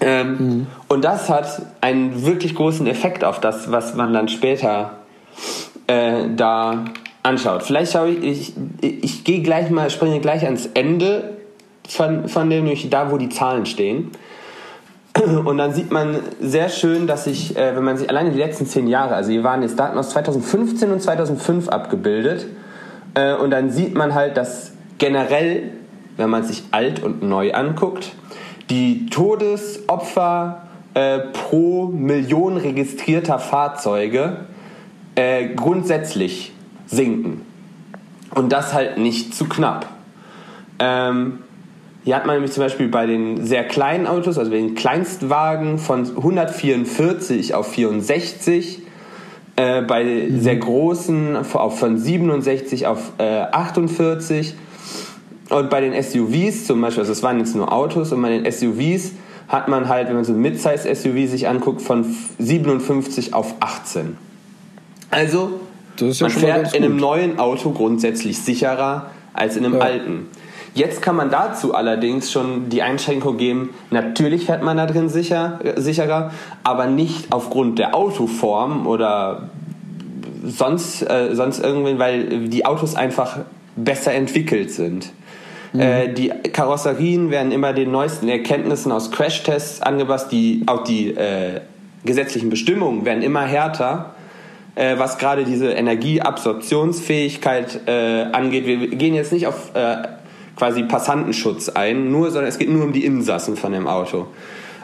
Ähm, 0.00 0.36
mhm. 0.38 0.66
Und 0.88 1.04
das 1.04 1.28
hat 1.28 1.62
einen 1.80 2.24
wirklich 2.24 2.54
großen 2.54 2.86
Effekt 2.86 3.24
auf 3.24 3.40
das, 3.40 3.72
was 3.72 3.94
man 3.94 4.12
dann 4.12 4.28
später 4.28 4.98
äh, 5.86 6.28
da 6.34 6.84
anschaut. 7.26 7.62
Vielleicht 7.62 7.92
schaue 7.92 8.10
ich, 8.10 8.54
ich, 8.80 9.04
ich, 9.04 9.24
gehe 9.24 9.42
gleich 9.42 9.70
mal, 9.70 9.90
springe 9.90 10.20
gleich 10.20 10.44
ans 10.44 10.68
Ende 10.74 11.36
von, 11.88 12.28
von 12.28 12.48
dem, 12.48 12.70
da 12.90 13.10
wo 13.10 13.18
die 13.18 13.28
Zahlen 13.28 13.66
stehen. 13.66 14.12
Und 15.44 15.58
dann 15.58 15.72
sieht 15.72 15.90
man 15.90 16.18
sehr 16.40 16.68
schön, 16.68 17.06
dass 17.06 17.24
sich, 17.24 17.56
äh, 17.56 17.74
wenn 17.74 17.84
man 17.84 17.96
sich 17.96 18.08
alleine 18.10 18.30
die 18.32 18.38
letzten 18.38 18.66
zehn 18.66 18.86
Jahre, 18.86 19.14
also 19.14 19.30
hier 19.30 19.44
waren 19.44 19.62
jetzt 19.62 19.78
Daten 19.78 19.98
aus 19.98 20.10
2015 20.10 20.92
und 20.92 21.00
2005 21.02 21.68
abgebildet, 21.68 22.46
äh, 23.14 23.34
und 23.34 23.50
dann 23.50 23.70
sieht 23.70 23.94
man 23.94 24.14
halt, 24.14 24.36
dass 24.36 24.72
generell, 24.98 25.70
wenn 26.16 26.28
man 26.28 26.44
sich 26.44 26.64
alt 26.70 27.02
und 27.02 27.22
neu 27.22 27.52
anguckt, 27.54 28.12
die 28.68 29.06
Todesopfer 29.06 30.62
äh, 30.94 31.18
pro 31.18 31.86
Million 31.86 32.56
registrierter 32.56 33.38
Fahrzeuge 33.38 34.46
grundsätzlich 35.56 36.52
sinken. 36.86 37.42
Und 38.34 38.52
das 38.52 38.74
halt 38.74 38.98
nicht 38.98 39.34
zu 39.34 39.46
knapp. 39.46 39.88
Ähm, 40.78 41.38
hier 42.04 42.14
hat 42.14 42.26
man 42.26 42.36
nämlich 42.36 42.52
zum 42.52 42.62
Beispiel 42.62 42.88
bei 42.88 43.06
den 43.06 43.44
sehr 43.44 43.64
kleinen 43.64 44.06
Autos, 44.06 44.38
also 44.38 44.50
den 44.50 44.74
Kleinstwagen 44.74 45.78
von 45.78 46.06
144 46.06 47.54
auf 47.54 47.72
64, 47.72 48.82
äh, 49.56 49.82
bei 49.82 50.04
mhm. 50.04 50.40
sehr 50.40 50.56
großen 50.56 51.44
von 51.44 51.98
67 51.98 52.86
auf 52.86 53.12
äh, 53.18 53.40
48 53.50 54.54
und 55.48 55.70
bei 55.70 55.80
den 55.80 56.00
SUVs 56.00 56.66
zum 56.66 56.80
Beispiel, 56.80 57.00
also 57.00 57.12
es 57.12 57.22
waren 57.22 57.38
jetzt 57.38 57.56
nur 57.56 57.72
Autos 57.72 58.12
und 58.12 58.22
bei 58.22 58.38
den 58.38 58.52
SUVs 58.52 59.12
hat 59.48 59.68
man 59.68 59.88
halt, 59.88 60.08
wenn 60.08 60.16
man 60.16 60.24
so 60.24 60.32
ein 60.32 60.40
Midsize-SUV 60.40 61.28
sich 61.28 61.48
anguckt, 61.48 61.80
von 61.80 62.04
57 62.38 63.32
auf 63.32 63.54
18. 63.60 64.16
Also 65.10 65.60
ja 66.00 66.12
man 66.20 66.30
fährt 66.30 66.74
in 66.74 66.84
einem 66.84 66.96
neuen 66.96 67.38
Auto 67.38 67.70
grundsätzlich 67.70 68.38
sicherer 68.38 69.10
als 69.32 69.56
in 69.56 69.64
einem 69.64 69.74
ja. 69.74 69.80
alten. 69.80 70.28
Jetzt 70.74 71.00
kann 71.00 71.16
man 71.16 71.30
dazu 71.30 71.74
allerdings 71.74 72.30
schon 72.30 72.68
die 72.68 72.82
Einschränkung 72.82 73.38
geben, 73.38 73.70
natürlich 73.90 74.44
fährt 74.44 74.62
man 74.62 74.76
da 74.76 74.84
drin 74.84 75.08
sicher, 75.08 75.58
äh, 75.64 75.80
sicherer, 75.80 76.32
aber 76.64 76.86
nicht 76.86 77.32
aufgrund 77.32 77.78
der 77.78 77.94
Autoform 77.94 78.86
oder 78.86 79.48
sonst, 80.44 81.02
äh, 81.02 81.34
sonst 81.34 81.60
irgendwann, 81.60 81.98
weil 81.98 82.48
die 82.48 82.66
Autos 82.66 82.94
einfach 82.94 83.38
besser 83.74 84.12
entwickelt 84.12 84.70
sind. 84.70 85.12
Mhm. 85.72 85.80
Äh, 85.80 86.12
die 86.12 86.28
Karosserien 86.28 87.30
werden 87.30 87.52
immer 87.52 87.72
den 87.72 87.90
neuesten 87.90 88.28
Erkenntnissen 88.28 88.92
aus 88.92 89.10
Crashtests 89.10 89.80
angepasst, 89.80 90.30
die, 90.30 90.62
auch 90.66 90.84
die 90.84 91.08
äh, 91.08 91.60
gesetzlichen 92.04 92.50
Bestimmungen 92.50 93.04
werden 93.04 93.22
immer 93.22 93.42
härter 93.42 94.14
äh, 94.76 94.96
was 94.98 95.18
gerade 95.18 95.44
diese 95.44 95.72
Energieabsorptionsfähigkeit 95.72 97.80
äh, 97.86 98.26
angeht. 98.32 98.66
Wir 98.66 98.86
gehen 98.88 99.14
jetzt 99.14 99.32
nicht 99.32 99.48
auf 99.48 99.74
äh, 99.74 99.96
quasi 100.54 100.84
Passantenschutz 100.84 101.70
ein, 101.70 102.12
nur, 102.12 102.30
sondern 102.30 102.48
es 102.48 102.58
geht 102.58 102.70
nur 102.70 102.84
um 102.84 102.92
die 102.92 103.04
Insassen 103.04 103.56
von 103.56 103.72
dem 103.72 103.88
Auto. 103.88 104.28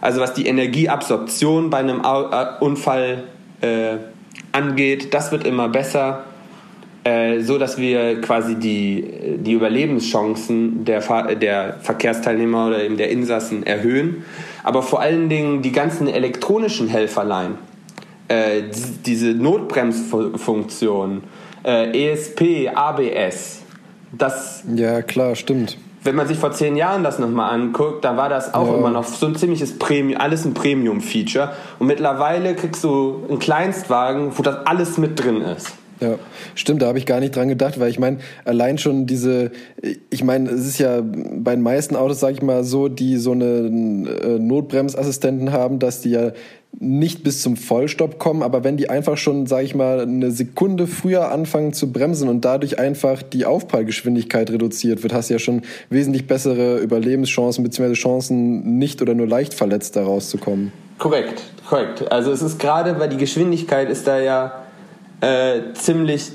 Also 0.00 0.20
was 0.20 0.34
die 0.34 0.46
Energieabsorption 0.46 1.70
bei 1.70 1.78
einem 1.78 2.00
äh, 2.00 2.46
Unfall 2.60 3.22
äh, 3.60 3.98
angeht, 4.50 5.14
das 5.14 5.30
wird 5.30 5.46
immer 5.46 5.68
besser, 5.68 6.24
äh, 7.04 7.38
so 7.40 7.58
dass 7.58 7.78
wir 7.78 8.20
quasi 8.20 8.56
die, 8.56 9.38
die 9.38 9.52
Überlebenschancen 9.52 10.84
der, 10.84 11.00
der 11.36 11.76
Verkehrsteilnehmer 11.80 12.66
oder 12.68 12.82
eben 12.82 12.96
der 12.96 13.10
Insassen 13.10 13.64
erhöhen. 13.64 14.24
Aber 14.64 14.82
vor 14.82 15.00
allen 15.00 15.28
Dingen 15.28 15.62
die 15.62 15.70
ganzen 15.72 16.08
elektronischen 16.08 16.88
Helferlein, 16.88 17.58
äh, 18.32 18.62
diese 19.04 19.32
Notbremsfunktion, 19.34 21.22
äh, 21.64 22.12
ESP, 22.12 22.70
ABS, 22.74 23.60
das. 24.12 24.62
Ja, 24.74 25.02
klar, 25.02 25.36
stimmt. 25.36 25.76
Wenn 26.04 26.16
man 26.16 26.26
sich 26.26 26.38
vor 26.38 26.50
zehn 26.50 26.74
Jahren 26.76 27.04
das 27.04 27.18
nochmal 27.18 27.52
anguckt, 27.52 28.04
da 28.04 28.16
war 28.16 28.28
das 28.28 28.54
auch 28.54 28.66
ja. 28.66 28.74
immer 28.74 28.90
noch 28.90 29.04
so 29.04 29.26
ein 29.26 29.36
ziemliches 29.36 29.78
Premium, 29.78 30.20
alles 30.20 30.44
ein 30.44 30.52
Premium-Feature. 30.52 31.52
Und 31.78 31.86
mittlerweile 31.86 32.56
kriegst 32.56 32.82
du 32.82 33.22
einen 33.28 33.38
Kleinstwagen, 33.38 34.32
wo 34.36 34.42
das 34.42 34.66
alles 34.66 34.98
mit 34.98 35.22
drin 35.22 35.42
ist. 35.42 35.74
Ja, 36.02 36.18
stimmt, 36.56 36.82
da 36.82 36.88
habe 36.88 36.98
ich 36.98 37.06
gar 37.06 37.20
nicht 37.20 37.36
dran 37.36 37.46
gedacht, 37.46 37.78
weil 37.78 37.88
ich 37.88 38.00
meine, 38.00 38.18
allein 38.44 38.76
schon 38.76 39.06
diese, 39.06 39.52
ich 40.10 40.24
meine, 40.24 40.50
es 40.50 40.66
ist 40.66 40.78
ja 40.78 41.00
bei 41.00 41.54
den 41.54 41.62
meisten 41.62 41.94
Autos, 41.94 42.18
sage 42.18 42.32
ich 42.32 42.42
mal, 42.42 42.64
so, 42.64 42.88
die 42.88 43.18
so 43.18 43.30
einen 43.30 44.08
äh, 44.08 44.40
Notbremsassistenten 44.40 45.52
haben, 45.52 45.78
dass 45.78 46.00
die 46.00 46.10
ja 46.10 46.32
nicht 46.80 47.22
bis 47.22 47.40
zum 47.40 47.56
Vollstopp 47.56 48.18
kommen, 48.18 48.42
aber 48.42 48.64
wenn 48.64 48.76
die 48.76 48.90
einfach 48.90 49.16
schon, 49.16 49.46
sage 49.46 49.64
ich 49.64 49.76
mal, 49.76 50.00
eine 50.00 50.32
Sekunde 50.32 50.88
früher 50.88 51.30
anfangen 51.30 51.72
zu 51.72 51.92
bremsen 51.92 52.28
und 52.28 52.44
dadurch 52.44 52.80
einfach 52.80 53.22
die 53.22 53.44
Aufprallgeschwindigkeit 53.46 54.50
reduziert 54.50 55.04
wird, 55.04 55.14
hast 55.14 55.30
du 55.30 55.34
ja 55.34 55.38
schon 55.38 55.62
wesentlich 55.88 56.26
bessere 56.26 56.78
Überlebenschancen 56.78 57.62
bzw. 57.62 57.92
Chancen, 57.92 58.78
nicht 58.78 59.02
oder 59.02 59.14
nur 59.14 59.28
leicht 59.28 59.54
verletzt 59.54 59.94
da 59.94 60.02
rauszukommen. 60.02 60.72
Korrekt, 60.98 61.42
korrekt. 61.68 62.10
Also 62.10 62.32
es 62.32 62.42
ist 62.42 62.58
gerade, 62.58 62.98
weil 62.98 63.08
die 63.08 63.18
Geschwindigkeit 63.18 63.88
ist 63.88 64.08
da 64.08 64.18
ja 64.18 64.61
äh, 65.22 65.72
ziemlich 65.72 66.32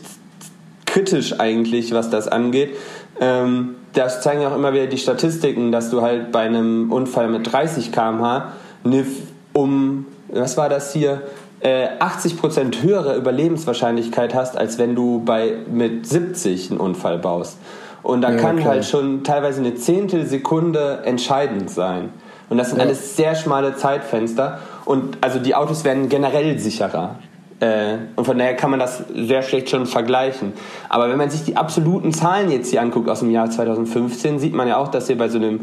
kritisch 0.88 1.40
eigentlich, 1.40 1.94
was 1.94 2.10
das 2.10 2.28
angeht. 2.28 2.76
Ähm, 3.22 3.76
das 3.94 4.22
zeigen 4.22 4.46
auch 4.46 4.56
immer 4.56 4.74
wieder 4.74 4.88
die 4.88 4.98
Statistiken, 4.98 5.72
dass 5.72 5.92
du 5.92 6.02
halt 6.02 6.32
bei 6.32 6.42
einem 6.42 6.92
Unfall 6.92 7.28
mit 7.30 7.52
30 7.52 7.92
km/h 7.92 8.54
eine 8.84 9.06
um 9.54 10.06
was 10.30 10.58
war 10.58 10.70
das 10.70 10.94
hier, 10.94 11.22
äh, 11.60 11.88
80% 12.00 12.82
höhere 12.82 13.16
Überlebenswahrscheinlichkeit 13.16 14.36
hast, 14.36 14.58
als 14.58 14.78
wenn 14.78 14.96
du 14.96 15.24
bei, 15.24 15.54
mit 15.72 16.06
70 16.06 16.72
einen 16.72 16.80
Unfall 16.80 17.18
baust. 17.18 17.58
Und 18.04 18.22
da 18.22 18.32
ja, 18.32 18.38
kann 18.38 18.58
okay. 18.58 18.68
halt 18.68 18.86
schon 18.86 19.24
teilweise 19.24 19.60
eine 19.60 19.76
Zehntelsekunde 19.76 21.02
entscheidend 21.04 21.70
sein. 21.70 22.10
Und 22.50 22.58
das 22.58 22.70
sind 22.70 22.78
ja. 22.78 22.86
alles 22.86 23.18
sehr 23.18 23.36
schmale 23.36 23.76
Zeitfenster. 23.76 24.60
Und 24.86 25.18
also 25.22 25.40
die 25.40 25.56
Autos 25.56 25.84
werden 25.84 26.08
generell 26.08 26.60
sicherer. 26.60 27.16
Äh, 27.60 27.98
und 28.16 28.26
von 28.26 28.38
daher 28.38 28.56
kann 28.56 28.70
man 28.70 28.80
das 28.80 29.04
sehr 29.14 29.42
schlecht 29.42 29.70
schon 29.70 29.86
vergleichen. 29.86 30.54
Aber 30.90 31.10
wenn 31.10 31.18
man 31.18 31.30
sich 31.30 31.44
die 31.44 31.58
absoluten 31.58 32.14
Zahlen 32.14 32.52
jetzt 32.52 32.70
hier 32.70 32.82
anguckt 32.82 33.10
aus 33.10 33.20
dem 33.20 33.32
Jahr 33.32 33.50
2015, 33.50 34.40
sieht 34.40 34.54
man 34.54 34.68
ja 34.68 34.78
auch, 34.78 34.90
dass 34.90 35.08
hier 35.08 35.18
bei 35.18 35.28
so 35.28 35.38
einem 35.38 35.62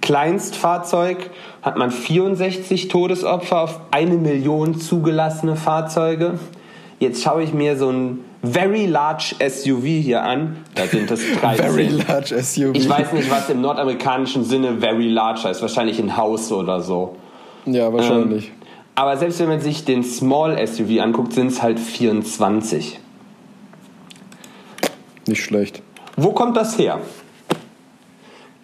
Kleinstfahrzeug 0.00 1.30
hat 1.62 1.76
man 1.76 1.90
64 1.90 2.88
Todesopfer 2.88 3.60
auf 3.60 3.80
eine 3.90 4.16
Million 4.16 4.78
zugelassene 4.78 5.56
Fahrzeuge. 5.56 6.38
Jetzt 6.98 7.22
schaue 7.22 7.42
ich 7.42 7.52
mir 7.52 7.76
so 7.76 7.90
ein 7.90 8.20
Very 8.42 8.86
Large 8.86 9.34
SUV 9.46 9.84
hier 9.84 10.22
an. 10.22 10.64
Da 10.74 10.86
sind 10.86 11.10
es 11.10 11.20
13. 11.40 11.64
Very 11.64 11.88
Large 11.88 12.42
SUV. 12.42 12.74
Ich 12.74 12.88
weiß 12.88 13.12
nicht, 13.12 13.30
was 13.30 13.50
im 13.50 13.60
nordamerikanischen 13.60 14.44
Sinne 14.44 14.78
Very 14.78 15.08
Large 15.08 15.42
heißt. 15.44 15.60
Wahrscheinlich 15.60 15.98
ein 15.98 16.16
Haus 16.16 16.50
oder 16.50 16.80
so. 16.80 17.16
Ja, 17.66 17.92
wahrscheinlich. 17.92 18.46
Ähm, 18.46 18.59
aber 19.00 19.16
selbst 19.16 19.40
wenn 19.40 19.48
man 19.48 19.62
sich 19.62 19.86
den 19.86 20.04
Small 20.04 20.58
SUV 20.66 21.00
anguckt, 21.00 21.32
sind 21.32 21.46
es 21.46 21.62
halt 21.62 21.80
24. 21.80 23.00
Nicht 25.26 25.42
schlecht. 25.42 25.80
Wo 26.18 26.32
kommt 26.32 26.54
das 26.54 26.76
her? 26.76 27.00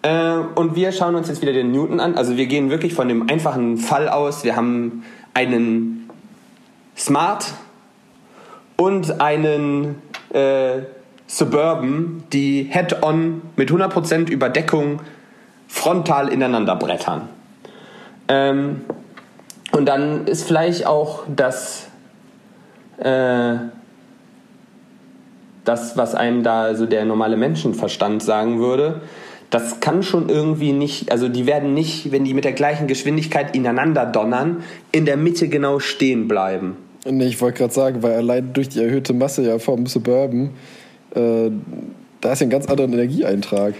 Äh, 0.03 0.35
und 0.53 0.75
wir 0.75 0.91
schauen 0.91 1.15
uns 1.15 1.27
jetzt 1.27 1.41
wieder 1.41 1.53
den 1.53 1.71
Newton 1.71 1.99
an. 1.99 2.13
Also 2.13 2.37
wir 2.37 2.45
gehen 2.45 2.69
wirklich 2.69 2.93
von 2.93 3.07
dem 3.07 3.27
einfachen 3.27 3.79
Fall 3.79 4.07
aus. 4.07 4.43
Wir 4.43 4.55
haben 4.55 5.03
einen 5.33 6.07
Smart 6.95 7.55
und 8.75 9.19
einen 9.19 9.95
äh, 10.33 10.81
Suburban, 11.25 12.25
die 12.31 12.67
head-on 12.69 13.41
mit 13.55 13.71
100% 13.71 14.29
Überdeckung 14.29 15.01
frontal 15.67 16.27
ineinander 16.27 16.75
brettern. 16.75 17.27
Ähm, 18.27 18.81
und 19.77 19.85
dann 19.85 20.25
ist 20.25 20.43
vielleicht 20.47 20.87
auch 20.87 21.23
das, 21.33 21.87
äh, 22.97 23.53
das, 25.65 25.95
was 25.95 26.15
einem 26.15 26.41
da 26.41 26.73
so 26.73 26.87
der 26.87 27.05
normale 27.05 27.37
Menschenverstand 27.37 28.23
sagen 28.23 28.57
würde, 28.59 29.01
das 29.51 29.79
kann 29.79 30.01
schon 30.01 30.29
irgendwie 30.29 30.73
nicht, 30.73 31.11
also 31.11 31.29
die 31.29 31.45
werden 31.45 31.75
nicht, 31.75 32.11
wenn 32.11 32.25
die 32.25 32.33
mit 32.33 32.43
der 32.43 32.53
gleichen 32.53 32.87
Geschwindigkeit 32.87 33.55
ineinander 33.55 34.07
donnern, 34.07 34.63
in 34.91 35.05
der 35.05 35.15
Mitte 35.15 35.47
genau 35.47 35.77
stehen 35.77 36.27
bleiben. 36.27 36.75
Nee, 37.05 37.27
ich 37.27 37.39
wollte 37.39 37.59
gerade 37.59 37.73
sagen, 37.73 38.01
weil 38.01 38.13
allein 38.13 38.53
durch 38.53 38.69
die 38.69 38.81
erhöhte 38.81 39.13
Masse 39.13 39.43
ja 39.43 39.59
vom 39.59 39.85
Suburban, 39.85 40.49
äh, 41.13 41.51
da 42.19 42.33
ist 42.33 42.41
ja 42.41 42.47
ein 42.47 42.49
ganz 42.49 42.65
anderer 42.65 42.87
Energieeintrag. 42.87 43.75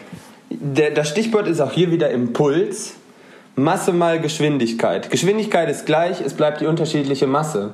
Der, 0.52 0.92
das 0.92 1.10
Stichwort 1.10 1.48
ist 1.48 1.60
auch 1.60 1.72
hier 1.72 1.92
wieder 1.92 2.12
Impuls. 2.12 2.97
Masse 3.60 3.92
mal 3.92 4.22
Geschwindigkeit. 4.22 5.10
Geschwindigkeit 5.10 5.68
ist 5.68 5.88
gleich, 5.88 6.22
es 6.22 6.36
bleibt 6.36 6.62
die 6.62 6.68
unterschiedliche 6.68 7.26
Masse. 7.26 7.72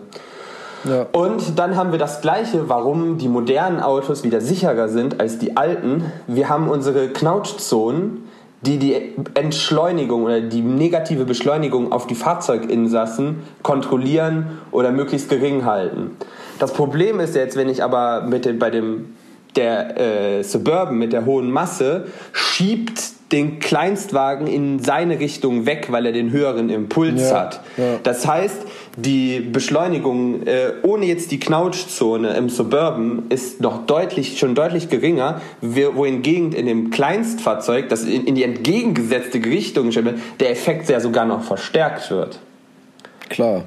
Ja. 0.85 1.07
Und 1.11 1.59
dann 1.59 1.75
haben 1.75 1.91
wir 1.91 1.99
das 1.99 2.21
Gleiche, 2.21 2.69
warum 2.69 3.17
die 3.17 3.27
modernen 3.27 3.81
Autos 3.81 4.23
wieder 4.23 4.39
sicherer 4.39 4.87
sind 4.87 5.19
als 5.19 5.39
die 5.39 5.57
alten. 5.57 6.05
Wir 6.25 6.47
haben 6.47 6.69
unsere 6.69 7.09
Knautschzonen, 7.09 8.23
die 8.61 8.77
die 8.77 9.13
Entschleunigung 9.33 10.23
oder 10.23 10.39
die 10.39 10.61
negative 10.61 11.25
Beschleunigung 11.25 11.91
auf 11.91 12.07
die 12.07 12.15
Fahrzeuginsassen 12.15 13.43
kontrollieren 13.61 14.59
oder 14.71 14.91
möglichst 14.91 15.27
gering 15.27 15.65
halten. 15.65 16.11
Das 16.59 16.71
Problem 16.71 17.19
ist 17.19 17.35
jetzt, 17.35 17.57
wenn 17.57 17.67
ich 17.67 17.83
aber 17.83 18.21
mit 18.21 18.45
dem, 18.45 18.57
bei 18.57 18.69
dem 18.69 19.15
der 19.57 19.99
äh, 19.99 20.43
Suburban 20.43 20.97
mit 20.97 21.11
der 21.11 21.25
hohen 21.25 21.51
Masse 21.51 22.07
schiebt 22.31 23.01
den 23.33 23.59
Kleinstwagen 23.59 24.47
in 24.47 24.79
seine 24.79 25.19
Richtung 25.19 25.65
weg, 25.65 25.87
weil 25.89 26.05
er 26.05 26.11
den 26.11 26.31
höheren 26.31 26.69
Impuls 26.69 27.29
ja, 27.29 27.39
hat. 27.39 27.61
Ja. 27.75 27.99
Das 28.03 28.27
heißt, 28.27 28.61
die 28.95 29.39
Beschleunigung 29.39 30.45
äh, 30.45 30.73
ohne 30.83 31.07
jetzt 31.07 31.31
die 31.31 31.39
Knautschzone 31.39 32.37
im 32.37 32.49
Suburban 32.49 33.23
ist 33.29 33.59
noch 33.59 33.87
deutlich, 33.87 34.37
schon 34.37 34.53
deutlich 34.53 34.87
geringer, 34.87 35.41
wohingegen 35.61 36.53
in 36.53 36.67
dem 36.67 36.91
Kleinstfahrzeug, 36.91 37.89
das 37.89 38.03
in, 38.03 38.25
in 38.25 38.35
die 38.35 38.43
entgegengesetzte 38.43 39.43
Richtung 39.43 39.89
der 40.39 40.51
Effekt 40.51 40.87
ja 40.89 40.99
sogar 40.99 41.25
noch 41.25 41.43
verstärkt 41.43 42.11
wird. 42.11 42.39
Klar. 43.29 43.63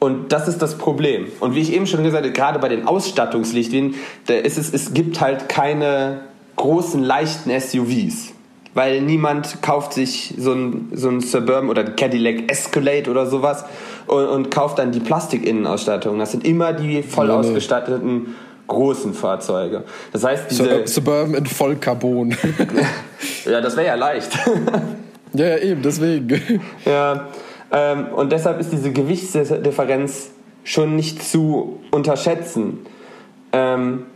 Und 0.00 0.32
das 0.32 0.48
ist 0.48 0.60
das 0.60 0.76
Problem. 0.76 1.28
Und 1.38 1.54
wie 1.54 1.60
ich 1.60 1.72
eben 1.72 1.86
schon 1.86 2.02
gesagt 2.02 2.24
habe, 2.24 2.32
gerade 2.34 2.58
bei 2.58 2.68
den 2.68 2.86
Ausstattungslichtlinien, 2.86 3.94
da 4.26 4.34
ist 4.34 4.58
es, 4.58 4.74
es 4.74 4.92
gibt 4.92 5.20
halt 5.20 5.48
keine 5.48 6.22
großen, 6.56 7.02
leichten 7.02 7.50
SUVs. 7.58 8.32
Weil 8.74 9.02
niemand 9.02 9.62
kauft 9.62 9.92
sich 9.92 10.34
so 10.36 10.52
ein, 10.52 10.88
so 10.92 11.08
ein 11.08 11.20
Suburban 11.20 11.68
oder 11.68 11.84
Cadillac 11.84 12.50
Escalade 12.50 13.08
oder 13.08 13.26
sowas 13.26 13.64
und, 14.08 14.26
und 14.26 14.50
kauft 14.50 14.80
dann 14.80 14.90
die 14.90 14.98
Plastikinnenausstattung. 14.98 16.18
Das 16.18 16.32
sind 16.32 16.44
immer 16.44 16.72
die 16.72 17.04
voll 17.04 17.28
nee, 17.28 17.32
ausgestatteten 17.34 18.22
nee. 18.22 18.28
großen 18.66 19.14
Fahrzeuge. 19.14 19.84
Das 20.12 20.24
heißt, 20.24 20.50
diese. 20.50 20.86
Suburban 20.88 21.34
in 21.34 21.46
Vollcarbon. 21.46 22.36
ja, 23.44 23.60
das 23.60 23.76
wäre 23.76 23.86
ja 23.86 23.94
leicht. 23.94 24.36
ja, 25.34 25.46
ja, 25.46 25.58
eben, 25.58 25.82
deswegen. 25.82 26.60
Ja, 26.84 27.28
ähm, 27.70 28.06
und 28.14 28.32
deshalb 28.32 28.58
ist 28.58 28.72
diese 28.72 28.90
Gewichtsdifferenz 28.90 30.30
schon 30.64 30.96
nicht 30.96 31.22
zu 31.22 31.80
unterschätzen. 31.92 32.80
Ähm, 33.52 34.06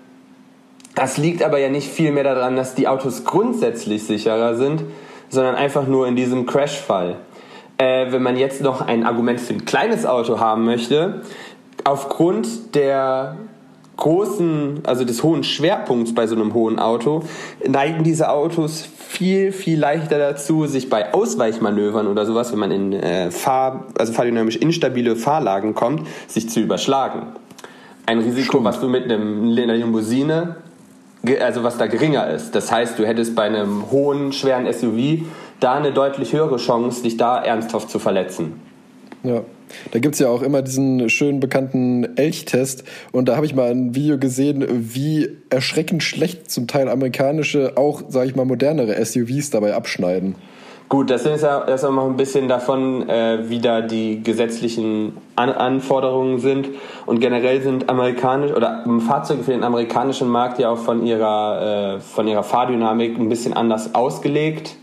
das 0.99 1.17
liegt 1.17 1.45
aber 1.45 1.59
ja 1.59 1.69
nicht 1.69 1.89
viel 1.89 2.11
mehr 2.11 2.25
daran, 2.25 2.57
dass 2.57 2.75
die 2.75 2.89
Autos 2.89 3.23
grundsätzlich 3.25 4.03
sicherer 4.03 4.57
sind, 4.57 4.83
sondern 5.29 5.55
einfach 5.55 5.87
nur 5.87 6.09
in 6.09 6.17
diesem 6.17 6.45
Crash-Fall. 6.45 7.19
Äh, 7.77 8.11
wenn 8.11 8.21
man 8.21 8.37
jetzt 8.37 8.63
noch 8.63 8.81
ein 8.81 9.05
Argument 9.05 9.41
für 9.41 9.53
ein 9.53 9.65
kleines 9.65 10.07
Auto 10.07 10.41
haben 10.41 10.65
möchte, 10.65 11.23
aufgrund 11.85 12.75
der 12.75 13.37
großen, 13.97 14.81
also 14.87 15.05
des 15.05 15.23
hohen 15.23 15.45
Schwerpunkts 15.45 16.17
bei 16.17 16.27
so 16.27 16.35
einem 16.35 16.53
hohen 16.53 16.81
Auto, 16.81 17.23
neigen 17.65 18.03
diese 18.03 18.31
Autos 18.31 18.85
viel, 18.99 19.53
viel 19.53 19.79
leichter 19.79 20.19
dazu, 20.19 20.67
sich 20.67 20.91
bei 20.91 21.15
Ausweichmanövern 21.15 22.09
oder 22.09 22.27
sowas, 22.27 22.51
wenn 22.51 22.59
man 22.59 22.73
in 22.73 22.93
äh, 22.93 23.31
Fahr-, 23.31 23.87
also 23.97 24.13
fahrdynamisch 24.13 24.57
instabile 24.57 25.15
Fahrlagen 25.15 25.77
kommt, 25.77 26.09
sich 26.27 26.51
zu 26.51 26.59
überschlagen. 26.59 27.35
Ein 28.05 28.19
Risiko, 28.19 28.55
Stimmt. 28.55 28.65
was 28.65 28.81
du 28.81 28.89
mit 28.89 29.05
einem, 29.05 29.57
einer 29.57 29.75
Limousine 29.75 30.57
also 31.41 31.63
was 31.63 31.79
da 31.79 31.87
geringer 31.87 32.29
ist. 32.29 32.55
Das 32.55 32.71
heißt, 32.71 32.99
du 32.99 33.07
hättest 33.07 33.35
bei 33.35 33.45
einem 33.45 33.91
hohen, 33.91 34.33
schweren 34.33 34.73
SUV 34.73 35.25
da 35.61 35.75
eine 35.75 35.93
deutlich 35.93 36.33
höhere 36.33 36.57
Chance, 36.57 37.03
dich 37.03 37.17
da 37.17 37.43
ernsthaft 37.43 37.91
zu 37.91 37.99
verletzen. 37.99 38.61
Ja, 39.25 39.43
da 39.91 39.99
gibt 39.99 40.15
es 40.15 40.21
ja 40.21 40.29
auch 40.29 40.43
immer 40.43 40.63
diesen 40.63 41.11
schönen 41.11 41.41
bekannten 41.41 42.17
Elchtest 42.17 42.85
und 43.11 43.29
da 43.29 43.37
habe 43.37 43.47
ich 43.47 43.55
mal 43.55 43.71
ein 43.71 43.95
Video 43.95 44.17
gesehen, 44.17 44.65
wie 44.95 45.29
erschreckend 45.51 46.03
schlecht 46.03 46.51
zum 46.51 46.69
Teil 46.69 46.89
amerikanische, 46.89 47.73
auch, 47.77 48.03
sage 48.09 48.29
ich 48.29 48.37
mal, 48.37 48.45
modernere 48.45 49.05
SUVs 49.05 49.51
dabei 49.51 49.75
abschneiden. 49.75 50.37
Gut, 50.89 51.11
das 51.11 51.27
ist 51.27 51.43
ja 51.43 51.69
erst 51.69 51.85
noch 51.85 52.07
ein 52.07 52.17
bisschen 52.17 52.49
davon, 52.49 53.07
äh, 53.11 53.51
wie 53.51 53.59
da 53.59 53.83
die 53.83 54.23
gesetzlichen 54.23 55.19
An 55.37 55.51
Anforderungen 55.51 56.39
sind. 56.39 56.71
Und 57.05 57.21
generell 57.21 57.61
sind 57.61 57.91
amerikanisch 57.91 58.53
oder 58.53 58.87
Fahrzeuge 59.07 59.43
für 59.43 59.51
den 59.51 59.65
amerikanischen 59.65 60.29
Markt 60.29 60.59
ja 60.59 60.71
auch 60.71 60.79
von 60.79 61.05
ihrer, 61.05 61.97
äh, 61.97 62.01
von 62.01 62.27
ihrer 62.27 62.43
Fahrdynamik 62.43 63.19
ein 63.19 63.29
bisschen 63.29 63.53
anders 63.53 63.95
ausgelegt 63.95 64.77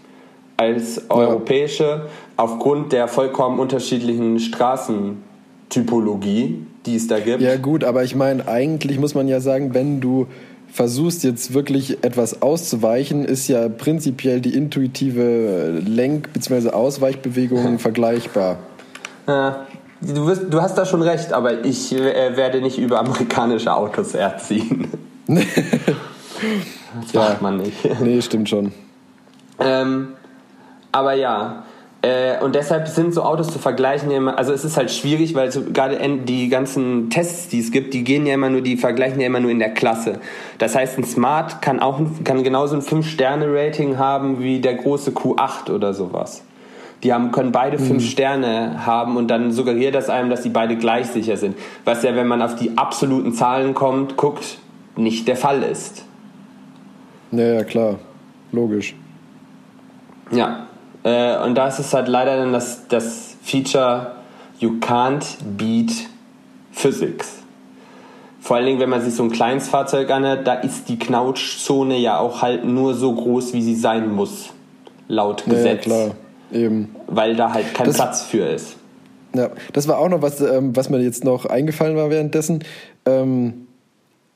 als 0.58 1.10
europäische, 1.10 1.84
ja. 1.84 2.02
aufgrund 2.38 2.94
der 2.94 3.08
vollkommen 3.08 3.60
unterschiedlichen 3.60 4.40
Straßentypologie, 4.40 6.66
die 6.86 6.96
es 6.96 7.08
da 7.08 7.20
gibt. 7.20 7.42
Ja 7.42 7.58
gut, 7.58 7.84
aber 7.84 8.04
ich 8.04 8.16
meine, 8.16 8.48
eigentlich 8.48 9.00
muss 9.00 9.16
man 9.16 9.28
ja 9.28 9.40
sagen, 9.40 9.74
wenn 9.74 10.02
du 10.02 10.28
versuchst 10.76 11.24
jetzt 11.24 11.54
wirklich 11.54 12.04
etwas 12.04 12.42
auszuweichen, 12.42 13.24
ist 13.24 13.48
ja 13.48 13.70
prinzipiell 13.70 14.42
die 14.42 14.54
intuitive 14.54 15.82
Lenk- 15.88 16.34
bzw. 16.34 16.72
Ausweichbewegung 16.72 17.80
vergleichbar. 17.80 18.58
Ja, 19.26 19.66
du, 20.02 20.28
wirst, 20.28 20.42
du, 20.50 20.62
hast 20.62 20.78
da 20.78 20.86
schon 20.86 21.02
recht, 21.02 21.32
aber 21.32 21.64
ich 21.64 21.94
äh, 21.94 22.36
werde 22.36 22.60
nicht 22.60 22.78
über 22.78 23.00
amerikanische 23.00 23.74
Autos 23.74 24.16
erziehen. 24.16 24.90
das 25.28 25.46
ja. 27.14 27.22
macht 27.22 27.42
man 27.42 27.56
nicht. 27.56 28.02
Nee, 28.02 28.22
stimmt 28.22 28.50
schon. 28.50 28.74
Ähm, 29.60 30.10
aber 30.92 31.14
ja, 31.14 31.64
äh, 32.06 32.38
und 32.40 32.54
deshalb 32.54 32.88
sind 32.88 33.16
so 33.16 33.24
Autos 33.24 33.52
zu 33.52 33.58
vergleichen 33.58 34.12
immer, 34.12 34.38
also 34.38 34.54
es 34.54 34.64
ist 34.64 34.78
halt 34.78 34.92
schwierig, 34.92 35.34
weil 35.34 35.52
so 35.52 35.64
gerade 35.64 35.98
die 36.26 36.50
ganzen 36.50 37.10
Tests, 37.10 37.48
die 37.48 37.60
es 37.60 37.72
gibt, 37.72 37.96
die 37.96 38.04
gehen 38.04 38.28
ja 38.28 38.36
immer 38.36 38.52
nur, 38.52 38.62
die 38.62 38.78
vergleichen 38.78 39.20
ja 39.20 39.26
immer 39.26 39.40
nur 39.40 39.50
in 39.50 39.58
der 39.58 39.74
Klasse. 39.74 40.20
Das 40.60 40.76
heißt, 40.76 41.00
ein 41.00 41.04
Smart 41.04 41.64
kann 41.64 41.80
auch 41.80 42.00
kann 42.24 42.44
genauso 42.44 42.76
ein 42.76 42.84
5-Sterne-Rating 42.84 43.98
haben 43.98 44.40
wie 44.40 44.60
der 44.60 44.76
große 44.76 45.12
Q8 45.12 45.72
oder 45.72 45.96
sowas. 45.96 46.44
Die 47.02 47.12
haben, 47.12 47.32
können 47.32 47.52
beide 47.52 47.80
mhm. 47.80 47.86
fünf 47.86 48.08
Sterne 48.08 48.86
haben 48.86 49.18
und 49.18 49.30
dann 49.30 49.52
suggeriert 49.52 49.96
das 49.96 50.08
einem, 50.08 50.30
dass 50.30 50.44
die 50.44 50.50
beide 50.50 50.76
gleich 50.76 51.08
sicher 51.08 51.38
sind. 51.38 51.58
Was 51.86 52.04
ja, 52.04 52.16
wenn 52.16 52.28
man 52.28 52.44
auf 52.44 52.56
die 52.56 52.78
absoluten 52.78 53.34
Zahlen 53.34 53.74
kommt, 53.74 54.16
guckt, 54.16 54.60
nicht 54.96 55.28
der 55.28 55.38
Fall 55.38 55.64
ist. 55.64 56.06
Ja, 57.32 57.46
ja, 57.46 57.64
klar. 57.64 57.96
Logisch. 58.52 58.96
Ja, 60.32 60.68
äh, 61.06 61.38
und 61.38 61.56
da 61.56 61.68
ist 61.68 61.78
es 61.78 61.94
halt 61.94 62.08
leider 62.08 62.36
dann 62.36 62.52
das, 62.52 62.88
das 62.90 63.38
Feature, 63.44 64.14
you 64.60 64.80
can't 64.80 65.24
beat 65.56 65.92
physics. 66.72 67.44
Vor 68.42 68.58
allen 68.58 68.66
Dingen, 68.66 68.80
wenn 68.80 68.90
man 68.90 69.02
sich 69.02 69.14
so 69.16 69.24
ein 69.24 69.32
kleines 69.32 69.70
Fahrzeug 69.70 70.10
anhört, 70.10 70.48
da 70.48 70.56
ist 70.56 70.90
die 70.90 70.98
Knautschzone 70.98 71.98
ja 71.98 72.18
auch 72.18 72.42
halt 72.42 72.66
nur 72.66 72.96
so 72.96 73.14
groß, 73.14 73.54
wie 73.54 73.62
sie 73.62 73.76
sein 73.76 74.12
muss. 74.12 74.50
Laut 75.08 75.46
Gesetz. 75.46 75.86
Ja, 75.86 75.92
klar. 75.92 76.12
Eben. 76.52 76.96
Weil 77.08 77.36
da 77.36 77.54
halt 77.54 77.74
kein 77.76 77.86
das, 77.86 77.96
Platz 77.96 78.24
für 78.24 78.48
ist. 78.48 78.76
Ja, 79.36 79.50
das 79.74 79.88
war 79.88 80.00
auch 80.00 80.10
noch 80.10 80.24
was, 80.24 80.42
ähm, 80.42 80.76
was 80.76 80.90
mir 80.90 81.00
jetzt 81.02 81.24
noch 81.24 81.46
eingefallen 81.46 81.96
war 81.96 82.10
währenddessen. 82.10 82.64
Ähm, 83.06 83.65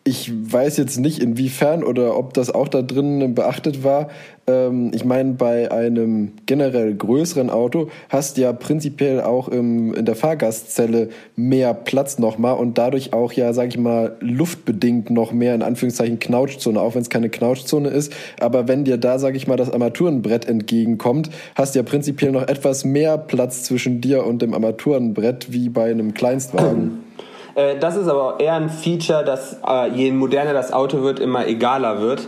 ich 0.09 0.31
weiß 0.33 0.77
jetzt 0.77 0.99
nicht, 0.99 1.21
inwiefern 1.21 1.83
oder 1.83 2.17
ob 2.17 2.33
das 2.33 2.49
auch 2.49 2.67
da 2.67 2.81
drin 2.81 3.35
beachtet 3.35 3.83
war. 3.83 4.09
Ähm, 4.47 4.89
ich 4.91 5.05
meine, 5.05 5.33
bei 5.33 5.71
einem 5.71 6.31
generell 6.47 6.95
größeren 6.95 7.51
Auto 7.51 7.89
hast 8.09 8.35
du 8.35 8.41
ja 8.41 8.51
prinzipiell 8.51 9.21
auch 9.21 9.49
im, 9.49 9.93
in 9.93 10.05
der 10.05 10.15
Fahrgastzelle 10.15 11.09
mehr 11.35 11.75
Platz 11.75 12.17
nochmal 12.17 12.57
und 12.57 12.79
dadurch 12.79 13.13
auch 13.13 13.33
ja, 13.33 13.53
sag 13.53 13.67
ich 13.67 13.77
mal, 13.77 14.17
luftbedingt 14.19 15.11
noch 15.11 15.31
mehr 15.31 15.53
in 15.53 15.61
Anführungszeichen 15.61 16.17
Knautschzone, 16.17 16.81
auch 16.81 16.95
wenn 16.95 17.03
es 17.03 17.11
keine 17.11 17.29
Knautschzone 17.29 17.89
ist. 17.89 18.11
Aber 18.39 18.67
wenn 18.67 18.85
dir 18.85 18.97
da, 18.97 19.19
sag 19.19 19.35
ich 19.35 19.47
mal, 19.47 19.57
das 19.57 19.71
Armaturenbrett 19.71 20.45
entgegenkommt, 20.45 21.29
hast 21.53 21.75
du 21.75 21.79
ja 21.79 21.83
prinzipiell 21.83 22.31
noch 22.31 22.47
etwas 22.47 22.83
mehr 22.83 23.19
Platz 23.19 23.61
zwischen 23.61 24.01
dir 24.01 24.25
und 24.25 24.41
dem 24.41 24.55
Armaturenbrett 24.55 25.53
wie 25.53 25.69
bei 25.69 25.91
einem 25.91 26.15
Kleinstwagen. 26.15 27.03
Äh, 27.55 27.77
das 27.79 27.95
ist 27.95 28.07
aber 28.07 28.39
eher 28.39 28.53
ein 28.53 28.69
Feature, 28.69 29.23
dass 29.23 29.57
äh, 29.67 29.89
je 29.89 30.11
moderner 30.11 30.53
das 30.53 30.73
Auto 30.73 31.01
wird, 31.01 31.19
immer 31.19 31.47
egaler 31.47 32.01
wird, 32.01 32.27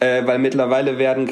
äh, 0.00 0.26
weil 0.26 0.38
mittlerweile 0.38 0.98
werden 0.98 1.30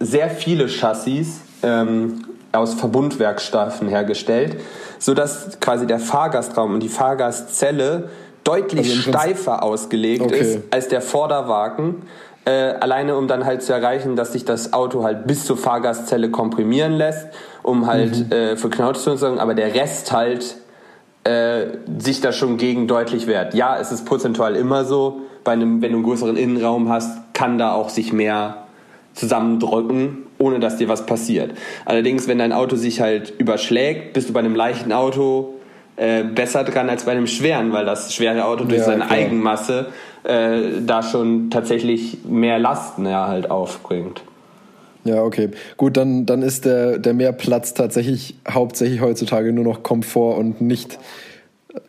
sehr 0.00 0.30
viele 0.30 0.68
Chassis 0.68 1.40
ähm, 1.62 2.24
aus 2.52 2.74
Verbundwerkstoffen 2.74 3.88
hergestellt, 3.88 4.56
sodass 4.98 5.58
quasi 5.60 5.86
der 5.86 5.98
Fahrgastraum 5.98 6.74
und 6.74 6.82
die 6.82 6.88
Fahrgastzelle 6.88 8.10
deutlich 8.44 8.90
also 8.90 9.10
steifer 9.10 9.62
ausgelegt 9.62 10.22
okay. 10.22 10.38
ist 10.38 10.58
als 10.70 10.88
der 10.88 11.00
Vorderwagen. 11.00 12.02
Äh, 12.44 12.50
alleine 12.50 13.16
um 13.16 13.28
dann 13.28 13.44
halt 13.44 13.62
zu 13.62 13.72
erreichen, 13.72 14.16
dass 14.16 14.32
sich 14.32 14.44
das 14.44 14.72
Auto 14.72 15.04
halt 15.04 15.28
bis 15.28 15.44
zur 15.44 15.56
Fahrgastzelle 15.56 16.28
komprimieren 16.28 16.92
lässt, 16.92 17.28
um 17.62 17.86
halt 17.86 18.28
mhm. 18.28 18.32
äh, 18.32 18.56
für 18.56 18.68
Knautsch 18.68 18.98
zu 18.98 19.16
sorgen, 19.16 19.38
aber 19.38 19.54
der 19.54 19.74
Rest 19.74 20.10
halt 20.10 20.56
äh, 21.24 21.66
sich 21.98 22.20
da 22.20 22.32
schon 22.32 22.56
gegen 22.56 22.86
deutlich 22.86 23.26
wehrt. 23.26 23.54
Ja, 23.54 23.78
es 23.78 23.92
ist 23.92 24.04
prozentual 24.04 24.56
immer 24.56 24.84
so. 24.84 25.20
Bei 25.44 25.52
einem, 25.52 25.82
wenn 25.82 25.90
du 25.90 25.98
einen 25.98 26.04
größeren 26.04 26.36
Innenraum 26.36 26.88
hast, 26.88 27.34
kann 27.34 27.58
da 27.58 27.72
auch 27.72 27.88
sich 27.88 28.12
mehr 28.12 28.66
zusammendrücken, 29.14 30.18
ohne 30.38 30.60
dass 30.60 30.76
dir 30.76 30.88
was 30.88 31.06
passiert. 31.06 31.52
Allerdings, 31.84 32.28
wenn 32.28 32.38
dein 32.38 32.52
Auto 32.52 32.76
sich 32.76 33.00
halt 33.00 33.32
überschlägt, 33.38 34.12
bist 34.14 34.28
du 34.28 34.32
bei 34.32 34.40
einem 34.40 34.54
leichten 34.54 34.92
Auto 34.92 35.54
äh, 35.96 36.24
besser 36.24 36.64
dran 36.64 36.88
als 36.88 37.04
bei 37.04 37.12
einem 37.12 37.26
schweren, 37.26 37.72
weil 37.72 37.84
das 37.84 38.14
schwere 38.14 38.44
Auto 38.44 38.64
durch 38.64 38.78
ja, 38.78 38.84
seine 38.84 39.04
klar. 39.04 39.18
Eigenmasse 39.18 39.86
äh, 40.24 40.80
da 40.80 41.02
schon 41.02 41.50
tatsächlich 41.50 42.18
mehr 42.24 42.58
Lasten 42.58 43.06
ja, 43.06 43.26
halt 43.26 43.50
aufbringt. 43.50 44.22
Ja, 45.04 45.22
okay. 45.22 45.50
Gut, 45.76 45.96
dann, 45.96 46.26
dann 46.26 46.42
ist 46.42 46.64
der, 46.64 46.98
der 46.98 47.14
Mehrplatz 47.14 47.74
tatsächlich 47.74 48.36
hauptsächlich 48.48 49.00
heutzutage 49.00 49.52
nur 49.52 49.64
noch 49.64 49.82
Komfort 49.82 50.38
und 50.38 50.60
nicht 50.60 50.98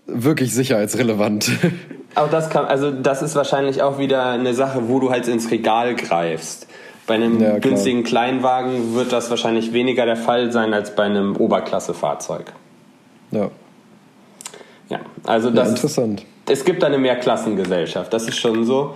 wirklich 0.07 0.53
sicherheitsrelevant. 0.53 1.52
Aber 2.15 2.30
das 2.30 2.49
kann, 2.49 2.65
also 2.65 2.91
das 2.91 3.22
ist 3.22 3.35
wahrscheinlich 3.35 3.81
auch 3.81 3.98
wieder 3.98 4.26
eine 4.27 4.53
Sache, 4.53 4.88
wo 4.88 4.99
du 4.99 5.10
halt 5.10 5.27
ins 5.27 5.49
Regal 5.52 5.95
greifst. 5.95 6.68
Bei 7.06 7.15
einem 7.15 7.41
ja, 7.41 7.60
günstigen 7.60 8.03
Kleinwagen 8.03 8.95
wird 8.95 9.11
das 9.11 9.30
wahrscheinlich 9.30 9.73
weniger 9.73 10.06
der 10.06 10.15
Fall 10.15 10.52
sein 10.52 10.73
als 10.73 10.95
bei 10.95 11.03
einem 11.03 11.35
Oberklassefahrzeug. 11.35 12.53
Ja. 13.31 13.49
Ja, 14.90 14.99
also 15.26 15.49
das. 15.49 15.68
Ja, 15.68 15.76
interessant. 15.76 16.26
Es 16.48 16.65
gibt 16.65 16.84
eine 16.84 16.98
Mehrklassengesellschaft, 16.98 18.14
das 18.14 18.27
ist 18.27 18.38
schon 18.38 18.64
so. 18.64 18.95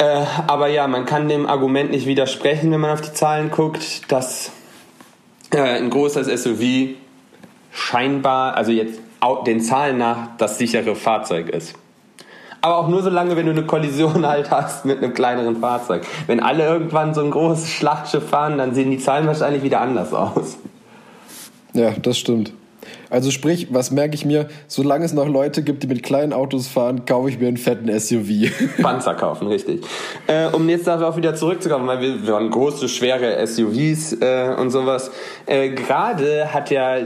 Äh, 0.00 0.24
aber 0.46 0.68
ja, 0.68 0.88
man 0.88 1.04
kann 1.04 1.28
dem 1.28 1.46
Argument 1.46 1.90
nicht 1.90 2.06
widersprechen, 2.06 2.72
wenn 2.72 2.80
man 2.80 2.90
auf 2.90 3.02
die 3.02 3.12
Zahlen 3.12 3.50
guckt, 3.50 4.10
dass 4.10 4.50
äh, 5.50 5.58
ein 5.60 5.90
großes 5.90 6.26
SUV 6.42 6.96
scheinbar, 7.70 8.56
also 8.56 8.72
jetzt 8.72 8.98
den 9.46 9.60
Zahlen 9.60 9.98
nach, 9.98 10.28
das 10.38 10.56
sichere 10.56 10.96
Fahrzeug 10.96 11.50
ist. 11.50 11.74
Aber 12.62 12.78
auch 12.78 12.88
nur 12.88 13.02
so 13.02 13.10
lange, 13.10 13.36
wenn 13.36 13.44
du 13.44 13.52
eine 13.52 13.66
Kollision 13.66 14.26
halt 14.26 14.50
hast 14.50 14.86
mit 14.86 15.02
einem 15.02 15.12
kleineren 15.12 15.56
Fahrzeug. 15.60 16.06
Wenn 16.26 16.40
alle 16.40 16.64
irgendwann 16.64 17.12
so 17.12 17.20
ein 17.20 17.30
großes 17.30 17.68
Schlachtschiff 17.68 18.26
fahren, 18.26 18.56
dann 18.56 18.74
sehen 18.74 18.90
die 18.90 18.98
Zahlen 18.98 19.26
wahrscheinlich 19.26 19.62
wieder 19.62 19.82
anders 19.82 20.14
aus. 20.14 20.56
Ja, 21.74 21.90
das 21.90 22.18
stimmt. 22.18 22.54
Also 23.10 23.30
sprich, 23.30 23.68
was 23.70 23.90
merke 23.90 24.14
ich 24.14 24.24
mir? 24.24 24.48
Solange 24.68 25.04
es 25.04 25.12
noch 25.12 25.28
Leute 25.28 25.62
gibt, 25.62 25.82
die 25.82 25.86
mit 25.86 26.02
kleinen 26.02 26.32
Autos 26.32 26.66
fahren, 26.66 27.04
kaufe 27.04 27.28
ich 27.28 27.38
mir 27.38 27.48
einen 27.48 27.56
fetten 27.56 27.98
SUV. 27.98 28.50
Panzer 28.82 29.14
kaufen, 29.14 29.48
richtig. 29.48 29.84
Äh, 30.26 30.46
um 30.48 30.68
jetzt 30.68 30.86
darauf 30.86 31.16
wieder 31.16 31.34
zurückzukommen, 31.34 31.86
weil 31.86 32.00
wir, 32.00 32.26
wir 32.26 32.34
haben 32.34 32.50
große, 32.50 32.88
schwere 32.88 33.46
SUVs 33.46 34.14
äh, 34.20 34.54
und 34.58 34.70
sowas. 34.70 35.10
Äh, 35.46 35.70
Gerade 35.70 36.52
hat 36.52 36.70
ja 36.70 36.96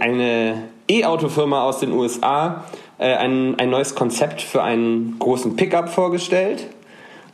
eine 0.00 0.64
E-Auto-Firma 0.88 1.62
aus 1.62 1.80
den 1.80 1.92
USA 1.92 2.64
äh, 2.98 3.14
ein, 3.14 3.58
ein 3.58 3.70
neues 3.70 3.94
Konzept 3.94 4.42
für 4.42 4.62
einen 4.62 5.16
großen 5.18 5.56
Pickup 5.56 5.88
vorgestellt. 5.88 6.66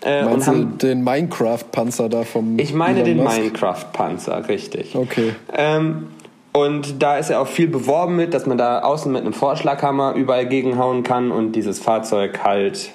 Äh, 0.02 0.22
Meinst 0.24 0.48
und 0.48 0.54
haben, 0.54 0.78
den 0.78 1.02
Minecraft-Panzer 1.02 2.08
da 2.08 2.22
vom. 2.22 2.58
Ich 2.58 2.72
meine 2.72 3.02
den 3.02 3.22
Minecraft-Panzer, 3.22 4.48
richtig. 4.48 4.94
Okay. 4.94 5.34
Ähm, 5.52 6.08
und 6.52 7.02
da 7.02 7.18
ist 7.18 7.30
ja 7.30 7.40
auch 7.40 7.46
viel 7.46 7.68
beworben 7.68 8.16
mit, 8.16 8.34
dass 8.34 8.46
man 8.46 8.58
da 8.58 8.80
außen 8.80 9.12
mit 9.12 9.22
einem 9.22 9.32
Vorschlaghammer 9.32 10.14
überall 10.14 10.46
gegenhauen 10.46 11.02
kann 11.02 11.30
und 11.30 11.52
dieses 11.52 11.78
Fahrzeug 11.78 12.40
halt 12.44 12.90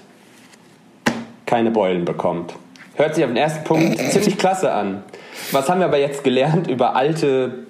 keine 1.45 1.71
Beulen 1.71 2.05
bekommt. 2.05 2.55
Hört 2.95 3.15
sich 3.15 3.23
auf 3.23 3.29
den 3.29 3.37
ersten 3.37 3.63
Punkt 3.63 3.99
ziemlich 4.11 4.37
klasse 4.37 4.71
an. 4.71 5.03
Was 5.51 5.69
haben 5.69 5.79
wir 5.79 5.87
aber 5.87 5.99
jetzt 5.99 6.23
gelernt 6.23 6.67
über 6.67 6.95
alte 6.95 7.65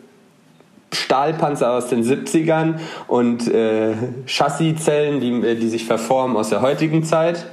Stahlpanzer 0.93 1.72
aus 1.72 1.88
den 1.88 2.03
70ern 2.03 2.80
und 3.07 3.47
äh, 3.47 3.93
Chassiszellen, 4.26 5.19
die, 5.19 5.47
äh, 5.47 5.55
die 5.55 5.69
sich 5.69 5.85
verformen 5.85 6.38
aus 6.38 6.49
der 6.49 6.61
heutigen 6.61 7.03
Zeit? 7.03 7.45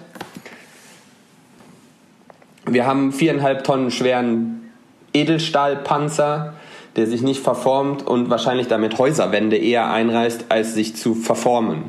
Wir 2.67 2.87
haben 2.87 3.13
viereinhalb 3.13 3.65
Tonnen 3.65 3.91
schweren 3.91 4.71
Edelstahlpanzer, 5.13 6.55
der 7.01 7.07
sich 7.07 7.23
nicht 7.23 7.43
verformt 7.43 8.07
und 8.07 8.29
wahrscheinlich 8.29 8.69
damit 8.69 8.99
Häuserwände 8.99 9.57
eher 9.57 9.91
einreißt, 9.91 10.47
als 10.51 10.75
sich 10.75 10.97
zu 10.97 11.15
verformen. 11.15 11.85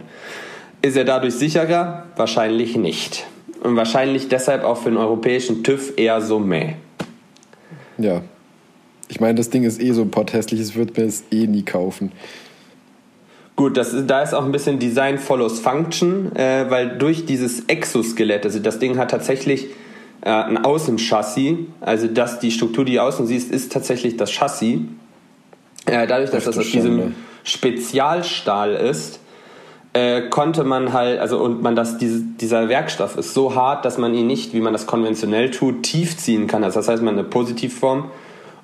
Ist 0.82 0.96
er 0.96 1.04
dadurch 1.04 1.34
sicherer? 1.34 2.06
Wahrscheinlich 2.16 2.78
nicht. 2.78 3.28
Und 3.62 3.76
wahrscheinlich 3.76 4.30
deshalb 4.30 4.64
auch 4.64 4.78
für 4.78 4.90
den 4.90 4.98
europäischen 4.98 5.64
TÜV 5.64 5.98
eher 5.98 6.22
so 6.22 6.40
meh. 6.40 6.76
Ja. 7.98 8.22
Ich 9.10 9.20
meine, 9.20 9.36
das 9.36 9.50
Ding 9.50 9.66
ist 9.66 9.82
eh 9.82 9.92
so 9.92 10.06
potthässlich, 10.06 10.62
es 10.62 10.76
wird 10.76 10.98
mir 10.98 11.04
es 11.04 11.26
eh 11.30 11.46
nie 11.46 11.64
kaufen. 11.64 12.14
Gut, 13.58 13.76
das, 13.76 13.94
da 14.08 14.22
ist 14.22 14.34
auch 14.34 14.46
ein 14.46 14.54
bisschen 14.54 14.80
Design 14.80 15.18
follows 15.18 15.60
Function, 15.60 16.34
äh, 16.38 16.68
weil 16.70 16.98
durch 16.98 17.26
dieses 17.26 17.66
Exoskelett, 17.66 18.46
also 18.46 18.60
das 18.60 18.80
Ding 18.80 18.98
hat 18.98 19.12
tatsächlich 19.12 19.68
äh, 20.22 20.30
ein 20.30 20.58
Außenchassis. 20.58 21.58
Also 21.82 22.08
das, 22.08 22.40
die 22.40 22.52
Struktur, 22.52 22.86
die 22.86 22.94
du 22.94 23.04
außen 23.04 23.28
siehst, 23.28 23.52
ist 23.52 23.72
tatsächlich 23.72 24.18
das 24.18 24.32
Chassis. 24.32 24.80
Äh, 25.86 26.08
dadurch, 26.08 26.30
dass 26.30 26.46
das 26.46 26.58
aus 26.58 26.70
diesem 26.70 27.16
Spezialstahl 27.44 28.74
ist, 28.74 29.20
äh, 29.94 30.30
konnte 30.30 30.64
man 30.64 30.94
halt, 30.94 31.20
also 31.20 31.40
und 31.40 31.62
man 31.62 31.76
das, 31.76 31.98
diese, 31.98 32.22
dieser 32.22 32.70
Werkstoff 32.70 33.18
ist 33.18 33.34
so 33.34 33.56
hart, 33.56 33.84
dass 33.84 33.98
man 33.98 34.14
ihn 34.14 34.28
nicht, 34.28 34.54
wie 34.54 34.62
man 34.62 34.74
das 34.74 34.86
konventionell 34.86 35.52
tut, 35.52 35.84
tief 35.84 36.18
ziehen 36.18 36.48
kann. 36.48 36.64
Also 36.64 36.80
das 36.80 36.88
heißt, 36.88 37.04
man 37.04 37.16
eine 37.16 37.26
Positivform 37.26 38.10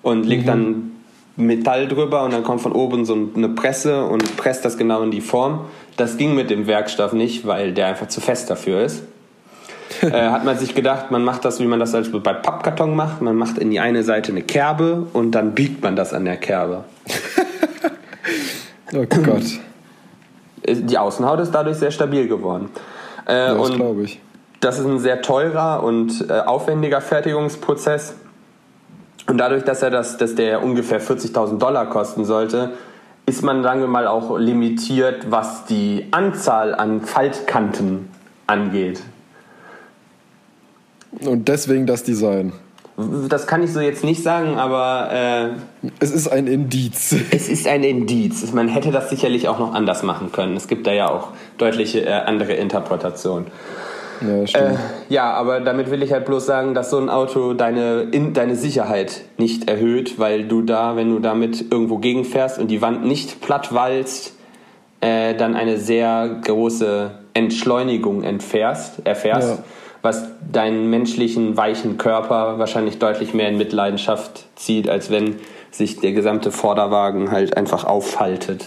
und 0.04 0.26
legt 0.26 0.44
mhm. 0.44 0.48
dann 0.48 0.92
Metall 1.36 1.88
drüber 1.88 2.24
und 2.24 2.34
dann 2.34 2.44
kommt 2.44 2.62
von 2.62 2.72
oben 2.72 3.06
so 3.06 3.18
eine 3.36 3.50
Presse 3.50 4.04
und 4.06 4.38
presst 4.38 4.64
das 4.64 4.78
genau 4.78 5.02
in 5.04 5.12
die 5.12 5.22
Form. 5.22 5.66
Das 5.98 6.18
ging 6.18 6.34
mit 6.34 6.50
dem 6.50 6.66
Werkstoff 6.66 7.14
nicht, 7.14 7.46
weil 7.46 7.74
der 7.74 7.88
einfach 7.88 8.08
zu 8.08 8.22
fest 8.22 8.50
dafür 8.50 8.82
ist 8.82 9.04
äh, 10.02 10.30
hat 10.30 10.46
man 10.46 10.58
sich 10.58 10.76
gedacht, 10.76 11.12
man 11.12 11.24
macht 11.24 11.46
das, 11.46 11.60
wie 11.60 11.66
man 11.66 11.80
das 11.80 11.94
als 11.96 12.12
bei 12.12 12.34
Pappkarton 12.34 12.96
macht. 12.96 13.22
Man 13.22 13.36
macht 13.36 13.58
in 13.58 13.72
die 13.72 13.80
eine 13.80 14.04
Seite 14.04 14.32
eine 14.32 14.42
Kerbe 14.42 15.08
und 15.14 15.32
dann 15.32 15.54
biegt 15.54 15.84
man 15.84 15.96
das 15.96 16.14
an 16.14 16.26
der 16.26 16.38
Kerbe. 16.38 16.84
oh 18.94 19.06
Gott. 19.24 19.44
Die 20.68 20.98
Außenhaut 20.98 21.40
ist 21.40 21.52
dadurch 21.52 21.78
sehr 21.78 21.92
stabil 21.92 22.28
geworden. 22.28 22.70
Äh, 23.26 23.56
das 23.56 23.72
glaube 23.72 24.04
ich. 24.04 24.20
Das 24.60 24.80
ist 24.80 24.86
ein 24.86 25.00
sehr 25.00 25.22
teurer 25.22 25.84
und 25.84 26.30
äh, 26.30 26.40
aufwendiger 26.40 27.00
Fertigungsprozess. 27.00 28.16
Und 29.28 29.38
dadurch, 29.38 29.64
dass 29.64 29.84
er 29.84 29.92
das, 29.92 30.18
dass 30.18 30.36
der 30.36 30.64
ungefähr 30.64 31.02
40.000 31.02 31.58
Dollar 31.60 31.88
kosten 31.88 32.26
sollte, 32.26 32.72
ist 33.26 33.44
man, 33.44 33.62
wir 33.62 33.88
mal, 33.88 34.08
auch 34.08 34.38
limitiert, 34.38 35.30
was 35.30 35.66
die 35.66 36.08
Anzahl 36.12 36.74
an 36.74 37.02
Faltkanten 37.02 38.10
angeht. 38.48 39.02
Und 41.26 41.48
deswegen 41.48 41.86
das 41.86 42.04
Design. 42.04 42.54
Das 43.30 43.46
kann 43.46 43.62
ich 43.62 43.72
so 43.72 43.80
jetzt 43.80 44.04
nicht 44.04 44.24
sagen, 44.24 44.58
aber. 44.58 45.10
Äh, 45.12 45.88
es 46.00 46.12
ist 46.12 46.30
ein 46.30 46.48
Indiz. 46.48 47.16
Es 47.32 47.48
ist 47.48 47.68
ein 47.68 47.84
Indiz. 47.84 48.52
Man 48.54 48.68
hätte 48.68 48.92
das 48.92 49.12
sicherlich 49.12 49.48
auch 49.48 49.60
noch 49.60 49.76
anders 49.76 50.02
machen 50.02 50.32
können. 50.32 50.58
Es 50.58 50.68
gibt 50.68 50.88
da 50.88 50.94
ja 50.94 51.08
auch 51.08 51.30
deutliche 51.60 52.06
äh, 52.06 52.12
andere 52.12 52.54
Interpretationen. 52.54 53.48
Ja, 54.22 54.48
stimmt. 54.48 54.72
Äh, 54.72 55.14
ja, 55.14 55.32
aber 55.32 55.60
damit 55.60 55.92
will 55.92 56.02
ich 56.02 56.12
halt 56.12 56.26
bloß 56.26 56.48
sagen, 56.48 56.74
dass 56.74 56.90
so 56.90 56.98
ein 56.98 57.08
Auto 57.10 57.54
deine, 57.54 58.08
in, 58.12 58.34
deine 58.34 58.56
Sicherheit 58.56 59.22
nicht 59.38 59.70
erhöht, 59.70 60.18
weil 60.18 60.48
du 60.48 60.64
da, 60.64 60.96
wenn 60.96 61.12
du 61.12 61.20
damit 61.20 61.72
irgendwo 61.72 62.00
gegenfährst 62.00 62.58
und 62.58 62.70
die 62.70 62.82
Wand 62.82 63.06
nicht 63.06 63.42
platt 63.42 63.76
walzt, 63.76 64.34
äh, 65.02 65.36
dann 65.36 65.56
eine 65.56 65.78
sehr 65.78 66.40
große 66.44 67.12
Entschleunigung 67.36 68.24
entfährst, 68.24 69.06
erfährst. 69.06 69.60
Ja 69.60 69.64
was 70.08 70.24
deinen 70.54 70.90
menschlichen 70.90 71.58
weichen 71.58 71.98
Körper 71.98 72.60
wahrscheinlich 72.60 72.98
deutlich 72.98 73.34
mehr 73.34 73.50
in 73.50 73.58
Mitleidenschaft 73.58 74.46
zieht, 74.56 74.88
als 74.88 75.12
wenn 75.12 75.36
sich 75.70 76.00
der 76.00 76.14
gesamte 76.14 76.50
Vorderwagen 76.50 77.30
halt 77.30 77.58
einfach 77.58 77.84
auffaltet. 77.84 78.64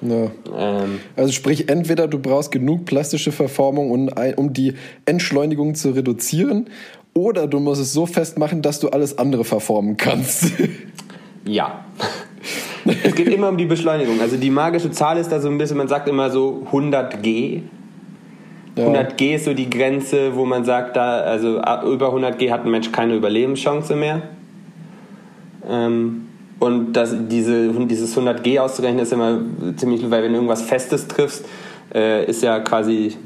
Ja. 0.00 0.30
Ähm, 0.56 1.00
also 1.16 1.32
sprich, 1.32 1.68
entweder 1.68 2.06
du 2.06 2.20
brauchst 2.20 2.52
genug 2.52 2.84
plastische 2.84 3.32
Verformung, 3.32 3.90
um, 3.90 4.10
um 4.36 4.52
die 4.52 4.74
Entschleunigung 5.06 5.74
zu 5.74 5.90
reduzieren, 5.90 6.70
oder 7.14 7.48
du 7.48 7.58
musst 7.58 7.80
es 7.80 7.92
so 7.92 8.06
festmachen, 8.06 8.62
dass 8.62 8.78
du 8.78 8.90
alles 8.90 9.18
andere 9.18 9.42
verformen 9.42 9.96
kannst. 9.96 10.52
ja. 11.44 11.84
es 13.02 13.14
geht 13.16 13.26
immer 13.26 13.48
um 13.48 13.58
die 13.58 13.66
Beschleunigung. 13.66 14.20
Also 14.20 14.36
die 14.36 14.50
magische 14.50 14.92
Zahl 14.92 15.18
ist 15.18 15.32
da 15.32 15.40
so 15.40 15.48
ein 15.48 15.58
bisschen, 15.58 15.78
man 15.78 15.88
sagt 15.88 16.08
immer 16.08 16.30
so 16.30 16.62
100 16.66 17.24
G. 17.24 17.62
Ja. 18.80 18.86
100 18.86 19.16
G 19.16 19.34
ist 19.34 19.44
so 19.44 19.54
die 19.54 19.68
Grenze, 19.68 20.34
wo 20.34 20.44
man 20.44 20.64
sagt, 20.64 20.96
da, 20.96 21.20
also 21.20 21.60
über 21.86 22.06
100 22.06 22.38
G 22.38 22.50
hat 22.50 22.64
ein 22.64 22.70
Mensch 22.70 22.90
keine 22.92 23.14
Überlebenschance 23.14 23.94
mehr. 23.94 24.22
Ähm, 25.68 26.26
und 26.58 26.92
das, 26.92 27.14
diese, 27.28 27.70
dieses 27.86 28.10
100 28.10 28.42
G 28.42 28.58
auszurechnen 28.58 29.02
ist 29.02 29.12
immer 29.12 29.38
ziemlich, 29.76 30.10
weil 30.10 30.22
wenn 30.22 30.32
du 30.32 30.36
irgendwas 30.36 30.62
Festes 30.62 31.08
triffst, 31.08 31.46
äh, 31.94 32.24
ist 32.26 32.42
ja 32.42 32.60
quasi 32.60 33.16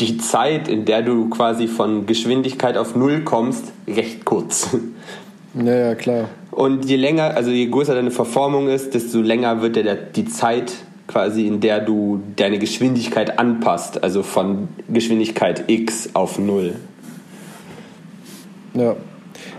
die 0.00 0.18
Zeit, 0.18 0.68
in 0.68 0.84
der 0.84 1.02
du 1.02 1.28
quasi 1.28 1.68
von 1.68 2.06
Geschwindigkeit 2.06 2.76
auf 2.76 2.94
Null 2.96 3.22
kommst, 3.22 3.72
recht 3.88 4.24
kurz. 4.24 4.76
Ja, 5.54 5.74
ja, 5.74 5.94
klar. 5.94 6.28
Und 6.50 6.84
je 6.84 6.96
länger, 6.96 7.34
also 7.34 7.50
je 7.50 7.66
größer 7.66 7.94
deine 7.94 8.10
Verformung 8.10 8.68
ist, 8.68 8.94
desto 8.94 9.20
länger 9.20 9.62
wird 9.62 9.76
der, 9.76 9.94
die 9.94 10.26
Zeit 10.26 10.72
quasi, 11.06 11.46
in 11.46 11.60
der 11.60 11.80
du 11.80 12.22
deine 12.36 12.58
Geschwindigkeit 12.58 13.38
anpasst, 13.38 14.02
also 14.02 14.22
von 14.22 14.68
Geschwindigkeit 14.88 15.64
x 15.68 16.10
auf 16.14 16.38
Null. 16.38 16.74
Ja. 18.74 18.96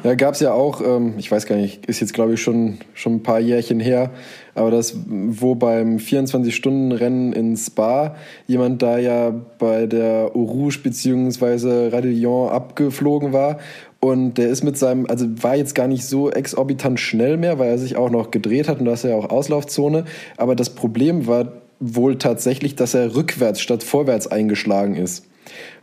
Ja, 0.03 0.15
gab 0.15 0.35
es 0.35 0.39
ja 0.39 0.53
auch, 0.53 0.81
ähm, 0.81 1.15
ich 1.17 1.31
weiß 1.31 1.47
gar 1.47 1.55
nicht, 1.55 1.85
ist 1.87 1.99
jetzt 1.99 2.13
glaube 2.13 2.35
ich 2.35 2.41
schon, 2.41 2.77
schon 2.93 3.15
ein 3.15 3.23
paar 3.23 3.39
Jährchen 3.39 3.79
her, 3.79 4.11
aber 4.53 4.71
das, 4.71 4.95
wo 5.07 5.55
beim 5.55 5.97
24-Stunden-Rennen 5.97 7.33
in 7.33 7.57
Spa 7.57 8.15
jemand 8.45 8.81
da 8.81 8.99
ja 8.99 9.33
bei 9.57 9.85
der 9.87 10.31
Eau 10.35 10.43
Rouge 10.43 10.79
bzw. 10.83 11.89
Radillon 11.89 12.49
abgeflogen 12.49 13.33
war 13.33 13.57
und 13.99 14.35
der 14.35 14.49
ist 14.49 14.63
mit 14.63 14.77
seinem, 14.77 15.07
also 15.07 15.25
war 15.41 15.55
jetzt 15.55 15.73
gar 15.73 15.87
nicht 15.87 16.05
so 16.05 16.29
exorbitant 16.29 16.99
schnell 16.99 17.37
mehr, 17.37 17.57
weil 17.57 17.69
er 17.69 17.77
sich 17.77 17.95
auch 17.95 18.09
noch 18.09 18.31
gedreht 18.31 18.67
hat 18.67 18.79
und 18.79 18.85
da 18.85 18.93
ist 18.93 19.03
ja 19.03 19.15
auch 19.15 19.29
Auslaufzone. 19.29 20.05
Aber 20.37 20.55
das 20.55 20.69
Problem 20.69 21.27
war 21.27 21.53
wohl 21.79 22.17
tatsächlich, 22.17 22.75
dass 22.75 22.93
er 22.93 23.15
rückwärts 23.15 23.61
statt 23.61 23.83
vorwärts 23.83 24.27
eingeschlagen 24.27 24.95
ist. 24.95 25.25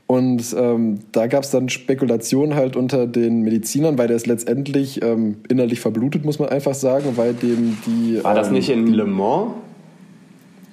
Und 0.07 0.55
ähm, 0.59 0.99
da 1.12 1.27
gab 1.27 1.45
es 1.45 1.51
dann 1.51 1.70
Spekulationen 1.70 2.55
halt 2.55 2.77
unter 2.77 3.07
den 3.07 3.43
Medizinern, 3.43 3.97
weil 3.97 4.07
der 4.07 4.16
ist 4.16 4.27
letztendlich 4.27 5.03
ähm, 5.03 5.36
innerlich 5.49 5.81
verblutet, 5.81 6.24
muss 6.24 6.39
man 6.39 6.51
einfach 6.51 6.74
sagen, 6.74 7.16
weil 7.16 7.32
dem 7.32 7.78
die. 7.86 8.23
War 8.23 8.35
das 8.35 8.49
ähm, 8.49 8.53
nicht 8.55 8.69
in 8.69 8.86
Le 8.89 9.07
Mans? 9.07 9.53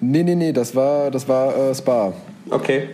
Nee, 0.02 0.24
nee, 0.24 0.36
nee, 0.36 0.52
das 0.52 0.76
war, 0.76 1.12
das 1.12 1.30
war 1.30 1.56
äh, 1.56 1.76
Spa. 1.76 2.14
Okay. 2.50 2.90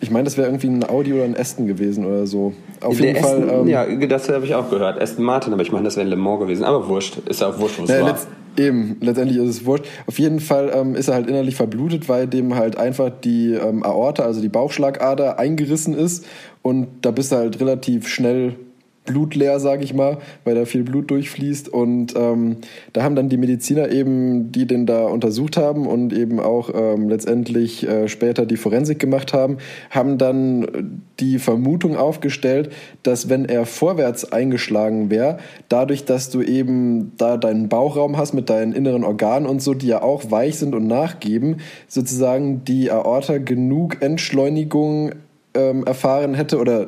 Ich 0.00 0.10
meine, 0.10 0.24
das 0.24 0.36
wäre 0.36 0.48
irgendwie 0.48 0.68
ein 0.68 0.88
Audi 0.88 1.12
oder 1.12 1.24
ein 1.24 1.36
Aston 1.36 1.66
gewesen 1.66 2.04
oder 2.04 2.26
so. 2.26 2.52
Auf 2.80 3.00
jeden 3.00 3.16
Aston, 3.16 3.48
Fall. 3.48 3.60
Ähm, 3.60 3.68
ja, 3.68 4.06
das 4.06 4.28
habe 4.28 4.44
ich 4.44 4.54
auch 4.54 4.70
gehört. 4.70 5.00
Aston 5.00 5.24
Martin, 5.24 5.52
aber 5.52 5.62
ich 5.62 5.72
meine, 5.72 5.84
das 5.84 5.96
wäre 5.96 6.08
Le 6.08 6.16
Mans 6.16 6.40
gewesen. 6.40 6.64
Aber 6.64 6.88
wurscht. 6.88 7.18
Ist 7.28 7.40
ja 7.40 7.48
auch 7.48 7.58
wurscht, 7.58 7.78
wo 7.78 7.84
es 7.84 7.90
war. 7.90 8.08
Letzt, 8.08 8.28
eben, 8.56 8.96
letztendlich 9.00 9.38
ist 9.38 9.48
es 9.48 9.66
wurscht. 9.66 9.84
Auf 10.06 10.18
jeden 10.18 10.40
Fall 10.40 10.70
ähm, 10.74 10.94
ist 10.94 11.08
er 11.08 11.14
halt 11.14 11.28
innerlich 11.28 11.56
verblutet, 11.56 12.08
weil 12.08 12.26
dem 12.26 12.54
halt 12.54 12.76
einfach 12.76 13.10
die 13.10 13.54
ähm, 13.54 13.84
Aorta, 13.84 14.24
also 14.24 14.40
die 14.40 14.48
Bauchschlagader, 14.48 15.38
eingerissen 15.38 15.94
ist. 15.94 16.26
Und 16.62 16.88
da 17.02 17.10
bist 17.10 17.32
du 17.32 17.36
halt 17.36 17.60
relativ 17.60 18.08
schnell 18.08 18.54
blutleer, 19.04 19.60
sage 19.60 19.84
ich 19.84 19.94
mal, 19.94 20.18
weil 20.44 20.54
da 20.54 20.64
viel 20.64 20.82
Blut 20.82 21.10
durchfließt. 21.10 21.68
Und 21.68 22.14
ähm, 22.16 22.56
da 22.92 23.02
haben 23.02 23.14
dann 23.14 23.28
die 23.28 23.36
Mediziner 23.36 23.90
eben, 23.90 24.50
die 24.52 24.66
den 24.66 24.86
da 24.86 25.06
untersucht 25.06 25.56
haben 25.56 25.86
und 25.86 26.12
eben 26.12 26.40
auch 26.40 26.70
ähm, 26.74 27.08
letztendlich 27.08 27.86
äh, 27.86 28.08
später 28.08 28.46
die 28.46 28.56
Forensik 28.56 28.98
gemacht 28.98 29.32
haben, 29.32 29.58
haben 29.90 30.18
dann 30.18 31.02
die 31.20 31.38
Vermutung 31.38 31.96
aufgestellt, 31.96 32.70
dass 33.02 33.28
wenn 33.28 33.44
er 33.44 33.66
vorwärts 33.66 34.32
eingeschlagen 34.32 35.10
wäre, 35.10 35.38
dadurch, 35.68 36.04
dass 36.04 36.30
du 36.30 36.42
eben 36.42 37.12
da 37.16 37.36
deinen 37.36 37.68
Bauchraum 37.68 38.16
hast 38.16 38.32
mit 38.32 38.50
deinen 38.50 38.72
inneren 38.72 39.04
Organen 39.04 39.46
und 39.46 39.62
so, 39.62 39.74
die 39.74 39.86
ja 39.86 40.02
auch 40.02 40.30
weich 40.30 40.58
sind 40.58 40.74
und 40.74 40.86
nachgeben, 40.86 41.58
sozusagen 41.88 42.64
die 42.64 42.90
Aorta 42.90 43.38
genug 43.38 44.02
Entschleunigung 44.02 45.12
ähm, 45.54 45.84
erfahren 45.84 46.34
hätte 46.34 46.58
oder 46.58 46.86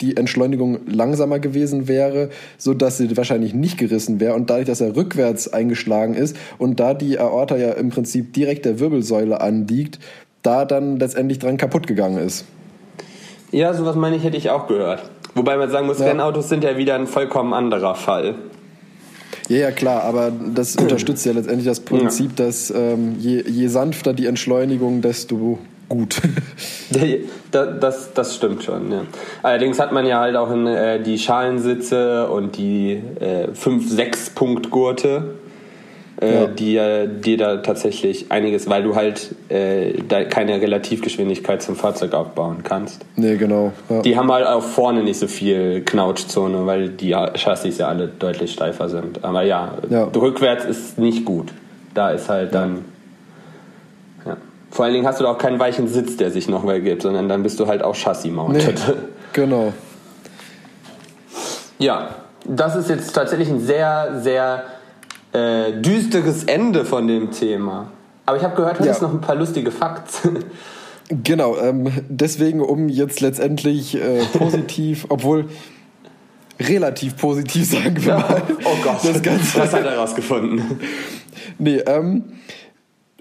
die 0.00 0.16
Entschleunigung 0.16 0.80
langsamer 0.86 1.38
gewesen 1.38 1.88
wäre, 1.88 2.30
so 2.58 2.74
dass 2.74 2.98
sie 2.98 3.16
wahrscheinlich 3.16 3.54
nicht 3.54 3.78
gerissen 3.78 4.20
wäre 4.20 4.34
und 4.34 4.50
dadurch, 4.50 4.66
dass 4.66 4.80
er 4.80 4.96
rückwärts 4.96 5.52
eingeschlagen 5.52 6.14
ist 6.14 6.36
und 6.58 6.80
da 6.80 6.94
die 6.94 7.18
Aorta 7.18 7.56
ja 7.56 7.72
im 7.72 7.90
Prinzip 7.90 8.32
direkt 8.32 8.64
der 8.64 8.80
Wirbelsäule 8.80 9.40
anliegt, 9.40 9.98
da 10.42 10.64
dann 10.64 10.98
letztendlich 10.98 11.38
dran 11.38 11.56
kaputt 11.56 11.86
gegangen 11.86 12.18
ist. 12.18 12.44
Ja, 13.52 13.74
sowas 13.74 13.96
meine 13.96 14.16
ich, 14.16 14.24
hätte 14.24 14.36
ich 14.36 14.50
auch 14.50 14.66
gehört. 14.66 15.10
Wobei 15.34 15.56
man 15.56 15.70
sagen 15.70 15.86
muss, 15.86 15.98
ja. 15.98 16.06
Rennautos 16.06 16.48
sind 16.48 16.64
ja 16.64 16.76
wieder 16.76 16.94
ein 16.94 17.06
vollkommen 17.06 17.52
anderer 17.52 17.94
Fall. 17.94 18.36
Ja, 19.48 19.58
ja, 19.58 19.70
klar, 19.72 20.04
aber 20.04 20.30
das 20.54 20.76
unterstützt 20.76 21.26
ja 21.26 21.32
letztendlich 21.32 21.66
das 21.66 21.80
Prinzip, 21.80 22.38
ja. 22.38 22.46
dass 22.46 22.70
ähm, 22.70 23.16
je, 23.18 23.42
je 23.42 23.66
sanfter 23.66 24.12
die 24.12 24.26
Entschleunigung, 24.26 25.02
desto 25.02 25.58
gut. 25.90 26.22
das, 27.50 28.14
das 28.14 28.36
stimmt 28.36 28.62
schon, 28.62 28.90
ja. 28.90 29.02
Allerdings 29.42 29.78
hat 29.78 29.92
man 29.92 30.06
ja 30.06 30.20
halt 30.20 30.36
auch 30.36 30.50
in, 30.50 30.66
äh, 30.66 31.02
die 31.02 31.18
Schalensitze 31.18 32.30
und 32.30 32.56
die 32.56 33.02
äh, 33.20 33.48
5-6-Punkt-Gurte, 33.48 35.34
äh, 36.22 36.34
ja. 36.34 36.46
die, 36.46 36.80
die 37.20 37.36
da 37.36 37.56
tatsächlich 37.58 38.30
einiges, 38.30 38.68
weil 38.70 38.84
du 38.84 38.94
halt 38.94 39.34
äh, 39.48 39.92
keine 40.24 40.60
Relativgeschwindigkeit 40.60 41.60
zum 41.60 41.76
Fahrzeug 41.76 42.14
aufbauen 42.14 42.58
kannst. 42.62 43.04
Nee, 43.16 43.36
genau. 43.36 43.72
Ja. 43.88 44.02
Die 44.02 44.16
haben 44.16 44.30
halt 44.30 44.46
auch 44.46 44.62
vorne 44.62 45.02
nicht 45.02 45.18
so 45.18 45.26
viel 45.26 45.82
Knautschzone, 45.82 46.66
weil 46.66 46.90
die 46.90 47.16
Chassis 47.34 47.78
ja 47.78 47.88
alle 47.88 48.06
deutlich 48.06 48.52
steifer 48.52 48.88
sind. 48.88 49.24
Aber 49.24 49.42
ja, 49.42 49.74
ja. 49.88 50.04
rückwärts 50.04 50.64
ist 50.64 50.98
nicht 50.98 51.24
gut. 51.24 51.48
Da 51.94 52.10
ist 52.10 52.28
halt 52.28 52.54
dann 52.54 52.84
vor 54.70 54.84
allen 54.84 54.94
Dingen 54.94 55.06
hast 55.06 55.20
du 55.20 55.24
da 55.24 55.32
auch 55.32 55.38
keinen 55.38 55.58
weichen 55.58 55.88
Sitz, 55.88 56.16
der 56.16 56.30
sich 56.30 56.48
noch 56.48 56.62
mehr 56.62 56.80
gibt, 56.80 57.02
sondern 57.02 57.28
dann 57.28 57.42
bist 57.42 57.58
du 57.58 57.66
halt 57.66 57.82
auch 57.82 57.94
Chassis-mounted. 57.94 58.66
Nee, 58.66 58.94
genau. 59.32 59.72
Ja, 61.78 62.10
das 62.44 62.76
ist 62.76 62.88
jetzt 62.88 63.12
tatsächlich 63.12 63.48
ein 63.48 63.60
sehr, 63.60 64.20
sehr 64.20 64.64
äh, 65.32 65.72
düsteres 65.72 66.44
Ende 66.44 66.84
von 66.84 67.06
dem 67.06 67.30
Thema. 67.30 67.90
Aber 68.26 68.36
ich 68.36 68.44
habe 68.44 68.54
gehört, 68.54 68.78
heute 68.78 68.86
ja. 68.86 68.92
ist 68.92 69.02
noch 69.02 69.12
ein 69.12 69.20
paar 69.20 69.36
lustige 69.36 69.70
Facts. 69.70 70.22
Genau, 71.24 71.58
ähm, 71.58 71.90
deswegen, 72.08 72.60
um 72.60 72.88
jetzt 72.88 73.20
letztendlich 73.20 73.96
äh, 73.96 74.20
positiv, 74.32 75.06
obwohl 75.08 75.46
relativ 76.60 77.16
positiv, 77.16 77.68
sagen 77.68 77.96
wir 77.96 78.12
ja. 78.12 78.18
mal. 78.18 78.42
Oh 78.62 78.76
Gott, 78.84 79.00
das, 79.02 79.20
Ganze, 79.20 79.58
das 79.58 79.72
hat 79.72 79.84
er 79.84 79.98
rausgefunden. 79.98 80.78
nee, 81.58 81.78
ähm, 81.78 82.26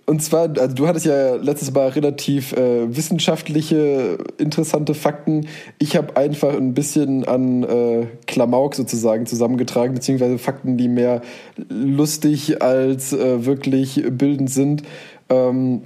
und 0.09 0.23
zwar, 0.23 0.49
also 0.57 0.73
du 0.73 0.87
hattest 0.87 1.05
ja 1.05 1.35
letztes 1.35 1.71
Mal 1.71 1.89
relativ 1.89 2.53
äh, 2.53 2.95
wissenschaftliche, 2.95 4.17
interessante 4.39 4.95
Fakten. 4.95 5.45
Ich 5.77 5.95
habe 5.95 6.17
einfach 6.17 6.55
ein 6.55 6.73
bisschen 6.73 7.27
an 7.27 7.61
äh, 7.61 8.07
Klamauk 8.25 8.73
sozusagen 8.73 9.27
zusammengetragen, 9.27 9.93
beziehungsweise 9.93 10.39
Fakten, 10.39 10.77
die 10.77 10.87
mehr 10.87 11.21
lustig 11.69 12.59
als 12.59 13.13
äh, 13.13 13.45
wirklich 13.45 14.03
bildend 14.09 14.49
sind. 14.49 14.81
Ähm, 15.29 15.83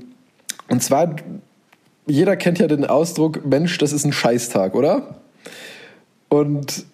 und 0.69 0.81
zwar, 0.81 1.17
jeder 2.07 2.37
kennt 2.37 2.59
ja 2.59 2.67
den 2.67 2.85
Ausdruck, 2.85 3.45
Mensch, 3.45 3.77
das 3.77 3.91
ist 3.91 4.05
ein 4.05 4.13
Scheißtag, 4.13 4.73
oder? 4.73 5.15
Und 6.29 6.85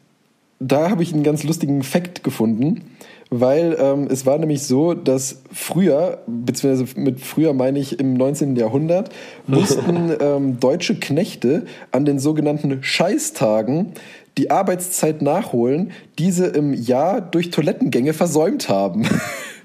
da 0.59 0.89
habe 0.89 1.03
ich 1.03 1.13
einen 1.13 1.21
ganz 1.21 1.43
lustigen 1.43 1.83
Fakt 1.83 2.23
gefunden 2.23 2.88
weil 3.29 3.77
ähm, 3.79 4.07
es 4.09 4.25
war 4.25 4.37
nämlich 4.37 4.63
so, 4.63 4.93
dass 4.93 5.41
früher, 5.51 6.19
beziehungsweise 6.25 6.99
mit 6.99 7.21
früher 7.21 7.53
meine 7.53 7.79
ich 7.79 7.99
im 7.99 8.13
19. 8.13 8.55
Jahrhundert, 8.55 9.09
mussten 9.47 10.11
ähm, 10.19 10.59
deutsche 10.59 10.95
Knechte 10.95 11.65
an 11.91 12.05
den 12.05 12.19
sogenannten 12.19 12.81
Scheißtagen 12.81 13.93
die 14.37 14.51
Arbeitszeit 14.51 15.21
nachholen, 15.21 15.91
die 16.17 16.31
sie 16.31 16.47
im 16.47 16.73
Jahr 16.73 17.21
durch 17.21 17.49
Toilettengänge 17.51 18.13
versäumt 18.13 18.69
haben. 18.69 19.07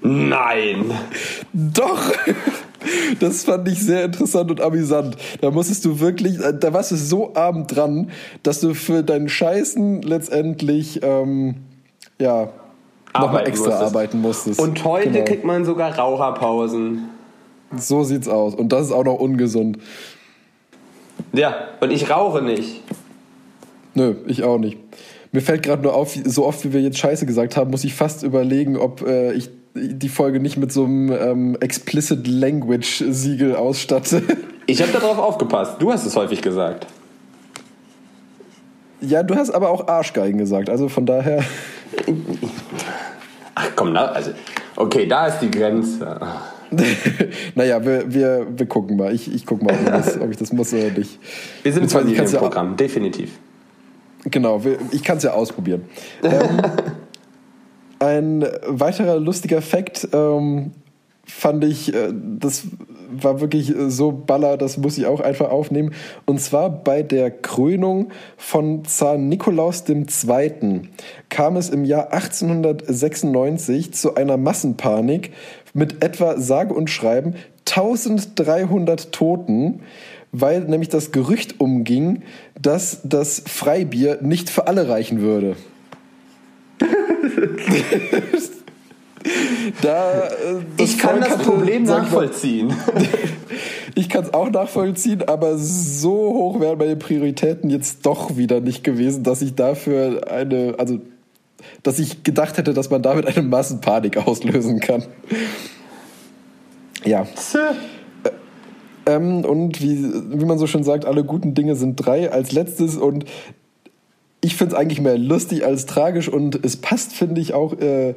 Nein! 0.01 0.91
Doch! 1.53 2.11
Das 3.19 3.45
fand 3.45 3.67
ich 3.67 3.79
sehr 3.79 4.05
interessant 4.05 4.51
und 4.51 4.61
amüsant. 4.61 5.17
Da 5.41 5.49
musstest 5.49 5.85
du 5.85 5.99
wirklich, 5.99 6.39
äh, 6.39 6.53
da 6.53 6.71
warst 6.71 6.91
du 6.91 6.95
so 6.95 7.33
arm 7.33 7.65
dran, 7.65 8.11
dass 8.43 8.59
du 8.59 8.75
für 8.75 9.01
deinen 9.01 9.27
Scheißen 9.27 10.03
letztendlich, 10.03 10.99
ähm, 11.01 11.55
ja, 12.19 12.49
nochmal 13.19 13.47
extra 13.47 13.69
musstest. 13.69 13.95
arbeiten 13.95 14.21
musstest. 14.21 14.59
Und 14.59 14.83
heute 14.83 15.11
genau. 15.11 15.25
kriegt 15.25 15.43
man 15.43 15.65
sogar 15.65 15.97
Raucherpausen. 15.97 17.09
So 17.77 18.03
sieht's 18.03 18.27
aus. 18.27 18.55
Und 18.55 18.69
das 18.69 18.87
ist 18.87 18.91
auch 18.91 19.03
noch 19.03 19.19
ungesund. 19.19 19.77
Ja, 21.33 21.55
und 21.81 21.91
ich 21.91 22.09
rauche 22.09 22.41
nicht. 22.41 22.81
Nö, 23.93 24.15
ich 24.27 24.43
auch 24.43 24.57
nicht. 24.57 24.77
Mir 25.31 25.41
fällt 25.41 25.63
gerade 25.63 25.81
nur 25.81 25.93
auf, 25.93 26.17
so 26.23 26.45
oft 26.45 26.63
wie 26.63 26.73
wir 26.73 26.81
jetzt 26.81 26.97
Scheiße 26.97 27.25
gesagt 27.25 27.57
haben, 27.57 27.71
muss 27.71 27.83
ich 27.83 27.93
fast 27.93 28.23
überlegen, 28.23 28.77
ob 28.77 29.01
äh, 29.05 29.33
ich 29.33 29.49
die 29.75 30.09
Folge 30.09 30.39
nicht 30.39 30.57
mit 30.57 30.71
so 30.71 30.85
einem 30.85 31.11
ähm, 31.11 31.57
Explicit 31.59 32.27
Language 32.27 33.03
Siegel 33.09 33.55
ausstatte. 33.55 34.23
Ich 34.67 34.81
habe 34.81 34.91
darauf 34.91 35.19
aufgepasst. 35.19 35.75
Du 35.77 35.91
hast 35.91 36.07
es 36.07 36.15
häufig 36.15 36.41
gesagt. 36.41 36.87
Ja, 38.99 39.21
du 39.21 39.35
hast 39.35 39.51
aber 39.51 39.69
auch 39.69 39.87
Arschgeigen 39.87 40.39
gesagt, 40.39 40.71
also 40.71 40.89
von 40.89 41.05
daher. 41.05 41.43
Ach 43.55 43.69
komm, 43.75 43.93
na, 43.93 44.05
also, 44.07 44.31
okay, 44.75 45.07
da 45.07 45.27
ist 45.27 45.39
die 45.39 45.49
Grenze. 45.49 46.19
naja, 47.55 47.83
wir, 47.83 48.13
wir, 48.13 48.47
wir 48.49 48.65
gucken 48.65 48.97
mal. 48.97 49.13
Ich, 49.13 49.33
ich 49.33 49.45
guck 49.45 49.63
mal, 49.63 49.73
ob, 49.73 49.85
das, 49.85 50.19
ob 50.19 50.29
ich 50.29 50.37
das 50.37 50.51
muss 50.51 50.73
oder 50.73 50.91
nicht. 50.91 51.19
Wir 51.63 51.71
sind 51.71 51.89
zwar 51.89 52.03
nicht 52.03 52.19
im 52.19 52.31
Programm, 52.31 52.71
ja, 52.71 52.75
definitiv. 52.75 53.31
Genau, 54.25 54.61
ich 54.91 55.03
kann 55.03 55.17
es 55.17 55.23
ja 55.23 55.33
ausprobieren. 55.33 55.85
ähm, 56.23 56.61
ein 57.99 58.45
weiterer 58.67 59.19
lustiger 59.19 59.61
Fakt 59.61 60.07
ähm, 60.11 60.71
fand 61.25 61.63
ich, 61.63 61.93
äh, 61.93 62.11
das 62.13 62.63
war 63.23 63.41
wirklich 63.41 63.73
so 63.87 64.11
baller, 64.11 64.57
das 64.57 64.77
muss 64.77 64.97
ich 64.97 65.05
auch 65.05 65.19
einfach 65.19 65.49
aufnehmen. 65.49 65.93
Und 66.25 66.39
zwar 66.41 66.69
bei 66.69 67.03
der 67.03 67.31
Krönung 67.31 68.09
von 68.37 68.85
Zar 68.85 69.17
Nikolaus 69.17 69.83
II. 69.87 70.81
kam 71.29 71.57
es 71.57 71.69
im 71.69 71.85
Jahr 71.85 72.11
1896 72.13 73.93
zu 73.93 74.15
einer 74.15 74.37
Massenpanik 74.37 75.31
mit 75.73 76.03
etwa 76.03 76.39
sage 76.39 76.73
und 76.73 76.89
schreiben 76.89 77.35
1300 77.67 79.11
Toten, 79.11 79.81
weil 80.31 80.61
nämlich 80.61 80.89
das 80.89 81.11
Gerücht 81.11 81.59
umging, 81.59 82.23
dass 82.61 83.01
das 83.03 83.43
Freibier 83.45 84.19
nicht 84.21 84.49
für 84.49 84.67
alle 84.67 84.87
reichen 84.89 85.21
würde. 85.21 85.55
da, 89.81 90.23
äh, 90.23 90.27
ich 90.77 90.97
kann 90.97 91.19
das 91.19 91.37
Problem 91.37 91.83
nachvollziehen. 91.83 92.73
ich 93.95 94.09
kann 94.09 94.23
es 94.23 94.33
auch 94.33 94.49
nachvollziehen, 94.49 95.23
aber 95.27 95.57
so 95.57 96.11
hoch 96.11 96.59
wären 96.59 96.77
meine 96.77 96.95
Prioritäten 96.95 97.69
jetzt 97.69 98.05
doch 98.05 98.37
wieder 98.37 98.61
nicht 98.61 98.83
gewesen, 98.83 99.23
dass 99.23 99.41
ich 99.41 99.55
dafür 99.55 100.27
eine, 100.29 100.75
also 100.77 100.99
dass 101.83 101.99
ich 101.99 102.23
gedacht 102.23 102.57
hätte, 102.57 102.73
dass 102.73 102.89
man 102.89 103.01
damit 103.01 103.25
eine 103.25 103.47
Massenpanik 103.47 104.17
auslösen 104.17 104.79
kann. 104.79 105.03
Ja. 107.03 107.21
Äh, 107.23 108.29
ähm, 109.07 109.45
und 109.45 109.81
wie, 109.81 110.11
wie 110.39 110.45
man 110.45 110.57
so 110.57 110.67
schön 110.67 110.83
sagt, 110.83 111.05
alle 111.05 111.23
guten 111.23 111.53
Dinge 111.53 111.75
sind 111.75 111.95
drei. 111.95 112.31
Als 112.31 112.51
letztes 112.51 112.97
und 112.97 113.25
ich 114.41 114.55
finde 114.55 114.75
es 114.75 114.79
eigentlich 114.79 115.01
mehr 115.01 115.17
lustig 115.17 115.65
als 115.65 115.85
tragisch 115.85 116.29
und 116.29 116.63
es 116.63 116.77
passt, 116.77 117.13
finde 117.13 117.41
ich, 117.41 117.53
auch 117.53 117.73
äh, 117.79 118.13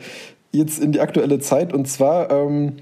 jetzt 0.53 0.79
in 0.79 0.93
die 0.93 1.01
aktuelle 1.01 1.39
Zeit. 1.39 1.73
Und 1.73 1.87
zwar 1.87 2.31
ähm, 2.31 2.75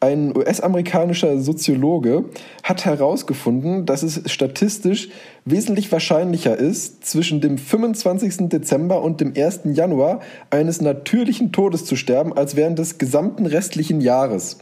ein 0.00 0.36
US-amerikanischer 0.36 1.40
Soziologe 1.40 2.26
hat 2.62 2.84
herausgefunden, 2.84 3.84
dass 3.84 4.04
es 4.04 4.30
statistisch 4.30 5.08
wesentlich 5.44 5.90
wahrscheinlicher 5.90 6.56
ist, 6.56 7.04
zwischen 7.04 7.40
dem 7.40 7.58
25. 7.58 8.48
Dezember 8.48 9.02
und 9.02 9.20
dem 9.20 9.32
1. 9.36 9.60
Januar 9.64 10.20
eines 10.50 10.80
natürlichen 10.80 11.50
Todes 11.50 11.84
zu 11.84 11.96
sterben, 11.96 12.32
als 12.32 12.54
während 12.54 12.78
des 12.78 12.98
gesamten 12.98 13.46
restlichen 13.46 14.00
Jahres. 14.00 14.58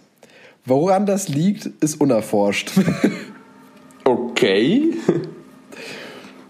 Woran 0.64 1.04
das 1.04 1.28
liegt, 1.28 1.66
ist 1.80 2.00
unerforscht. 2.00 2.72
okay. 4.04 4.94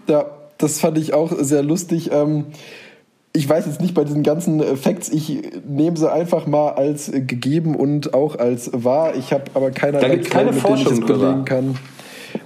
Ja, 0.07 0.27
das 0.57 0.79
fand 0.79 0.97
ich 0.97 1.13
auch 1.13 1.33
sehr 1.39 1.61
lustig. 1.61 2.09
Ähm, 2.13 2.45
ich 3.37 3.47
weiß 3.47 3.67
jetzt 3.67 3.81
nicht 3.81 3.93
bei 3.93 4.03
diesen 4.03 4.23
ganzen 4.23 4.61
Facts, 4.77 5.09
ich 5.09 5.41
nehme 5.67 5.95
sie 5.95 6.11
einfach 6.11 6.47
mal 6.47 6.71
als 6.71 7.11
gegeben 7.13 7.75
und 7.75 8.13
auch 8.13 8.37
als 8.37 8.71
wahr. 8.73 9.15
Ich 9.15 9.31
habe 9.31 9.43
aber 9.53 9.69
keinerlei 9.69 10.17
Quellen, 10.17 10.55
mit 10.55 10.63
denen 10.63 10.77
ich 10.77 10.83
das 10.83 10.99
belegen 10.99 11.45
kann. 11.45 11.75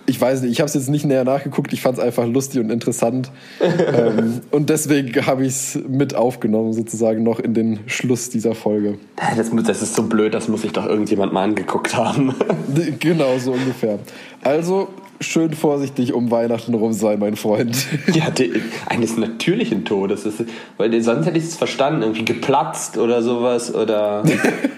Ich 0.05 0.19
weiß 0.19 0.41
nicht, 0.41 0.51
ich 0.51 0.59
habe 0.59 0.67
es 0.67 0.73
jetzt 0.73 0.89
nicht 0.89 1.05
näher 1.05 1.23
nachgeguckt, 1.23 1.71
ich 1.71 1.81
fand 1.81 1.97
es 1.97 2.03
einfach 2.03 2.27
lustig 2.27 2.59
und 2.59 2.69
interessant. 2.69 3.31
ähm, 3.61 4.41
und 4.51 4.69
deswegen 4.69 5.25
habe 5.25 5.43
ich 5.43 5.53
es 5.53 5.79
mit 5.87 6.13
aufgenommen, 6.13 6.73
sozusagen 6.73 7.23
noch 7.23 7.39
in 7.39 7.53
den 7.53 7.79
Schluss 7.87 8.29
dieser 8.29 8.53
Folge. 8.53 8.97
Das, 9.37 9.49
das 9.65 9.81
ist 9.81 9.95
so 9.95 10.03
blöd, 10.03 10.33
das 10.33 10.49
muss 10.49 10.63
ich 10.65 10.73
doch 10.73 10.85
irgendjemand 10.85 11.31
mal 11.31 11.43
angeguckt 11.43 11.95
haben. 11.95 12.35
genau, 12.99 13.37
so 13.37 13.53
ungefähr. 13.53 13.99
Also, 14.43 14.89
schön 15.21 15.53
vorsichtig 15.53 16.13
um 16.13 16.31
Weihnachten 16.31 16.73
rum 16.73 16.93
sein, 16.93 17.19
mein 17.19 17.35
Freund. 17.35 17.77
Ja, 18.13 18.29
die, 18.29 18.61
eines 18.87 19.17
natürlichen 19.17 19.85
Todes. 19.85 20.25
Ist, 20.25 20.43
weil 20.77 21.01
sonst 21.01 21.25
hätte 21.25 21.37
ich 21.37 21.45
es 21.45 21.55
verstanden, 21.55 22.01
irgendwie 22.01 22.25
geplatzt 22.25 22.97
oder 22.97 23.21
sowas 23.21 23.73
oder 23.73 24.23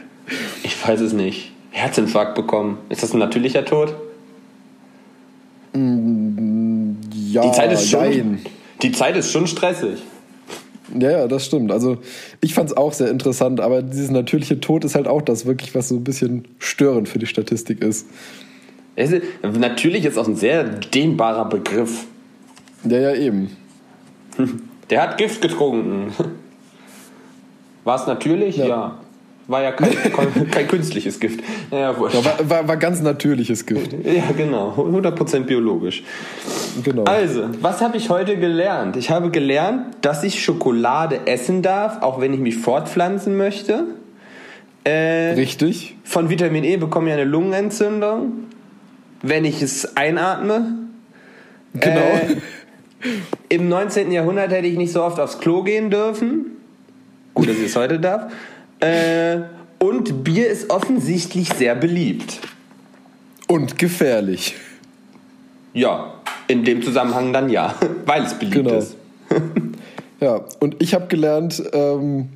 ich 0.63 0.87
weiß 0.87 1.01
es 1.01 1.13
nicht. 1.13 1.51
Herzinfarkt 1.71 2.35
bekommen. 2.35 2.77
Ist 2.89 3.01
das 3.01 3.13
ein 3.13 3.19
natürlicher 3.19 3.65
Tod? 3.65 3.95
Mm, 5.73 6.91
ja, 7.31 7.41
die 7.41 7.51
Zeit 7.51 7.71
ist 7.71 7.89
schon, 7.89 8.39
die 8.81 8.91
Zeit 8.91 9.17
ist 9.17 9.31
schon 9.31 9.47
stressig. 9.47 9.99
Ja, 10.99 11.11
ja, 11.11 11.27
das 11.27 11.45
stimmt. 11.45 11.71
Also 11.71 11.97
ich 12.41 12.53
fand 12.53 12.69
es 12.69 12.77
auch 12.77 12.93
sehr 12.93 13.09
interessant, 13.09 13.59
aber 13.59 13.81
dieses 13.81 14.11
natürliche 14.11 14.59
Tod 14.59 14.85
ist 14.85 14.95
halt 14.95 15.07
auch 15.07 15.21
das 15.21 15.45
wirklich, 15.45 15.73
was 15.73 15.89
so 15.89 15.95
ein 15.95 16.03
bisschen 16.03 16.47
störend 16.59 17.09
für 17.09 17.19
die 17.19 17.25
Statistik 17.25 17.81
ist. 17.81 18.07
Ist, 18.95 19.15
natürlich 19.41 20.05
ist 20.05 20.17
auch 20.17 20.27
ein 20.27 20.35
sehr 20.35 20.63
dehnbarer 20.63 21.45
Begriff. 21.45 22.05
Ja, 22.83 22.99
ja, 22.99 23.15
eben. 23.15 23.55
Der 24.89 25.01
hat 25.01 25.17
Gift 25.17 25.41
getrunken. 25.41 26.13
War 27.83 27.95
es 27.95 28.07
natürlich? 28.07 28.57
Ja. 28.57 28.67
ja. 28.67 28.97
War 29.47 29.61
ja 29.61 29.73
kein, 29.73 29.91
kein 30.51 30.67
künstliches 30.69 31.19
Gift. 31.19 31.41
Ja, 31.69 31.99
war, 31.99 32.49
war, 32.49 32.67
war, 32.67 32.77
ganz 32.77 33.01
natürliches 33.01 33.65
Gift. 33.65 33.93
Ja, 34.03 34.31
genau. 34.37 34.73
100% 34.77 35.41
biologisch. 35.41 36.03
Genau. 36.81 37.03
Also, 37.03 37.49
was 37.59 37.81
habe 37.81 37.97
ich 37.97 38.09
heute 38.09 38.37
gelernt? 38.37 38.95
Ich 38.95 39.09
habe 39.09 39.31
gelernt, 39.31 39.97
dass 39.99 40.23
ich 40.23 40.41
Schokolade 40.41 41.27
essen 41.27 41.61
darf, 41.61 42.01
auch 42.01 42.21
wenn 42.21 42.33
ich 42.33 42.39
mich 42.39 42.55
fortpflanzen 42.55 43.35
möchte. 43.35 43.83
Äh, 44.85 45.33
Richtig. 45.33 45.97
Von 46.05 46.29
Vitamin 46.29 46.63
E 46.63 46.77
bekomme 46.77 47.09
ich 47.09 47.13
eine 47.13 47.25
Lungenentzündung 47.25 48.45
wenn 49.23 49.45
ich 49.45 49.63
es 49.63 49.97
einatme. 49.97 50.75
Genau. 51.73 51.99
Äh, 51.99 52.35
Im 53.49 53.67
19. 53.67 54.11
Jahrhundert 54.11 54.51
hätte 54.51 54.67
ich 54.67 54.77
nicht 54.77 54.93
so 54.93 55.03
oft 55.03 55.19
aufs 55.19 55.39
Klo 55.39 55.63
gehen 55.63 55.89
dürfen. 55.89 56.57
Gut, 57.33 57.49
dass 57.49 57.57
ich 57.57 57.65
es 57.65 57.75
heute 57.75 57.99
darf. 57.99 58.31
Äh, 58.79 59.39
und 59.79 60.23
Bier 60.23 60.47
ist 60.47 60.69
offensichtlich 60.69 61.49
sehr 61.53 61.73
beliebt. 61.73 62.39
Und 63.47 63.79
gefährlich. 63.79 64.55
Ja, 65.73 66.21
in 66.47 66.63
dem 66.63 66.83
Zusammenhang 66.83 67.33
dann 67.33 67.49
ja, 67.49 67.75
weil 68.05 68.23
es 68.23 68.33
beliebt 68.35 68.55
genau. 68.55 68.77
ist. 68.77 68.95
ja, 70.19 70.41
und 70.59 70.81
ich 70.81 70.93
habe 70.93 71.07
gelernt, 71.07 71.63
ähm, 71.73 72.29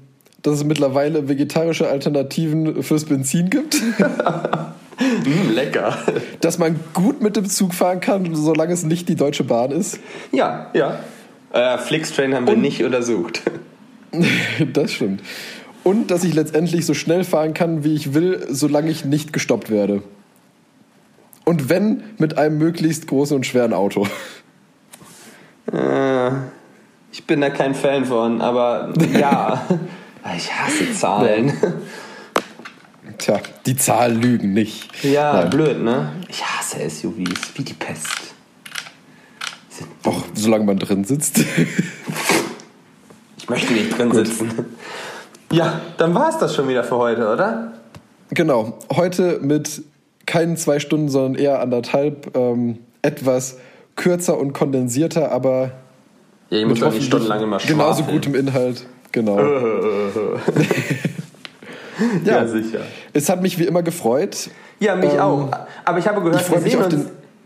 dass 0.48 0.56
es 0.60 0.64
mittlerweile 0.64 1.28
vegetarische 1.28 1.90
Alternativen 1.90 2.82
fürs 2.82 3.04
Benzin 3.04 3.50
gibt. 3.50 3.82
mm, 5.00 5.52
lecker. 5.54 5.98
Dass 6.40 6.58
man 6.58 6.80
gut 6.94 7.22
mit 7.22 7.36
dem 7.36 7.50
Zug 7.50 7.74
fahren 7.74 8.00
kann, 8.00 8.34
solange 8.34 8.74
es 8.74 8.84
nicht 8.84 9.10
die 9.10 9.16
Deutsche 9.16 9.44
Bahn 9.44 9.72
ist. 9.72 10.00
Ja, 10.32 10.72
ja. 10.74 11.00
Äh, 11.52 11.78
Flixtrain 11.78 12.34
haben 12.34 12.48
wir 12.48 12.54
Und, 12.54 12.62
nicht 12.62 12.82
untersucht. 12.82 13.42
das 14.74 14.94
stimmt. 14.94 15.22
Und 15.84 16.12
dass 16.12 16.24
ich 16.24 16.34
letztendlich 16.34 16.86
so 16.86 16.94
schnell 16.94 17.26
fahren 17.26 17.54
kann, 17.54 17.84
wie 17.84 17.94
ich 17.94 18.14
will, 18.14 18.48
solange 18.50 18.90
ich 18.90 19.04
nicht 19.04 19.34
gestoppt 19.34 19.70
werde. 19.70 20.02
Und 21.44 21.70
wenn, 21.70 22.04
mit 22.18 22.38
einem 22.38 22.58
möglichst 22.58 23.08
großen 23.08 23.36
und 23.36 23.46
schweren 23.46 23.74
Auto. 23.74 24.08
Äh, 25.72 26.32
ich 27.12 27.26
bin 27.26 27.42
da 27.42 27.50
kein 27.50 27.74
Fan 27.74 28.06
von, 28.06 28.42
aber 28.42 28.94
ja. 29.18 29.66
Ich 30.36 30.52
hasse 30.52 30.94
Zahlen. 30.94 31.54
Tja, 33.18 33.40
die 33.66 33.76
Zahlen 33.76 34.22
lügen 34.22 34.54
nicht. 34.54 35.04
Ja, 35.04 35.34
Nein. 35.34 35.50
blöd, 35.50 35.82
ne? 35.82 36.12
Ich 36.28 36.44
hasse 36.44 36.90
SUVs, 36.90 37.54
wie 37.56 37.64
die 37.64 37.74
Pest. 37.74 38.34
Doch, 40.04 40.24
solange 40.34 40.66
man 40.66 40.78
drin 40.80 41.04
sitzt. 41.04 41.40
ich 43.38 43.50
möchte 43.50 43.74
nicht 43.74 43.98
drin 43.98 44.10
Gut. 44.10 44.26
sitzen. 44.28 44.52
Ja, 45.52 45.82
dann 45.98 46.14
war 46.14 46.30
es 46.30 46.38
das 46.38 46.56
schon 46.56 46.68
wieder 46.68 46.84
für 46.84 46.98
heute, 46.98 47.32
oder? 47.32 47.74
Genau. 48.32 48.78
Heute 48.94 49.40
mit 49.42 49.84
keinen 50.26 50.58
zwei 50.58 50.80
Stunden, 50.80 51.10
sondern 51.10 51.36
eher 51.42 51.62
anderthalb. 51.62 52.36
Ähm, 52.36 52.80
etwas 53.02 53.58
kürzer 53.96 54.38
und 54.38 54.54
kondensierter, 54.54 55.32
aber. 55.32 55.72
Ja, 56.50 56.60
ich 56.60 56.66
muss 56.66 56.80
ja 56.80 56.90
nicht 56.90 57.06
stundenlang 57.06 57.42
immer 57.42 57.58
Genauso 57.58 58.04
gutem 58.04 58.36
Inhalt. 58.36 58.86
Genau. 59.12 59.40
Ja, 62.24 62.44
ja, 62.44 62.48
sicher. 62.48 62.82
Es 63.14 63.30
hat 63.30 63.42
mich 63.42 63.58
wie 63.58 63.64
immer 63.64 63.84
gefreut. 63.84 64.50
Ja, 64.80 64.96
mich 64.96 65.14
ähm, 65.14 65.20
auch. 65.20 65.50
Aber 65.86 65.98
ich 65.98 66.08
habe 66.08 66.22
gehört, 66.22 66.42
ich 66.42 66.66
wir, 66.74 66.86
uns, 66.86 66.96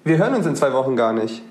wir 0.03 0.17
hören 0.17 0.35
uns 0.35 0.45
in 0.45 0.55
zwei 0.55 0.73
Wochen 0.73 0.95
gar 0.95 1.13
nicht. 1.13 1.41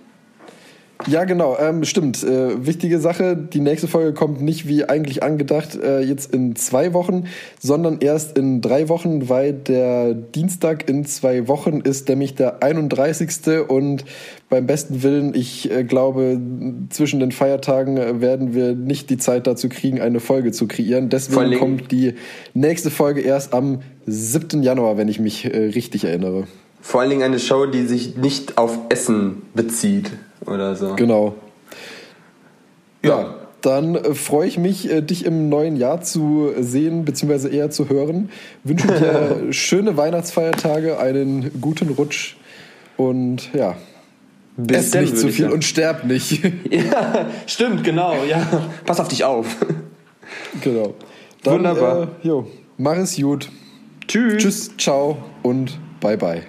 Ja, 1.06 1.24
genau, 1.24 1.56
ähm, 1.58 1.84
stimmt. 1.84 2.22
Äh, 2.22 2.66
wichtige 2.66 2.98
Sache, 2.98 3.34
die 3.34 3.60
nächste 3.60 3.88
Folge 3.88 4.12
kommt 4.12 4.42
nicht 4.42 4.68
wie 4.68 4.84
eigentlich 4.84 5.22
angedacht 5.22 5.74
äh, 5.74 6.00
jetzt 6.00 6.34
in 6.34 6.56
zwei 6.56 6.92
Wochen, 6.92 7.24
sondern 7.58 8.00
erst 8.00 8.36
in 8.36 8.60
drei 8.60 8.90
Wochen, 8.90 9.30
weil 9.30 9.54
der 9.54 10.12
Dienstag 10.12 10.90
in 10.90 11.06
zwei 11.06 11.48
Wochen 11.48 11.80
ist 11.80 12.08
nämlich 12.10 12.34
der 12.34 12.62
31. 12.62 13.68
und 13.68 14.04
beim 14.50 14.66
besten 14.66 15.02
Willen, 15.02 15.34
ich 15.34 15.70
äh, 15.70 15.84
glaube, 15.84 16.38
zwischen 16.90 17.20
den 17.20 17.32
Feiertagen 17.32 17.96
äh, 17.96 18.20
werden 18.20 18.52
wir 18.52 18.74
nicht 18.74 19.08
die 19.08 19.16
Zeit 19.16 19.46
dazu 19.46 19.68
kriegen, 19.68 20.00
eine 20.00 20.20
Folge 20.20 20.50
zu 20.50 20.66
kreieren. 20.66 21.08
Deswegen 21.08 21.58
kommt 21.58 21.92
die 21.92 22.14
nächste 22.52 22.90
Folge 22.90 23.20
erst 23.20 23.54
am 23.54 23.80
7. 24.06 24.62
Januar, 24.62 24.98
wenn 24.98 25.08
ich 25.08 25.20
mich 25.20 25.44
äh, 25.44 25.56
richtig 25.56 26.04
erinnere. 26.04 26.48
Vor 26.82 27.00
allen 27.00 27.10
Dingen 27.10 27.22
eine 27.22 27.38
Show, 27.38 27.66
die 27.66 27.86
sich 27.86 28.16
nicht 28.16 28.58
auf 28.58 28.76
Essen 28.88 29.42
bezieht 29.54 30.10
oder 30.44 30.74
so. 30.74 30.96
Genau. 30.96 31.36
Ja, 33.04 33.20
ja 33.20 33.34
dann 33.60 33.94
äh, 33.94 34.14
freue 34.14 34.48
ich 34.48 34.58
mich, 34.58 34.90
äh, 34.90 35.00
dich 35.00 35.24
im 35.24 35.48
neuen 35.48 35.76
Jahr 35.76 36.00
zu 36.00 36.50
sehen, 36.58 37.04
beziehungsweise 37.04 37.50
eher 37.50 37.70
zu 37.70 37.88
hören. 37.88 38.30
Wünsche 38.64 38.88
dir 38.88 39.46
schöne 39.52 39.96
Weihnachtsfeiertage, 39.96 40.98
einen 40.98 41.60
guten 41.60 41.90
Rutsch 41.90 42.36
und 42.96 43.52
ja. 43.54 43.76
Bis 44.56 44.94
Ess 44.94 45.00
nicht 45.00 45.18
zu 45.18 45.28
viel 45.28 45.50
und 45.50 45.64
sterb 45.64 46.04
nicht. 46.04 46.42
Ja, 46.70 47.26
stimmt, 47.46 47.84
genau. 47.84 48.24
Ja, 48.24 48.46
pass 48.84 49.00
auf 49.00 49.08
dich 49.08 49.24
auf. 49.24 49.46
Genau. 50.60 50.94
Dann, 51.42 51.54
Wunderbar. 51.54 52.08
Äh, 52.22 52.26
jo, 52.28 52.46
mach 52.76 52.96
es 52.96 53.16
gut. 53.16 53.48
Tschüss. 54.06 54.42
Tschüss, 54.42 54.76
ciao 54.76 55.18
und 55.42 55.78
bye 56.00 56.16
bye. 56.16 56.42